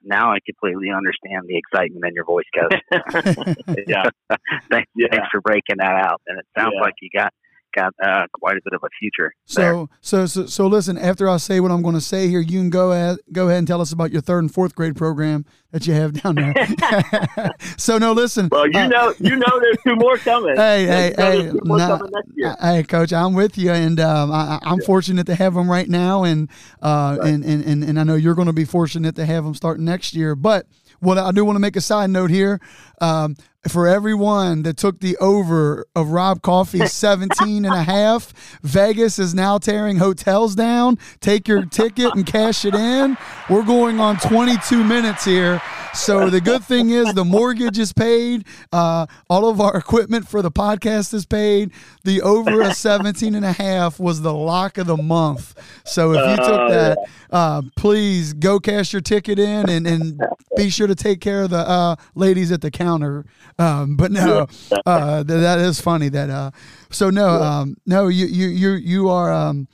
Completely. 0.00 0.16
now 0.18 0.32
I 0.32 0.38
completely 0.44 0.90
understand 0.90 1.46
the 1.48 1.56
excitement 1.56 2.04
in 2.06 2.14
your 2.14 2.24
voice, 2.24 2.46
Coach. 2.54 2.80
Yeah, 3.86 4.04
thanks, 4.70 4.88
Yeah. 4.94 5.08
thanks 5.10 5.28
for 5.30 5.40
breaking 5.40 5.76
that 5.78 5.92
out. 5.92 6.20
And 6.26 6.38
it 6.38 6.46
sounds 6.56 6.74
Yeah. 6.74 6.80
like 6.80 6.94
you 7.00 7.08
got 7.14 7.32
got 7.78 7.94
uh, 8.02 8.26
quite 8.32 8.56
a 8.56 8.60
bit 8.64 8.72
of 8.72 8.82
a 8.82 8.88
future. 8.98 9.32
So, 9.44 9.88
so, 10.00 10.26
so, 10.26 10.46
so, 10.46 10.66
listen. 10.66 10.98
After 10.98 11.28
I 11.28 11.36
say 11.36 11.60
what 11.60 11.70
I'm 11.70 11.82
going 11.82 11.94
to 11.94 12.00
say 12.00 12.28
here, 12.28 12.40
you 12.40 12.58
can 12.58 12.70
go 12.70 12.92
ahead, 12.92 13.18
go 13.32 13.46
ahead 13.46 13.58
and 13.58 13.66
tell 13.66 13.80
us 13.80 13.92
about 13.92 14.10
your 14.10 14.20
third 14.20 14.40
and 14.40 14.52
fourth 14.52 14.74
grade 14.74 14.96
program 14.96 15.44
that 15.70 15.86
you 15.86 15.94
have 15.94 16.20
down 16.20 16.34
there. 16.34 16.54
so, 17.76 17.98
no, 17.98 18.12
listen. 18.12 18.48
well, 18.50 18.68
you 18.68 18.78
uh, 18.78 18.88
know, 18.88 19.14
you 19.18 19.36
know, 19.36 19.60
there's 19.60 19.78
two 19.84 19.96
more 19.96 20.16
coming. 20.18 20.56
Hey, 20.68 20.86
hey, 20.86 21.14
hey! 21.16 21.50
two 21.50 21.60
more 21.64 21.78
nah, 21.78 21.98
coming 21.98 22.12
next 22.12 22.30
year. 22.34 22.56
Hey, 22.60 22.82
coach, 22.82 23.12
I'm 23.12 23.34
with 23.34 23.56
you, 23.56 23.70
and 23.70 24.00
um, 24.00 24.32
I, 24.32 24.58
I- 24.58 24.58
I'm 24.62 24.80
fortunate 24.80 25.26
to 25.26 25.34
have 25.34 25.54
them 25.54 25.70
right 25.70 25.88
now, 25.88 26.24
and 26.24 26.48
uh, 26.82 27.18
and, 27.22 27.44
and 27.44 27.64
and 27.64 27.84
and 27.84 28.00
I 28.00 28.04
know 28.04 28.16
you're 28.16 28.34
going 28.34 28.46
to 28.46 28.52
be 28.52 28.64
fortunate 28.64 29.14
to 29.16 29.24
have 29.24 29.44
them 29.44 29.54
starting 29.54 29.84
next 29.84 30.14
year. 30.14 30.34
But 30.34 30.66
what 31.00 31.18
I 31.18 31.30
do 31.30 31.44
want 31.44 31.56
to 31.56 31.60
make 31.60 31.76
a 31.76 31.80
side 31.80 32.10
note 32.10 32.30
here. 32.30 32.60
Um, 33.00 33.36
for 33.66 33.88
everyone 33.88 34.62
that 34.62 34.76
took 34.76 35.00
the 35.00 35.16
over 35.16 35.86
of 35.96 36.10
Rob 36.10 36.42
Coffey's 36.42 36.92
17 36.94 37.64
and 37.64 37.74
a 37.74 37.82
half, 37.82 38.32
Vegas 38.62 39.18
is 39.18 39.34
now 39.34 39.58
tearing 39.58 39.96
hotels 39.96 40.54
down. 40.54 40.98
Take 41.20 41.48
your 41.48 41.64
ticket 41.66 42.14
and 42.14 42.24
cash 42.24 42.64
it 42.64 42.74
in. 42.74 43.16
We're 43.50 43.64
going 43.64 43.98
on 43.98 44.18
22 44.18 44.84
minutes 44.84 45.24
here. 45.24 45.60
So 45.94 46.30
the 46.30 46.40
good 46.40 46.62
thing 46.64 46.90
is 46.90 47.12
the 47.14 47.24
mortgage 47.24 47.78
is 47.78 47.92
paid. 47.92 48.46
Uh, 48.72 49.06
all 49.28 49.48
of 49.48 49.60
our 49.60 49.76
equipment 49.76 50.28
for 50.28 50.42
the 50.42 50.50
podcast 50.50 51.12
is 51.12 51.26
paid. 51.26 51.72
The 52.04 52.22
over 52.22 52.60
a 52.62 52.72
17 52.74 53.34
and 53.34 53.44
a 53.44 53.52
half 53.52 53.98
was 53.98 54.20
the 54.22 54.32
lock 54.32 54.78
of 54.78 54.86
the 54.86 54.96
month. 54.96 55.54
So 55.84 56.12
if 56.12 56.30
you 56.30 56.36
took 56.44 56.58
Oh, 56.58 56.68
that, 56.70 56.98
uh, 57.30 57.62
please 57.76 58.32
go 58.32 58.58
cash 58.58 58.92
your 58.92 59.02
ticket 59.02 59.38
in 59.38 59.68
and, 59.68 59.86
and 59.86 60.20
be 60.56 60.70
sure 60.70 60.86
to 60.86 60.94
take 60.94 61.20
care 61.20 61.42
of 61.42 61.50
the 61.50 61.58
uh, 61.58 61.96
ladies 62.14 62.52
at 62.52 62.60
the 62.60 62.70
counter. 62.70 63.24
Um, 63.58 63.96
but 63.96 64.10
no, 64.10 64.46
uh, 64.86 65.24
th- 65.24 65.40
that 65.40 65.58
is 65.58 65.80
funny 65.80 66.08
that, 66.10 66.30
uh, 66.30 66.50
so 66.90 67.10
no, 67.10 67.28
um, 67.42 67.76
no, 67.86 68.08
you, 68.08 68.26
you, 68.26 68.48
you, 68.48 68.70
you 68.72 69.08
are, 69.08 69.32
um, 69.32 69.68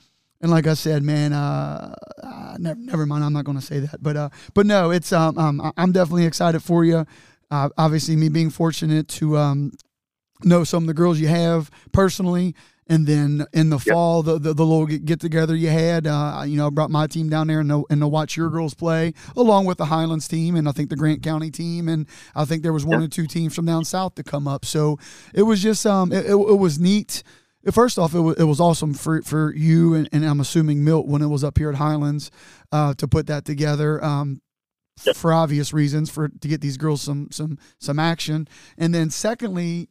and 0.45 0.51
like 0.51 0.67
I 0.67 0.75
said, 0.75 1.01
man, 1.01 1.33
uh, 1.33 1.95
uh, 2.21 2.55
never, 2.59 2.79
never 2.79 3.05
mind. 3.07 3.23
I'm 3.23 3.33
not 3.33 3.45
going 3.45 3.57
to 3.57 3.65
say 3.65 3.79
that, 3.79 4.03
but, 4.03 4.15
uh, 4.15 4.29
but 4.53 4.67
no, 4.67 4.91
it's, 4.91 5.11
um, 5.11 5.39
um, 5.39 5.73
I'm 5.75 5.91
definitely 5.91 6.27
excited 6.27 6.61
for 6.61 6.85
you. 6.85 7.07
Uh, 7.49 7.69
obviously 7.79 8.15
me 8.15 8.29
being 8.29 8.51
fortunate 8.51 9.07
to, 9.07 9.37
um, 9.37 9.71
know 10.43 10.63
some 10.63 10.83
of 10.83 10.87
the 10.87 10.93
girls 10.93 11.19
you 11.19 11.29
have 11.29 11.71
personally. 11.93 12.53
And 12.85 13.07
then 13.07 13.47
in 13.53 13.71
the 13.71 13.79
fall, 13.79 14.21
the, 14.21 14.37
the, 14.37 14.53
the 14.53 14.63
little 14.63 14.85
get 14.85 15.19
together 15.19 15.55
you 15.55 15.69
had, 15.69 16.05
uh, 16.05 16.43
you 16.45 16.57
know, 16.57 16.67
I 16.67 16.69
brought 16.69 16.91
my 16.91 17.07
team 17.07 17.27
down 17.27 17.47
there 17.47 17.61
and 17.61 17.69
to, 17.71 17.83
and 17.89 18.01
to 18.01 18.07
watch 18.07 18.37
your 18.37 18.51
girls 18.51 18.75
play 18.75 19.15
along 19.35 19.65
with 19.65 19.79
the 19.79 19.85
Highlands 19.85 20.27
team 20.27 20.55
and 20.55 20.69
I 20.69 20.73
think 20.73 20.91
the 20.91 20.95
Grant 20.95 21.23
County 21.23 21.49
team. 21.49 21.89
And 21.89 22.05
I 22.35 22.45
think 22.45 22.61
there 22.61 22.71
was 22.71 22.85
one 22.85 23.01
or 23.01 23.07
two 23.07 23.25
teams 23.25 23.55
from 23.55 23.65
down 23.65 23.83
south 23.83 24.13
to 24.13 24.23
come 24.23 24.47
up. 24.47 24.63
So 24.63 24.99
it 25.33 25.41
was 25.41 25.63
just, 25.63 25.87
um, 25.87 26.11
it, 26.11 26.27
it, 26.27 26.35
it 26.35 26.59
was 26.59 26.77
neat. 26.77 27.23
First 27.71 27.97
off, 27.97 28.13
it 28.13 28.19
was, 28.19 28.35
it 28.37 28.43
was 28.43 28.59
awesome 28.59 28.93
for, 28.93 29.21
for 29.23 29.53
you 29.55 29.95
and, 29.95 30.07
and 30.11 30.23
I'm 30.25 30.39
assuming 30.39 30.83
Milt 30.83 31.07
when 31.07 31.21
it 31.21 31.27
was 31.27 31.43
up 31.43 31.57
here 31.57 31.69
at 31.69 31.75
Highlands 31.75 32.29
uh, 32.71 32.93
to 32.95 33.07
put 33.07 33.27
that 33.27 33.45
together. 33.45 34.03
Um, 34.03 34.41
for 35.13 35.33
obvious 35.33 35.73
reasons 35.73 36.09
for 36.09 36.29
to 36.29 36.47
get 36.47 36.61
these 36.61 36.77
girls 36.77 37.01
some 37.01 37.27
some 37.29 37.57
some 37.79 37.99
action 37.99 38.47
and 38.77 38.93
then 38.93 39.09
secondly 39.09 39.89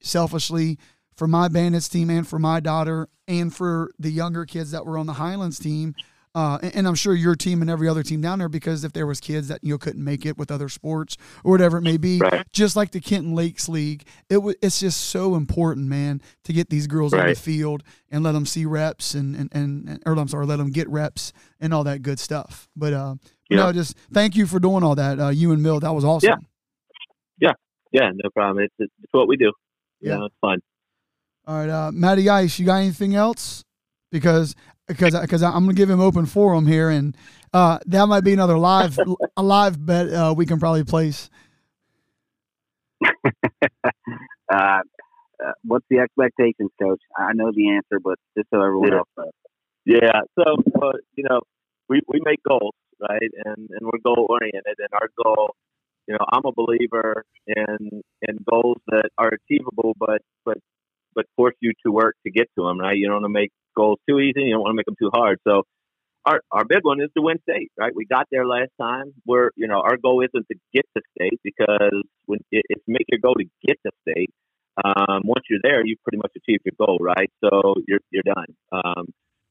selfishly 0.00 0.78
for 1.14 1.28
my 1.28 1.48
bandits 1.48 1.88
team 1.88 2.08
and 2.08 2.26
for 2.26 2.38
my 2.38 2.60
daughter 2.60 3.08
and 3.26 3.54
for 3.54 3.90
the 3.98 4.10
younger 4.10 4.46
kids 4.46 4.70
that 4.70 4.86
were 4.86 4.96
on 4.96 5.06
the 5.06 5.14
highlands 5.14 5.58
team 5.58 5.94
uh, 6.38 6.58
and, 6.62 6.76
and 6.76 6.88
i'm 6.88 6.94
sure 6.94 7.14
your 7.14 7.34
team 7.34 7.60
and 7.62 7.70
every 7.70 7.88
other 7.88 8.02
team 8.02 8.20
down 8.20 8.38
there 8.38 8.48
because 8.48 8.84
if 8.84 8.92
there 8.92 9.06
was 9.06 9.18
kids 9.20 9.48
that 9.48 9.58
you 9.62 9.72
know 9.74 9.78
couldn't 9.78 10.04
make 10.04 10.24
it 10.24 10.36
with 10.38 10.50
other 10.50 10.68
sports 10.68 11.16
or 11.44 11.50
whatever 11.52 11.78
it 11.78 11.82
may 11.82 11.96
be 11.96 12.18
Right. 12.20 12.44
just 12.52 12.76
like 12.76 12.90
the 12.92 13.00
kenton 13.00 13.34
lakes 13.34 13.68
league 13.68 14.04
it 14.30 14.34
w- 14.34 14.56
it's 14.62 14.80
just 14.80 15.00
so 15.06 15.34
important 15.34 15.86
man 15.88 16.20
to 16.44 16.52
get 16.52 16.70
these 16.70 16.86
girls 16.86 17.12
on 17.14 17.20
the 17.26 17.34
field 17.34 17.82
and 18.10 18.22
let 18.22 18.32
them 18.32 18.46
see 18.46 18.64
reps 18.66 19.14
and 19.14 19.34
and, 19.36 19.48
and, 19.52 20.02
or 20.06 20.12
i'm 20.18 20.28
sorry 20.28 20.46
let 20.46 20.56
them 20.56 20.70
get 20.70 20.88
reps 20.88 21.32
and 21.60 21.74
all 21.74 21.84
that 21.84 22.02
good 22.02 22.18
stuff 22.20 22.68
but 22.76 22.92
uh 22.92 23.14
Yeah. 23.50 23.56
no 23.66 23.72
just 23.72 23.96
thank 24.12 24.36
you 24.36 24.46
for 24.46 24.58
doing 24.60 24.82
all 24.84 24.94
that 24.94 25.18
uh, 25.18 25.28
you 25.30 25.52
and 25.52 25.62
mill 25.62 25.80
that 25.80 25.92
was 25.94 26.04
awesome 26.04 26.28
Yeah, 27.40 27.52
Yeah, 27.92 28.00
yeah 28.02 28.10
no 28.14 28.30
problem. 28.30 28.64
It's, 28.64 28.74
it's 28.78 28.92
it's 29.02 29.12
what 29.12 29.28
we 29.28 29.36
do. 29.36 29.52
You 30.00 30.10
Yeah. 30.10 30.16
know, 30.18 30.24
it's 30.26 30.34
fun. 30.40 30.58
All 31.46 31.56
right, 31.60 31.70
uh, 31.70 31.90
Matty 31.92 32.28
Ice, 32.28 32.58
you 32.58 32.66
got 32.66 32.76
anything 32.76 33.14
else? 33.14 33.64
Because 34.12 34.54
because 34.88 35.18
because 35.20 35.42
I'm 35.42 35.52
gonna 35.64 35.74
give 35.74 35.90
him 35.90 36.00
open 36.00 36.26
forum 36.26 36.66
here, 36.66 36.90
and 36.90 37.16
uh, 37.52 37.78
that 37.86 38.06
might 38.06 38.24
be 38.24 38.32
another 38.32 38.58
live 38.58 38.98
a 39.36 39.42
live 39.42 39.84
bet 39.84 40.12
uh, 40.12 40.34
we 40.36 40.46
can 40.46 40.58
probably 40.58 40.84
place. 40.84 41.30
uh, 44.52 44.80
uh, 45.44 45.52
what's 45.64 45.86
the 45.90 45.98
expectations, 45.98 46.70
Coach? 46.80 47.00
I 47.16 47.32
know 47.34 47.50
the 47.54 47.70
answer, 47.70 48.00
but 48.02 48.18
just 48.36 48.48
so 48.52 48.62
everyone 48.62 48.92
Yeah. 48.92 48.98
else 48.98 49.08
knows. 49.16 49.32
Yeah. 49.84 50.20
So, 50.38 50.56
uh, 50.82 50.92
you 51.16 51.24
know, 51.28 51.40
we, 51.88 52.00
we 52.08 52.20
make 52.24 52.40
goals, 52.48 52.74
right? 53.00 53.30
And, 53.44 53.68
and 53.70 53.80
we're 53.82 54.00
goal 54.04 54.26
oriented. 54.28 54.76
And 54.78 54.88
our 54.92 55.08
goal, 55.22 55.54
you 56.06 56.14
know, 56.14 56.24
I'm 56.32 56.42
a 56.44 56.52
believer 56.52 57.24
in, 57.46 58.02
in 58.22 58.38
goals 58.50 58.78
that 58.88 59.10
are 59.18 59.30
achievable, 59.30 59.94
but, 59.98 60.20
but, 60.44 60.58
but 61.14 61.26
force 61.36 61.54
you 61.60 61.72
to 61.86 61.92
work 61.92 62.16
to 62.26 62.30
get 62.32 62.48
to 62.58 62.64
them, 62.64 62.78
right? 62.78 62.96
You 62.96 63.06
don't 63.06 63.22
want 63.22 63.24
to 63.26 63.28
make 63.30 63.52
goals 63.78 63.98
too 64.08 64.18
easy. 64.18 64.42
You 64.48 64.54
don't 64.54 64.64
want 64.66 64.72
to 64.74 64.80
make 64.80 64.90
them 64.90 65.00
too 65.00 65.12
hard. 65.14 65.38
So 65.46 65.62
our, 66.28 66.40
our 66.50 66.64
big 66.64 66.82
one 66.82 67.00
is 67.00 67.10
to 67.16 67.22
win 67.22 67.38
state, 67.48 67.70
right? 67.78 67.92
We 67.94 68.04
got 68.04 68.26
there 68.30 68.46
last 68.46 68.72
time. 68.80 69.14
We're, 69.26 69.50
you 69.56 69.68
know, 69.70 69.80
our 69.80 69.96
goal 69.96 70.20
isn't 70.26 70.46
to 70.50 70.56
get 70.74 70.84
to 70.96 71.02
state 71.16 71.40
because 71.42 72.02
when 72.26 72.40
it, 72.50 72.64
it's 72.68 72.84
make 72.86 73.06
your 73.08 73.20
goal 73.20 73.36
to 73.38 73.46
get 73.66 73.78
to 73.86 73.92
state. 74.08 74.30
Um, 74.84 75.22
once 75.24 75.44
you're 75.50 75.64
there, 75.68 75.80
you've 75.84 76.02
pretty 76.04 76.18
much 76.18 76.32
achieved 76.36 76.62
your 76.68 76.76
goal, 76.78 76.98
right? 77.00 77.30
So 77.42 77.74
you're, 77.86 78.04
you're 78.10 78.28
done. 78.34 78.50
Um, 78.72 79.06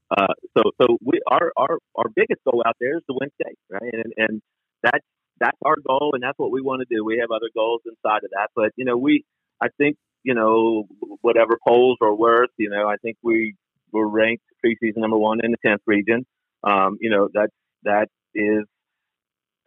uh, 0.10 0.34
so 0.56 0.72
so 0.82 0.98
we 1.04 1.20
our, 1.30 1.52
our 1.58 1.80
our 1.96 2.10
biggest 2.16 2.40
goal 2.50 2.64
out 2.66 2.78
there 2.80 2.98
is 2.98 3.04
to 3.10 3.18
win 3.20 3.30
state, 3.42 3.60
right? 3.70 3.94
And 3.94 4.14
and 4.16 4.42
that's 4.82 5.06
that's 5.40 5.58
our 5.66 5.76
goal, 5.86 6.12
and 6.14 6.24
that's 6.24 6.38
what 6.40 6.52
we 6.52 6.62
want 6.62 6.82
to 6.82 6.96
do. 6.96 7.04
We 7.04 7.18
have 7.20 7.32
other 7.32 7.50
goals 7.54 7.82
inside 7.86 8.24
of 8.24 8.32
that, 8.32 8.50
but 8.56 8.72
you 8.78 8.86
know, 8.86 8.98
we 8.98 9.26
I 9.62 9.68
think 9.78 9.98
you 10.24 10.34
know 10.34 10.86
whatever 11.22 11.58
polls 11.68 11.98
are 12.02 12.16
worth, 12.16 12.52
you 12.58 12.70
know, 12.70 12.88
I 12.88 12.96
think 13.04 13.18
we 13.22 13.56
were 13.92 14.08
ranked 14.08 14.44
preseason 14.66 14.98
number 14.98 15.18
one 15.18 15.40
in 15.44 15.52
the 15.52 15.58
tenth 15.66 15.82
region. 15.86 16.26
Um, 16.64 16.98
you 17.00 17.10
know 17.10 17.30
that 17.34 17.50
that 17.84 18.08
is 18.34 18.66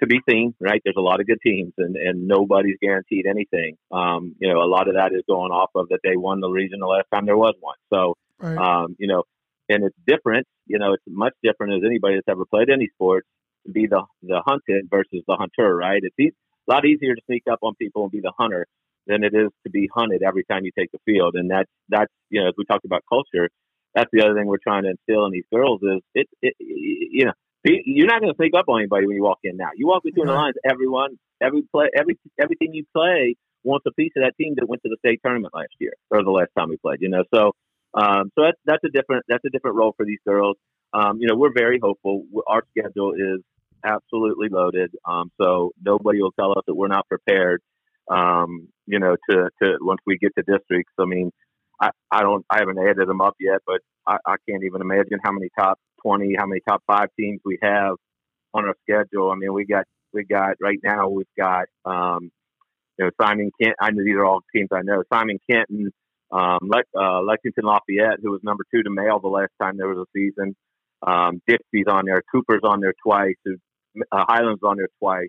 to 0.00 0.06
be 0.06 0.20
seen, 0.28 0.54
right? 0.60 0.80
There's 0.84 0.96
a 0.96 1.02
lot 1.02 1.20
of 1.20 1.26
good 1.26 1.40
teams, 1.44 1.72
and 1.78 1.96
and 1.96 2.26
nobody's 2.26 2.76
guaranteed 2.80 3.26
anything. 3.26 3.76
Um, 3.92 4.34
you 4.38 4.48
know, 4.52 4.62
a 4.62 4.66
lot 4.66 4.88
of 4.88 4.94
that 4.94 5.12
is 5.12 5.22
going 5.28 5.52
off 5.52 5.70
of 5.74 5.88
that 5.90 6.00
they 6.02 6.16
won 6.16 6.40
the 6.40 6.48
region 6.50 6.80
the 6.80 6.86
last 6.86 7.06
time 7.12 7.26
there 7.26 7.36
was 7.36 7.54
one. 7.60 7.76
So 7.92 8.14
Right. 8.38 8.56
um, 8.56 8.96
you 8.98 9.06
know, 9.06 9.24
and 9.68 9.84
it's 9.84 9.96
different. 10.06 10.46
You 10.66 10.78
know, 10.78 10.94
it's 10.94 11.04
much 11.06 11.34
different 11.42 11.74
as 11.74 11.82
anybody 11.86 12.16
that's 12.16 12.28
ever 12.28 12.44
played 12.46 12.70
any 12.70 12.88
sports 12.94 13.26
to 13.66 13.72
be 13.72 13.86
the 13.86 14.02
the 14.22 14.42
hunted 14.46 14.88
versus 14.90 15.22
the 15.26 15.36
hunter, 15.36 15.76
right? 15.76 16.00
It's 16.02 16.16
e- 16.18 16.32
a 16.68 16.72
lot 16.72 16.86
easier 16.86 17.14
to 17.14 17.20
sneak 17.26 17.44
up 17.50 17.58
on 17.62 17.74
people 17.74 18.02
and 18.04 18.10
be 18.12 18.20
the 18.20 18.32
hunter 18.38 18.66
than 19.06 19.24
it 19.24 19.34
is 19.34 19.50
to 19.64 19.70
be 19.70 19.88
hunted 19.94 20.22
every 20.22 20.44
time 20.44 20.64
you 20.64 20.70
take 20.78 20.90
the 20.92 20.98
field. 21.04 21.34
And 21.34 21.50
that's 21.50 21.70
that's 21.88 22.12
you 22.30 22.40
know, 22.40 22.48
as 22.48 22.54
we 22.56 22.64
talked 22.64 22.84
about 22.86 23.02
culture, 23.08 23.50
that's 23.94 24.10
the 24.12 24.22
other 24.22 24.34
thing 24.34 24.46
we're 24.46 24.58
trying 24.62 24.84
to 24.84 24.90
instill 24.90 25.26
in 25.26 25.32
these 25.32 25.44
girls 25.52 25.80
is 25.82 26.00
it, 26.14 26.28
it 26.42 26.54
you 26.58 27.24
know 27.24 27.32
you're 27.64 28.06
not 28.06 28.20
going 28.20 28.32
to 28.32 28.36
sneak 28.36 28.52
up 28.56 28.66
on 28.68 28.80
anybody 28.80 29.06
when 29.06 29.16
you 29.16 29.22
walk 29.22 29.38
in 29.44 29.56
now. 29.56 29.68
You 29.76 29.86
walk 29.86 30.02
between 30.02 30.26
the 30.26 30.32
Right. 30.32 30.44
lines. 30.44 30.54
Everyone, 30.64 31.18
every 31.42 31.62
play, 31.70 31.88
every 31.94 32.18
everything 32.40 32.72
you 32.72 32.84
play 32.94 33.36
wants 33.64 33.84
a 33.86 33.92
piece 33.92 34.12
of 34.16 34.22
that 34.22 34.32
team 34.38 34.54
that 34.56 34.66
went 34.66 34.82
to 34.82 34.88
the 34.88 34.96
state 34.98 35.20
tournament 35.24 35.52
last 35.54 35.74
year 35.78 35.92
or 36.10 36.22
the 36.24 36.30
last 36.30 36.50
time 36.56 36.70
we 36.70 36.78
played. 36.78 37.00
You 37.02 37.10
know, 37.10 37.24
so 37.34 37.52
um, 37.94 38.30
so 38.34 38.44
that's 38.44 38.58
that's 38.64 38.84
a 38.84 38.88
different 38.88 39.24
that's 39.28 39.44
a 39.44 39.50
different 39.50 39.76
role 39.76 39.92
for 39.96 40.06
these 40.06 40.20
girls. 40.26 40.56
Um, 40.92 41.18
you 41.20 41.28
know, 41.28 41.36
we're 41.36 41.52
very 41.52 41.78
hopeful. 41.82 42.24
Our 42.46 42.62
schedule 42.70 43.12
is 43.12 43.42
absolutely 43.84 44.48
loaded. 44.50 44.90
Um, 45.04 45.30
so 45.40 45.72
nobody 45.82 46.22
will 46.22 46.32
tell 46.32 46.52
us 46.52 46.64
that 46.66 46.74
we're 46.74 46.88
not 46.88 47.08
prepared. 47.08 47.62
Um, 48.10 48.68
you 48.86 48.98
know, 48.98 49.16
to 49.28 49.50
to 49.62 49.78
once 49.80 50.00
we 50.06 50.18
get 50.18 50.32
to 50.36 50.42
districts. 50.42 50.92
I 50.98 51.04
mean, 51.04 51.30
I, 51.80 51.90
I 52.10 52.22
don't 52.22 52.44
I 52.50 52.58
haven't 52.58 52.78
added 52.78 53.08
them 53.08 53.20
up 53.20 53.34
yet, 53.40 53.60
but 53.66 53.80
I, 54.06 54.18
I 54.26 54.36
can't 54.48 54.64
even 54.64 54.80
imagine 54.82 55.18
how 55.22 55.32
many 55.32 55.48
top 55.58 55.78
twenty, 56.02 56.34
how 56.38 56.46
many 56.46 56.60
top 56.68 56.82
five 56.86 57.08
teams 57.18 57.40
we 57.44 57.58
have 57.62 57.96
on 58.54 58.64
our 58.66 58.74
schedule. 58.88 59.30
I 59.30 59.36
mean, 59.36 59.52
we 59.54 59.66
got 59.66 59.84
we 60.12 60.24
got 60.24 60.56
right 60.60 60.78
now 60.82 61.08
we've 61.08 61.26
got 61.38 61.66
um, 61.84 62.30
you 62.98 63.06
know 63.06 63.10
Simon 63.20 63.50
Kent. 63.60 63.76
I 63.80 63.90
know 63.90 64.04
these 64.04 64.16
are 64.16 64.24
all 64.24 64.42
teams 64.54 64.68
I 64.72 64.82
know. 64.82 65.02
Simon 65.12 65.38
Kenton, 65.50 65.90
um, 66.32 66.58
Le- 66.62 67.00
uh, 67.00 67.22
Lexington 67.22 67.64
Lafayette, 67.64 68.18
who 68.22 68.30
was 68.32 68.40
number 68.42 68.64
two 68.74 68.82
to 68.82 68.90
Male 68.90 69.20
the 69.20 69.28
last 69.28 69.52
time 69.62 69.76
there 69.76 69.88
was 69.88 69.98
a 69.98 70.10
season. 70.18 70.56
Um, 71.06 71.40
Dixie's 71.46 71.86
on 71.88 72.04
there. 72.06 72.22
Cooper's 72.32 72.60
on 72.64 72.80
there 72.80 72.94
twice. 73.04 73.36
Uh, 73.48 74.24
Highland's 74.28 74.62
on 74.62 74.76
there 74.76 74.88
twice. 75.00 75.28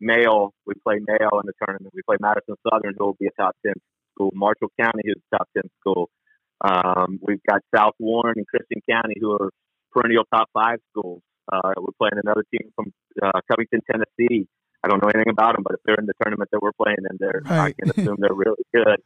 Male, 0.00 0.52
we 0.66 0.74
play 0.84 0.96
Male 1.06 1.40
in 1.40 1.46
the 1.46 1.52
tournament. 1.64 1.92
We 1.94 2.02
play 2.02 2.16
Madison 2.20 2.56
Southern, 2.68 2.94
who 2.98 3.06
will 3.06 3.16
be 3.20 3.26
a 3.26 3.42
top 3.42 3.54
ten 3.64 3.74
school. 4.22 4.30
Marshall 4.34 4.70
County, 4.80 5.02
who's 5.04 5.16
a 5.32 5.36
top 5.36 5.48
ten 5.56 5.68
school. 5.80 6.10
Um, 6.64 7.18
we've 7.22 7.42
got 7.48 7.60
South 7.74 7.94
Warren 7.98 8.34
and 8.36 8.46
Christian 8.46 8.80
County, 8.88 9.14
who 9.20 9.32
are 9.32 9.50
perennial 9.92 10.24
top 10.32 10.48
five 10.54 10.78
schools. 10.90 11.22
Uh, 11.52 11.72
we're 11.76 11.92
playing 11.98 12.20
another 12.22 12.44
team 12.52 12.70
from 12.76 12.92
uh, 13.22 13.40
Covington, 13.50 13.80
Tennessee. 13.90 14.46
I 14.84 14.88
don't 14.88 15.02
know 15.02 15.08
anything 15.14 15.30
about 15.30 15.54
them, 15.54 15.62
but 15.64 15.74
if 15.74 15.80
they're 15.84 15.96
in 15.98 16.06
the 16.06 16.14
tournament 16.22 16.50
that 16.52 16.60
we're 16.62 16.72
playing 16.72 16.98
in, 17.10 17.16
there, 17.20 17.42
Right. 17.44 17.74
I 17.78 17.82
can 17.82 17.90
assume 17.90 18.16
they're 18.18 18.34
really 18.34 18.64
good. 18.74 18.98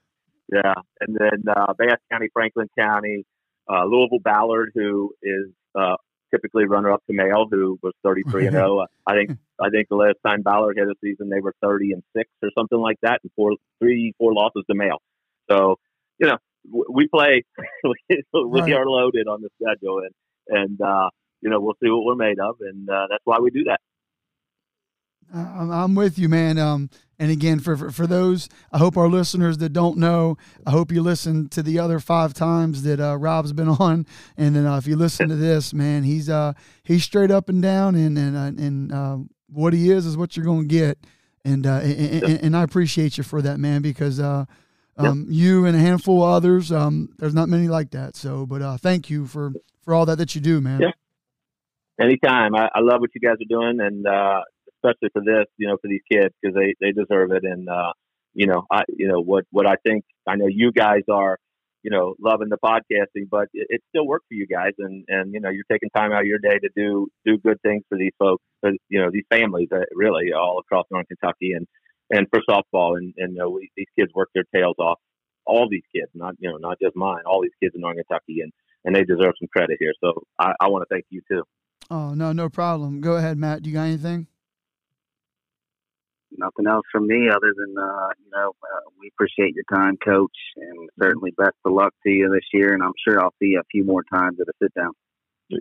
Yeah, 0.53 0.75
and 1.01 1.17
then 1.19 1.45
uh, 1.49 1.73
Bath 1.77 1.99
County, 2.13 2.29
Franklin 2.33 2.69
County, 2.79 3.25
uh, 3.71 3.85
Louisville 3.85 4.21
Ballard, 4.23 4.71
who 4.75 5.13
is 5.23 5.49
uh, 5.75 5.97
typically 6.33 6.65
runner-up 6.67 7.03
to 7.07 7.15
Male, 7.15 7.47
who 7.51 7.79
was 7.83 7.93
33 8.03 8.47
and 8.49 8.55
0. 8.57 8.87
I 9.07 9.15
think 9.15 9.31
I 9.61 9.71
think 9.71 9.89
the 9.89 9.97
last 9.97 10.17
time 10.27 10.43
Ballard 10.43 10.77
had 10.79 10.89
a 10.89 10.95
season, 11.03 11.29
they 11.31 11.41
were 11.41 11.55
30 11.63 11.93
and 11.93 12.03
six 12.17 12.29
or 12.43 12.51
something 12.57 12.79
like 12.79 12.99
that, 13.03 13.21
and 13.23 13.33
four, 13.37 13.53
three, 13.81 14.13
four 14.19 14.33
losses 14.35 14.65
to 14.69 14.75
Male. 14.75 15.01
So 15.51 15.77
you 16.19 16.27
know, 16.29 16.39
we 16.91 17.09
play. 17.09 17.45
we 17.85 18.61
Right. 18.61 18.73
are 18.75 18.87
loaded 18.87 19.29
on 19.29 19.43
the 19.43 19.49
schedule, 19.63 20.01
and 20.01 20.15
and 20.49 20.81
uh, 20.81 21.09
you 21.41 21.51
know, 21.51 21.61
we'll 21.61 21.77
see 21.83 21.91
what 21.91 22.05
we're 22.05 22.15
made 22.17 22.39
of, 22.41 22.57
and 22.61 22.89
uh, 22.89 23.07
that's 23.11 23.23
why 23.25 23.39
we 23.41 23.51
do 23.51 23.65
that. 23.65 23.81
I- 25.35 25.83
I'm, 25.85 25.95
with 25.95 26.19
you, 26.19 26.29
man. 26.29 26.59
Um, 26.59 26.91
and 27.19 27.31
again, 27.31 27.61
for, 27.61 27.77
for 27.77 27.91
for 27.91 28.07
those, 28.07 28.49
I 28.73 28.79
hope 28.79 28.97
our 28.97 29.09
listeners 29.09 29.59
that 29.59 29.73
don't 29.73 29.97
know, 29.97 30.37
I 30.67 30.71
hope 30.71 30.93
you 30.93 31.03
listen 31.03 31.49
to 31.49 31.63
the 31.63 31.79
other 31.79 31.99
five 31.99 32.35
times 32.35 32.83
that 32.83 33.01
uh, 33.01 33.17
Rob's 33.17 33.53
been 33.53 33.69
on, 33.81 34.07
and 34.37 34.55
then 34.55 34.67
uh, 34.67 34.77
if 34.77 34.87
you 34.87 34.97
listen 34.97 35.29
to 35.29 35.37
this, 35.37 35.73
man, 35.73 36.03
he's 36.03 36.29
uh 36.29 36.53
he's 36.83 37.05
straight 37.05 37.31
up 37.31 37.49
and 37.49 37.63
down, 37.63 37.95
and 37.95 38.19
and 38.19 38.37
uh, 38.37 38.63
and 38.63 38.93
uh, 38.93 39.17
what 39.49 39.73
he 39.73 39.91
is 39.91 40.05
is 40.05 40.17
what 40.17 40.37
you're 40.37 40.45
gonna 40.47 40.65
get, 40.65 40.99
and 41.45 41.67
uh, 41.67 41.81
and, 41.83 42.25
and, 42.25 42.43
and 42.43 42.57
I 42.57 42.63
appreciate 42.63 43.17
you 43.17 43.25
for 43.25 43.41
that, 43.41 43.59
man, 43.59 43.81
because 43.81 44.21
uh, 44.21 44.45
um, 44.99 45.27
you 45.29 45.65
and 45.65 45.77
a 45.77 45.81
handful 45.81 46.23
of 46.23 46.31
others, 46.31 46.71
um, 46.73 47.11
there's 47.19 47.35
not 47.35 47.49
many 47.49 47.69
like 47.69 47.91
that. 47.93 48.17
So, 48.17 48.47
but 48.47 48.63
uh, 48.63 48.77
thank 48.77 49.09
you 49.09 49.27
for 49.27 49.53
for 49.83 49.95
all 49.95 50.07
that 50.07 50.19
that 50.19 50.35
you 50.35 50.41
do, 50.41 50.61
man. 50.61 50.81
Yeah. 50.81 50.91
Anytime. 51.99 52.55
I, 52.55 52.69
I 52.75 52.81
love 52.81 53.01
what 53.01 53.11
you 53.15 53.21
guys 53.23 53.37
are 53.41 53.49
doing, 53.49 53.81
and 53.81 54.07
uh, 54.07 54.43
especially 54.87 55.11
for 55.13 55.23
this, 55.25 55.47
you 55.57 55.69
know, 55.69 55.77
for 55.81 55.89
these 55.89 56.03
kids 56.11 56.35
because 56.41 56.55
they 56.55 56.75
they 56.81 56.93
deserve 56.93 57.33
it. 57.33 57.45
And 57.45 57.69
uh, 57.69 57.93
you 58.35 58.47
know, 58.47 58.65
I 58.71 58.83
you 58.89 59.09
know 59.09 59.21
what 59.21 59.45
what 59.51 59.67
I 59.67 59.77
think. 59.87 60.05
I 60.27 60.37
know 60.37 60.47
you 60.49 60.73
guys 60.73 61.03
are, 61.11 61.39
you 61.83 61.91
know, 61.91 62.15
loving 62.21 62.49
the 62.49 62.59
podcasting, 62.63 63.29
but 63.31 63.49
it, 63.53 63.67
it 63.71 63.83
still 63.91 64.07
works 64.07 64.27
for 64.29 64.35
you 64.35 64.47
guys, 64.47 64.73
and 64.79 65.05
and 65.09 65.33
you 65.33 65.41
know, 65.41 65.51
you're 65.51 65.65
taking 65.71 65.91
time 65.91 66.13
out 66.13 66.23
of 66.23 66.27
your 66.27 66.39
day 66.39 66.59
to 66.59 66.69
do 66.77 67.09
do 67.25 67.39
good 67.39 67.61
things 67.63 67.83
for 67.89 67.99
these 67.99 68.13
folks, 68.19 68.43
for, 68.61 68.71
you 68.89 69.01
know, 69.01 69.11
these 69.11 69.27
families, 69.31 69.69
uh, 69.73 69.81
really 69.95 70.33
all 70.33 70.59
across 70.59 70.87
Northern 70.91 71.07
Kentucky, 71.07 71.53
and 71.53 71.67
and 72.11 72.27
for 72.31 72.41
softball, 72.49 72.97
and 72.97 73.15
and 73.17 73.33
you 73.35 73.39
know, 73.39 73.51
we, 73.51 73.71
these 73.77 73.87
kids 73.99 74.13
work 74.15 74.29
their 74.35 74.45
tails 74.55 74.77
off. 74.79 74.99
All 75.47 75.69
these 75.71 75.85
kids, 75.95 76.11
not 76.15 76.35
you 76.39 76.51
know, 76.51 76.57
not 76.57 76.79
just 76.83 76.97
mine. 76.97 77.23
All 77.25 77.41
these 77.41 77.53
kids 77.63 77.75
in 77.75 77.81
Northern 77.81 78.03
Kentucky, 78.05 78.41
and 78.41 78.53
and 78.85 78.95
they 78.95 79.05
deserve 79.05 79.35
some 79.39 79.49
credit 79.53 79.79
here. 79.81 79.93
So 80.03 80.25
I, 80.39 80.53
I 80.61 80.69
want 80.69 80.83
to 80.83 80.95
thank 80.95 81.07
you 81.11 81.23
too. 81.31 81.45
Oh 81.89 82.15
no, 82.15 82.33
no 82.33 82.49
problem. 82.49 83.01
Go 83.01 83.17
ahead, 83.17 83.39
Matt. 83.39 83.63
Do 83.63 83.71
you 83.71 83.75
got 83.75 83.85
anything? 83.85 84.27
Nothing 86.33 86.67
else 86.67 86.85
from 86.91 87.07
me 87.07 87.29
other 87.29 87.53
than 87.57 87.75
uh, 87.79 88.09
you 88.19 88.31
know 88.35 88.53
uh, 88.63 88.91
we 89.01 89.09
appreciate 89.15 89.55
your 89.55 89.65
time, 89.73 89.97
Coach, 90.05 90.37
and 90.57 90.89
certainly 91.01 91.31
best 91.37 91.57
of 91.65 91.73
luck 91.73 91.95
to 92.03 92.11
you 92.11 92.31
this 92.31 92.47
year. 92.53 92.75
And 92.75 92.83
I'm 92.83 92.93
sure 93.07 93.23
I'll 93.23 93.35
see 93.41 93.51
you 93.51 93.61
a 93.61 93.65
few 93.71 93.85
more 93.85 94.03
times 94.13 94.39
at 94.41 94.49
a 94.49 94.53
sit 94.63 94.75
down. 94.75 94.93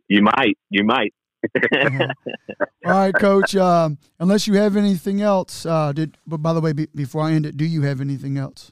You 0.07 0.23
might. 0.23 0.57
You 0.69 0.83
might. 0.83 1.13
All 2.85 2.91
right, 2.91 3.13
Coach. 3.13 3.55
Um, 3.55 3.97
unless 4.19 4.47
you 4.47 4.55
have 4.55 4.75
anything 4.75 5.21
else, 5.21 5.65
uh, 5.65 5.91
did 5.91 6.17
but 6.25 6.37
by 6.37 6.53
the 6.53 6.61
way, 6.61 6.73
be, 6.73 6.87
before 6.95 7.23
I 7.23 7.33
end 7.33 7.45
it, 7.45 7.57
do 7.57 7.65
you 7.65 7.83
have 7.83 8.01
anything 8.01 8.37
else? 8.37 8.71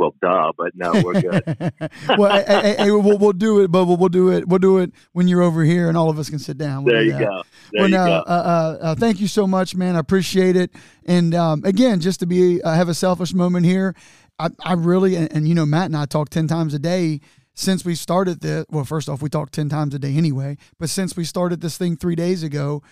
Well, 0.00 0.14
duh, 0.22 0.50
but 0.56 0.72
no, 0.74 0.92
we're 1.04 1.20
good. 1.20 1.42
well, 2.18 2.32
hey, 2.44 2.60
hey, 2.62 2.76
hey, 2.78 2.90
we'll, 2.90 3.18
we'll 3.18 3.34
do 3.34 3.60
it, 3.60 3.70
but 3.70 3.84
we'll, 3.84 3.98
we'll 3.98 4.08
do 4.08 4.30
it. 4.30 4.48
We'll 4.48 4.58
do 4.58 4.78
it 4.78 4.92
when 5.12 5.28
you're 5.28 5.42
over 5.42 5.62
here, 5.62 5.88
and 5.88 5.96
all 5.98 6.08
of 6.08 6.18
us 6.18 6.30
can 6.30 6.38
sit 6.38 6.56
down. 6.56 6.84
We'll 6.84 6.94
there 6.94 7.02
do 7.04 7.10
you 7.10 7.18
go. 7.18 7.42
There 7.72 7.82
well, 7.82 7.88
you 7.90 7.96
no, 7.96 8.06
go. 8.06 8.12
uh, 8.12 8.22
uh, 8.26 8.78
uh, 8.80 8.94
thank 8.94 9.20
you 9.20 9.28
so 9.28 9.46
much, 9.46 9.74
man. 9.74 9.96
I 9.96 9.98
appreciate 9.98 10.56
it. 10.56 10.70
And 11.04 11.34
um, 11.34 11.62
again, 11.66 12.00
just 12.00 12.20
to 12.20 12.26
be 12.26 12.62
uh, 12.62 12.72
have 12.72 12.88
a 12.88 12.94
selfish 12.94 13.34
moment 13.34 13.66
here, 13.66 13.94
I, 14.38 14.48
I 14.64 14.72
really 14.72 15.16
and, 15.16 15.30
and 15.34 15.46
you 15.46 15.54
know 15.54 15.66
Matt 15.66 15.86
and 15.86 15.96
I 15.98 16.06
talk 16.06 16.30
ten 16.30 16.48
times 16.48 16.72
a 16.72 16.78
day 16.78 17.20
since 17.52 17.84
we 17.84 17.94
started 17.94 18.40
this. 18.40 18.64
Well, 18.70 18.86
first 18.86 19.06
off, 19.10 19.20
we 19.20 19.28
talk 19.28 19.50
ten 19.50 19.68
times 19.68 19.94
a 19.94 19.98
day 19.98 20.14
anyway. 20.16 20.56
But 20.78 20.88
since 20.88 21.14
we 21.14 21.24
started 21.24 21.60
this 21.60 21.76
thing 21.76 21.96
three 21.98 22.16
days 22.16 22.42
ago, 22.42 22.82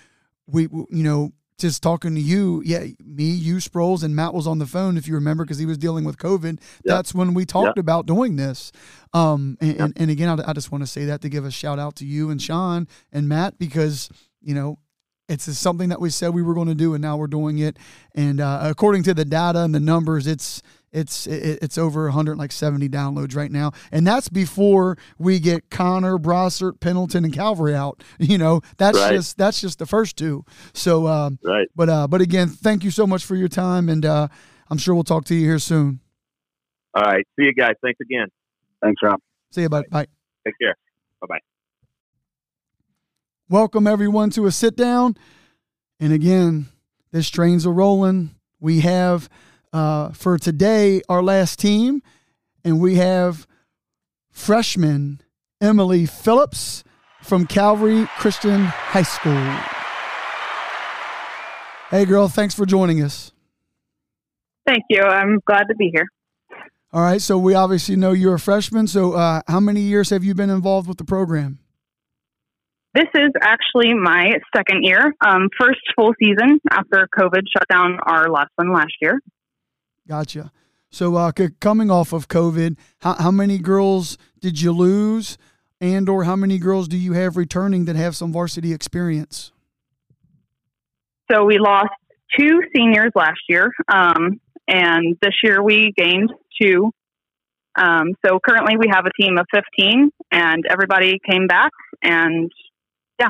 we- 0.47 0.69
you 0.71 1.03
know 1.03 1.33
just 1.59 1.83
talking 1.83 2.15
to 2.15 2.21
you, 2.21 2.63
yeah, 2.65 2.87
me, 3.05 3.25
you, 3.25 3.57
Sproles, 3.57 4.03
and 4.03 4.15
Matt 4.15 4.33
was 4.33 4.47
on 4.47 4.59
the 4.59 4.67
phone 4.67 4.97
if 4.97 5.09
you 5.09 5.15
remember 5.15 5.45
because 5.45 5.59
he 5.59 5.67
was 5.67 5.77
dealing 5.77 6.05
with 6.05 6.17
COVID. 6.17 6.61
That's 6.85 7.15
when 7.15 7.35
we 7.35 7.45
talked 7.45 7.79
about 7.79 8.07
doing 8.07 8.37
this. 8.37 8.73
Um, 9.13 9.59
and, 9.61 9.81
and, 9.81 9.93
and 9.97 10.11
again, 10.11 10.41
I, 10.41 10.51
I 10.51 10.53
just 10.53 10.71
want 10.71 10.83
to 10.83 10.87
say 10.87 11.05
that 11.07 11.21
to 11.23 11.29
give 11.29 11.45
a 11.45 11.51
shout 11.51 11.79
out 11.79 11.97
to 11.97 12.07
you 12.07 12.31
and 12.31 12.41
Sean 12.41 12.87
and 13.13 13.29
Matt 13.29 13.59
because 13.59 14.09
you 14.41 14.55
know 14.55 14.79
it's 15.29 15.45
something 15.59 15.91
that 15.91 16.01
we 16.01 16.11
said 16.11 16.33
we 16.33 16.43
were 16.43 16.55
going 16.55 16.69
to 16.69 16.75
do 16.75 16.95
and 16.95 17.03
now 17.03 17.17
we're 17.17 17.27
doing 17.27 17.59
it. 17.59 17.77
And 18.15 18.41
uh, 18.41 18.61
according 18.63 19.03
to 19.05 19.15
the 19.15 19.25
data 19.25 19.61
and 19.61 19.75
the 19.75 19.81
numbers 19.81 20.27
it's 20.27 20.63
it's 20.93 21.26
it, 21.26 21.59
it's 21.62 21.76
over 21.78 22.05
100 22.05 22.36
like 22.39 22.51
70 22.53 22.89
downloads 22.89 23.36
right 23.36 23.51
now 23.53 23.72
and 23.93 24.07
that's 24.07 24.28
before 24.28 24.97
we 25.18 25.39
get 25.39 25.68
Conner 25.70 26.16
Brossart 26.18 26.80
pendleton 26.80 27.24
and 27.24 27.32
calvary 27.32 27.74
out 27.74 28.03
you 28.18 28.39
know 28.39 28.61
that's 28.78 28.99
Right. 28.99 29.14
just 29.14 29.36
that's 29.39 29.61
just 29.61 29.78
the 29.78 29.86
first 29.86 30.16
two 30.16 30.45
so 30.72 31.07
um 31.07 31.39
right. 31.45 31.68
but 31.76 31.89
uh 31.89 32.09
but 32.09 32.20
again 32.20 32.49
thank 32.49 32.84
you 32.84 32.91
so 32.91 33.07
much 33.07 33.24
for 33.24 33.36
your 33.36 33.49
time 33.49 33.89
and 33.89 34.07
uh 34.07 34.28
i'm 34.70 34.78
sure 34.78 34.95
we'll 34.95 35.05
talk 35.05 35.24
to 35.26 35.34
you 35.34 35.43
here 35.47 35.59
soon 35.59 36.01
All 36.95 37.03
right. 37.03 37.26
See 37.39 37.45
you 37.45 37.53
guys. 37.55 37.74
Thanks 37.82 38.01
again. 38.01 38.28
Thanks, 38.82 39.01
Rob. 39.03 39.20
see 39.51 39.62
you 39.62 39.68
bye 39.68 39.82
bye 39.91 40.07
Take 40.47 40.55
care. 40.61 40.74
Bye 41.20 41.26
bye. 41.28 41.39
welcome 43.49 43.86
everyone 43.86 44.30
to 44.30 44.47
a 44.47 44.51
sit 44.53 44.76
down. 44.76 45.16
And 46.01 46.12
again, 46.12 46.66
this 47.12 47.28
train's 47.28 47.66
a 47.66 47.70
rolling. 47.70 48.30
We 48.61 48.80
have 48.80 49.28
uh, 49.73 50.11
for 50.11 50.39
today 50.39 51.03
our 51.09 51.23
last 51.23 51.59
team, 51.59 52.03
and 52.64 52.81
we 52.81 52.97
have 52.97 53.47
freshman 54.31 55.21
Emily 55.61 56.07
Phillips 56.07 56.85
from 57.23 57.47
Calvary 57.47 58.07
Christian 58.19 58.64
High 58.64 59.03
School. 59.03 59.57
Hey, 61.91 62.05
girl, 62.05 62.29
thanks 62.29 62.55
for 62.55 62.66
joining 62.66 63.03
us. 63.03 63.33
Thank 64.66 64.85
you. 64.91 65.03
I'm 65.03 65.41
glad 65.47 65.64
to 65.69 65.75
be 65.75 65.91
here. 65.93 66.07
All 66.93 67.03
right, 67.03 67.21
so 67.21 67.37
we 67.37 67.55
obviously 67.55 67.97
know 67.97 68.12
you're 68.12 68.35
a 68.35 68.41
freshman. 68.41 68.87
So, 68.87 69.12
uh, 69.12 69.43
how 69.47 69.61
many 69.61 69.81
years 69.81 70.11
have 70.11 70.25
you 70.25 70.35
been 70.35 70.51
involved 70.51 70.89
with 70.89 70.99
the 70.99 71.05
program? 71.05 71.59
This 72.95 73.09
is 73.14 73.31
actually 73.43 73.95
my 73.95 74.33
second 74.57 74.85
year, 74.85 75.14
um, 75.21 75.49
first 75.61 75.81
full 75.95 76.14
season 76.23 76.59
after 76.71 77.07
COVID 77.19 77.43
shut 77.55 77.69
down 77.69 77.99
our 78.07 78.31
last 78.31 78.51
one 78.57 78.73
last 78.73 78.95
year. 79.03 79.21
Gotcha. 80.09 80.51
So, 80.91 81.17
uh, 81.17 81.33
c- 81.37 81.51
coming 81.61 81.91
off 81.91 82.13
of 82.13 82.29
COVID, 82.29 82.79
how, 83.01 83.15
how 83.15 83.31
many 83.31 83.59
girls 83.59 84.17
did 84.41 84.61
you 84.61 84.73
lose, 84.73 85.37
and 85.81 86.09
or 86.09 86.25
how 86.25 86.35
many 86.35 86.59
girls 86.59 86.89
do 86.89 86.97
you 86.97 87.13
have 87.13 87.37
returning 87.37 87.85
that 87.85 87.97
have 87.97 88.17
some 88.17 88.33
varsity 88.33 88.73
experience? 88.73 89.53
So 91.31 91.45
we 91.45 91.59
lost 91.59 91.91
two 92.39 92.63
seniors 92.75 93.13
last 93.15 93.41
year, 93.49 93.71
um, 93.93 94.41
and 94.67 95.17
this 95.21 95.35
year 95.43 95.63
we 95.63 95.93
gained 95.97 96.33
two. 96.61 96.91
Um, 97.77 98.15
so 98.25 98.41
currently 98.45 98.77
we 98.79 98.87
have 98.91 99.05
a 99.05 99.23
team 99.23 99.37
of 99.37 99.47
15, 99.55 100.11
and 100.33 100.65
everybody 100.71 101.19
came 101.31 101.47
back, 101.47 101.71
and 102.03 102.51
yeah. 103.21 103.29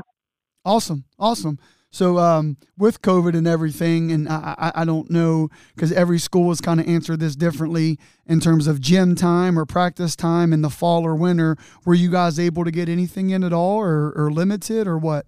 Awesome, 0.64 1.04
awesome. 1.18 1.58
So, 1.90 2.18
um, 2.18 2.58
with 2.76 3.00
COVID 3.00 3.34
and 3.34 3.46
everything, 3.46 4.12
and 4.12 4.28
I, 4.28 4.72
I, 4.74 4.84
don't 4.84 5.10
know 5.10 5.48
because 5.74 5.90
every 5.90 6.18
school 6.18 6.50
has 6.50 6.60
kind 6.60 6.80
of 6.80 6.86
answered 6.86 7.18
this 7.18 7.34
differently 7.34 7.98
in 8.26 8.40
terms 8.40 8.66
of 8.66 8.78
gym 8.78 9.14
time 9.14 9.58
or 9.58 9.64
practice 9.64 10.14
time 10.14 10.52
in 10.52 10.60
the 10.60 10.68
fall 10.68 11.06
or 11.06 11.14
winter. 11.14 11.56
Were 11.86 11.94
you 11.94 12.10
guys 12.10 12.38
able 12.38 12.64
to 12.64 12.70
get 12.70 12.90
anything 12.90 13.30
in 13.30 13.42
at 13.42 13.54
all, 13.54 13.78
or, 13.78 14.12
or 14.14 14.30
limited, 14.30 14.86
or 14.86 14.98
what? 14.98 15.24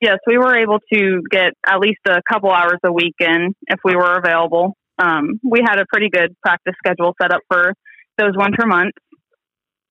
yes, 0.00 0.18
we 0.26 0.38
were 0.38 0.56
able 0.56 0.78
to 0.92 1.22
get 1.30 1.52
at 1.66 1.78
least 1.78 2.00
a 2.06 2.20
couple 2.30 2.50
hours 2.50 2.78
a 2.84 2.92
week 2.92 3.14
in 3.20 3.54
if 3.68 3.80
we 3.84 3.94
were 3.94 4.16
available. 4.16 4.76
Um, 4.98 5.40
we 5.44 5.60
had 5.66 5.78
a 5.78 5.84
pretty 5.90 6.08
good 6.10 6.34
practice 6.42 6.74
schedule 6.78 7.14
set 7.20 7.32
up 7.32 7.40
for 7.48 7.72
those 8.18 8.32
winter 8.34 8.66
months. 8.66 8.98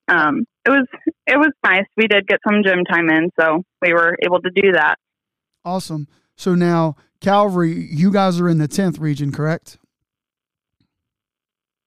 Um, 0.08 0.46
it 0.66 0.70
was 0.70 0.88
it 1.28 1.38
was 1.38 1.52
nice. 1.64 1.86
We 1.96 2.08
did 2.08 2.28
get 2.28 2.40
some 2.48 2.62
gym 2.64 2.84
time 2.86 3.10
in, 3.10 3.30
so 3.40 3.64
we 3.82 3.94
were 3.94 4.18
able 4.24 4.42
to 4.42 4.50
do 4.50 4.72
that. 4.74 4.96
Awesome. 5.64 6.08
So 6.36 6.54
now, 6.56 6.96
Calvary, 7.22 7.88
you 7.92 8.12
guys 8.12 8.40
are 8.40 8.50
in 8.50 8.58
the 8.58 8.68
tenth 8.68 9.00
region, 9.00 9.32
correct? 9.32 9.78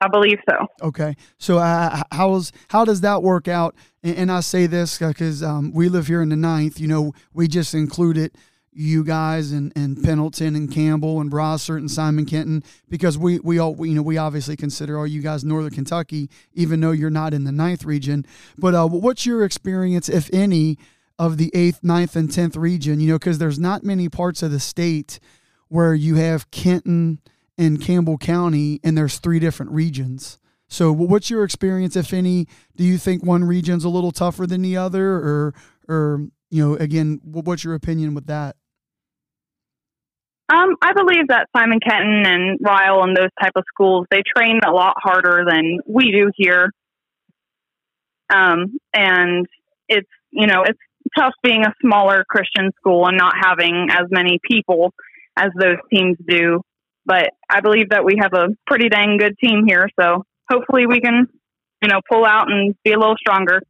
I 0.00 0.08
believe 0.08 0.38
so. 0.48 0.66
Okay, 0.80 1.16
so 1.38 1.58
uh, 1.58 2.02
how's 2.12 2.52
how 2.68 2.84
does 2.84 3.00
that 3.00 3.22
work 3.22 3.48
out? 3.48 3.74
And, 4.02 4.16
and 4.16 4.32
I 4.32 4.40
say 4.40 4.66
this 4.66 4.98
because 4.98 5.42
um, 5.42 5.72
we 5.72 5.88
live 5.88 6.06
here 6.06 6.22
in 6.22 6.28
the 6.28 6.36
ninth. 6.36 6.78
You 6.80 6.86
know, 6.86 7.12
we 7.32 7.48
just 7.48 7.74
included 7.74 8.36
you 8.78 9.02
guys 9.02 9.50
and, 9.50 9.72
and 9.74 10.00
Pendleton 10.04 10.54
and 10.54 10.70
Campbell 10.70 11.20
and 11.20 11.32
Brossart 11.32 11.78
and 11.78 11.90
Simon 11.90 12.24
Kenton 12.24 12.62
because 12.88 13.18
we 13.18 13.40
we 13.40 13.58
all 13.58 13.74
we, 13.74 13.88
you 13.88 13.96
know 13.96 14.02
we 14.02 14.18
obviously 14.18 14.56
consider 14.56 14.96
all 14.96 15.06
you 15.06 15.20
guys 15.20 15.42
Northern 15.42 15.72
Kentucky 15.72 16.30
even 16.54 16.80
though 16.80 16.92
you're 16.92 17.10
not 17.10 17.34
in 17.34 17.42
the 17.42 17.50
ninth 17.50 17.84
region. 17.84 18.24
But 18.56 18.76
uh, 18.76 18.86
what's 18.86 19.26
your 19.26 19.44
experience, 19.44 20.08
if 20.08 20.32
any, 20.32 20.78
of 21.18 21.38
the 21.38 21.50
eighth, 21.54 21.80
ninth, 21.82 22.14
and 22.14 22.32
tenth 22.32 22.54
region? 22.54 23.00
You 23.00 23.08
know, 23.08 23.18
because 23.18 23.38
there's 23.38 23.58
not 23.58 23.82
many 23.82 24.08
parts 24.08 24.44
of 24.44 24.52
the 24.52 24.60
state 24.60 25.18
where 25.66 25.92
you 25.92 26.14
have 26.14 26.48
Kenton 26.52 27.18
and 27.58 27.82
Campbell 27.82 28.16
County 28.16 28.78
and 28.84 28.96
there's 28.96 29.18
three 29.18 29.40
different 29.40 29.72
regions. 29.72 30.38
So, 30.68 30.92
what's 30.92 31.30
your 31.30 31.42
experience, 31.42 31.96
if 31.96 32.12
any? 32.12 32.46
Do 32.76 32.84
you 32.84 32.96
think 32.96 33.24
one 33.24 33.42
region's 33.42 33.84
a 33.84 33.88
little 33.88 34.12
tougher 34.12 34.46
than 34.46 34.62
the 34.62 34.76
other, 34.76 35.14
or, 35.14 35.54
or 35.88 36.28
you 36.50 36.64
know, 36.64 36.76
again, 36.76 37.20
what's 37.24 37.64
your 37.64 37.74
opinion 37.74 38.14
with 38.14 38.26
that? 38.26 38.54
Um, 40.50 40.76
I 40.80 40.92
believe 40.94 41.28
that 41.28 41.48
Simon 41.54 41.78
Kenton 41.78 42.22
and 42.24 42.58
Ryle 42.62 43.02
and 43.02 43.14
those 43.14 43.30
type 43.40 43.52
of 43.54 43.64
schools 43.68 44.06
they 44.10 44.22
train 44.36 44.60
a 44.66 44.70
lot 44.70 44.94
harder 44.96 45.44
than 45.46 45.80
we 45.86 46.10
do 46.10 46.30
here. 46.36 46.70
Um, 48.30 48.78
and 48.94 49.46
it's 49.88 50.08
you 50.30 50.46
know 50.46 50.62
it's 50.66 50.78
tough 51.18 51.34
being 51.42 51.64
a 51.66 51.74
smaller 51.82 52.24
Christian 52.28 52.70
school 52.78 53.06
and 53.06 53.16
not 53.18 53.34
having 53.38 53.88
as 53.90 54.06
many 54.10 54.38
people 54.50 54.94
as 55.36 55.50
those 55.58 55.76
teams 55.92 56.16
do. 56.26 56.62
But 57.04 57.30
I 57.50 57.60
believe 57.60 57.90
that 57.90 58.04
we 58.04 58.16
have 58.20 58.32
a 58.32 58.48
pretty 58.66 58.88
dang 58.88 59.18
good 59.18 59.36
team 59.42 59.64
here, 59.66 59.88
so 60.00 60.24
hopefully 60.50 60.86
we 60.86 61.00
can 61.00 61.26
you 61.82 61.88
know 61.88 62.00
pull 62.10 62.24
out 62.24 62.50
and 62.50 62.74
be 62.84 62.92
a 62.92 62.98
little 62.98 63.16
stronger. 63.18 63.60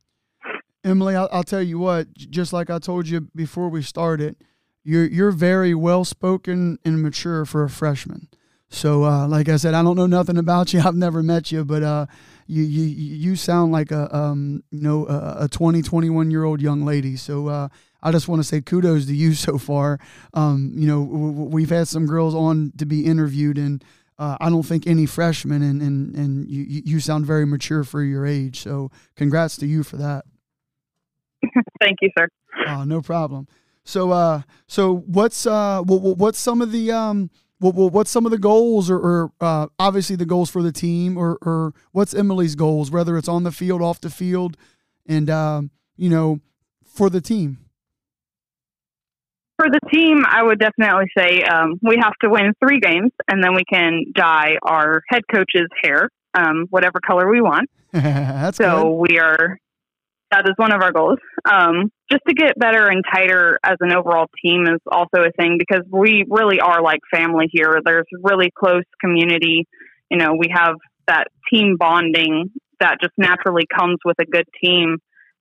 Emily, 0.85 1.17
I'll, 1.17 1.29
I'll 1.33 1.43
tell 1.43 1.63
you 1.63 1.81
what. 1.81 2.13
Just 2.15 2.53
like 2.53 2.71
I 2.71 2.79
told 2.79 3.09
you 3.09 3.23
before 3.35 3.69
we 3.69 3.83
started 3.83 4.37
you're 4.85 5.07
you're 5.07 5.33
very 5.33 5.75
well 5.75 6.05
spoken 6.05 6.79
and 6.85 7.03
mature 7.03 7.45
for 7.45 7.65
a 7.65 7.71
freshman. 7.71 8.29
So, 8.71 9.05
uh, 9.05 9.27
like 9.27 9.49
I 9.49 9.57
said, 9.57 9.75
I 9.75 9.83
don't 9.83 9.97
know 9.97 10.07
nothing 10.07 10.37
about 10.37 10.73
you. 10.73 10.81
I've 10.85 10.95
never 10.95 11.23
met 11.23 11.51
you, 11.51 11.65
but 11.65 11.83
uh, 11.83 12.07
you 12.47 12.63
you 12.63 12.85
you 12.85 13.37
sound 13.37 13.73
like 13.73 13.91
a 13.91 14.15
um, 14.15 14.63
you 14.71 14.81
know 14.83 15.07
a, 15.07 15.45
a 15.45 15.49
20, 15.49 15.83
21 15.83 16.31
year 16.31 16.45
old 16.45 16.61
young 16.61 16.85
lady. 16.85 17.17
So 17.17 17.49
uh, 17.49 17.69
I 18.03 18.13
just 18.13 18.29
want 18.29 18.41
to 18.41 18.49
say 18.49 18.61
kudos 18.61 19.07
to 19.07 19.15
you 19.15 19.35
so 19.35 19.59
far. 19.59 19.99
Um, 20.35 20.73
you 20.77 20.87
know, 20.87 21.01
we've 21.01 21.71
had 21.71 21.89
some 21.89 22.07
girls 22.07 22.35
on 22.35 22.73
to 22.79 22.87
be 22.87 23.05
interviewed, 23.05 23.59
and 23.59 23.83
uh, 24.19 24.37
I 24.41 24.51
don't 24.51 24.65
think 24.65 24.87
any 24.87 25.07
freshmen, 25.07 25.63
and 25.63 25.81
and 25.81 26.15
and 26.15 26.51
you 26.51 26.83
you 26.85 27.01
sound 27.01 27.27
very 27.27 27.47
mature 27.47 27.85
for 27.85 28.03
your 28.03 28.27
age. 28.27 28.61
So, 28.61 28.91
congrats 29.17 29.57
to 29.59 29.67
you 29.67 29.83
for 29.83 29.97
that. 29.97 30.25
Thank 31.81 31.99
you, 32.03 32.11
sir. 32.19 32.29
No 32.85 33.01
problem. 33.01 33.49
So, 33.89 34.11
uh, 34.11 34.43
so 34.67 34.97
what's 35.07 35.47
uh, 35.47 35.81
what, 35.81 36.19
what's 36.19 36.39
some 36.39 36.61
of 36.61 36.73
the 36.73 36.93
um, 36.93 37.31
what, 37.59 37.75
what's 37.75 38.11
some 38.11 38.27
of 38.27 38.31
the 38.31 38.39
goals, 38.39 38.91
or, 38.91 38.99
or 38.99 39.33
uh, 39.41 39.69
obviously 39.79 40.15
the 40.15 40.27
goals 40.27 40.51
for 40.51 40.63
the 40.63 40.73
team, 40.73 41.17
or, 41.17 41.39
or 41.41 41.73
what's 41.93 42.13
Emily's 42.13 42.55
goals, 42.55 42.91
whether 42.91 43.17
it's 43.17 43.29
on 43.29 43.45
the 43.45 43.51
field, 43.51 43.81
off 43.81 43.99
the 43.99 44.11
field, 44.11 44.59
and 45.07 45.31
um, 45.31 45.71
you 45.97 46.11
know, 46.11 46.41
for 46.85 47.09
the 47.09 47.23
team. 47.23 47.59
For 49.57 49.69
the 49.71 49.81
team, 49.91 50.23
I 50.29 50.43
would 50.43 50.59
definitely 50.59 51.11
say 51.17 51.43
um, 51.45 51.81
we 51.83 51.97
have 51.99 52.15
to 52.23 52.29
win 52.29 52.53
three 52.63 52.81
games, 52.81 53.13
and 53.27 53.43
then 53.43 53.55
we 53.55 53.65
can 53.73 54.05
dye 54.15 54.57
our 54.63 55.03
head 55.09 55.23
coach's 55.33 55.69
hair 55.83 56.11
um, 56.35 56.67
whatever 56.69 57.01
color 57.01 57.31
we 57.31 57.41
want. 57.41 57.71
That's 57.93 58.59
so 58.59 58.83
good. 58.83 59.13
we 59.13 59.19
are 59.19 59.59
that 60.31 60.45
is 60.47 60.55
one 60.57 60.73
of 60.73 60.83
our 60.83 60.93
goals. 60.93 61.19
Um, 61.51 61.91
just 62.11 62.23
to 62.29 62.35
get 62.35 62.59
better 62.59 62.87
and 62.87 63.03
tighter 63.13 63.59
as 63.65 63.77
an 63.81 63.93
overall 63.93 64.27
team 64.45 64.65
is 64.65 64.81
also 64.91 65.23
a 65.23 65.33
thing 65.39 65.57
because 65.59 65.85
we 65.91 66.25
really 66.29 66.61
are 66.61 66.83
like 66.83 67.01
family 67.11 67.47
here. 67.51 67.81
There's 67.85 68.07
really 68.23 68.51
close 68.57 68.85
community. 69.01 69.67
You 70.11 70.19
know, 70.19 70.35
we 70.39 70.49
have 70.53 70.75
that 71.07 71.29
team 71.53 71.77
bonding 71.79 72.51
that 72.81 72.99
just 73.01 73.15
naturally 73.17 73.65
comes 73.75 73.99
with 74.05 74.17
a 74.21 74.25
good 74.25 74.47
team. 74.63 74.99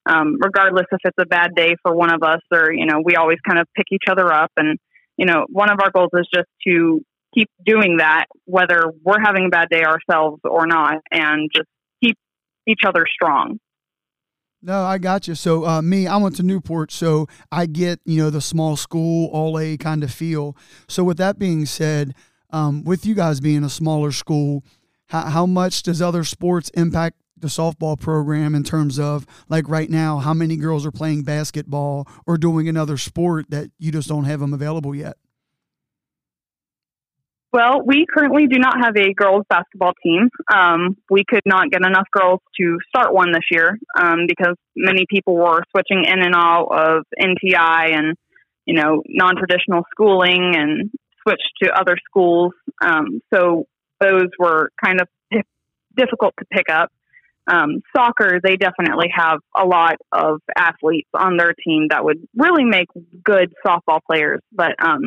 Um, 0.09 0.37
regardless 0.41 0.85
if 0.91 0.99
it's 1.03 1.17
a 1.19 1.25
bad 1.25 1.53
day 1.53 1.75
for 1.81 1.93
one 1.93 2.13
of 2.13 2.23
us 2.23 2.39
or, 2.51 2.71
you 2.71 2.85
know, 2.85 3.01
we 3.03 3.17
always 3.17 3.39
kind 3.45 3.59
of 3.59 3.67
pick 3.75 3.87
each 3.91 4.05
other 4.09 4.31
up. 4.31 4.51
And, 4.55 4.79
you 5.17 5.25
know, 5.25 5.45
one 5.49 5.69
of 5.69 5.79
our 5.81 5.91
goals 5.91 6.11
is 6.13 6.27
just 6.33 6.47
to 6.65 7.01
keep 7.35 7.49
doing 7.65 7.97
that, 7.97 8.25
whether 8.45 8.83
we're 9.03 9.19
having 9.21 9.47
a 9.47 9.49
bad 9.49 9.67
day 9.69 9.83
ourselves 9.83 10.39
or 10.45 10.65
not, 10.65 10.99
and 11.11 11.49
just 11.53 11.67
keep 12.01 12.17
each 12.65 12.81
other 12.87 13.05
strong. 13.13 13.59
No, 14.61 14.83
I 14.83 14.97
got 14.97 15.27
you. 15.27 15.35
So 15.35 15.65
uh, 15.65 15.81
me, 15.81 16.07
I 16.07 16.17
went 16.17 16.35
to 16.37 16.43
Newport, 16.43 16.91
so 16.91 17.27
I 17.51 17.67
get 17.67 17.99
you 18.05 18.17
know 18.17 18.29
the 18.29 18.41
small 18.41 18.75
school 18.75 19.29
all 19.31 19.59
A 19.59 19.77
kind 19.77 20.03
of 20.03 20.11
feel. 20.11 20.57
So 20.87 21.03
with 21.03 21.17
that 21.17 21.37
being 21.37 21.65
said, 21.65 22.15
um, 22.49 22.83
with 22.83 23.05
you 23.05 23.13
guys 23.13 23.39
being 23.39 23.63
a 23.63 23.69
smaller 23.69 24.11
school, 24.11 24.63
how, 25.07 25.21
how 25.29 25.45
much 25.45 25.83
does 25.83 26.01
other 26.01 26.23
sports 26.23 26.69
impact 26.71 27.17
the 27.39 27.47
softball 27.47 27.99
program 27.99 28.55
in 28.55 28.63
terms 28.63 28.97
of 28.97 29.27
like 29.47 29.69
right 29.69 29.89
now, 29.91 30.17
how 30.17 30.33
many 30.33 30.57
girls 30.57 30.85
are 30.85 30.91
playing 30.91 31.21
basketball 31.23 32.07
or 32.25 32.37
doing 32.37 32.67
another 32.67 32.97
sport 32.97 33.45
that 33.49 33.69
you 33.77 33.91
just 33.91 34.09
don't 34.09 34.23
have 34.23 34.39
them 34.39 34.53
available 34.53 34.95
yet? 34.95 35.17
Well, 37.53 37.81
we 37.85 38.05
currently 38.13 38.47
do 38.47 38.59
not 38.59 38.75
have 38.83 38.95
a 38.97 39.13
girls 39.13 39.45
basketball 39.49 39.93
team. 40.03 40.29
Um, 40.53 40.97
we 41.09 41.23
could 41.27 41.43
not 41.45 41.71
get 41.71 41.81
enough 41.85 42.07
girls 42.11 42.41
to 42.59 42.77
start 42.89 43.13
one 43.13 43.31
this 43.31 43.45
year 43.49 43.77
um, 43.97 44.27
because 44.27 44.55
many 44.75 45.05
people 45.09 45.35
were 45.35 45.63
switching 45.71 46.03
in 46.05 46.21
and 46.21 46.35
out 46.35 46.67
of 46.67 47.03
NTI 47.19 47.95
and 47.97 48.17
you 48.65 48.75
know 48.75 49.01
non-traditional 49.07 49.83
schooling 49.91 50.53
and 50.55 50.91
switched 51.23 51.51
to 51.63 51.71
other 51.71 51.97
schools. 52.05 52.51
Um, 52.81 53.21
so 53.33 53.65
those 54.01 54.27
were 54.37 54.69
kind 54.83 54.99
of 55.01 55.07
difficult 55.97 56.33
to 56.39 56.45
pick 56.51 56.69
up. 56.69 56.91
Um, 57.49 57.81
soccer, 57.95 58.39
they 58.43 58.57
definitely 58.57 59.07
have 59.15 59.39
a 59.57 59.65
lot 59.65 59.95
of 60.11 60.41
athletes 60.57 61.07
on 61.13 61.37
their 61.37 61.53
team 61.53 61.87
that 61.89 62.03
would 62.03 62.27
really 62.35 62.65
make 62.65 62.87
good 63.23 63.53
softball 63.65 63.99
players, 64.05 64.41
but 64.51 64.71
um, 64.85 65.03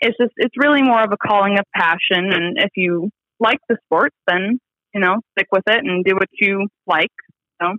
it's 0.00 0.16
just 0.18 0.32
it's 0.36 0.54
really 0.56 0.82
more 0.82 1.02
of 1.02 1.12
a 1.12 1.16
calling 1.16 1.58
of 1.58 1.64
passion 1.74 2.32
and 2.32 2.58
if 2.58 2.70
you 2.76 3.10
like 3.40 3.58
the 3.68 3.76
sport 3.84 4.12
then 4.26 4.58
you 4.94 5.00
know 5.00 5.16
stick 5.32 5.46
with 5.52 5.64
it 5.66 5.84
and 5.84 6.04
do 6.04 6.14
what 6.14 6.28
you 6.40 6.66
like 6.86 7.12
so 7.60 7.74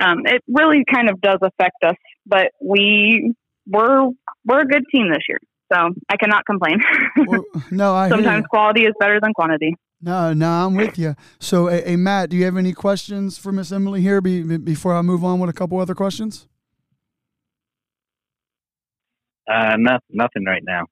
um, 0.00 0.22
it 0.26 0.42
really 0.46 0.84
kind 0.92 1.10
of 1.10 1.20
does 1.20 1.38
affect 1.42 1.76
us 1.84 1.96
but 2.26 2.52
we 2.62 3.34
we're 3.66 4.08
we're 4.44 4.60
a 4.60 4.66
good 4.66 4.84
team 4.92 5.10
this 5.10 5.22
year 5.28 5.38
so 5.72 5.90
i 6.10 6.16
cannot 6.16 6.44
complain 6.46 6.78
well, 7.26 7.44
no 7.70 7.94
i 7.94 8.08
sometimes 8.08 8.44
quality 8.46 8.82
is 8.82 8.94
better 8.98 9.20
than 9.20 9.32
quantity 9.32 9.74
no, 10.00 10.32
no, 10.32 10.48
I'm 10.48 10.76
with 10.76 10.96
you. 10.96 11.16
So, 11.40 11.66
hey, 11.66 11.82
hey, 11.84 11.96
Matt, 11.96 12.30
do 12.30 12.36
you 12.36 12.44
have 12.44 12.56
any 12.56 12.72
questions 12.72 13.36
for 13.36 13.50
Miss 13.50 13.72
Emily 13.72 14.00
here 14.00 14.20
be, 14.20 14.56
before 14.58 14.94
I 14.94 15.02
move 15.02 15.24
on 15.24 15.40
with 15.40 15.50
a 15.50 15.52
couple 15.52 15.80
other 15.80 15.96
questions? 15.96 16.46
Uh, 19.50 19.74
no, 19.76 19.98
nothing 20.10 20.44
right 20.44 20.62
now. 20.64 20.86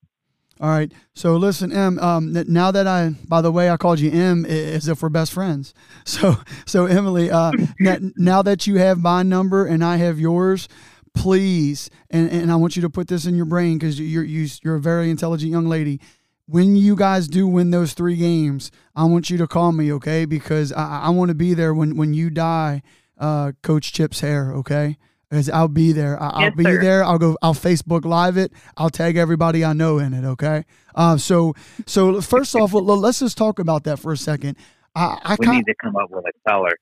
All 0.59 0.71
right. 0.71 0.91
So 1.15 1.37
listen, 1.37 1.71
M. 1.71 1.99
Um, 1.99 2.33
now 2.49 2.71
that 2.71 2.87
I, 2.87 3.11
by 3.29 3.43
the 3.43 3.53
way, 3.53 3.69
I 3.69 3.77
called 3.77 4.01
you 4.01 4.11
M, 4.11 4.47
as 4.47 4.89
if 4.89 5.03
we're 5.03 5.09
best 5.09 5.33
friends. 5.33 5.75
So, 6.07 6.37
so 6.67 6.87
Emily, 6.87 7.31
uh, 7.33 7.51
now 8.17 8.41
that 8.41 8.67
you 8.67 8.77
have 8.77 8.99
my 9.03 9.25
number 9.25 9.67
and 9.67 9.85
I 9.85 9.97
have 9.97 10.21
yours, 10.21 10.69
please, 11.15 11.91
and, 12.11 12.31
and 12.31 12.53
I 12.53 12.57
want 12.57 12.77
you 12.77 12.83
to 12.83 12.89
put 12.89 13.09
this 13.09 13.27
in 13.27 13.35
your 13.35 13.45
brain 13.45 13.77
because 13.77 13.99
you're 13.99 14.23
you, 14.23 14.47
you're 14.63 14.77
a 14.77 14.81
very 14.81 15.11
intelligent 15.11 15.51
young 15.51 15.67
lady. 15.67 16.01
When 16.47 16.77
you 16.77 16.95
guys 16.95 17.27
do 17.27 17.49
win 17.49 17.73
those 17.73 17.93
three 17.93 18.15
games, 18.15 18.71
I 18.95 19.05
want 19.05 19.31
you 19.31 19.37
to 19.39 19.49
call 19.49 19.73
me, 19.73 19.93
okay? 19.95 20.27
Because 20.27 20.73
I, 20.73 21.01
I 21.07 21.11
want 21.11 21.31
to 21.31 21.35
be 21.35 21.55
there 21.55 21.75
when 21.75 21.97
when 21.97 22.15
you 22.15 22.31
die, 22.31 22.83
uh, 23.19 23.53
Coach 23.63 23.93
Chip's 23.93 24.21
hair, 24.21 24.53
okay? 24.55 24.97
Because 25.31 25.51
I'll 25.51 25.69
be 25.69 25.93
there. 25.93 26.21
I, 26.21 26.35
will 26.35 26.43
yes, 26.43 26.55
be 26.57 26.65
sir. 26.65 26.81
there. 26.81 27.05
I'll 27.05 27.19
go. 27.19 27.37
I'll 27.43 27.55
Facebook 27.55 28.05
Live 28.05 28.37
it. 28.37 28.53
I'll 28.77 28.91
tag 28.91 29.17
everybody 29.17 29.65
I 29.65 29.73
know 29.73 29.99
in 29.99 30.15
it. 30.15 30.25
Okay. 30.25 30.65
Uh, 30.95 31.17
so 31.17 31.55
so 31.87 32.21
first 32.21 32.55
off, 32.55 32.73
let's 32.73 33.21
just 33.21 33.37
talk 33.37 33.59
about 33.59 33.85
that 33.85 33.99
for 33.99 34.13
a 34.13 34.17
second. 34.17 34.57
I, 34.95 35.19
I 35.23 35.37
we 35.39 35.47
need 35.49 35.67
to 35.67 35.75
come 35.83 35.97
up 35.97 36.11
with 36.11 36.25
a 36.25 36.49
color. 36.49 36.73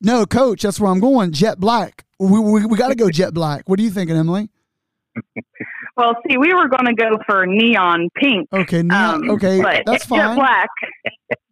No, 0.00 0.24
Coach, 0.26 0.62
that's 0.62 0.80
where 0.80 0.90
I'm 0.90 1.00
going. 1.00 1.32
Jet 1.32 1.60
black. 1.60 2.04
We 2.18 2.40
we, 2.40 2.66
we 2.66 2.76
got 2.76 2.88
to 2.88 2.94
go 2.94 3.10
jet 3.12 3.34
black. 3.34 3.68
What 3.68 3.78
are 3.78 3.82
you 3.82 3.90
thinking, 3.90 4.16
Emily? 4.16 4.48
well, 6.00 6.16
see, 6.26 6.38
we 6.38 6.54
were 6.54 6.68
going 6.68 6.86
to 6.86 6.94
go 6.94 7.18
for 7.26 7.46
neon 7.46 8.08
pink. 8.16 8.48
Okay, 8.52 8.82
neon. 8.82 9.14
Um, 9.14 9.30
okay, 9.32 9.60
but 9.60 9.82
that's 9.84 10.06
fine. 10.06 10.20
Jet 10.20 10.34
black. 10.34 10.68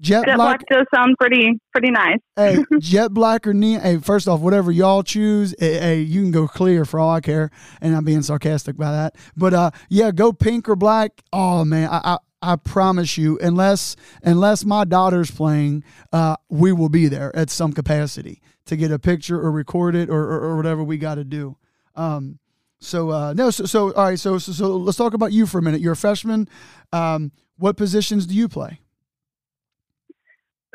Jet, 0.01 0.25
jet 0.27 0.37
black. 0.37 0.37
black 0.37 0.61
does 0.71 0.87
sound 0.95 1.17
pretty 1.21 1.61
pretty 1.73 1.91
nice. 1.91 2.19
hey, 2.37 2.65
jet 2.79 3.13
black 3.13 3.47
or 3.47 3.53
neon. 3.53 3.83
Hey, 3.83 3.99
first 3.99 4.27
off, 4.27 4.41
whatever 4.41 4.73
y'all 4.73 5.03
choose, 5.03 5.55
hey, 5.59 5.79
hey, 5.79 6.01
you 6.01 6.23
can 6.23 6.31
go 6.31 6.49
clear 6.49 6.85
for 6.85 6.99
all 6.99 7.11
I 7.11 7.21
care. 7.21 7.51
And 7.81 7.95
I'm 7.95 8.05
being 8.05 8.23
sarcastic 8.23 8.77
by 8.77 8.91
that. 8.91 9.17
But 9.37 9.53
uh, 9.53 9.71
yeah, 9.91 10.11
go 10.13 10.33
pink 10.33 10.69
or 10.69 10.77
black. 10.77 11.23
Oh 11.33 11.65
man, 11.65 11.89
I, 11.91 12.01
I 12.05 12.19
I 12.41 12.57
promise 12.57 13.19
you, 13.19 13.39
unless 13.43 13.97
unless 14.23 14.65
my 14.65 14.85
daughter's 14.85 15.31
playing, 15.31 15.85
uh, 16.13 16.37
we 16.49 16.73
will 16.73 16.89
be 16.89 17.09
there 17.09 17.35
at 17.37 17.51
some 17.51 17.73
capacity 17.73 18.41
to 18.67 18.77
get 18.77 18.91
a 18.91 18.99
picture 18.99 19.39
or 19.41 19.51
record 19.51 19.95
it 19.95 20.09
or 20.09 20.23
or, 20.23 20.41
or 20.41 20.57
whatever 20.57 20.83
we 20.83 20.97
got 20.97 21.17
to 21.17 21.25
do. 21.25 21.57
Um, 21.97 22.39
So 22.81 23.11
uh, 23.11 23.33
no, 23.33 23.51
so, 23.51 23.65
so 23.65 23.93
all 23.95 24.05
right, 24.05 24.19
so, 24.19 24.39
so 24.39 24.53
so 24.53 24.77
let's 24.77 24.97
talk 24.97 25.15
about 25.15 25.33
you 25.33 25.47
for 25.47 25.59
a 25.59 25.63
minute. 25.63 25.81
You're 25.81 25.93
a 25.93 25.97
freshman. 25.97 26.49
Um, 26.93 27.33
what 27.59 27.77
positions 27.77 28.27
do 28.27 28.35
you 28.35 28.49
play? 28.49 28.81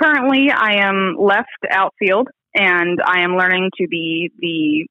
Currently, 0.02 0.50
I 0.52 0.86
am 0.86 1.16
left 1.18 1.48
outfield, 1.70 2.28
and 2.54 3.00
I 3.06 3.22
am 3.22 3.38
learning 3.38 3.70
to 3.78 3.88
be 3.88 4.32
the 4.38 4.86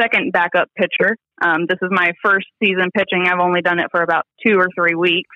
second 0.00 0.32
backup 0.32 0.68
pitcher. 0.76 1.16
Um, 1.40 1.66
this 1.68 1.78
is 1.80 1.88
my 1.90 2.12
first 2.24 2.46
season 2.62 2.90
pitching. 2.96 3.26
I've 3.28 3.40
only 3.40 3.60
done 3.60 3.78
it 3.78 3.86
for 3.90 4.02
about 4.02 4.24
two 4.44 4.58
or 4.58 4.68
three 4.76 4.94
weeks, 4.94 5.30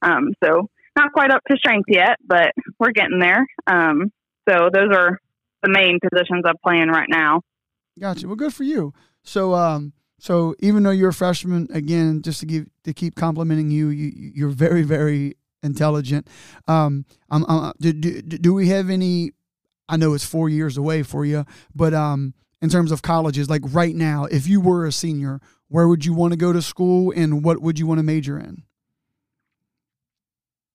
um, 0.00 0.32
so 0.42 0.68
not 0.96 1.12
quite 1.12 1.30
up 1.30 1.42
to 1.50 1.56
strength 1.56 1.88
yet, 1.88 2.16
but 2.24 2.52
we're 2.78 2.92
getting 2.92 3.18
there. 3.18 3.46
Um, 3.66 4.12
so 4.48 4.70
those 4.72 4.88
are 4.94 5.18
the 5.62 5.70
main 5.70 5.98
positions 6.00 6.44
I'm 6.46 6.56
playing 6.64 6.88
right 6.88 7.08
now. 7.08 7.42
Gotcha. 7.98 8.26
Well, 8.26 8.36
good 8.36 8.54
for 8.54 8.64
you. 8.64 8.92
So, 9.22 9.54
um, 9.54 9.92
so 10.22 10.54
even 10.60 10.84
though 10.84 10.92
you're 10.92 11.08
a 11.08 11.12
freshman, 11.12 11.66
again, 11.74 12.22
just 12.22 12.38
to 12.38 12.46
give 12.46 12.66
to 12.84 12.94
keep 12.94 13.16
complimenting 13.16 13.72
you, 13.72 13.88
you 13.88 14.30
you're 14.36 14.50
very 14.50 14.84
very 14.84 15.34
intelligent. 15.64 16.28
Um, 16.68 17.06
I'm, 17.28 17.44
I'm, 17.48 17.72
do, 17.80 17.92
do, 17.92 18.20
do 18.22 18.54
we 18.54 18.68
have 18.68 18.88
any? 18.88 19.32
I 19.88 19.96
know 19.96 20.14
it's 20.14 20.24
four 20.24 20.48
years 20.48 20.76
away 20.76 21.02
for 21.02 21.24
you, 21.24 21.44
but 21.74 21.92
um, 21.92 22.34
in 22.60 22.68
terms 22.68 22.92
of 22.92 23.02
colleges, 23.02 23.50
like 23.50 23.62
right 23.64 23.96
now, 23.96 24.26
if 24.26 24.46
you 24.46 24.60
were 24.60 24.86
a 24.86 24.92
senior, 24.92 25.40
where 25.66 25.88
would 25.88 26.04
you 26.04 26.14
want 26.14 26.32
to 26.32 26.36
go 26.36 26.52
to 26.52 26.62
school, 26.62 27.12
and 27.16 27.42
what 27.42 27.60
would 27.60 27.80
you 27.80 27.88
want 27.88 27.98
to 27.98 28.04
major 28.04 28.38
in? 28.38 28.62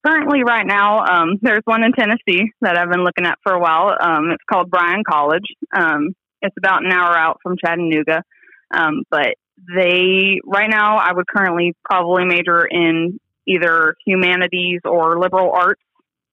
Currently, 0.06 0.44
right 0.45 0.68
now, 0.68 1.06
um, 1.06 1.40
there's 1.41 1.64
one 1.64 1.86
in 1.86 1.94
Tennessee 1.94 2.52
that 2.60 2.78
I've 2.78 2.91
been 2.91 3.06
looking 3.06 3.26
at 3.26 3.38
for 3.44 3.53
a 3.53 3.60
while. 3.60 3.95
Um, 3.98 4.30
it's 4.32 4.44
called 4.52 4.69
Bryan 4.69 5.03
College. 5.10 5.48
Um, 5.74 6.10
it's 6.41 6.56
about 6.57 6.84
an 6.84 6.91
hour 6.91 7.18
out 7.18 7.40
from 7.41 7.56
Chattanooga. 7.64 8.24
Um, 8.72 9.03
but 9.10 9.35
they, 9.76 10.39
right 10.45 10.69
now, 10.69 10.98
I 10.98 11.14
would 11.14 11.27
currently 11.27 11.73
probably 11.84 12.26
major 12.26 12.65
in 12.65 13.19
either 13.48 13.95
humanities 14.06 14.81
or 14.85 15.19
liberal 15.19 15.52
arts 15.52 15.81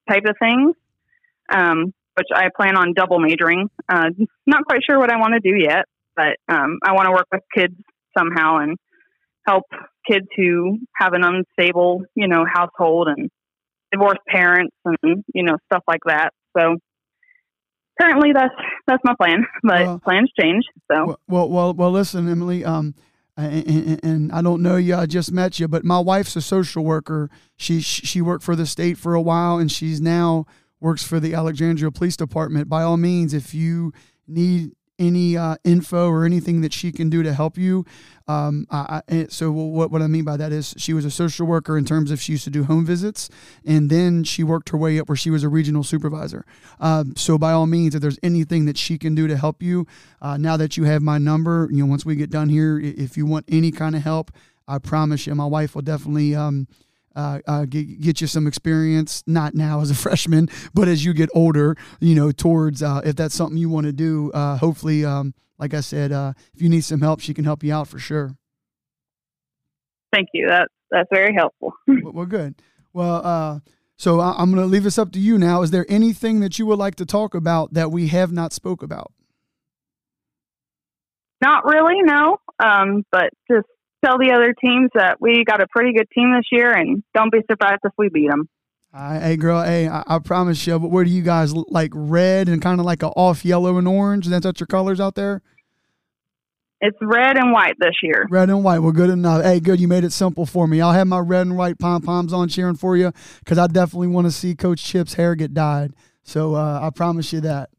type 0.09 0.23
of 0.27 0.35
things, 0.39 0.75
um, 1.49 1.93
which 2.15 2.27
I 2.33 2.49
plan 2.55 2.77
on 2.77 2.93
double 2.93 3.19
majoring. 3.19 3.69
Uh, 3.89 4.09
not 4.45 4.65
quite 4.65 4.81
sure 4.87 4.99
what 4.99 5.11
I 5.11 5.17
want 5.17 5.33
to 5.33 5.39
do 5.39 5.57
yet, 5.57 5.85
but 6.15 6.37
um, 6.47 6.79
I 6.83 6.93
want 6.93 7.07
to 7.07 7.11
work 7.11 7.27
with 7.31 7.41
kids 7.53 7.75
somehow 8.17 8.57
and 8.57 8.77
help 9.47 9.63
kids 10.09 10.27
who 10.35 10.79
have 10.95 11.13
an 11.13 11.23
unstable, 11.23 12.03
you 12.15 12.27
know, 12.27 12.45
household 12.51 13.07
and 13.07 13.29
divorced 13.91 14.21
parents 14.27 14.75
and 14.83 15.23
you 15.33 15.43
know 15.43 15.57
stuff 15.65 15.83
like 15.87 16.01
that. 16.05 16.31
So 16.57 16.77
currently, 17.99 18.31
that's 18.33 18.53
that's 18.87 19.03
my 19.03 19.13
plan, 19.15 19.45
but 19.63 19.81
well, 19.81 19.99
plans 19.99 20.31
change. 20.39 20.65
So 20.91 21.17
well, 21.27 21.49
well, 21.49 21.73
well. 21.73 21.91
Listen, 21.91 22.29
Emily. 22.29 22.63
Um, 22.63 22.95
and, 23.37 23.99
and, 24.03 24.31
I 24.31 24.41
don't 24.41 24.61
know 24.61 24.77
you. 24.77 24.95
I 24.95 25.07
just 25.07 25.29
met 25.29 25.59
you, 25.59 25.67
but 25.67 25.83
my 25.83 25.99
wife's 25.99 26.37
a 26.37 26.41
social 26.41 26.85
worker. 26.85 27.29
She 27.57 27.81
she 27.81 28.21
worked 28.21 28.43
for 28.45 28.55
the 28.55 28.65
state 28.65 28.97
for 28.97 29.13
a 29.13 29.21
while, 29.21 29.57
and 29.57 29.69
she's 29.69 29.99
now 29.99 30.45
works 30.79 31.03
for 31.03 31.19
the 31.19 31.33
Alexandria 31.33 31.91
Police 31.91 32.15
Department. 32.15 32.69
By 32.69 32.83
all 32.83 32.97
means, 32.97 33.33
if 33.33 33.53
you 33.53 33.91
need 34.27 34.71
any 34.97 35.37
uh, 35.37 35.55
info 35.63 36.09
or 36.09 36.25
anything 36.25 36.61
that 36.61 36.73
she 36.73 36.91
can 36.91 37.09
do 37.09 37.23
to 37.23 37.33
help 37.33 37.57
you. 37.57 37.85
Um, 38.27 38.65
I, 38.71 39.01
I, 39.09 39.27
so 39.29 39.51
what, 39.51 39.91
what 39.91 40.01
I 40.01 40.07
mean 40.07 40.23
by 40.23 40.37
that 40.37 40.51
is 40.51 40.73
she 40.77 40.93
was 40.93 41.05
a 41.05 41.11
social 41.11 41.45
worker 41.45 41.77
in 41.77 41.85
terms 41.85 42.11
of 42.11 42.19
she 42.19 42.31
used 42.31 42.43
to 42.45 42.49
do 42.49 42.63
home 42.63 42.85
visits, 42.85 43.29
and 43.65 43.89
then 43.89 44.23
she 44.23 44.43
worked 44.43 44.69
her 44.69 44.77
way 44.77 44.99
up 44.99 45.07
where 45.07 45.15
she 45.15 45.29
was 45.29 45.43
a 45.43 45.49
regional 45.49 45.83
supervisor. 45.83 46.45
Um, 46.79 47.15
so 47.15 47.37
by 47.37 47.51
all 47.51 47.67
means, 47.67 47.93
if 47.93 48.01
there's 48.01 48.19
anything 48.23 48.65
that 48.65 48.77
she 48.77 48.97
can 48.97 49.15
do 49.15 49.27
to 49.27 49.37
help 49.37 49.61
you, 49.61 49.85
uh, 50.21 50.37
now 50.37 50.57
that 50.57 50.77
you 50.77 50.85
have 50.85 51.01
my 51.01 51.17
number, 51.17 51.67
you 51.71 51.83
know, 51.83 51.89
once 51.89 52.05
we 52.05 52.15
get 52.15 52.29
done 52.29 52.49
here, 52.49 52.79
if 52.79 53.15
you 53.17 53.25
want 53.25 53.45
any 53.47 53.71
kind 53.71 53.95
of 53.95 54.01
help, 54.01 54.31
I 54.67 54.79
promise 54.79 55.27
you, 55.27 55.35
my 55.35 55.45
wife 55.45 55.75
will 55.75 55.83
definitely. 55.83 56.35
Um, 56.35 56.67
uh, 57.15 57.39
uh, 57.47 57.65
get, 57.65 58.01
get, 58.01 58.21
you 58.21 58.27
some 58.27 58.47
experience, 58.47 59.23
not 59.25 59.55
now 59.55 59.81
as 59.81 59.89
a 59.89 59.95
freshman, 60.05 60.49
but 60.73 60.87
as 60.87 61.05
you 61.05 61.13
get 61.13 61.29
older, 61.33 61.75
you 61.99 62.15
know, 62.15 62.31
towards 62.31 62.83
uh, 62.83 63.01
if 63.03 63.15
that's 63.15 63.35
something 63.35 63.57
you 63.57 63.69
want 63.69 63.85
to 63.85 63.93
do, 63.93 64.31
uh, 64.33 64.57
hopefully, 64.57 65.05
um, 65.05 65.33
like 65.57 65.73
I 65.73 65.81
said, 65.81 66.11
uh, 66.11 66.33
if 66.53 66.61
you 66.61 66.69
need 66.69 66.81
some 66.81 67.01
help, 67.01 67.21
she 67.21 67.33
can 67.33 67.45
help 67.45 67.63
you 67.63 67.73
out 67.73 67.87
for 67.87 67.99
sure. 67.99 68.35
Thank 70.13 70.29
you. 70.33 70.47
That's, 70.47 70.71
that's 70.91 71.09
very 71.11 71.33
helpful. 71.33 71.73
well, 71.87 72.13
well, 72.13 72.25
good. 72.25 72.55
Well, 72.93 73.25
uh, 73.25 73.59
so 73.97 74.19
I, 74.19 74.41
am 74.41 74.51
going 74.51 74.63
to 74.63 74.71
leave 74.71 74.83
this 74.83 74.97
up 74.97 75.11
to 75.13 75.19
you 75.19 75.37
now. 75.37 75.61
Is 75.61 75.71
there 75.71 75.85
anything 75.89 76.41
that 76.41 76.59
you 76.59 76.65
would 76.65 76.79
like 76.79 76.95
to 76.95 77.05
talk 77.05 77.33
about 77.33 77.73
that 77.73 77.91
we 77.91 78.07
have 78.07 78.31
not 78.31 78.53
spoke 78.53 78.83
about? 78.83 79.11
Not 81.41 81.65
really, 81.65 82.01
no. 82.01 82.37
Um, 82.59 83.05
but 83.11 83.29
just 83.49 83.67
tell 84.05 84.17
the 84.17 84.31
other 84.31 84.53
teams 84.53 84.91
that 84.93 85.19
we 85.19 85.43
got 85.43 85.61
a 85.61 85.67
pretty 85.67 85.93
good 85.93 86.07
team 86.13 86.33
this 86.35 86.45
year, 86.51 86.71
and 86.71 87.03
don't 87.13 87.31
be 87.31 87.39
surprised 87.49 87.81
if 87.83 87.93
we 87.97 88.09
beat 88.09 88.29
them. 88.29 88.47
Hey, 88.93 89.35
girl, 89.35 89.61
hey, 89.61 89.89
I, 89.89 90.03
I, 90.07 90.19
promise 90.19 90.65
you. 90.65 90.79
But 90.79 90.89
where 90.89 91.03
do 91.03 91.09
you 91.11 91.21
guys 91.21 91.53
like 91.53 91.91
red 91.93 92.47
and 92.47 92.61
kind 92.61 92.79
of 92.79 92.85
like 92.85 93.03
a 93.03 93.07
off 93.09 93.43
yellow 93.43 93.77
and 93.77 93.87
orange? 93.89 94.27
That's 94.27 94.45
what 94.45 94.57
your 94.59 94.67
colors 94.67 95.01
out 95.01 95.15
there. 95.15 95.41
It's 96.79 96.97
red 97.01 97.37
and 97.37 97.51
white 97.51 97.75
this 97.77 97.95
year. 98.01 98.25
Red 98.29 98.49
and 98.49 98.63
white. 98.63 98.79
Well, 98.79 98.93
good 98.93 99.09
enough. 99.09 99.43
Hey, 99.43 99.59
good. 99.59 99.81
You 99.81 99.89
made 99.89 100.05
it 100.05 100.13
simple 100.13 100.45
for 100.45 100.65
me. 100.65 100.79
I'll 100.79 100.93
have 100.93 101.07
my 101.07 101.19
red 101.19 101.41
and 101.41 101.57
white 101.57 101.77
pom 101.77 102.03
poms 102.03 102.31
on 102.31 102.47
cheering 102.47 102.75
for 102.75 102.95
you 102.95 103.11
because 103.39 103.57
I 103.57 103.67
definitely 103.67 104.07
want 104.07 104.27
to 104.27 104.31
see 104.31 104.55
Coach 104.55 104.81
Chip's 104.81 105.15
hair 105.15 105.35
get 105.35 105.53
dyed. 105.53 105.93
So 106.23 106.55
uh, 106.55 106.79
I 106.81 106.89
promise 106.89 107.33
you 107.33 107.41
that. 107.41 107.69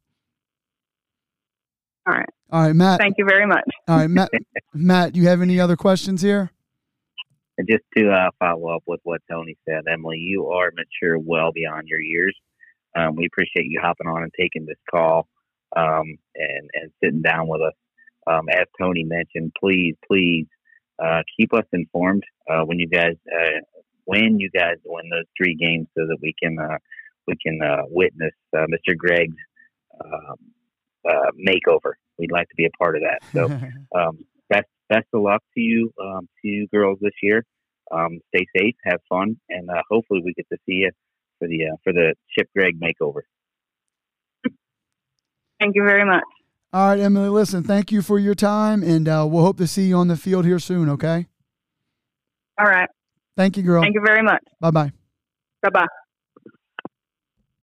All 2.06 2.14
right. 2.14 2.28
All 2.50 2.62
right, 2.62 2.76
Matt. 2.76 3.00
Thank 3.00 3.18
you 3.18 3.24
very 3.28 3.46
much. 3.46 3.64
All 3.88 3.96
right, 3.96 4.10
Matt. 4.10 4.30
Matt, 4.74 5.12
do 5.12 5.20
you 5.20 5.28
have 5.28 5.42
any 5.42 5.58
other 5.58 5.76
questions 5.76 6.22
here? 6.22 6.50
just 7.64 7.84
to 7.96 8.10
uh, 8.10 8.30
follow 8.38 8.68
up 8.68 8.82
with 8.86 9.00
what 9.04 9.22
Tony 9.30 9.56
said, 9.66 9.84
Emily, 9.90 10.18
you 10.18 10.48
are 10.48 10.70
mature 10.74 11.18
well 11.18 11.52
beyond 11.52 11.88
your 11.88 12.00
years. 12.00 12.36
Um, 12.94 13.16
we 13.16 13.26
appreciate 13.26 13.66
you 13.66 13.80
hopping 13.82 14.06
on 14.06 14.22
and 14.22 14.32
taking 14.38 14.66
this 14.66 14.76
call 14.90 15.26
um, 15.74 16.18
and 16.34 16.70
and 16.74 16.92
sitting 17.02 17.22
down 17.22 17.48
with 17.48 17.62
us. 17.62 17.72
Um, 18.26 18.48
as 18.50 18.66
Tony 18.78 19.04
mentioned, 19.04 19.52
please, 19.58 19.94
please 20.06 20.46
uh, 21.02 21.22
keep 21.38 21.54
us 21.54 21.64
informed 21.72 22.24
uh, 22.50 22.62
when 22.62 22.78
you 22.78 22.88
guys 22.88 23.16
uh, 23.34 23.60
when 24.04 24.38
you 24.38 24.50
guys 24.50 24.76
win 24.84 25.08
those 25.10 25.24
three 25.36 25.54
games, 25.54 25.86
so 25.96 26.06
that 26.06 26.18
we 26.20 26.34
can 26.42 26.58
uh, 26.58 26.78
we 27.26 27.36
can 27.42 27.60
uh, 27.62 27.82
witness 27.88 28.32
Mr. 28.54 28.96
Gregg's 28.96 29.36
um, 30.04 30.36
makeover 31.46 31.94
we'd 32.18 32.32
like 32.32 32.48
to 32.48 32.54
be 32.56 32.66
a 32.66 32.70
part 32.78 32.96
of 32.96 33.02
that. 33.02 33.20
So, 33.32 33.46
um, 33.98 34.18
best 34.48 34.66
best 34.88 35.06
of 35.12 35.22
luck 35.22 35.42
to 35.54 35.60
you, 35.60 35.92
um, 36.00 36.28
to 36.42 36.48
you 36.48 36.68
girls 36.68 36.98
this 37.00 37.14
year. 37.22 37.44
Um, 37.92 38.18
stay 38.34 38.44
safe, 38.56 38.74
have 38.84 39.00
fun, 39.08 39.36
and 39.48 39.70
uh, 39.70 39.82
hopefully 39.88 40.20
we 40.24 40.34
get 40.34 40.46
to 40.50 40.58
see 40.66 40.82
you 40.82 40.90
for 41.38 41.48
the 41.48 41.66
uh, 41.66 41.76
for 41.84 41.92
the 41.92 42.14
Chip 42.36 42.48
Greg 42.54 42.80
makeover. 42.80 43.20
Thank 45.60 45.74
you 45.74 45.84
very 45.84 46.04
much. 46.04 46.24
All 46.72 46.88
right, 46.88 47.00
Emily. 47.00 47.28
Listen, 47.28 47.62
thank 47.62 47.90
you 47.90 48.02
for 48.02 48.18
your 48.18 48.34
time, 48.34 48.82
and 48.82 49.08
uh, 49.08 49.26
we'll 49.28 49.44
hope 49.44 49.58
to 49.58 49.66
see 49.66 49.86
you 49.86 49.96
on 49.96 50.08
the 50.08 50.16
field 50.16 50.44
here 50.44 50.58
soon. 50.58 50.90
Okay. 50.90 51.26
All 52.58 52.66
right. 52.66 52.88
Thank 53.36 53.56
you, 53.56 53.62
girl. 53.62 53.82
Thank 53.82 53.94
you 53.94 54.02
very 54.04 54.22
much. 54.22 54.42
Bye 54.60 54.70
bye. 54.70 54.92
Bye 55.62 55.70
bye. 55.70 55.86